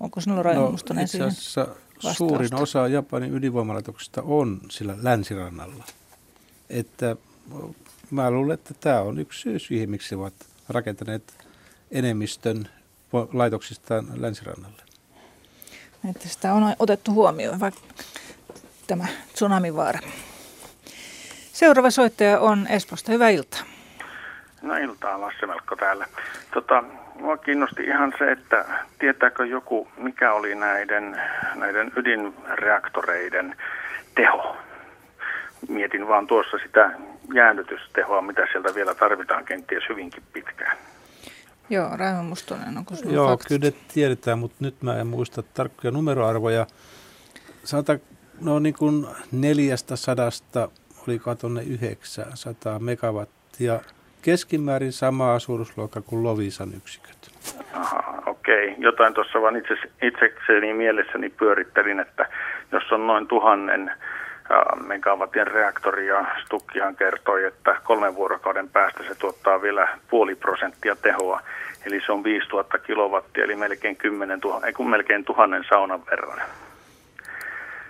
Onko 0.00 0.20
sinulla 0.20 0.42
Raimo 0.42 0.64
no, 0.64 0.70
Mustonen 0.70 1.04
itse 1.04 1.22
asiassa 1.22 1.68
suurin 2.12 2.54
osa 2.54 2.88
Japanin 2.88 3.34
ydinvoimalaitoksista 3.34 4.22
on 4.22 4.60
sillä 4.70 4.96
länsirannalla. 5.02 5.84
Että 6.70 7.16
mä 8.10 8.30
luulen, 8.30 8.54
että 8.54 8.74
tämä 8.74 9.00
on 9.00 9.18
yksi 9.18 9.40
syy 9.40 9.58
siihen, 9.58 9.90
miksi 9.90 10.14
ovat 10.14 10.34
rakentaneet 10.68 11.34
enemmistön 11.90 12.68
laitoksistaan 13.32 14.06
länsirannalle. 14.16 14.82
Että 16.10 16.28
sitä 16.28 16.54
on 16.54 16.74
otettu 16.78 17.12
huomioon, 17.12 17.60
vaikka 17.60 17.80
tämä 18.86 19.06
tsunamivaara. 19.32 20.00
Seuraava 21.52 21.90
soittaja 21.90 22.40
on 22.40 22.66
Espoosta. 22.66 23.12
Hyvää 23.12 23.30
iltaa. 23.30 23.60
No 24.62 24.76
iltaa, 24.76 25.20
Lasse 25.20 25.46
Melkko 25.46 25.76
täällä. 25.76 26.06
Tota, 26.54 26.84
mua 27.14 27.36
kiinnosti 27.36 27.82
ihan 27.82 28.14
se, 28.18 28.32
että 28.32 28.64
tietääkö 28.98 29.46
joku, 29.46 29.88
mikä 29.96 30.32
oli 30.32 30.54
näiden, 30.54 31.20
näiden 31.54 31.92
ydinreaktoreiden 31.96 33.56
teho. 34.14 34.56
Mietin 35.68 36.08
vaan 36.08 36.26
tuossa 36.26 36.58
sitä 36.58 36.90
jäännytystehoa, 37.34 38.22
mitä 38.22 38.46
sieltä 38.52 38.74
vielä 38.74 38.94
tarvitaan 38.94 39.44
kenties 39.44 39.84
hyvinkin 39.88 40.22
pitkään. 40.32 40.76
Joo, 41.70 41.96
Raimo 41.96 42.22
Mustonen, 42.22 42.78
onko 42.78 42.94
sinulla 42.94 43.16
Joo, 43.16 43.28
faktat? 43.28 43.48
kyllä 43.48 43.72
tiedetään, 43.94 44.38
mutta 44.38 44.56
nyt 44.60 44.82
mä 44.82 44.96
en 44.96 45.06
muista 45.06 45.42
tarkkoja 45.42 45.90
numeroarvoja. 45.90 46.66
Sata, 47.64 47.98
no 48.40 48.58
niin 48.58 48.74
kuin 48.74 49.06
neljästä 49.32 49.96
sadasta, 49.96 50.68
oliko 51.08 51.34
tuonne 51.34 51.62
900 51.62 52.78
megawattia 52.78 53.80
keskimäärin 54.22 54.92
samaa 54.92 55.38
suuruusluokkaa 55.38 56.02
kuin 56.02 56.24
Lovisan 56.24 56.68
yksiköt. 56.76 57.30
Okei. 58.26 58.68
Okay. 58.68 58.74
Jotain 58.78 59.14
tuossa 59.14 59.42
vaan 59.42 59.56
itse, 59.56 59.74
itsekseni 60.02 60.74
mielessäni 60.74 61.28
pyörittelin, 61.28 62.00
että 62.00 62.28
jos 62.72 62.92
on 62.92 63.06
noin 63.06 63.26
tuhannen 63.26 63.92
megawatin 64.86 65.46
reaktori 65.46 66.06
ja 66.06 66.24
Stukkihan 66.44 66.96
kertoi, 66.96 67.44
että 67.44 67.76
kolmen 67.84 68.14
vuorokauden 68.14 68.68
päästä 68.68 69.02
se 69.02 69.14
tuottaa 69.14 69.62
vielä 69.62 69.88
puoli 70.10 70.34
prosenttia 70.34 70.96
tehoa. 70.96 71.40
Eli 71.86 72.00
se 72.06 72.12
on 72.12 72.24
5000 72.24 72.78
kilowattia, 72.78 73.44
eli 73.44 73.56
melkein, 73.56 73.96
10 73.96 74.40
000, 74.40 74.66
ei 74.66 74.72
kun 74.72 74.90
melkein 74.90 75.24
tuhannen 75.24 75.64
saunan 75.68 76.06
verran. 76.06 76.40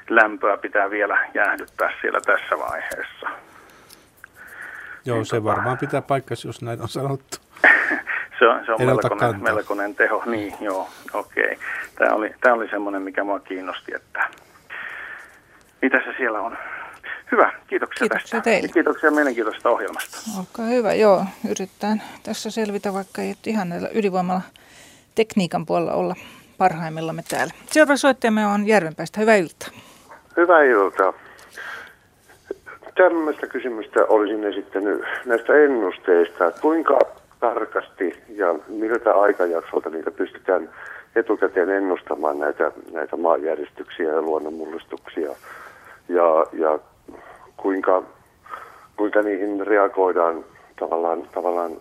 Lämpöä 0.08 0.56
pitää 0.56 0.90
vielä 0.90 1.18
jäähdyttää 1.34 1.92
siellä 2.00 2.20
tässä 2.20 2.58
vaiheessa. 2.58 3.49
Joo, 5.10 5.18
niin 5.18 5.26
se 5.26 5.36
tota... 5.36 5.44
varmaan 5.44 5.78
pitää 5.78 6.02
paikkansa, 6.02 6.48
jos 6.48 6.62
näin 6.62 6.82
on 6.82 6.88
sanottu. 6.88 7.36
se 8.38 8.48
on, 8.48 8.64
se 8.66 8.72
on 8.72 8.86
melkoinen, 8.86 9.42
melkoinen 9.42 9.94
teho, 9.94 10.22
niin 10.26 10.54
joo, 10.60 10.88
okei. 11.12 11.44
Okay. 11.44 11.56
Tämä 11.98 12.14
oli, 12.14 12.34
tämä 12.40 12.54
oli 12.54 12.68
semmoinen, 12.68 13.02
mikä 13.02 13.24
mua 13.24 13.40
kiinnosti, 13.40 13.94
että 13.94 14.28
mitä 15.82 15.98
se 16.04 16.14
siellä 16.16 16.40
on. 16.40 16.58
Hyvä, 17.32 17.52
kiitoksia, 17.66 17.98
kiitoksia 17.98 18.40
tästä. 18.40 18.50
Teille. 18.50 18.68
Kiitoksia 18.68 19.10
mielenkiintoisesta 19.10 19.70
ohjelmasta. 19.70 20.18
Olkaa 20.38 20.66
hyvä, 20.66 20.94
joo. 20.94 21.24
Yritetään 21.50 22.02
tässä 22.22 22.50
selvitä, 22.50 22.94
vaikka 22.94 23.22
ei 23.22 23.34
ihan 23.46 23.68
näillä 23.68 23.88
ydinvoimalla 23.94 24.42
tekniikan 25.14 25.66
puolella 25.66 25.92
olla 25.92 26.14
parhaimmillamme 26.58 27.22
täällä. 27.28 27.54
Seuraava 27.66 27.96
soittajamme 27.96 28.46
on 28.46 28.66
Järvenpäistä. 28.66 29.20
Hyvää 29.20 29.36
iltaa. 29.36 29.68
Hyvää 30.36 30.62
iltaa 30.62 31.12
tämmöistä 33.00 33.46
kysymystä 33.46 34.04
olisin 34.08 34.44
esittänyt 34.44 35.02
näistä 35.26 35.54
ennusteista, 35.54 36.52
kuinka 36.60 36.98
tarkasti 37.40 38.22
ja 38.28 38.54
miltä 38.68 39.14
aikajaksolta 39.14 39.90
niitä 39.90 40.10
pystytään 40.10 40.70
etukäteen 41.16 41.70
ennustamaan 41.70 42.38
näitä, 42.38 42.72
näitä 42.92 43.16
maanjäristyksiä 43.16 44.08
ja 44.12 44.22
luonnonmullistuksia? 44.22 45.30
Ja, 46.08 46.46
ja 46.52 46.78
kuinka, 47.56 48.02
kuinka 48.96 49.22
niihin 49.22 49.66
reagoidaan 49.66 50.44
tavallaan, 50.80 51.22
tavallaan 51.34 51.72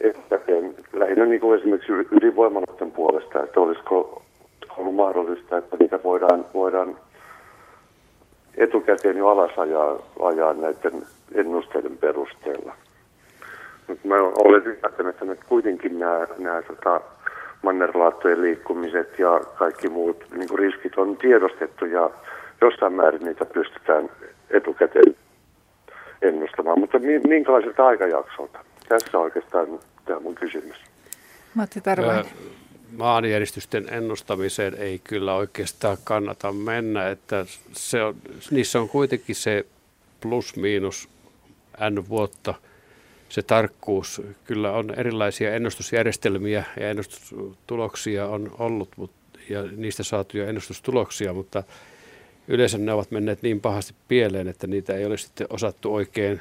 etukäteen, 0.00 0.74
lähinnä 0.92 1.26
niin 1.26 1.40
kuin 1.40 1.58
esimerkiksi 1.58 1.92
ydinvoimaloiden 1.92 2.90
puolesta, 2.90 3.42
että 3.42 3.60
olisiko 3.60 4.22
ollut 4.76 4.94
mahdollista, 4.94 5.58
että 5.58 5.76
niitä 5.80 5.98
voidaan, 6.04 6.44
voidaan 6.54 6.96
etukäteen 8.60 9.16
jo 9.16 9.28
alas 9.28 9.58
ajaa, 9.58 9.98
ajaa 10.22 10.54
näiden 10.54 11.06
ennusteiden 11.34 11.98
perusteella. 11.98 12.74
Mutta 13.86 14.08
mä 14.08 14.14
olen 14.14 14.66
ymmärtänyt, 14.66 15.14
että 15.14 15.24
nyt 15.24 15.44
kuitenkin 15.48 15.98
nämä, 15.98 16.26
nämä 16.38 16.62
tota, 16.62 17.00
mannerlaattojen 17.62 18.42
liikkumiset 18.42 19.18
ja 19.18 19.40
kaikki 19.58 19.88
muut 19.88 20.24
niin 20.36 20.48
kuin 20.48 20.58
riskit 20.58 20.98
on 20.98 21.16
tiedostettu 21.16 21.84
ja 21.84 22.10
jossain 22.60 22.92
määrin 22.92 23.24
niitä 23.24 23.44
pystytään 23.44 24.10
etukäteen 24.50 25.16
ennustamaan. 26.22 26.80
Mutta 26.80 26.98
minkälaiselta 27.28 27.86
aikajaksolta? 27.86 28.58
Tässä 28.88 29.18
on 29.18 29.24
oikeastaan 29.24 29.66
tämä 30.04 30.20
mun 30.20 30.34
kysymys. 30.34 30.76
Matti 31.54 31.80
Tarvainen. 31.80 32.24
Maanjäristysten 32.96 33.88
ennustamiseen 33.92 34.74
ei 34.74 35.00
kyllä 35.04 35.34
oikeastaan 35.34 35.98
kannata 36.04 36.52
mennä, 36.52 37.08
että 37.08 37.46
se 37.72 38.02
on, 38.02 38.16
niissä 38.50 38.80
on 38.80 38.88
kuitenkin 38.88 39.36
se 39.36 39.66
plus-miinus 40.20 41.08
n 41.90 42.08
vuotta 42.08 42.54
se 43.28 43.42
tarkkuus. 43.42 44.22
Kyllä 44.44 44.72
on 44.72 44.94
erilaisia 44.96 45.54
ennustusjärjestelmiä 45.54 46.64
ja 46.80 46.90
ennustustuloksia 46.90 48.26
on 48.26 48.54
ollut 48.58 49.10
ja 49.48 49.62
niistä 49.62 50.02
saatuja 50.02 50.48
ennustustuloksia, 50.48 51.32
mutta 51.32 51.62
yleensä 52.48 52.78
ne 52.78 52.92
ovat 52.92 53.10
menneet 53.10 53.42
niin 53.42 53.60
pahasti 53.60 53.94
pieleen, 54.08 54.48
että 54.48 54.66
niitä 54.66 54.94
ei 54.94 55.04
ole 55.06 55.16
sitten 55.16 55.46
osattu 55.50 55.94
oikein 55.94 56.40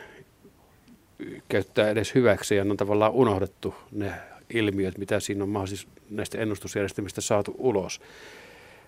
käyttää 1.50 1.90
edes 1.90 2.16
hyväksi 2.16 2.56
ja 2.56 2.62
on 2.62 2.78
tavallaan 2.78 3.12
unohdettu 3.12 3.76
ne 3.92 4.12
ilmiöt, 4.54 4.98
mitä 4.98 5.20
siinä 5.20 5.44
on 5.44 5.50
mahdollisesti 5.50 5.92
näistä 6.10 6.38
ennustusjärjestelmistä 6.38 7.22
saatu 7.22 7.56
ulos. 7.58 8.02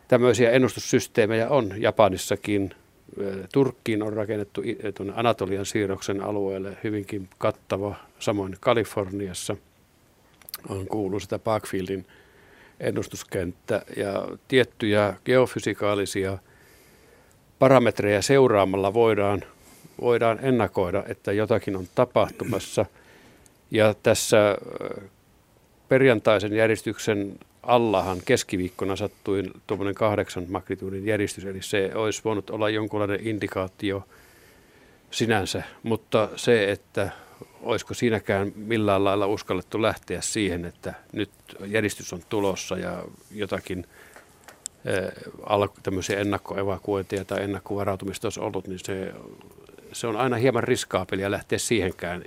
Tämmöisiä 0.08 0.52
ennustussysteemejä 0.52 1.50
on 1.50 1.74
Japanissakin. 1.78 2.76
Turkkiin 3.54 4.04
on 4.04 4.14
rakennettu 4.14 4.62
tuonne 4.96 5.14
Anatolian 5.16 5.66
siirroksen 5.66 6.22
alueelle 6.24 6.78
hyvinkin 6.84 7.30
kattava, 7.38 7.96
samoin 8.20 8.58
Kaliforniassa 8.60 9.56
on 10.70 10.88
kuuluu 10.88 11.20
sitä 11.20 11.40
Parkfieldin 11.40 12.06
ennustuskenttä 12.80 13.82
ja 13.96 14.28
tiettyjä 14.48 15.14
geofysikaalisia 15.26 16.38
parametreja 17.60 18.22
seuraamalla 18.22 18.94
voidaan, 18.94 19.44
voidaan 20.02 20.40
ennakoida, 20.42 21.04
että 21.08 21.32
jotakin 21.32 21.76
on 21.76 21.88
tapahtumassa. 21.96 22.86
Ja 23.72 23.96
tässä 24.04 24.58
perjantaisen 25.92 26.54
järjestyksen 26.54 27.40
allahan 27.64 28.18
keskiviikkona 28.26 28.96
sattui 28.96 29.44
tuommoinen 29.68 29.96
kahdeksan 29.96 30.46
magnitudin 30.50 31.06
järjestys, 31.06 31.46
eli 31.46 31.62
se 31.62 31.92
olisi 31.96 32.22
voinut 32.24 32.50
olla 32.50 32.70
jonkunlainen 32.70 33.28
indikaatio 33.28 34.04
sinänsä, 35.12 35.64
mutta 35.84 36.30
se, 36.36 36.72
että 36.72 37.10
olisiko 37.62 37.94
siinäkään 37.94 38.52
millään 38.56 39.04
lailla 39.04 39.28
uskallettu 39.28 39.82
lähteä 39.82 40.22
siihen, 40.22 40.66
että 40.66 40.94
nyt 41.14 41.30
järjestys 41.66 42.14
on 42.14 42.22
tulossa 42.30 42.78
ja 42.78 43.04
jotakin 43.32 43.86
tämmöisiä 45.84 46.20
ennakkoevakuointeja 46.20 47.26
tai 47.26 47.44
ennakkovarautumista 47.44 48.26
olisi 48.26 48.40
ollut, 48.40 48.68
niin 48.68 48.80
se, 48.80 49.14
se 49.94 50.08
on 50.08 50.16
aina 50.16 50.36
hieman 50.36 50.64
riskaapelia 50.64 51.32
lähteä 51.32 51.58
siihenkään 51.58 52.24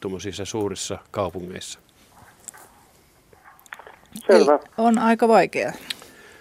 tuommoisissa 0.00 0.44
suurissa 0.44 0.98
kaupungeissa. 1.10 1.85
Selvä. 4.26 4.58
On 4.78 4.98
aika 4.98 5.28
vaikea. 5.28 5.72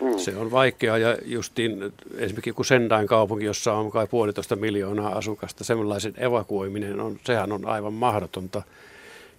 Mm. 0.02 0.18
Se 0.18 0.38
on 0.38 0.52
vaikeaa 0.52 0.98
ja 0.98 1.18
justiin 1.26 1.94
esimerkiksi 2.18 2.52
kun 2.52 2.66
Sendain 2.66 3.08
kaupunki, 3.08 3.46
jossa 3.46 3.74
on 3.74 3.92
kai 3.92 4.08
puolitoista 4.08 4.56
miljoonaa 4.56 5.18
asukasta, 5.18 5.64
sellaisen 5.64 6.14
evakuoiminen 6.18 7.00
on, 7.00 7.20
sehän 7.24 7.52
on 7.52 7.66
aivan 7.66 7.94
mahdotonta. 7.94 8.62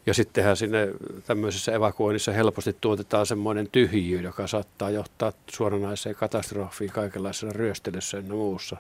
Ja 0.06 0.14
sittenhän 0.14 0.56
sinne 0.56 0.88
tämmöisessä 1.26 1.72
evakuoinnissa 1.72 2.32
helposti 2.32 2.76
tuotetaan 2.80 3.26
semmoinen 3.26 3.68
tyhjiö, 3.72 4.20
joka 4.20 4.46
saattaa 4.46 4.90
johtaa 4.90 5.32
suoranaiseen 5.50 6.14
katastrofiin 6.14 6.92
kaikenlaisessa 6.92 7.52
ryöstelyssä 7.52 8.16
ja 8.16 8.22
muussa 8.22 8.76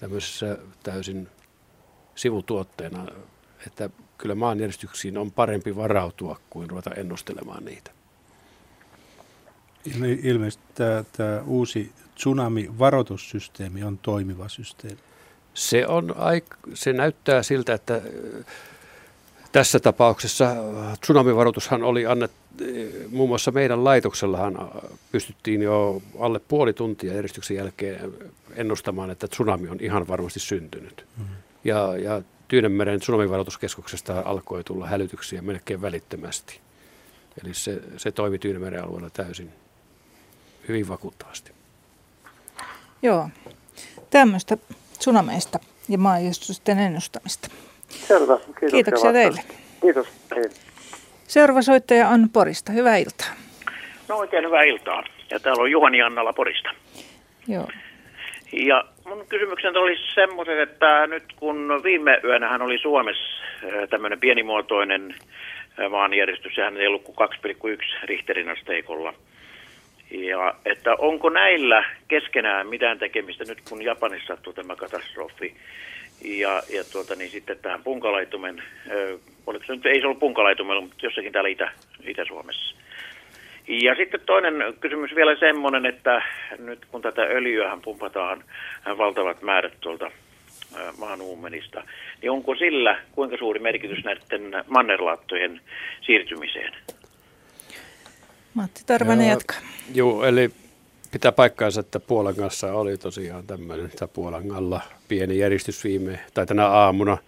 tämmöisessä 0.00 0.58
täysin 0.82 1.28
sivutuotteena. 2.14 3.06
Että 3.66 3.90
kyllä 4.18 4.34
maanjärjestyksiin 4.34 5.18
on 5.18 5.32
parempi 5.32 5.76
varautua 5.76 6.40
kuin 6.50 6.70
ruveta 6.70 6.90
ennustelemaan 6.90 7.64
niitä. 7.64 7.90
Ilmeisesti 10.22 10.64
tämä, 10.74 11.04
tämä 11.16 11.42
uusi 11.46 11.92
tsunami-varoitussysteemi 12.14 13.84
on 13.84 13.98
toimiva 13.98 14.48
systeemi. 14.48 14.98
Se, 15.54 15.86
on, 15.86 16.14
se 16.74 16.92
näyttää 16.92 17.42
siltä, 17.42 17.74
että 17.74 18.02
tässä 19.52 19.80
tapauksessa 19.80 20.56
tsunamivaroitushan 21.00 21.82
oli 21.82 22.06
annettu, 22.06 22.36
muun 23.10 23.28
muassa 23.28 23.50
meidän 23.50 23.84
laitoksellahan 23.84 24.70
pystyttiin 25.12 25.62
jo 25.62 26.02
alle 26.18 26.40
puoli 26.48 26.72
tuntia 26.72 27.14
järjestyksen 27.14 27.56
jälkeen 27.56 28.12
ennustamaan, 28.54 29.10
että 29.10 29.28
tsunami 29.28 29.68
on 29.68 29.78
ihan 29.80 30.08
varmasti 30.08 30.40
syntynyt. 30.40 31.06
Mm-hmm. 31.16 31.34
Ja, 31.64 31.96
ja 31.96 32.22
Tyynemeren 32.48 33.00
tsunamivaroituskeskuksesta 33.00 34.22
alkoi 34.24 34.64
tulla 34.64 34.86
hälytyksiä 34.86 35.42
melkein 35.42 35.82
välittömästi. 35.82 36.60
Eli 37.44 37.54
se, 37.54 37.82
se 37.96 38.12
toimi 38.12 38.38
Tyynemeren 38.38 38.84
alueella 38.84 39.10
täysin 39.10 39.52
hyvin 40.70 40.88
vakuuttavasti. 40.88 41.52
Joo, 43.02 43.28
tämmöistä 44.10 44.56
tsunameista 44.98 45.58
ja 45.88 45.98
maanjärjestysten 45.98 46.78
ennustamista. 46.78 47.48
Selvä, 47.88 48.36
kiitoksia. 48.36 48.70
Kiitoksia 48.70 49.12
teille. 49.12 49.40
Kiitos. 49.80 50.06
Hei. 50.36 50.44
Seuraava 51.26 51.62
soittaja 51.62 52.08
on 52.08 52.28
Porista. 52.32 52.72
Hyvää 52.72 52.96
iltaa. 52.96 53.26
No 54.08 54.16
oikein 54.16 54.44
hyvää 54.44 54.62
iltaa. 54.62 55.04
Ja 55.30 55.40
täällä 55.40 55.62
on 55.62 55.70
Juhani 55.70 56.02
Annala 56.02 56.32
Porista. 56.32 56.70
Joo. 57.48 57.68
Ja 58.52 58.84
mun 59.04 59.26
kysymyksen 59.28 59.76
oli 59.76 59.96
semmoiset, 60.14 60.58
että 60.58 61.06
nyt 61.06 61.24
kun 61.36 61.80
viime 61.84 62.20
yönähän 62.24 62.62
oli 62.62 62.78
Suomessa 62.78 63.42
tämmöinen 63.90 64.20
pienimuotoinen 64.20 65.14
maanjärjestys, 65.90 66.54
sehän 66.54 66.76
ei 66.76 66.86
ollut 66.86 67.02
kuin 67.04 67.16
2,1 67.18 68.06
Richterin 68.06 68.48
asteikolla– 68.48 69.14
ja 70.10 70.54
että 70.64 70.94
onko 70.94 71.28
näillä 71.28 71.84
keskenään 72.08 72.66
mitään 72.66 72.98
tekemistä 72.98 73.44
nyt 73.44 73.58
kun 73.68 73.82
Japanissa 73.82 74.26
sattuu 74.26 74.52
tämä 74.52 74.76
katastrofi 74.76 75.56
ja, 76.24 76.62
ja 76.72 76.84
tuota, 76.92 77.14
niin 77.14 77.30
sitten 77.30 77.58
tähän 77.62 77.82
punkalaitumen, 77.82 78.62
ö, 78.90 79.18
oliko 79.46 79.64
se 79.64 79.72
nyt, 79.72 79.86
ei 79.86 80.00
se 80.00 80.06
ollut 80.06 80.18
punkalaitumella, 80.18 80.80
mutta 80.80 81.06
jossakin 81.06 81.32
täällä 81.32 81.50
Itä, 81.50 81.70
Itä-Suomessa. 82.04 82.76
Ja 83.68 83.94
sitten 83.94 84.20
toinen 84.26 84.54
kysymys 84.80 85.14
vielä 85.14 85.36
semmoinen, 85.36 85.86
että 85.86 86.22
nyt 86.58 86.78
kun 86.90 87.02
tätä 87.02 87.22
öljyähän 87.22 87.80
pumpataan 87.80 88.44
valtavat 88.98 89.42
määrät 89.42 89.72
tuolta 89.80 90.10
maan 90.98 91.20
uumenista, 91.22 91.82
niin 92.22 92.30
onko 92.30 92.54
sillä 92.54 92.98
kuinka 93.12 93.36
suuri 93.36 93.60
merkitys 93.60 94.04
näiden 94.04 94.64
mannerlaattojen 94.66 95.60
siirtymiseen? 96.00 96.72
Matti 98.54 98.82
Tarvanen 98.86 99.28
jatkaa. 99.28 99.58
Joo, 99.94 100.24
eli 100.24 100.50
pitää 101.10 101.32
paikkaansa, 101.32 101.80
että 101.80 102.00
Puolan 102.00 102.34
kanssa 102.34 102.72
oli 102.72 102.96
tosiaan 102.96 103.46
tämmöinen, 103.46 103.86
että 103.86 104.08
Puolan 104.08 104.50
alla 104.50 104.80
pieni 105.08 105.38
järjestys 105.38 105.84
viime, 105.84 106.20
tai 106.34 106.46
tänä 106.46 106.66
aamuna. 106.66 107.18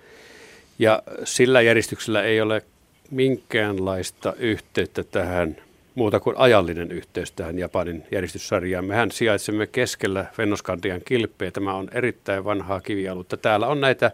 Ja 0.78 1.02
sillä 1.24 1.60
järjestyksellä 1.60 2.22
ei 2.22 2.40
ole 2.40 2.62
minkäänlaista 3.10 4.32
yhteyttä 4.38 5.04
tähän, 5.04 5.56
muuta 5.94 6.20
kuin 6.20 6.36
ajallinen 6.36 6.92
yhteys 6.92 7.32
tähän 7.32 7.58
Japanin 7.58 8.04
järjestyssarjaan. 8.10 8.84
Mehän 8.84 9.10
sijaitsemme 9.10 9.66
keskellä 9.66 10.26
Vennoskandian 10.38 11.00
kilpeä. 11.04 11.50
Tämä 11.50 11.74
on 11.74 11.88
erittäin 11.92 12.44
vanhaa 12.44 12.80
kivialutta. 12.80 13.36
Täällä 13.36 13.66
on 13.66 13.80
näitä 13.80 14.10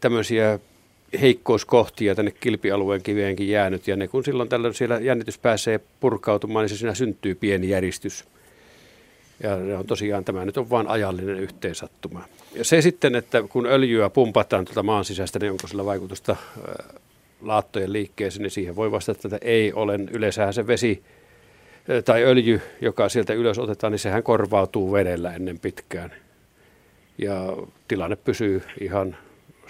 tämmöisiä 0.00 0.58
heikkouskohtia 1.20 2.14
tänne 2.14 2.30
kilpialueen 2.30 3.02
kiveenkin 3.02 3.48
jäänyt, 3.48 3.88
ja 3.88 3.96
ne 3.96 4.08
kun 4.08 4.24
silloin 4.24 4.48
tällöin 4.48 4.74
siellä 4.74 4.98
jännitys 4.98 5.38
pääsee 5.38 5.80
purkautumaan, 6.00 6.62
niin 6.62 6.68
se 6.70 6.76
siinä 6.76 6.94
syntyy 6.94 7.34
pieni 7.34 7.68
järjestys. 7.68 8.24
Ja 9.42 9.56
ne 9.56 9.76
on 9.76 9.86
tosiaan, 9.86 10.24
tämä 10.24 10.44
nyt 10.44 10.56
on 10.56 10.70
vain 10.70 10.86
ajallinen 10.86 11.40
yhteensattuma. 11.40 12.24
Ja 12.54 12.64
se 12.64 12.82
sitten, 12.82 13.14
että 13.14 13.42
kun 13.42 13.66
öljyä 13.66 14.10
pumpataan 14.10 14.64
tuolta 14.64 14.82
maan 14.82 15.04
sisästä, 15.04 15.38
niin 15.38 15.52
onko 15.52 15.66
sillä 15.66 15.84
vaikutusta 15.84 16.36
laattojen 17.40 17.92
liikkeeseen, 17.92 18.42
niin 18.42 18.50
siihen 18.50 18.76
voi 18.76 18.90
vastata, 18.90 19.20
että 19.24 19.38
ei 19.42 19.72
ole. 19.72 19.98
Yleensähän 20.10 20.54
se 20.54 20.66
vesi 20.66 21.02
tai 22.04 22.24
öljy, 22.24 22.60
joka 22.80 23.08
sieltä 23.08 23.32
ylös 23.32 23.58
otetaan, 23.58 23.90
niin 23.90 23.98
sehän 23.98 24.22
korvautuu 24.22 24.92
vedellä 24.92 25.34
ennen 25.34 25.58
pitkään. 25.58 26.12
Ja 27.18 27.56
tilanne 27.88 28.16
pysyy 28.16 28.62
ihan 28.80 29.16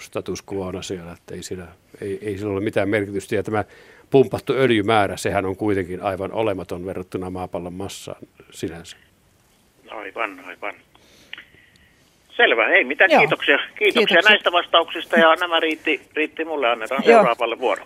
status 0.01 0.43
quo 0.53 0.81
siellä, 0.81 1.11
että 1.11 1.35
ei, 1.35 1.43
siinä, 1.43 1.67
ei, 2.01 2.19
ei 2.21 2.37
sillä 2.37 2.53
ole 2.53 2.61
mitään 2.61 2.89
merkitystä. 2.89 3.35
Ja 3.35 3.43
tämä 3.43 3.63
pumpattu 4.09 4.53
öljymäärä, 4.53 5.17
sehän 5.17 5.45
on 5.45 5.55
kuitenkin 5.55 6.03
aivan 6.03 6.31
olematon 6.31 6.85
verrattuna 6.85 7.29
maapallon 7.29 7.73
massaan 7.73 8.21
sinänsä. 8.51 8.97
Aivan, 9.91 10.39
aivan. 10.45 10.73
Selvä, 12.37 12.67
ei 12.67 12.83
mitään, 12.83 13.11
Joo. 13.11 13.19
kiitoksia. 13.19 13.57
kiitoksia. 13.57 13.77
Kiitoksia 13.77 14.29
näistä 14.29 14.51
vastauksista 14.51 15.19
ja 15.19 15.35
nämä 15.35 15.59
riitti, 15.59 16.01
riitti 16.13 16.45
mulle, 16.45 16.69
annetaan 16.69 17.03
Joo. 17.05 17.17
seuraavalle 17.17 17.59
vuoro. 17.59 17.85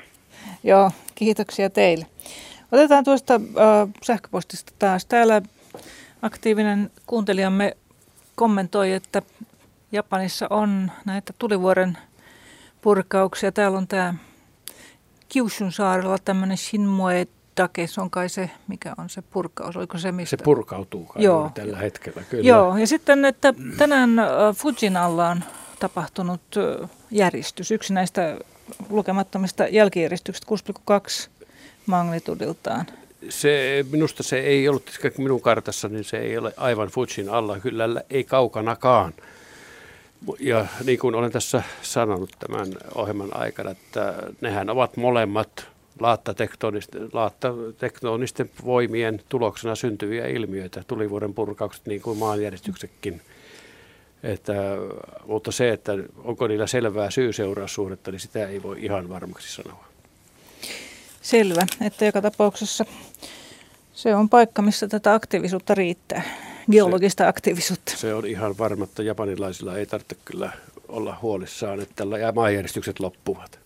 Joo, 0.63 0.91
kiitoksia 1.15 1.69
teille. 1.69 2.05
Otetaan 2.71 3.03
tuosta 3.03 3.33
äh, 3.33 3.89
sähköpostista 4.03 4.73
taas. 4.79 5.05
Täällä 5.05 5.41
aktiivinen 6.21 6.91
kuuntelijamme 7.05 7.77
kommentoi, 8.35 8.91
että 8.91 9.21
Japanissa 9.95 10.47
on 10.49 10.91
näitä 11.05 11.33
tulivuoren 11.39 11.97
purkauksia. 12.81 13.51
Täällä 13.51 13.77
on 13.77 13.87
tämä 13.87 14.13
Kyushun 15.33 15.71
saarella 15.71 16.17
tämmöinen 16.25 16.57
Shinmoe 16.57 17.27
Dake, 17.57 17.87
se 17.87 18.01
on 18.01 18.09
kai 18.09 18.29
se, 18.29 18.49
mikä 18.67 18.93
on 18.97 19.09
se 19.09 19.21
purkaus, 19.21 19.77
oliko 19.77 19.97
se 19.97 20.11
mistä? 20.11 20.37
Se 20.37 20.43
purkautuu 20.43 21.05
kai 21.05 21.23
Joo. 21.23 21.51
tällä 21.53 21.77
hetkellä, 21.77 22.23
kyllä. 22.29 22.49
Joo, 22.49 22.77
ja 22.77 22.87
sitten, 22.87 23.25
että 23.25 23.53
tänään 23.77 24.09
Fujin 24.55 24.97
alla 24.97 25.29
on 25.29 25.43
tapahtunut 25.79 26.41
järjestys, 27.11 27.71
yksi 27.71 27.93
näistä 27.93 28.37
lukemattomista 28.89 29.67
jälkijäristyksistä 29.67 30.47
6,2 31.25 31.29
magnitudiltaan. 31.85 32.85
Se, 33.29 33.85
minusta 33.91 34.23
se 34.23 34.39
ei 34.39 34.69
ollut, 34.69 34.99
minun 35.17 35.41
kartassa, 35.41 35.89
niin 35.89 36.03
se 36.03 36.17
ei 36.17 36.37
ole 36.37 36.53
aivan 36.57 36.87
Fujin 36.87 37.29
alla, 37.29 37.59
kyllä 37.59 38.01
ei 38.09 38.23
kaukanakaan. 38.23 39.13
Ja 40.39 40.65
niin 40.85 40.99
kuin 40.99 41.15
olen 41.15 41.31
tässä 41.31 41.63
sanonut 41.81 42.29
tämän 42.39 42.67
ohjelman 42.95 43.37
aikana, 43.37 43.71
että 43.71 44.13
nehän 44.41 44.69
ovat 44.69 44.97
molemmat 44.97 45.67
laattatektonisten, 45.99 47.09
laattatektonisten 47.13 48.49
voimien 48.65 49.21
tuloksena 49.29 49.75
syntyviä 49.75 50.27
ilmiöitä, 50.27 50.83
tulivuoden 50.87 51.33
purkaukset 51.33 51.85
niin 51.85 52.01
kuin 52.01 52.17
maanjäristyksetkin. 52.17 53.21
Että, 54.23 54.53
mutta 55.27 55.51
se, 55.51 55.69
että 55.69 55.91
onko 56.23 56.47
niillä 56.47 56.67
selvää 56.67 57.11
syy-seuraussuhdetta, 57.11 58.11
niin 58.11 58.19
sitä 58.19 58.47
ei 58.47 58.63
voi 58.63 58.85
ihan 58.85 59.09
varmaksi 59.09 59.53
sanoa. 59.53 59.85
Selvä, 61.21 61.61
että 61.81 62.05
joka 62.05 62.21
tapauksessa 62.21 62.85
se 63.93 64.15
on 64.15 64.29
paikka, 64.29 64.61
missä 64.61 64.87
tätä 64.87 65.13
aktiivisuutta 65.13 65.75
riittää, 65.75 66.21
geologista 66.71 67.23
se, 67.23 67.27
aktiivisuutta. 67.27 67.91
Se 67.95 68.13
on 68.13 68.25
ihan 68.25 68.57
varma, 68.57 68.83
että 68.83 69.03
japanilaisilla 69.03 69.77
ei 69.77 69.85
tarvitse 69.85 70.15
kyllä 70.25 70.51
olla 70.87 71.17
huolissaan, 71.21 71.81
että 71.81 71.93
tällä 71.95 72.31
maanjäristykset 72.31 72.99
loppuvat. 72.99 73.59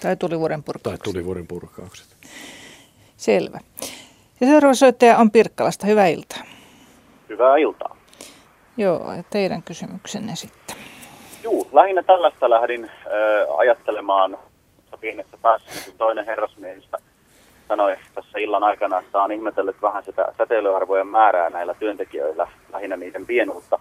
Tai 0.00 0.16
tulivuoren 0.16 0.62
purkaukset. 0.62 1.00
Tai 1.00 1.12
tulivuoren 1.12 1.46
purkaukset. 1.46 2.06
Selvä. 3.16 3.60
Ja 4.40 4.46
seuraava 4.46 4.74
soittaja 4.74 5.18
on 5.18 5.30
Pirkkalasta. 5.30 5.86
Hyvää 5.86 6.06
iltaa. 6.06 6.42
Hyvää 7.28 7.56
iltaa. 7.56 7.96
Joo, 8.76 9.12
ja 9.12 9.22
teidän 9.30 9.62
kysymyksenne 9.62 10.36
sitten. 10.36 10.76
Joo, 11.42 11.68
lähinnä 11.72 12.02
tällaista 12.02 12.50
lähdin 12.50 12.84
äh, 12.84 12.90
ajattelemaan 13.58 14.38
pienessä 15.00 15.36
päässä, 15.42 15.70
niin 15.86 15.98
toinen 15.98 16.26
herrasmiehistä 16.26 16.98
sanoi 17.68 17.96
tässä 18.14 18.38
illan 18.38 18.64
aikana, 18.64 18.98
että 18.98 19.22
on 19.22 19.32
ihmetellyt 19.32 19.82
vähän 19.82 20.04
sitä 20.04 20.32
säteilyarvojen 20.38 21.06
määrää 21.06 21.50
näillä 21.50 21.74
työntekijöillä, 21.74 22.46
lähinnä 22.72 22.96
niiden 22.96 23.26
pienuutta. 23.26 23.78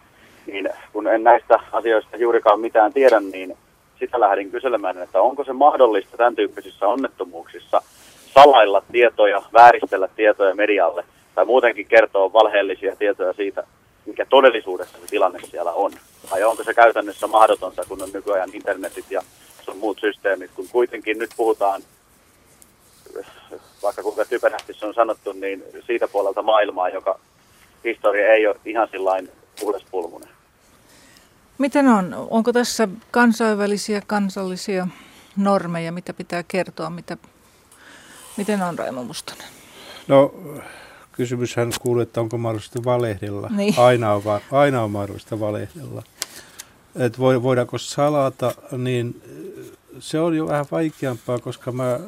Niin 0.48 0.70
kun 0.94 1.08
en 1.08 1.24
näistä 1.24 1.60
asioista 1.72 2.18
juurikaan 2.18 2.60
mitään 2.60 2.94
tiedä, 2.94 3.20
niin 3.20 3.58
sitä 4.00 4.20
lähdin 4.20 4.52
kyselemään, 4.52 4.98
että 4.98 5.22
onko 5.22 5.44
se 5.44 5.54
mahdollista 5.54 6.18
tämän 6.18 6.36
tyyppisissä 6.36 6.88
onnettomuuksissa 6.88 7.82
salailla 8.34 8.84
tietoja, 8.92 9.42
vääristellä 9.54 10.08
tietoja 10.08 10.56
medialle 10.56 11.04
tai 11.36 11.46
muutenkin 11.46 11.86
kertoa 11.86 12.34
valheellisia 12.34 12.96
tietoja 12.96 13.34
siitä, 13.34 13.64
mikä 14.06 14.26
todellisuudessa 14.26 14.98
se 15.02 15.08
tilanne 15.08 15.40
siellä 15.44 15.72
on. 15.72 15.92
Tai 16.30 16.44
onko 16.44 16.64
se 16.64 16.74
käytännössä 16.74 17.28
mahdotonta, 17.28 17.84
kun 17.88 18.02
on 18.02 18.10
nykyajan 18.14 18.50
internetit 18.54 19.06
ja 19.12 19.22
sun 19.62 19.78
muut 19.78 20.00
systeemit, 20.00 20.52
kun 20.56 20.66
kuitenkin 20.72 21.20
nyt 21.20 21.30
puhutaan, 21.38 21.82
vaikka 23.84 24.04
kuinka 24.04 24.26
typerästi 24.26 24.74
se 24.74 24.86
on 24.86 24.94
sanottu, 24.94 25.32
niin 25.32 25.64
siitä 25.86 26.08
puolelta 26.08 26.42
maailmaa, 26.42 26.90
joka 26.90 27.20
historia 27.84 28.34
ei 28.34 28.48
ole 28.48 28.60
ihan 28.66 28.88
sillain 28.92 29.30
puhdaspulmunen. 29.60 30.30
Miten 31.58 31.88
on? 31.88 32.28
Onko 32.30 32.54
tässä 32.54 32.88
kansainvälisiä, 33.12 34.02
kansallisia 34.08 34.88
normeja, 35.38 35.92
mitä 35.92 36.14
pitää 36.14 36.44
kertoa? 36.48 36.90
Mitä, 36.90 37.18
miten 38.38 38.62
on 38.62 38.80
Raimo 38.80 39.04
Mustonen? 39.04 39.48
No 40.08 40.34
kysymyshän 41.12 41.72
kuuluu, 41.82 42.02
että 42.02 42.22
onko 42.22 42.38
mahdollista 42.38 42.84
valehdella. 42.86 43.50
Niin. 43.50 43.74
Aina, 43.78 44.14
on, 44.14 44.22
aina 44.52 44.84
on 44.84 44.92
mahdollista 44.92 45.40
valehdella. 45.40 46.04
Että 46.96 47.20
voidaanko 47.20 47.78
salata, 47.78 48.56
niin 48.78 49.22
se 50.00 50.20
on 50.20 50.38
jo 50.38 50.48
vähän 50.48 50.66
vaikeampaa, 50.72 51.40
koska 51.40 51.72
mä 51.72 52.00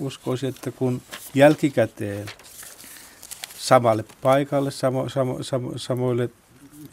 uskoisin, 0.00 0.48
että 0.48 0.70
kun 0.70 1.02
jälkikäteen 1.34 2.26
samalle 3.58 4.04
paikalle, 4.22 4.70
samo, 4.70 5.08
samo, 5.08 5.42
samo, 5.42 5.72
samoille 5.76 6.30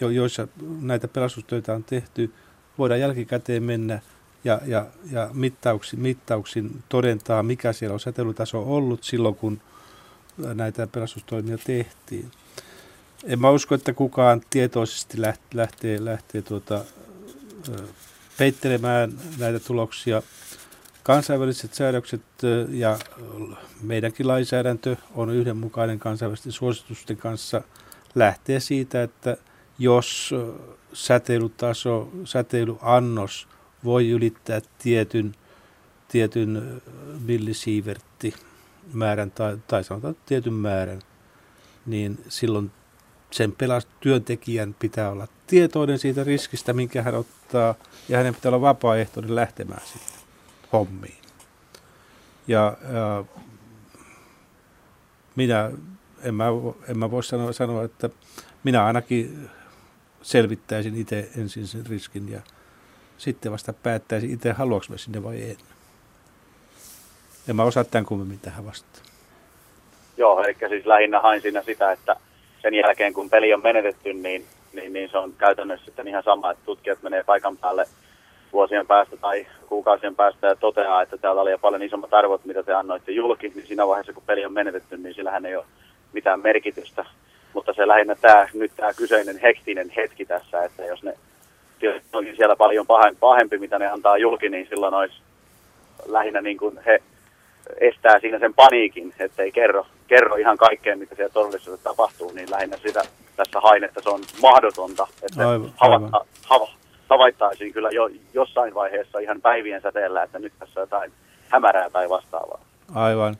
jo, 0.01 0.09
joissa 0.09 0.47
näitä 0.81 1.07
pelastustöitä 1.07 1.73
on 1.73 1.83
tehty, 1.83 2.33
voidaan 2.77 2.99
jälkikäteen 2.99 3.63
mennä 3.63 4.01
ja, 4.43 4.61
ja, 4.65 4.85
ja 5.11 5.29
mittauksin, 5.33 5.99
mittauksin 5.99 6.83
todentaa, 6.89 7.43
mikä 7.43 7.73
siellä 7.73 7.93
on 7.93 7.99
säteilytaso 7.99 8.75
ollut 8.75 9.03
silloin, 9.03 9.35
kun 9.35 9.61
näitä 10.37 10.87
pelastustoimia 10.87 11.57
tehtiin. 11.57 12.31
En 13.23 13.39
mä 13.39 13.49
usko, 13.49 13.75
että 13.75 13.93
kukaan 13.93 14.41
tietoisesti 14.49 15.21
lähtee, 15.21 15.47
lähtee, 15.53 16.05
lähtee 16.05 16.41
tuota, 16.41 16.85
peittelemään 18.37 19.13
näitä 19.37 19.59
tuloksia. 19.59 20.21
Kansainväliset 21.07 21.73
säädökset 21.73 22.21
ja 22.69 22.97
meidänkin 23.81 24.27
lainsäädäntö 24.27 24.95
on 25.15 25.29
yhdenmukainen 25.29 25.99
kansainvälisten 25.99 26.51
suositusten 26.51 27.17
kanssa 27.17 27.61
lähtee 28.15 28.59
siitä, 28.59 29.03
että 29.03 29.37
jos 29.79 30.35
säteilytaso, 30.93 32.09
säteilyannos 32.25 33.47
voi 33.83 34.09
ylittää 34.09 34.61
tietyn, 34.79 35.35
tietyn 36.07 36.81
millisiivertti 37.25 38.33
määrän 38.93 39.31
tai, 39.31 39.57
tai 39.67 39.83
sanotaan 39.83 40.15
tietyn 40.25 40.53
määrän, 40.53 41.01
niin 41.85 42.23
silloin 42.29 42.71
sen 43.31 43.51
pelast- 43.51 43.97
työntekijän 43.99 44.75
pitää 44.79 45.11
olla 45.11 45.27
tietoinen 45.47 45.99
siitä 45.99 46.23
riskistä, 46.23 46.73
minkä 46.73 47.01
hän 47.01 47.15
ottaa, 47.15 47.75
ja 48.09 48.17
hänen 48.17 48.35
pitää 48.35 48.49
olla 48.49 48.61
vapaaehtoinen 48.61 49.35
lähtemään 49.35 49.81
sitten 49.85 50.16
hommiin. 50.73 51.17
Ja, 52.47 52.77
ja 52.93 53.23
minä, 55.35 55.71
en 56.23 56.35
mä, 56.35 56.45
en 56.87 56.97
mä 56.99 57.11
voi 57.11 57.23
sanoa, 57.23 57.53
sanoa, 57.53 57.83
että 57.83 58.09
minä 58.63 58.85
ainakin 58.85 59.49
selvittäisin 60.21 60.95
itse 60.95 61.29
ensin 61.37 61.67
sen 61.67 61.85
riskin 61.85 62.31
ja 62.31 62.41
sitten 63.17 63.51
vasta 63.51 63.73
päättäisin 63.73 64.31
itse, 64.31 64.51
haluanko 64.51 64.85
mä 64.89 64.97
sinne 64.97 65.23
vai 65.23 65.41
en. 65.41 65.57
En 67.49 67.55
mä 67.55 67.63
osaa 67.63 67.83
tämän 67.83 68.05
kummemmin 68.05 68.39
tähän 68.39 68.65
vastaan. 68.65 69.05
Joo, 70.17 70.43
eli 70.43 70.55
siis 70.69 70.85
lähinnä 70.85 71.19
hain 71.19 71.41
siinä 71.41 71.63
sitä, 71.63 71.91
että 71.91 72.15
sen 72.61 72.73
jälkeen 72.73 73.13
kun 73.13 73.29
peli 73.29 73.53
on 73.53 73.63
menetetty, 73.63 74.13
niin, 74.13 74.45
niin, 74.73 74.93
niin 74.93 75.09
se 75.11 75.17
on 75.17 75.33
käytännössä 75.33 75.85
sitten 75.85 76.07
ihan 76.07 76.23
sama, 76.23 76.51
että 76.51 76.65
tutkijat 76.65 77.01
menee 77.01 77.23
paikan 77.23 77.57
päälle 77.57 77.85
vuosien 78.53 78.87
päästä 78.87 79.17
tai 79.17 79.47
kuukausien 79.69 80.15
päästä 80.15 80.47
ja 80.47 80.55
toteaa, 80.55 81.01
että 81.01 81.17
täällä 81.17 81.41
oli 81.41 81.51
jo 81.51 81.57
paljon 81.57 81.83
isommat 81.83 82.13
arvot, 82.13 82.45
mitä 82.45 82.63
te 82.63 82.73
annoitte 82.73 83.11
julki, 83.11 83.51
niin 83.55 83.67
siinä 83.67 83.87
vaiheessa 83.87 84.13
kun 84.13 84.23
peli 84.25 84.45
on 84.45 84.53
menetetty, 84.53 84.97
niin 84.97 85.15
sillähän 85.15 85.45
ei 85.45 85.55
ole 85.55 85.65
mitään 86.13 86.39
merkitystä. 86.39 87.05
Mutta 87.53 87.73
se 87.73 87.87
lähinnä 87.87 88.15
tämä, 88.15 88.47
nyt 88.53 88.71
tämä 88.75 88.93
kyseinen 88.93 89.37
hektinen 89.37 89.89
hetki 89.89 90.25
tässä, 90.25 90.63
että 90.63 90.85
jos 90.85 91.03
ne 91.03 91.13
onkin 92.13 92.35
siellä 92.35 92.55
paljon 92.55 92.85
pahempi, 93.19 93.57
mitä 93.57 93.79
ne 93.79 93.87
antaa 93.87 94.17
julki, 94.17 94.49
niin 94.49 94.67
silloin 94.69 94.93
olisi 94.93 95.15
lähinnä 96.05 96.41
niin 96.41 96.57
kuin 96.57 96.79
he 96.85 97.03
estää 97.77 98.19
siinä 98.19 98.39
sen 98.39 98.53
paniikin, 98.53 99.13
että 99.19 99.43
ei 99.43 99.51
kerro, 99.51 99.85
kerro 100.07 100.35
ihan 100.35 100.57
kaikkea, 100.57 100.97
mitä 100.97 101.15
siellä 101.15 101.33
todellisuudessa 101.33 101.89
tapahtuu, 101.89 102.31
niin 102.31 102.51
lähinnä 102.51 102.77
sitä 102.77 103.01
tässä 103.35 103.59
hain, 103.59 103.83
että 103.83 104.01
se 104.01 104.09
on 104.09 104.21
mahdotonta, 104.41 105.07
että 105.23 105.49
aivan, 105.49 105.73
hava, 105.77 106.25
hava, 106.45 106.69
havaittaisiin 107.09 107.73
kyllä 107.73 107.89
jo 107.89 108.09
jossain 108.33 108.73
vaiheessa 108.73 109.19
ihan 109.19 109.41
päivien 109.41 109.81
säteellä, 109.81 110.23
että 110.23 110.39
nyt 110.39 110.53
tässä 110.59 110.79
on 110.79 110.83
jotain 110.83 111.11
hämärää 111.47 111.89
tai 111.89 112.09
vastaavaa. 112.09 112.61
Aivan 112.93 113.35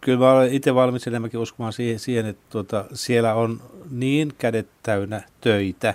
kyllä 0.00 0.18
mä 0.18 0.32
olen 0.32 0.52
itse 0.52 0.74
valmis 0.74 1.06
enemmänkin 1.06 1.40
uskomaan 1.40 1.72
siihen, 1.72 1.98
siihen 1.98 2.26
että 2.26 2.42
tuota, 2.50 2.84
siellä 2.94 3.34
on 3.34 3.60
niin 3.90 4.32
kädet 4.38 4.68
täynnä 4.82 5.22
töitä, 5.40 5.94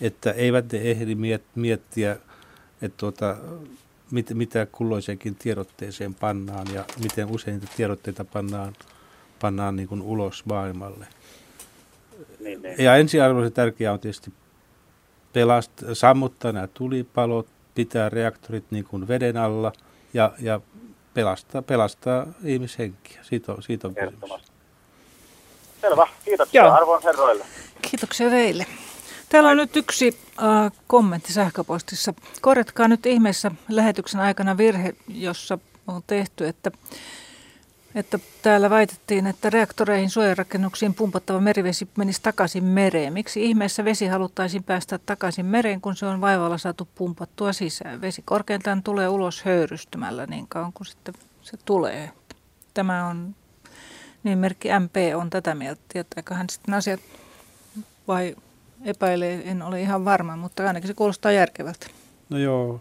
että 0.00 0.32
eivät 0.32 0.72
ne 0.72 0.78
ehdi 0.78 1.14
miet, 1.14 1.42
miettiä 1.54 2.16
että 2.82 2.96
tuota, 2.96 3.36
mit, 4.10 4.30
mitä 4.34 4.66
kulloisenkin 4.72 5.34
tiedotteeseen 5.34 6.14
pannaan 6.14 6.66
ja 6.74 6.84
miten 7.02 7.30
usein 7.30 7.54
niitä 7.60 7.72
tiedotteita 7.76 8.24
pannaan, 8.24 8.72
pannaan 9.40 9.76
niin 9.76 9.88
kuin 9.88 10.02
ulos 10.02 10.46
maailmalle. 10.46 11.06
Niin, 12.40 12.62
niin. 12.62 12.84
Ja 12.84 12.96
ensiarvoisen 12.96 13.52
tärkeää 13.52 13.92
on 13.92 14.00
tietysti 14.00 14.32
pelast, 15.34 15.70
sammuttaa 15.92 16.52
nämä 16.52 16.66
tulipalot, 16.66 17.46
pitää 17.74 18.08
reaktorit 18.08 18.64
niin 18.70 18.84
kuin 18.84 19.08
veden 19.08 19.36
alla 19.36 19.72
ja, 20.14 20.32
ja 20.40 20.60
pelastaa, 21.14 21.62
pelastaa 21.62 22.26
ihmishenkiä. 22.44 23.18
Siitä 23.22 23.52
on, 23.52 23.62
siitä 23.62 23.88
on 23.88 23.94
kysymys. 23.94 24.30
Selvä. 25.80 26.06
Kiitoksia 26.24 26.62
Joo. 26.62 26.72
arvon 26.72 27.02
herroille. 27.04 27.44
Kiitoksia 27.82 28.30
teille. 28.30 28.66
Täällä 29.28 29.50
on 29.50 29.56
nyt 29.56 29.76
yksi 29.76 30.18
äh, 30.42 30.72
kommentti 30.86 31.32
sähköpostissa. 31.32 32.14
Korjatkaa 32.40 32.88
nyt 32.88 33.06
ihmeessä 33.06 33.50
lähetyksen 33.68 34.20
aikana 34.20 34.56
virhe, 34.56 34.94
jossa 35.08 35.58
on 35.86 36.02
tehty, 36.06 36.46
että, 36.46 36.70
että 37.94 38.18
täällä 38.42 38.70
väitettiin, 38.70 39.26
että 39.26 39.50
reaktoreihin 39.50 40.10
suojarakennuksiin 40.10 40.94
pumpattava 40.94 41.40
merivesi 41.40 41.88
menisi 41.96 42.22
takaisin 42.22 42.64
mereen. 42.64 43.12
Miksi 43.12 43.44
ihmeessä 43.44 43.84
vesi 43.84 44.06
haluttaisiin 44.06 44.64
päästä 44.64 44.98
takaisin 44.98 45.46
mereen, 45.46 45.80
kun 45.80 45.96
se 45.96 46.06
on 46.06 46.20
vaivalla 46.20 46.58
saatu 46.58 46.88
pumpattua 46.94 47.52
sisään? 47.52 48.00
Vesi 48.00 48.22
korkeintaan 48.24 48.82
tulee 48.82 49.08
ulos 49.08 49.42
höyrystymällä 49.42 50.26
niin 50.26 50.48
kauan 50.48 50.72
kuin 50.72 50.86
sitten 50.86 51.14
se 51.42 51.56
tulee. 51.64 52.10
Tämä 52.74 53.06
on, 53.06 53.34
niin 54.24 54.38
merkki 54.38 54.68
MP 54.78 54.96
on 55.16 55.30
tätä 55.30 55.54
mieltä. 55.54 55.80
Tietääkö 55.88 56.34
hän 56.34 56.50
sitten 56.50 56.74
asiat 56.74 57.00
vai 58.08 58.36
epäilee, 58.84 59.50
en 59.50 59.62
ole 59.62 59.80
ihan 59.80 60.04
varma, 60.04 60.36
mutta 60.36 60.66
ainakin 60.66 60.88
se 60.88 60.94
kuulostaa 60.94 61.32
järkevältä. 61.32 61.86
No 62.30 62.38
joo, 62.38 62.80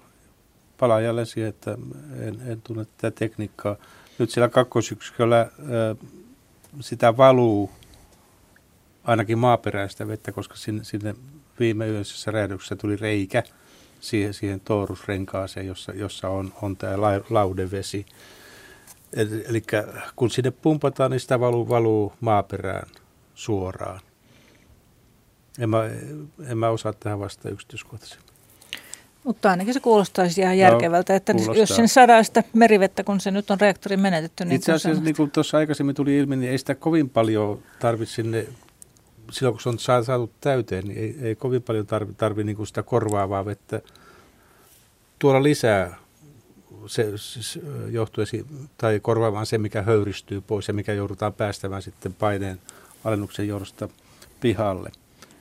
palaan 0.80 1.04
jälleen 1.04 1.28
siihen, 1.28 1.50
että 1.50 1.78
en, 2.20 2.42
en 2.48 2.62
tunne 2.62 2.86
tätä 2.86 3.20
tekniikkaa. 3.20 3.76
Nyt 4.20 4.30
siellä 4.30 4.50
kakkosyksiköllä 4.50 5.50
sitä 6.80 7.18
valuu 7.18 7.72
ainakin 9.04 9.38
maaperäistä 9.38 10.08
vettä, 10.08 10.32
koska 10.32 10.56
sinne, 10.56 10.84
sinne 10.84 11.16
viime 11.60 11.88
yöisessä 11.88 12.32
räjähdyksessä 12.32 12.76
tuli 12.76 12.96
reikä 12.96 13.44
siihen, 14.00 14.34
siihen 14.34 14.60
toorusrenkaaseen, 14.60 15.68
jossa, 15.68 15.92
jossa 15.92 16.30
on, 16.30 16.54
on 16.62 16.78
tämä 16.78 16.94
laudevesi. 17.30 18.06
Eli 19.48 19.64
kun 20.16 20.30
sinne 20.30 20.52
pumpataan, 20.52 21.12
niin 21.12 21.20
sitä 21.20 21.40
valuu, 21.40 21.70
valuu 21.70 22.14
maaperään 22.20 22.90
suoraan. 23.36 24.00
En 25.60 25.70
mä, 25.70 25.84
en 26.48 26.58
mä 26.58 26.70
osaa 26.70 26.94
tähän 26.94 27.20
vasta 27.20 27.50
yksityiskohtaisemmin. 27.50 28.33
Mutta 29.24 29.50
ainakin 29.50 29.74
se 29.74 29.80
kuulostaisi 29.80 30.42
ihan 30.42 30.58
järkevältä, 30.58 31.16
että 31.16 31.34
kuulostaa. 31.34 31.56
jos 31.56 31.70
sen 31.70 31.88
saadaan 31.88 32.26
sitä 32.26 32.44
merivettä, 32.54 33.04
kun 33.04 33.20
se 33.20 33.32
nyt 33.32 33.52
on 33.52 33.60
reaktorin 33.62 34.00
menetetty. 34.00 34.46
Niin 34.46 34.56
Itse 34.56 34.72
asiassa, 34.72 35.04
niin 35.04 35.16
kuin 35.16 35.32
tuossa 35.32 35.58
aikaisemmin 35.58 35.96
tuli 35.96 36.18
ilmi, 36.18 36.36
niin 36.36 36.52
ei 36.52 36.58
sitä 36.58 36.76
kovin 36.76 37.10
paljon 37.10 37.60
tarvitse 37.80 38.16
sinne, 38.16 38.48
silloin 39.32 39.54
kun 39.54 39.62
se 39.62 39.70
on 39.70 40.04
saatu 40.04 40.32
täyteen, 40.42 40.88
niin 40.88 41.00
ei, 41.00 41.16
ei 41.22 41.36
kovin 41.36 41.62
paljon 41.62 41.88
tarvitse 41.88 42.20
tarvi 42.20 42.44
niin 42.44 42.68
sitä 42.68 42.84
korvaavaa 42.84 43.46
vettä 43.46 43.82
tuoda 45.20 45.44
lisää 45.44 45.96
se, 46.88 47.12
se 47.16 47.60
johtuisi, 47.90 48.46
tai 48.78 49.00
korvaamaan 49.00 49.46
se, 49.46 49.58
mikä 49.58 49.82
höyristyy 49.82 50.42
pois 50.42 50.68
ja 50.68 50.74
mikä 50.74 50.94
joudutaan 50.94 51.34
päästämään 51.34 51.82
sitten 51.82 52.14
paineen 52.14 52.60
alennuksen 53.04 53.48
johdosta 53.48 53.90
pihalle. 54.40 54.92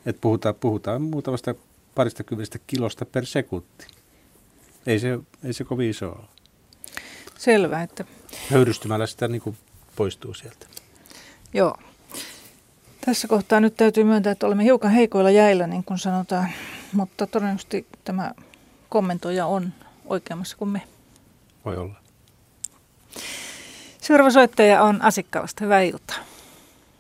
Et 0.06 0.20
puhutaan, 0.20 0.54
puhutaan 0.54 1.02
muutamasta 1.02 1.54
parista 1.94 2.24
kymmenestä 2.24 2.58
kilosta 2.66 3.04
per 3.04 3.26
sekunti. 3.26 3.86
Ei 4.86 4.98
se, 4.98 5.18
ei 5.44 5.52
se 5.52 5.64
kovin 5.64 5.90
iso 5.90 6.08
ole. 6.08 6.24
Selvä, 7.38 7.82
että... 7.82 8.04
Höyrystymällä 8.50 9.06
sitä 9.06 9.28
niin 9.28 9.42
kuin 9.42 9.56
poistuu 9.96 10.34
sieltä. 10.34 10.66
Joo. 11.54 11.76
Tässä 13.04 13.28
kohtaa 13.28 13.60
nyt 13.60 13.76
täytyy 13.76 14.04
myöntää, 14.04 14.32
että 14.32 14.46
olemme 14.46 14.64
hiukan 14.64 14.90
heikoilla 14.90 15.30
jäillä, 15.30 15.66
niin 15.66 15.84
kuin 15.84 15.98
sanotaan. 15.98 16.48
Mutta 16.92 17.26
todennäköisesti 17.26 17.86
tämä 18.04 18.32
kommentoija 18.88 19.46
on 19.46 19.72
oikeammassa 20.06 20.56
kuin 20.56 20.68
me. 20.68 20.82
Voi 21.64 21.76
olla. 21.76 21.94
Seuraava 24.00 24.30
soittaja 24.30 24.82
on 24.82 25.02
Asikkalasta. 25.02 25.64
Hyvää 25.64 25.80
iltaa. 25.80 26.16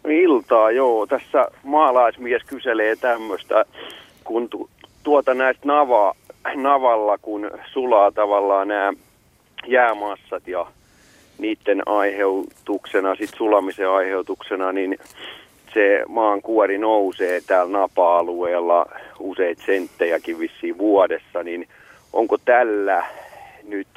Iltaa, 0.08 0.70
joo. 0.70 1.06
Tässä 1.06 1.46
maalaismies 1.62 2.42
kyselee 2.46 2.96
tämmöistä, 2.96 3.64
kun 4.24 4.48
tu, 4.48 4.70
tuota 5.02 5.34
näistä 5.34 5.66
nava, 5.68 6.14
navalla, 6.54 7.18
kun 7.18 7.50
sulaa 7.72 8.12
tavallaan 8.12 8.68
nämä 8.68 8.92
jäämassat 9.66 10.48
ja 10.48 10.66
niiden 11.38 11.82
aiheutuksena, 11.86 13.14
sit 13.14 13.30
sulamisen 13.36 13.88
aiheutuksena, 13.88 14.72
niin 14.72 14.98
se 15.74 16.04
maan 16.08 16.42
kuori 16.42 16.78
nousee 16.78 17.40
täällä 17.40 17.78
napa-alueella 17.78 18.86
useita 19.18 19.62
senttejäkin 19.66 20.38
vissiin 20.38 20.78
vuodessa, 20.78 21.42
niin 21.42 21.68
onko 22.12 22.38
tällä 22.38 23.04
nyt 23.68 23.88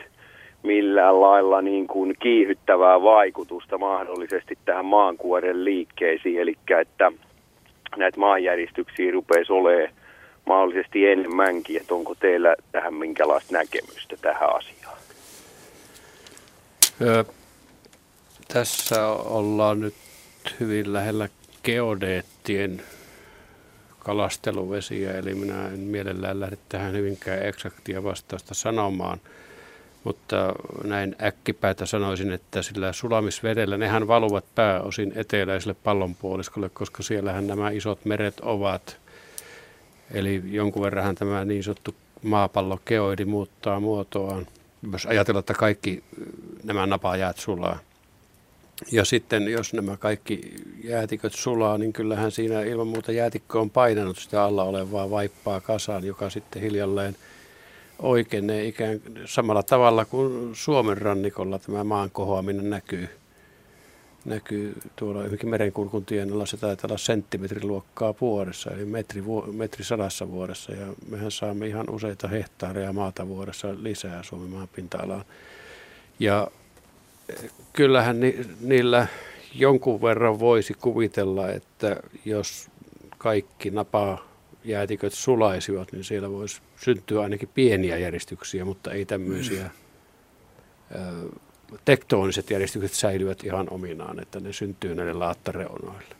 millään 0.63 1.21
lailla 1.21 1.61
niin 1.61 1.87
kuin 1.87 2.15
kiihyttävää 2.19 3.01
vaikutusta 3.01 3.77
mahdollisesti 3.77 4.57
tähän 4.65 4.85
maankuoren 4.85 5.65
liikkeisiin, 5.65 6.41
eli 6.41 6.55
että 6.81 7.11
näitä 7.97 8.19
maanjäristyksiä 8.19 9.11
rupeisi 9.11 9.53
olemaan 9.53 9.89
mahdollisesti 10.45 11.07
enemmänkin, 11.07 11.81
että 11.81 11.93
onko 11.93 12.15
teillä 12.15 12.55
tähän 12.71 12.93
minkälaista 12.93 13.53
näkemystä 13.53 14.17
tähän 14.21 14.55
asiaan? 14.55 14.97
Ö, 17.01 17.25
tässä 18.47 19.07
ollaan 19.09 19.81
nyt 19.81 19.95
hyvin 20.59 20.93
lähellä 20.93 21.29
geodeettien 21.63 22.81
kalasteluvesiä, 23.99 25.11
eli 25.11 25.35
minä 25.35 25.67
en 25.67 25.79
mielellään 25.79 26.39
lähde 26.39 26.57
tähän 26.69 26.93
hyvinkään 26.93 27.45
eksaktia 27.45 28.03
vastausta 28.03 28.53
sanomaan– 28.53 29.21
mutta 30.05 30.53
näin 30.83 31.15
äkkipäätä 31.23 31.85
sanoisin, 31.85 32.31
että 32.31 32.61
sillä 32.61 32.93
sulamisvedellä 32.93 33.77
nehän 33.77 34.07
valuvat 34.07 34.45
pääosin 34.55 35.13
eteläiselle 35.15 35.75
pallonpuoliskolle, 35.83 36.69
koska 36.69 37.03
siellähän 37.03 37.47
nämä 37.47 37.69
isot 37.69 38.05
meret 38.05 38.39
ovat. 38.39 38.97
Eli 40.11 40.43
jonkun 40.45 40.83
verran 40.83 41.15
tämä 41.15 41.45
niin 41.45 41.63
sanottu 41.63 41.95
maapallokeoidi 42.23 43.25
muuttaa 43.25 43.79
muotoaan, 43.79 44.47
jos 44.91 45.05
ajatellaan, 45.05 45.39
että 45.39 45.53
kaikki 45.53 46.03
nämä 46.63 46.85
napajäät 46.85 47.37
sulaa. 47.37 47.79
Ja 48.91 49.05
sitten 49.05 49.47
jos 49.47 49.73
nämä 49.73 49.97
kaikki 49.97 50.55
jäätiköt 50.83 51.33
sulaa, 51.33 51.77
niin 51.77 51.93
kyllähän 51.93 52.31
siinä 52.31 52.61
ilman 52.61 52.87
muuta 52.87 53.11
jäätikkö 53.11 53.59
on 53.59 53.69
painanut 53.69 54.17
sitä 54.17 54.43
alla 54.43 54.63
olevaa 54.63 55.09
vaippaa 55.09 55.61
kasaan, 55.61 56.03
joka 56.03 56.29
sitten 56.29 56.61
hiljalleen– 56.61 57.15
oikeenee 57.99 58.65
ikään 58.65 59.01
samalla 59.25 59.63
tavalla 59.63 60.05
kuin 60.05 60.55
Suomen 60.55 60.97
rannikolla 60.97 61.59
tämä 61.59 61.83
maan 61.83 62.11
kohoaminen 62.11 62.69
näkyy. 62.69 63.09
Näkyy 64.25 64.73
tuolla 64.95 65.23
johonkin 65.23 65.49
merenkurkun 65.49 66.05
tienellä, 66.05 66.45
se 66.45 66.57
taitaa 66.57 66.87
olla 66.87 66.97
senttimetriluokkaa 66.97 68.13
vuodessa, 68.21 68.71
eli 68.71 68.85
metri, 68.85 69.23
metri 69.51 69.83
sadassa 69.83 70.31
vuodessa, 70.31 70.71
ja 70.71 70.87
mehän 71.09 71.31
saamme 71.31 71.67
ihan 71.67 71.89
useita 71.89 72.27
hehtaareja 72.27 72.93
maata 72.93 73.27
vuodessa 73.27 73.67
lisää 73.81 74.23
Suomen 74.23 74.49
maan 74.49 74.67
pinta-alaan. 74.67 75.25
Ja 76.19 76.47
eh, 77.29 77.51
kyllähän 77.73 78.19
ni, 78.19 78.39
niillä 78.61 79.07
jonkun 79.53 80.01
verran 80.01 80.39
voisi 80.39 80.73
kuvitella, 80.73 81.49
että 81.49 81.97
jos 82.25 82.69
kaikki 83.17 83.71
napaa 83.71 84.27
jäätiköt 84.63 85.13
sulaisivat, 85.13 85.91
niin 85.91 86.03
siellä 86.03 86.31
voisi 86.31 86.61
syntyä 86.75 87.21
ainakin 87.21 87.49
pieniä 87.53 87.97
järjestyksiä, 87.97 88.65
mutta 88.65 88.91
ei 88.91 89.05
tämmöisiä 89.05 89.63
mm. 89.63 91.29
Tektooniset 91.85 92.49
järjestykset 92.49 92.91
säilyvät 92.91 93.43
ihan 93.43 93.67
ominaan, 93.69 94.19
että 94.19 94.39
ne 94.39 94.53
syntyy 94.53 94.95
näille 94.95 95.13
laattareonoille. 95.13 96.15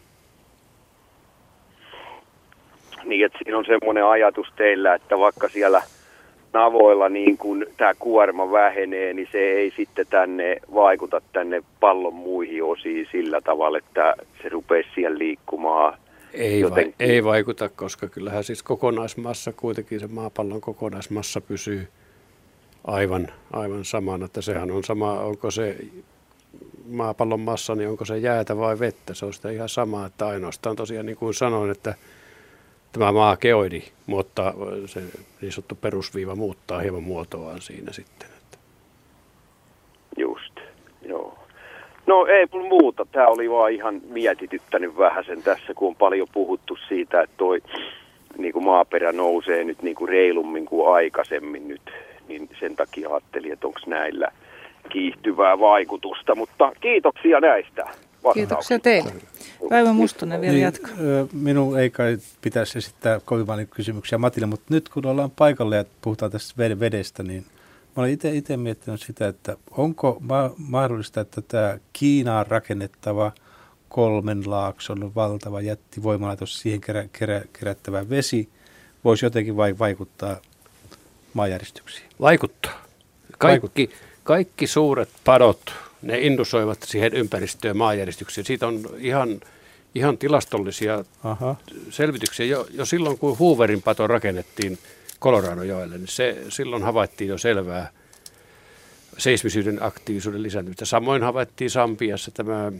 Niin, 3.03 3.25
että 3.25 3.37
siinä 3.43 3.57
on 3.57 3.65
semmoinen 3.65 4.05
ajatus 4.05 4.47
teillä, 4.55 4.95
että 4.95 5.19
vaikka 5.19 5.49
siellä 5.49 5.81
navoilla 6.53 7.09
niin 7.09 7.37
kun 7.37 7.65
tämä 7.77 7.93
kuorma 7.99 8.51
vähenee, 8.51 9.13
niin 9.13 9.27
se 9.31 9.37
ei 9.37 9.73
sitten 9.75 10.05
tänne 10.09 10.57
vaikuta 10.73 11.21
tänne 11.33 11.63
pallon 11.79 12.13
muihin 12.13 12.63
osiin 12.63 13.07
sillä 13.11 13.41
tavalla, 13.41 13.77
että 13.77 14.15
se 14.41 14.49
rupeaa 14.49 14.89
siellä 14.95 15.17
liikkumaan 15.17 15.97
ei, 16.33 16.63
va- 16.63 16.75
ei 16.99 17.23
vaikuta, 17.23 17.69
koska 17.69 18.07
kyllähän 18.07 18.43
siis 18.43 18.63
kokonaismassa, 18.63 19.53
kuitenkin 19.53 19.99
se 19.99 20.07
maapallon 20.07 20.61
kokonaismassa 20.61 21.41
pysyy 21.41 21.87
aivan, 22.87 23.27
aivan 23.53 23.85
samana, 23.85 24.25
että 24.25 24.41
sehän 24.41 24.71
on 24.71 24.83
sama, 24.83 25.11
onko 25.11 25.51
se 25.51 25.77
maapallon 26.89 27.39
massa, 27.39 27.75
niin 27.75 27.89
onko 27.89 28.05
se 28.05 28.17
jäätä 28.17 28.57
vai 28.57 28.79
vettä, 28.79 29.13
se 29.13 29.25
on 29.25 29.33
sitä 29.33 29.49
ihan 29.49 29.69
sama, 29.69 30.05
että 30.05 30.27
ainoastaan 30.27 30.75
tosiaan 30.75 31.05
niin 31.05 31.17
kuin 31.17 31.33
sanoin, 31.33 31.71
että 31.71 31.95
tämä 32.91 33.11
maakeoidi 33.11 33.81
muuttaa, 34.05 34.53
se 34.85 35.01
niin 35.41 35.51
sanottu 35.51 35.75
perusviiva 35.75 36.35
muuttaa 36.35 36.79
hieman 36.79 37.03
muotoaan 37.03 37.61
siinä 37.61 37.91
sitten. 37.91 38.29
Just, 40.17 40.59
joo. 41.01 41.37
No 42.07 42.25
ei 42.25 42.47
muuta. 42.69 43.05
Tämä 43.11 43.27
oli 43.27 43.49
vaan 43.49 43.71
ihan 43.71 44.01
mietityttänyt 44.09 44.97
vähän 44.97 45.25
sen 45.25 45.43
tässä, 45.43 45.73
kun 45.73 45.87
on 45.87 45.95
paljon 45.95 46.27
puhuttu 46.33 46.77
siitä, 46.87 47.21
että 47.21 47.37
toi 47.37 47.61
niin 48.37 48.53
kuin 48.53 48.65
maaperä 48.65 49.11
nousee 49.11 49.63
nyt 49.63 49.81
niin 49.81 49.95
kuin 49.95 50.09
reilummin 50.09 50.65
kuin 50.65 50.95
aikaisemmin 50.95 51.67
nyt. 51.67 51.81
Niin 52.27 52.49
sen 52.59 52.75
takia 52.75 53.09
ajattelin, 53.09 53.53
että 53.53 53.67
onko 53.67 53.79
näillä 53.87 54.27
kiihtyvää 54.89 55.59
vaikutusta. 55.59 56.35
Mutta 56.35 56.71
kiitoksia 56.81 57.39
näistä. 57.39 57.85
Kiitoksia 58.33 58.79
teille. 58.79 59.11
Päivä 59.69 59.93
Mustonen 59.93 60.41
vielä 60.41 60.53
niin, 60.53 60.63
jatkaa. 60.63 60.91
Minun 61.33 61.79
ei 61.79 61.89
kai 61.89 62.17
pitäisi 62.41 62.77
esittää 62.77 63.19
kovin 63.25 63.45
paljon 63.45 63.67
kysymyksiä 63.67 64.17
Matille, 64.17 64.47
mutta 64.47 64.73
nyt 64.73 64.89
kun 64.89 65.05
ollaan 65.05 65.31
paikalla 65.31 65.75
ja 65.75 65.85
puhutaan 66.01 66.31
tästä 66.31 66.79
vedestä, 66.79 67.23
niin 67.23 67.45
mä 67.95 68.03
olen 68.03 68.17
itse 68.33 68.57
miettinyt 68.57 69.01
sitä, 69.01 69.27
että 69.27 69.57
onko 69.71 70.17
ma- 70.19 70.51
mahdollista, 70.57 71.21
että 71.21 71.41
tämä 71.41 71.77
Kiinaan 71.93 72.47
rakennettava 72.47 73.31
kolmen 73.89 74.43
laakson 74.45 75.15
valtava 75.15 75.61
jättivoimalaitos, 75.61 76.59
siihen 76.59 76.81
kerä, 76.81 77.05
kerä, 77.19 77.41
kerättävä 77.59 78.09
vesi, 78.09 78.49
voisi 79.03 79.25
jotenkin 79.25 79.57
vai, 79.57 79.79
vaikuttaa 79.79 80.37
maanjäristyksiin? 81.35 82.09
Vaikuttaa. 82.21 82.85
Kaikki, 83.37 83.89
kaikki 84.23 84.67
suuret 84.67 85.09
padot 85.23 85.73
ne 86.01 86.19
indusoivat 86.19 86.77
siihen 86.83 87.13
ympäristöön 87.13 87.77
maanjäristykseen. 87.77 88.45
Siitä 88.45 88.67
on 88.67 88.89
ihan, 88.97 89.41
ihan 89.95 90.17
tilastollisia 90.17 91.03
Aha. 91.23 91.55
selvityksiä. 91.89 92.45
Jo, 92.45 92.67
jo 92.71 92.85
silloin, 92.85 93.17
kun 93.17 93.37
Hooverin 93.37 93.81
pato 93.81 94.07
rakennettiin 94.07 94.79
Coloradojoelle, 95.21 95.97
niin 95.97 96.07
se, 96.07 96.37
silloin 96.49 96.83
havaittiin 96.83 97.27
jo 97.27 97.37
selvää 97.37 97.91
seismisyyden 99.17 99.83
aktiivisuuden 99.83 100.43
lisääntymistä. 100.43 100.85
Samoin 100.85 101.23
havaittiin 101.23 101.69
Sampiassa 101.69 102.31
tämä 102.31 102.71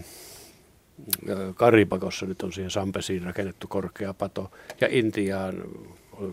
Karipakossa 1.56 2.26
nyt 2.26 2.41
on 2.41 2.53
siihen 2.53 2.72
Sampesiin 2.72 3.23
rakennettu 3.23 3.68
korkea 3.68 4.14
pato 4.14 4.52
ja 4.82 4.88
Intiaan 4.91 5.64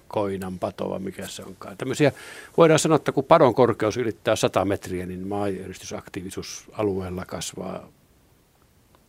koinan 0.08 0.58
patoa, 0.58 0.98
mikä 0.98 1.26
se 1.26 1.42
onkaan. 1.42 1.76
Tämmöisiä 1.76 2.12
voidaan 2.56 2.78
sanoa, 2.78 2.96
että 2.96 3.12
kun 3.12 3.24
padon 3.24 3.54
korkeus 3.54 3.96
ylittää 3.96 4.36
100 4.36 4.64
metriä, 4.64 5.06
niin 5.06 5.28
maanjäristysaktiivisuus 5.28 6.64
alueella 6.72 7.24
kasvaa 7.24 7.88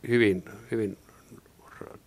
hyvin, 0.08 0.44
hyvin 0.72 0.98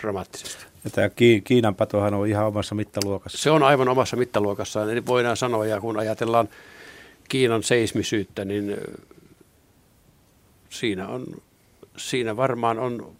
dramaattisesti. 0.02 0.66
Ja 0.84 0.90
tämä 0.90 1.08
Kiinan 1.44 1.74
patohan 1.74 2.14
on 2.14 2.28
ihan 2.28 2.46
omassa 2.46 2.74
mittaluokassa. 2.74 3.38
Se 3.38 3.50
on 3.50 3.62
aivan 3.62 3.88
omassa 3.88 4.16
mittaluokassaan. 4.16 4.90
Eli 4.90 5.06
voidaan 5.06 5.36
sanoa, 5.36 5.66
ja 5.66 5.80
kun 5.80 5.98
ajatellaan 5.98 6.48
Kiinan 7.28 7.62
seismisyyttä, 7.62 8.44
niin 8.44 8.76
siinä, 10.70 11.08
on, 11.08 11.26
siinä 11.96 12.36
varmaan 12.36 12.78
on 12.78 13.16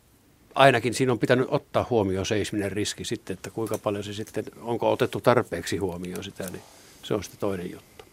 ainakin 0.57 0.95
siinä 0.95 1.13
on 1.13 1.19
pitänyt 1.19 1.47
ottaa 1.51 1.87
huomioon 1.91 2.27
seisminen 2.27 2.73
riski 2.73 3.05
sitten, 3.05 3.35
että 3.35 3.51
kuinka 3.51 3.79
paljon 3.79 4.05
se 4.05 4.13
sitten, 4.13 4.45
onko 4.61 4.93
otettu 4.93 5.21
tarpeeksi 5.21 5.77
huomioon 5.77 6.25
sitä, 6.25 6.45
niin 6.51 6.63
se 7.03 7.15
on 7.15 7.23
sitten 7.23 7.41
toinen 7.41 7.71
juttu. 7.71 8.05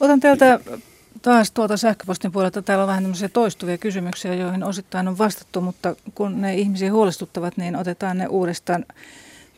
Otan 0.00 0.20
teiltä 0.20 0.60
taas 1.22 1.50
tuolta 1.50 1.76
sähköpostin 1.76 2.32
puolelta. 2.32 2.62
Täällä 2.62 2.82
on 2.82 2.88
vähän 2.88 3.04
tämmöisiä 3.04 3.28
toistuvia 3.28 3.78
kysymyksiä, 3.78 4.34
joihin 4.34 4.64
osittain 4.64 5.08
on 5.08 5.18
vastattu, 5.18 5.60
mutta 5.60 5.96
kun 6.14 6.40
ne 6.40 6.54
ihmisiä 6.54 6.92
huolestuttavat, 6.92 7.56
niin 7.56 7.76
otetaan 7.76 8.18
ne 8.18 8.26
uudestaan. 8.26 8.84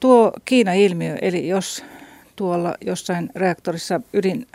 Tuo 0.00 0.32
Kiina-ilmiö, 0.44 1.16
eli 1.22 1.48
jos 1.48 1.84
tuolla 2.36 2.74
jossain 2.80 3.30
reaktorissa 3.34 4.00
ydin, 4.12 4.46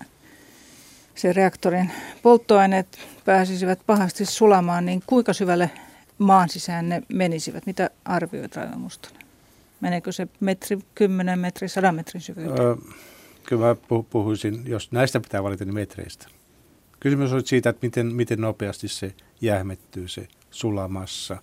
se 1.15 1.33
reaktorin 1.33 1.91
polttoaineet 2.21 2.87
pääsisivät 3.25 3.79
pahasti 3.85 4.25
sulamaan, 4.25 4.85
niin 4.85 5.03
kuinka 5.07 5.33
syvälle 5.33 5.71
maan 6.19 6.49
sisään 6.49 6.89
ne 6.89 7.03
menisivät? 7.13 7.65
Mitä 7.65 7.89
arvioit 8.05 8.55
Raiva 8.55 8.75
Mustonen? 8.75 9.21
Meneekö 9.81 10.11
se 10.11 10.27
metri, 10.39 10.79
10 10.95 11.39
metri, 11.39 11.69
100 11.69 11.91
metrin 11.91 12.21
syvyyteen? 12.21 12.59
Öö, 12.59 12.75
kyllä 13.45 13.65
mä 13.65 13.75
puhuisin, 14.09 14.61
jos 14.65 14.91
näistä 14.91 15.19
pitää 15.19 15.43
valita, 15.43 15.65
niin 15.65 15.73
metreistä. 15.73 16.27
Kysymys 16.99 17.33
on 17.33 17.45
siitä, 17.45 17.69
että 17.69 17.85
miten, 17.85 18.07
miten 18.15 18.41
nopeasti 18.41 18.87
se 18.87 19.13
jähmettyy 19.41 20.07
se 20.07 20.27
sulamassa 20.51 21.37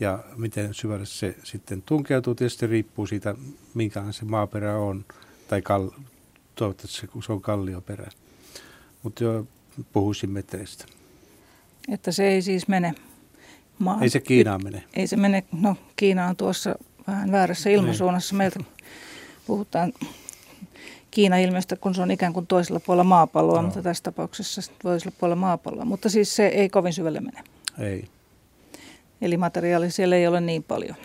ja 0.00 0.24
miten 0.36 0.74
syvälle 0.74 1.06
se 1.06 1.36
sitten 1.44 1.82
tunkeutuu. 1.82 2.34
Tietysti 2.34 2.66
riippuu 2.66 3.06
siitä, 3.06 3.34
minkälainen 3.74 4.12
se 4.12 4.24
maaperä 4.24 4.76
on, 4.76 5.04
tai 5.48 5.62
kal, 5.62 5.90
toivottavasti 6.54 6.98
se, 7.00 7.08
se 7.26 7.32
on 7.32 7.42
kallioperä. 7.42 8.10
Mutta 9.02 9.24
jo 9.24 9.46
puhuisin 9.92 10.30
metreistä. 10.30 10.84
Että 11.88 12.12
se 12.12 12.28
ei 12.28 12.42
siis 12.42 12.68
mene 12.68 12.94
maa. 13.80 13.98
Ei 14.02 14.08
se 14.08 14.20
Kiinaan 14.20 14.64
mene. 14.64 14.84
Ei 14.94 15.06
se 15.06 15.16
mene, 15.16 15.44
no 15.60 15.76
Kiina 15.96 16.26
on 16.26 16.36
tuossa 16.36 16.74
vähän 17.06 17.32
väärässä 17.32 17.70
ilmasuunnassa. 17.70 18.34
Meiltä 18.34 18.60
puhutaan 19.46 19.92
Kiina-ilmiöstä, 21.10 21.76
kun 21.76 21.94
se 21.94 22.02
on 22.02 22.10
ikään 22.10 22.32
kuin 22.32 22.46
toisella 22.46 22.80
puolella 22.80 23.04
maapalloa, 23.04 23.56
no. 23.56 23.62
mutta 23.62 23.82
tässä 23.82 24.02
tapauksessa 24.02 24.72
toisella 24.82 25.16
puolella 25.20 25.40
maapalloa. 25.40 25.84
Mutta 25.84 26.08
siis 26.08 26.36
se 26.36 26.46
ei 26.46 26.68
kovin 26.68 26.92
syvälle 26.92 27.20
mene. 27.20 27.44
Ei. 27.78 28.08
Eli 29.20 29.36
materiaali 29.36 29.90
siellä 29.90 30.16
ei 30.16 30.26
ole 30.26 30.40
niin 30.40 30.62
paljon. 30.62 30.96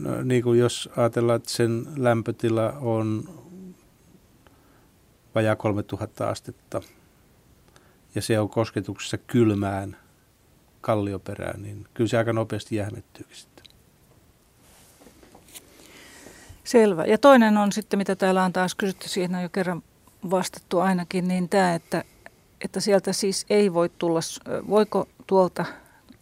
No, 0.00 0.22
niin 0.22 0.42
kuin 0.42 0.58
jos 0.58 0.90
ajatellaan, 0.96 1.36
että 1.36 1.50
sen 1.50 1.86
lämpötila 1.96 2.72
on 2.72 3.28
vajaa 5.34 5.56
3000 5.56 6.28
astetta 6.28 6.82
ja 8.14 8.22
se 8.22 8.40
on 8.40 8.48
kosketuksessa 8.48 9.18
kylmään– 9.18 9.96
kallioperään, 10.88 11.62
niin 11.62 11.86
kyllä 11.94 12.08
se 12.08 12.18
aika 12.18 12.32
nopeasti 12.32 12.76
jähmettyykin 12.76 13.36
sitten. 13.36 13.64
Selvä. 16.64 17.04
Ja 17.04 17.18
toinen 17.18 17.56
on 17.56 17.72
sitten, 17.72 17.98
mitä 17.98 18.16
täällä 18.16 18.44
on 18.44 18.52
taas 18.52 18.74
kysytty, 18.74 19.08
siihen 19.08 19.34
on 19.34 19.42
jo 19.42 19.48
kerran 19.48 19.82
vastattu 20.30 20.78
ainakin, 20.78 21.28
niin 21.28 21.48
tämä, 21.48 21.74
että, 21.74 22.04
että 22.64 22.80
sieltä 22.80 23.12
siis 23.12 23.46
ei 23.50 23.74
voi 23.74 23.88
tulla, 23.98 24.20
voiko 24.68 25.08
tuolta 25.26 25.64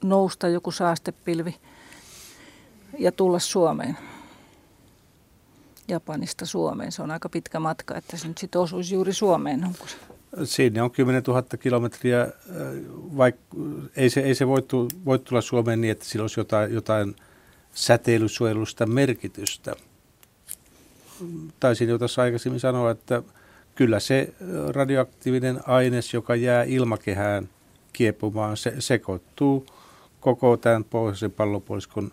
nousta 0.04 0.48
joku 0.48 0.70
saastepilvi 0.70 1.56
ja 2.98 3.12
tulla 3.12 3.38
Suomeen? 3.38 3.98
Japanista 5.88 6.46
Suomeen. 6.46 6.92
Se 6.92 7.02
on 7.02 7.10
aika 7.10 7.28
pitkä 7.28 7.60
matka, 7.60 7.96
että 7.96 8.16
se 8.16 8.28
nyt 8.28 8.38
sitten 8.38 8.60
osuisi 8.60 8.94
juuri 8.94 9.12
Suomeen. 9.12 9.64
Onko 9.64 9.86
se? 9.86 10.15
Siinä 10.44 10.84
on 10.84 10.90
10 10.90 11.22
000 11.26 11.42
kilometriä, 11.60 12.22
äh, 12.22 12.30
vaikka 13.16 13.56
ei 13.96 14.10
se, 14.10 14.20
ei 14.20 14.34
se 14.34 14.46
voi, 14.46 14.62
tu, 14.62 14.88
voi 15.04 15.18
tulla 15.18 15.40
Suomeen 15.40 15.80
niin, 15.80 15.90
että 15.90 16.04
sillä 16.04 16.22
olisi 16.22 16.40
jotain, 16.40 16.74
jotain 16.74 17.16
säteilysuojelusta 17.74 18.86
merkitystä. 18.86 19.74
Taisin 21.60 21.88
jo 21.88 21.98
tuossa 21.98 22.22
aikaisemmin 22.22 22.60
sanoa, 22.60 22.90
että 22.90 23.22
kyllä 23.74 24.00
se 24.00 24.34
radioaktiivinen 24.68 25.60
aines, 25.68 26.14
joka 26.14 26.34
jää 26.34 26.62
ilmakehään 26.62 27.48
kiepumaan, 27.92 28.56
se 28.56 28.74
sekoittuu 28.78 29.66
koko 30.20 30.56
tämän 30.56 30.84
pohjoisen 30.84 31.32
pallopuoliskon 31.32 32.12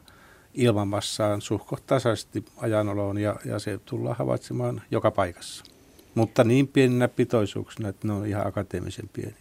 ilmamassaan 0.53 1.41
suhko 1.41 1.77
tasaisesti 1.87 2.45
ajanoloon 2.57 3.17
ja, 3.17 3.35
ja 3.45 3.59
se 3.59 3.79
tullaan 3.85 4.17
havaitsemaan 4.17 4.81
joka 4.91 5.11
paikassa. 5.11 5.72
Mutta 6.15 6.43
niin 6.43 6.67
pieninä 6.67 7.07
pitoisuuksina, 7.07 7.89
että 7.89 8.07
ne 8.07 8.13
on 8.13 8.25
ihan 8.25 8.47
akateemisen 8.47 9.09
pieniä. 9.13 9.35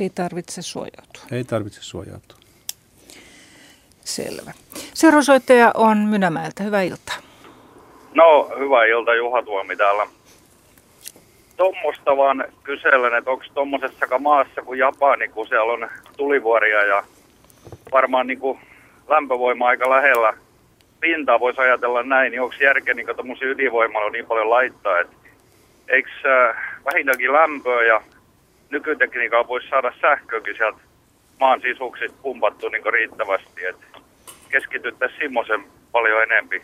Ei 0.00 0.10
tarvitse 0.10 0.62
suojautua. 0.62 1.22
Ei 1.32 1.44
tarvitse 1.44 1.82
suojautua. 1.82 2.38
Selvä. 4.04 4.52
Seuraava 4.94 5.22
soittaja 5.22 5.70
on 5.74 5.98
Mynämäeltä. 5.98 6.62
Hyvää 6.62 6.82
iltaa. 6.82 7.16
No, 8.14 8.50
hyvää 8.58 8.84
iltaa. 8.84 9.14
Juha 9.14 9.42
Tuomi 9.42 9.76
täällä. 9.76 10.06
Tuommoista 11.56 12.16
vaan 12.16 12.44
kyselen, 12.62 13.14
että 13.14 13.30
onko 13.30 13.44
tuommoisessa 13.54 14.18
maassa 14.18 14.62
kuin 14.62 14.78
Japani, 14.78 15.28
kun 15.28 15.48
siellä 15.48 15.72
on 15.72 15.88
tulivuoria 16.16 16.84
ja 16.84 17.04
varmaan 17.92 18.26
niin 18.26 18.38
kuin 18.38 18.58
lämpövoima 19.08 19.66
aika 19.66 19.90
lähellä 19.90 20.34
pintaa 21.00 21.40
voisi 21.40 21.60
ajatella 21.60 22.02
näin, 22.02 22.30
niin 22.30 22.42
onko 22.42 22.54
järkeä 22.60 22.94
niin 22.94 23.06
tuommoisia 23.16 23.48
ydinvoimalla 23.48 24.10
niin 24.10 24.26
paljon 24.26 24.50
laittaa, 24.50 25.00
että 25.00 25.16
eikö 25.88 26.10
äh, 26.26 26.56
vähintäänkin 26.84 27.32
lämpöä 27.32 27.82
ja 27.82 28.02
nykytekniikalla 28.70 29.48
voisi 29.48 29.68
saada 29.68 29.92
sähköäkin 30.00 30.56
sieltä 30.56 30.78
maan 31.40 31.60
sisuksista 31.60 32.18
pumpattu 32.22 32.68
niin 32.68 32.92
riittävästi, 32.92 33.64
että 33.64 33.86
keskityttäisiin 34.48 35.20
semmoisen 35.20 35.64
paljon 35.92 36.22
enempi. 36.22 36.62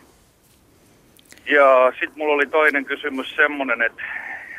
Ja 1.45 1.91
sitten 1.91 2.17
mulla 2.17 2.33
oli 2.33 2.47
toinen 2.47 2.85
kysymys 2.85 3.35
semmoinen, 3.35 3.81
että 3.81 4.03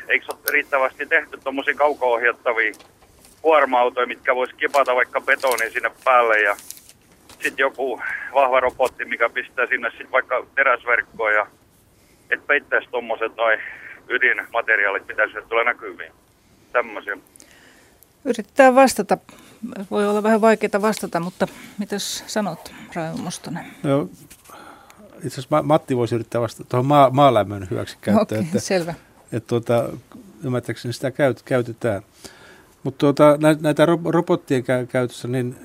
eikö 0.07 0.25
ole 0.29 0.51
riittävästi 0.51 1.05
tehty 1.05 1.37
tuommoisia 1.43 1.75
kauko-ohjattavia 1.75 2.73
kuorma-autoja, 3.41 4.07
mitkä 4.07 4.35
voisi 4.35 4.55
kipata 4.55 4.95
vaikka 4.95 5.21
betonin 5.21 5.71
sinne 5.71 5.91
päälle 6.03 6.41
ja 6.41 6.55
sitten 7.29 7.57
joku 7.57 8.01
vahva 8.33 8.59
robotti, 8.59 9.05
mikä 9.05 9.29
pistää 9.29 9.67
sinne 9.67 9.89
sitten 9.89 10.11
vaikka 10.11 10.45
teräsverkkoon 10.55 11.33
ja 11.33 11.47
että 12.31 12.47
peittäisi 12.47 12.89
tuommoiset 12.89 13.35
noin 13.35 13.59
ydinmateriaalit, 14.09 15.07
mitä 15.07 15.27
sieltä 15.31 15.47
tulee 15.47 15.63
näkyviin. 15.65 16.11
Tämmöisiä. 16.71 17.17
Yritetään 18.25 18.75
vastata. 18.75 19.17
Voi 19.91 20.07
olla 20.07 20.23
vähän 20.23 20.41
vaikeaa 20.41 20.81
vastata, 20.81 21.19
mutta 21.19 21.47
mitäs 21.77 22.23
sanot, 22.27 22.73
Raimo 22.95 23.17
Mustonen? 23.17 23.65
No, 23.83 24.09
itse 25.15 25.27
asiassa 25.27 25.61
Matti 25.61 25.97
voisi 25.97 26.15
yrittää 26.15 26.41
vastata 26.41 26.69
tuohon 26.69 26.85
maa, 26.85 27.09
maalämmön 27.09 27.67
hyväksikäyttöön. 27.71 28.39
Okei, 28.39 28.49
okay, 28.49 28.59
selvä. 28.59 28.93
Että 29.31 29.47
tuota, 29.47 29.89
ymmärtääkseni 30.43 30.93
sitä 30.93 31.11
käyt, 31.11 31.41
käytetään. 31.41 32.01
Mutta 32.83 32.97
tuota, 32.97 33.37
näitä 33.61 33.87
robottien 34.05 34.63
käytössä, 34.89 35.27
niin 35.27 35.55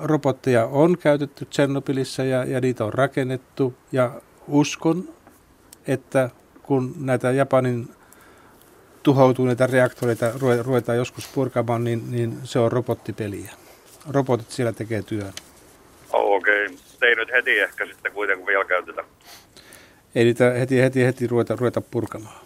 robotteja 0.00 0.66
on 0.66 0.98
käytetty 0.98 1.44
Tsernobylissa 1.44 2.24
ja, 2.24 2.44
ja 2.44 2.60
niitä 2.60 2.84
on 2.84 2.94
rakennettu. 2.94 3.74
Ja 3.92 4.20
uskon, 4.48 5.08
että 5.86 6.30
kun 6.66 6.94
näitä 7.00 7.30
Japanin 7.30 7.88
tuhoutuneita 9.02 9.66
reaktoreita 9.66 10.32
ruvetaan 10.62 10.98
joskus 10.98 11.28
purkamaan, 11.34 11.84
niin, 11.84 12.10
niin 12.10 12.38
se 12.44 12.58
on 12.58 12.72
robottipeliä. 12.72 13.50
Robotit 14.10 14.50
siellä 14.50 14.72
tekee 14.72 15.02
työn. 15.02 15.32
Okei, 16.12 16.66
okay. 16.66 16.76
ei 17.02 17.14
nyt 17.14 17.30
heti 17.32 17.60
ehkä 17.60 17.86
sitten 17.86 18.12
kuitenkin 18.12 18.46
vielä 18.46 18.64
käytetä. 18.64 19.04
Ei 20.14 20.24
niitä 20.24 20.50
heti, 20.50 20.80
heti, 20.80 21.04
heti 21.04 21.26
ruveta, 21.26 21.56
ruveta 21.56 21.80
purkamaan. 21.80 22.40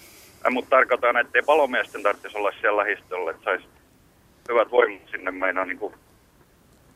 Ja, 0.45 0.51
mutta 0.51 0.71
tarkoitan, 0.71 1.17
että 1.17 1.39
ei 1.39 1.43
palomiesten 1.43 2.03
tarvitsisi 2.03 2.39
olla 2.39 2.53
siellä 2.61 2.81
lähistöllä, 2.81 3.31
että 3.31 3.45
saisi 3.45 3.65
hyvät 4.49 4.71
voimat 4.71 5.03
sinne 5.11 5.31
meinaa 5.31 5.65
niin 5.65 5.79
kuin, 5.79 5.95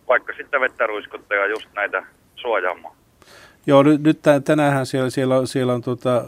vaikka 0.09 0.33
sitten 0.37 0.61
vettä 0.61 0.87
ruiskuttaa 0.87 1.47
just 1.47 1.69
näitä 1.75 2.07
suojaamaan. 2.37 2.97
Joo, 3.67 3.83
nyt, 3.83 4.03
nyt 4.03 4.21
tänään 4.45 4.87
siellä, 4.87 5.11
siellä 5.11 5.37
on, 5.37 5.47
siellä 5.47 5.75
on 5.75 5.83
tuota, 5.83 6.25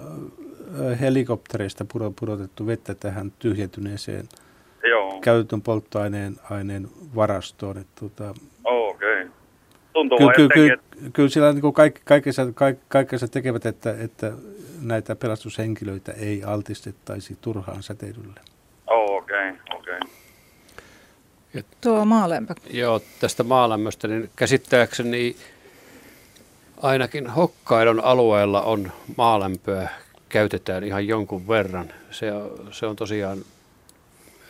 helikoptereista 1.01 1.87
pudotettu 2.21 2.67
vettä 2.67 2.95
tähän 2.95 3.33
tyhjentyneeseen 3.39 4.29
Joo. 4.91 5.21
käytetyn 5.21 5.63
polttoaineen 5.63 6.37
aineen 6.51 6.89
varastoon. 7.15 7.79
Että, 7.79 7.93
tuota, 8.01 8.35
Okei. 8.65 9.23
Okay. 9.23 9.35
Tuntuu 9.93 10.19
kyllä, 10.19 10.33
kyllä, 10.33 10.49
kyllä, 10.55 10.77
kyllä 11.13 11.29
siellä 11.29 11.53
niin 11.53 11.73
kaikki, 11.73 12.01
kaikkensa, 12.05 12.43
kaikkensa 12.89 13.29
tekevät, 13.29 13.67
että, 13.67 13.95
että 14.01 14.33
näitä 14.81 15.17
pelastushenkilöitä 15.17 16.13
ei 16.13 16.45
altistettaisi 16.45 17.39
turhaan 17.41 17.83
säteilylle. 17.83 18.41
Okei, 18.87 19.51
okay, 19.51 19.79
okei. 19.79 19.99
Okay. 19.99 21.63
Tuo 21.81 22.05
maalämpö. 22.05 22.55
Joo, 22.71 23.01
tästä 23.21 23.43
maalämmöstä, 23.43 24.09
niin 24.09 24.31
käsittääkseni 24.37 25.37
ainakin 26.83 27.27
Hokkaidon 27.27 28.05
alueella 28.05 28.63
on 28.63 28.93
maalämpöä 29.17 29.89
käytetään 30.35 30.85
ihan 30.85 31.07
jonkun 31.07 31.49
verran. 31.49 31.93
Se, 32.11 32.27
se 32.71 32.87
on 32.87 32.97
tosiaan, 32.97 33.39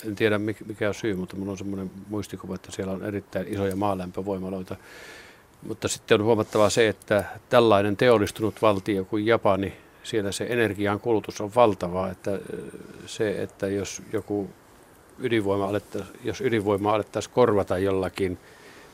en 0.07 0.17
tiedä 0.17 0.39
mikä 0.39 0.89
on 0.89 0.95
syy, 0.95 1.15
mutta 1.15 1.37
minulla 1.37 1.53
on 1.53 1.59
semmoinen 1.59 1.91
muistikuva, 2.09 2.55
että 2.55 2.73
siellä 2.73 2.93
on 2.93 3.05
erittäin 3.05 3.49
isoja 3.49 3.77
maalämpövoimaloita. 3.77 4.77
Mutta 5.69 5.89
sitten 5.89 6.21
on 6.21 6.25
huomattava 6.25 6.71
se, 6.71 6.89
että 6.89 7.25
tällainen 7.49 7.97
teollistunut 7.97 8.63
valtio 8.63 9.05
kuin 9.05 9.27
Japani, 9.27 9.73
siellä 10.03 10.33
se 10.33 10.47
energian 10.51 11.01
kulutus 11.01 11.41
on 11.41 11.55
valtavaa, 11.55 12.11
että 12.11 12.39
se, 13.07 13.43
että 13.43 13.67
jos 13.67 14.03
joku 14.13 14.51
ydinvoima 15.19 15.65
alettaisiin, 15.65 16.19
jos 16.25 16.41
ydinvoima 16.41 16.95
alettaisiin 16.95 17.35
korvata 17.35 17.79
jollakin 17.79 18.39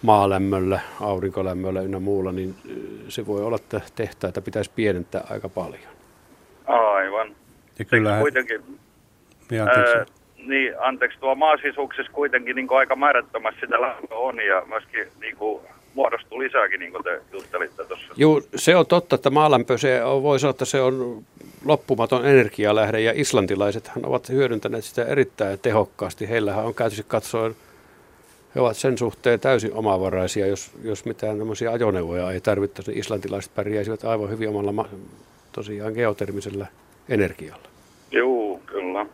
maalämmöllä, 0.03 0.81
aurinkolämmöllä 1.01 1.81
ynnä 1.81 2.01
muulla, 2.01 2.33
niin 2.33 2.55
se 3.09 3.27
voi 3.27 3.43
olla, 3.43 3.57
että 3.57 3.81
tehtaita 3.95 4.41
pitäisi 4.41 4.71
pienentää 4.75 5.27
aika 5.31 5.49
paljon. 5.49 5.90
Aivan. 6.71 7.37
Ja 7.79 7.85
kyllähän... 7.85 8.21
Kuitenkin, 8.21 8.61
niin, 9.51 9.63
anteeksi. 9.63 9.97
Ää, 9.97 10.05
niin, 10.47 10.75
anteeksi, 10.81 11.19
tuo 11.21 11.35
maasisuuksessa 11.35 12.13
kuitenkin 12.13 12.57
niin 12.57 12.67
aika 12.71 12.97
määrättömästi 12.97 13.61
sitä 13.61 13.81
lämpöä 13.81 14.19
on 14.19 14.41
ja 14.41 14.63
myöskin 14.67 15.07
niin 15.21 15.37
kuin, 15.37 15.63
muodostuu 15.95 16.39
lisääkin, 16.39 16.81
niin 16.81 16.93
kuin 16.93 17.05
te 17.05 17.21
juttelitte 17.33 17.85
tuossa. 17.85 18.15
Joo, 18.17 18.43
se 18.57 18.77
on 18.77 18.87
totta, 18.87 19.15
että 19.15 19.31
maalämpö, 19.31 19.79
se 19.79 20.05
on, 20.05 20.23
voi 20.23 20.41
sanoa, 20.41 20.51
että 20.51 20.65
se 20.65 20.81
on 20.81 21.25
loppumaton 21.65 22.27
energialähde 22.27 23.01
ja 23.01 23.13
islantilaisethan 23.15 24.07
ovat 24.07 24.29
hyödyntäneet 24.29 24.85
sitä 24.85 25.05
erittäin 25.05 25.59
tehokkaasti. 25.59 26.29
Heillähän 26.29 26.65
on 26.65 26.75
käytössä 26.75 27.05
katsoen, 27.09 27.57
he 28.55 28.61
ovat 28.61 28.77
sen 28.77 28.99
suhteen 28.99 29.41
täysin 29.41 29.75
omavaraisia, 29.75 30.47
jos, 30.47 30.71
jos 30.83 31.05
mitään 31.05 31.39
tämmöisiä 31.39 31.73
ajoneuvoja 31.73 32.33
ei 32.33 32.41
tarvittaisi, 32.41 32.91
niin 32.91 33.01
islantilaiset 33.01 33.55
pärjäisivät 33.55 34.05
aivan 34.05 34.31
hyvin 34.31 34.49
omalla 34.49 34.89
tosiaan 35.53 35.93
geotermisellä 35.93 36.67
energialla. 37.09 37.69
Joo, 38.11 38.61
kyllä. 38.67 39.07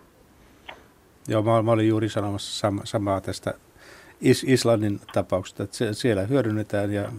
Joo, 1.29 1.43
mä, 1.43 1.63
mä 1.63 1.71
olin 1.73 1.89
juuri 1.89 2.09
sanomassa 2.09 2.59
sama, 2.59 2.81
samaa 2.85 3.21
tästä 3.21 3.55
Is- 4.21 4.45
Islannin 4.45 5.01
tapauksesta, 5.13 5.63
että 5.63 5.77
se, 5.77 5.95
siellä 5.95 6.23
hyödynnetään 6.23 6.93
ja 6.93 7.13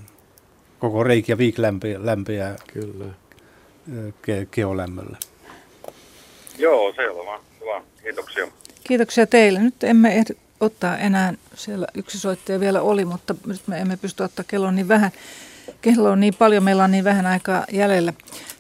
koko 0.79 1.03
Reykjavik 1.03 1.59
lämpeää, 1.59 2.05
lämpeää 2.05 2.55
kyllä. 2.73 3.05
Ge- 3.99 4.47
geolämmöllä. 4.51 5.17
Joo, 6.57 6.93
selvä. 6.93 7.39
Hyvä. 7.61 7.81
Kiitoksia. 8.03 8.47
Kiitoksia 8.83 9.27
teille. 9.27 9.59
Nyt 9.59 9.83
emme 9.83 10.15
ehdi 10.15 10.33
ottaa 10.59 10.97
enää, 10.97 11.33
siellä 11.55 11.87
yksi 11.93 12.19
soittaja 12.19 12.59
vielä 12.59 12.81
oli, 12.81 13.05
mutta 13.05 13.35
nyt 13.45 13.67
me 13.67 13.79
emme 13.79 13.97
pysty 13.97 14.23
ottaa 14.23 14.45
kello 14.47 14.71
niin 14.71 14.87
vähän. 14.87 15.11
Kello 15.81 16.09
on 16.11 16.19
niin 16.19 16.35
paljon, 16.39 16.63
meillä 16.63 16.83
on 16.83 16.91
niin 16.91 17.03
vähän 17.03 17.25
aikaa 17.25 17.65
jäljellä. 17.71 18.13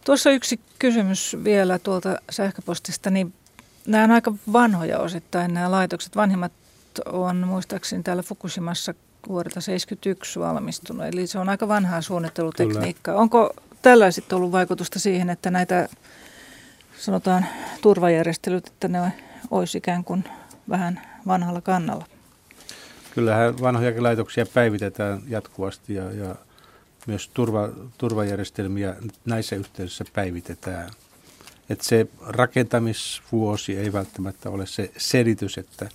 Tuossa 0.05 0.31
yksi 0.31 0.59
kysymys 0.79 1.37
vielä 1.43 1.79
tuolta 1.79 2.17
sähköpostista, 2.29 3.09
niin 3.09 3.33
nämä 3.87 4.03
on 4.03 4.11
aika 4.11 4.33
vanhoja 4.53 4.99
osittain 4.99 5.53
nämä 5.53 5.71
laitokset. 5.71 6.15
Vanhimmat 6.15 6.51
on 7.05 7.37
muistaakseni 7.37 8.03
täällä 8.03 8.23
Fukushimassa 8.23 8.93
vuodelta 9.27 9.61
71 9.61 10.39
valmistunut, 10.39 11.05
eli 11.05 11.27
se 11.27 11.39
on 11.39 11.49
aika 11.49 11.67
vanhaa 11.67 12.01
suunnittelutekniikkaa. 12.01 13.13
Kyllä. 13.13 13.21
Onko 13.21 13.53
tällä 13.81 14.11
sitten 14.11 14.35
ollut 14.35 14.51
vaikutusta 14.51 14.99
siihen, 14.99 15.29
että 15.29 15.51
näitä 15.51 15.89
sanotaan 16.99 17.45
turvajärjestelyt, 17.81 18.67
että 18.67 18.87
ne 18.87 19.11
olisi 19.51 19.77
ikään 19.77 20.03
kuin 20.03 20.23
vähän 20.69 21.01
vanhalla 21.27 21.61
kannalla? 21.61 22.05
Kyllähän 23.13 23.61
vanhoja 23.61 24.03
laitoksia 24.03 24.45
päivitetään 24.45 25.21
jatkuvasti 25.27 25.93
ja, 25.93 26.11
ja 26.11 26.35
myös 27.07 27.29
turva, 27.33 27.69
turvajärjestelmiä 27.97 28.95
näissä 29.25 29.55
yhteyksissä 29.55 30.05
päivitetään. 30.13 30.89
Että 31.69 31.85
se 31.85 32.07
rakentamisvuosi 32.27 33.77
ei 33.77 33.93
välttämättä 33.93 34.49
ole 34.49 34.65
se 34.65 34.91
selitys, 34.97 35.57
että 35.57 35.89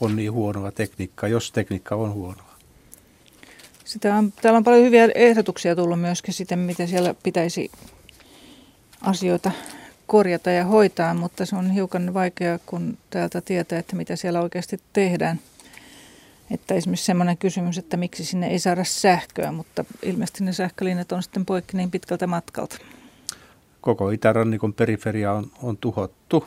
on 0.00 0.16
niin 0.16 0.32
huonoa 0.32 0.70
tekniikkaa, 0.70 1.28
jos 1.28 1.52
tekniikka 1.52 1.94
on 1.94 2.12
huonoa. 2.12 2.58
Sitä 3.84 4.14
on, 4.14 4.32
täällä 4.32 4.56
on 4.56 4.64
paljon 4.64 4.84
hyviä 4.84 5.08
ehdotuksia 5.14 5.76
tullut 5.76 6.00
myöskin 6.00 6.34
sitten, 6.34 6.58
miten 6.58 6.88
siellä 6.88 7.14
pitäisi 7.22 7.70
asioita 9.00 9.50
korjata 10.06 10.50
ja 10.50 10.64
hoitaa, 10.64 11.14
mutta 11.14 11.46
se 11.46 11.56
on 11.56 11.70
hiukan 11.70 12.14
vaikeaa, 12.14 12.58
kun 12.66 12.98
täältä 13.10 13.40
tietää, 13.40 13.78
että 13.78 13.96
mitä 13.96 14.16
siellä 14.16 14.40
oikeasti 14.40 14.80
tehdään. 14.92 15.40
Että 16.50 16.74
esimerkiksi 16.74 17.06
semmoinen 17.06 17.38
kysymys, 17.38 17.78
että 17.78 17.96
miksi 17.96 18.24
sinne 18.24 18.46
ei 18.46 18.58
saada 18.58 18.84
sähköä, 18.84 19.52
mutta 19.52 19.84
ilmeisesti 20.02 20.44
ne 20.44 20.52
sähkölinjat 20.52 21.12
on 21.12 21.22
sitten 21.22 21.46
poikki 21.46 21.76
niin 21.76 21.90
pitkältä 21.90 22.26
matkalta. 22.26 22.78
Koko 23.80 24.10
itärannikon 24.10 24.74
periferia 24.74 25.32
on, 25.32 25.50
on 25.62 25.76
tuhottu 25.76 26.44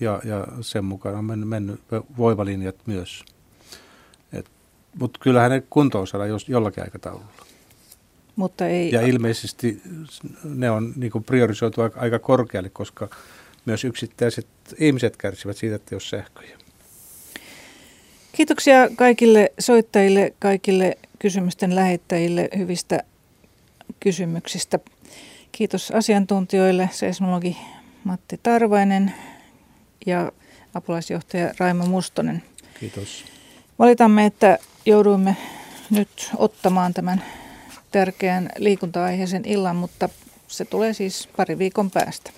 ja, 0.00 0.20
ja 0.24 0.46
sen 0.60 0.84
mukaan 0.84 1.14
on 1.14 1.24
mennyt, 1.24 1.48
mennyt 1.48 1.80
voimalinjat 2.16 2.76
myös. 2.86 3.24
Mutta 4.98 5.20
kyllähän 5.22 5.50
ne 5.50 5.62
kuntoon 5.70 6.06
saadaan 6.06 6.30
jos, 6.30 6.48
jollakin 6.48 6.82
aikataululla. 6.82 7.32
Mutta 8.36 8.66
ei... 8.66 8.92
Ja 8.92 9.00
ilmeisesti 9.00 9.82
ne 10.44 10.70
on 10.70 10.92
niin 10.96 11.24
priorisoitu 11.26 11.80
aika, 11.80 12.00
aika 12.00 12.18
korkealle, 12.18 12.68
koska 12.68 13.08
myös 13.64 13.84
yksittäiset 13.84 14.46
ihmiset 14.78 15.16
kärsivät 15.16 15.56
siitä, 15.56 15.76
että 15.76 15.94
jos 15.94 16.10
sähköjä. 16.10 16.55
Kiitoksia 18.36 18.88
kaikille 18.96 19.52
soittajille, 19.58 20.32
kaikille 20.38 20.98
kysymysten 21.18 21.74
lähettäjille 21.74 22.48
hyvistä 22.56 23.02
kysymyksistä. 24.00 24.78
Kiitos 25.52 25.90
asiantuntijoille, 25.90 26.90
seismologi 26.92 27.56
Matti 28.04 28.40
Tarvainen 28.42 29.14
ja 30.06 30.32
apulaisjohtaja 30.74 31.54
Raimo 31.58 31.86
Mustonen. 31.86 32.42
Kiitos. 32.80 33.24
Valitamme, 33.78 34.26
että 34.26 34.58
jouduimme 34.86 35.36
nyt 35.90 36.30
ottamaan 36.36 36.94
tämän 36.94 37.24
tärkeän 37.92 38.50
liikunta-aiheisen 38.56 39.44
illan, 39.44 39.76
mutta 39.76 40.08
se 40.48 40.64
tulee 40.64 40.92
siis 40.92 41.28
pari 41.36 41.58
viikon 41.58 41.90
päästä. 41.90 42.30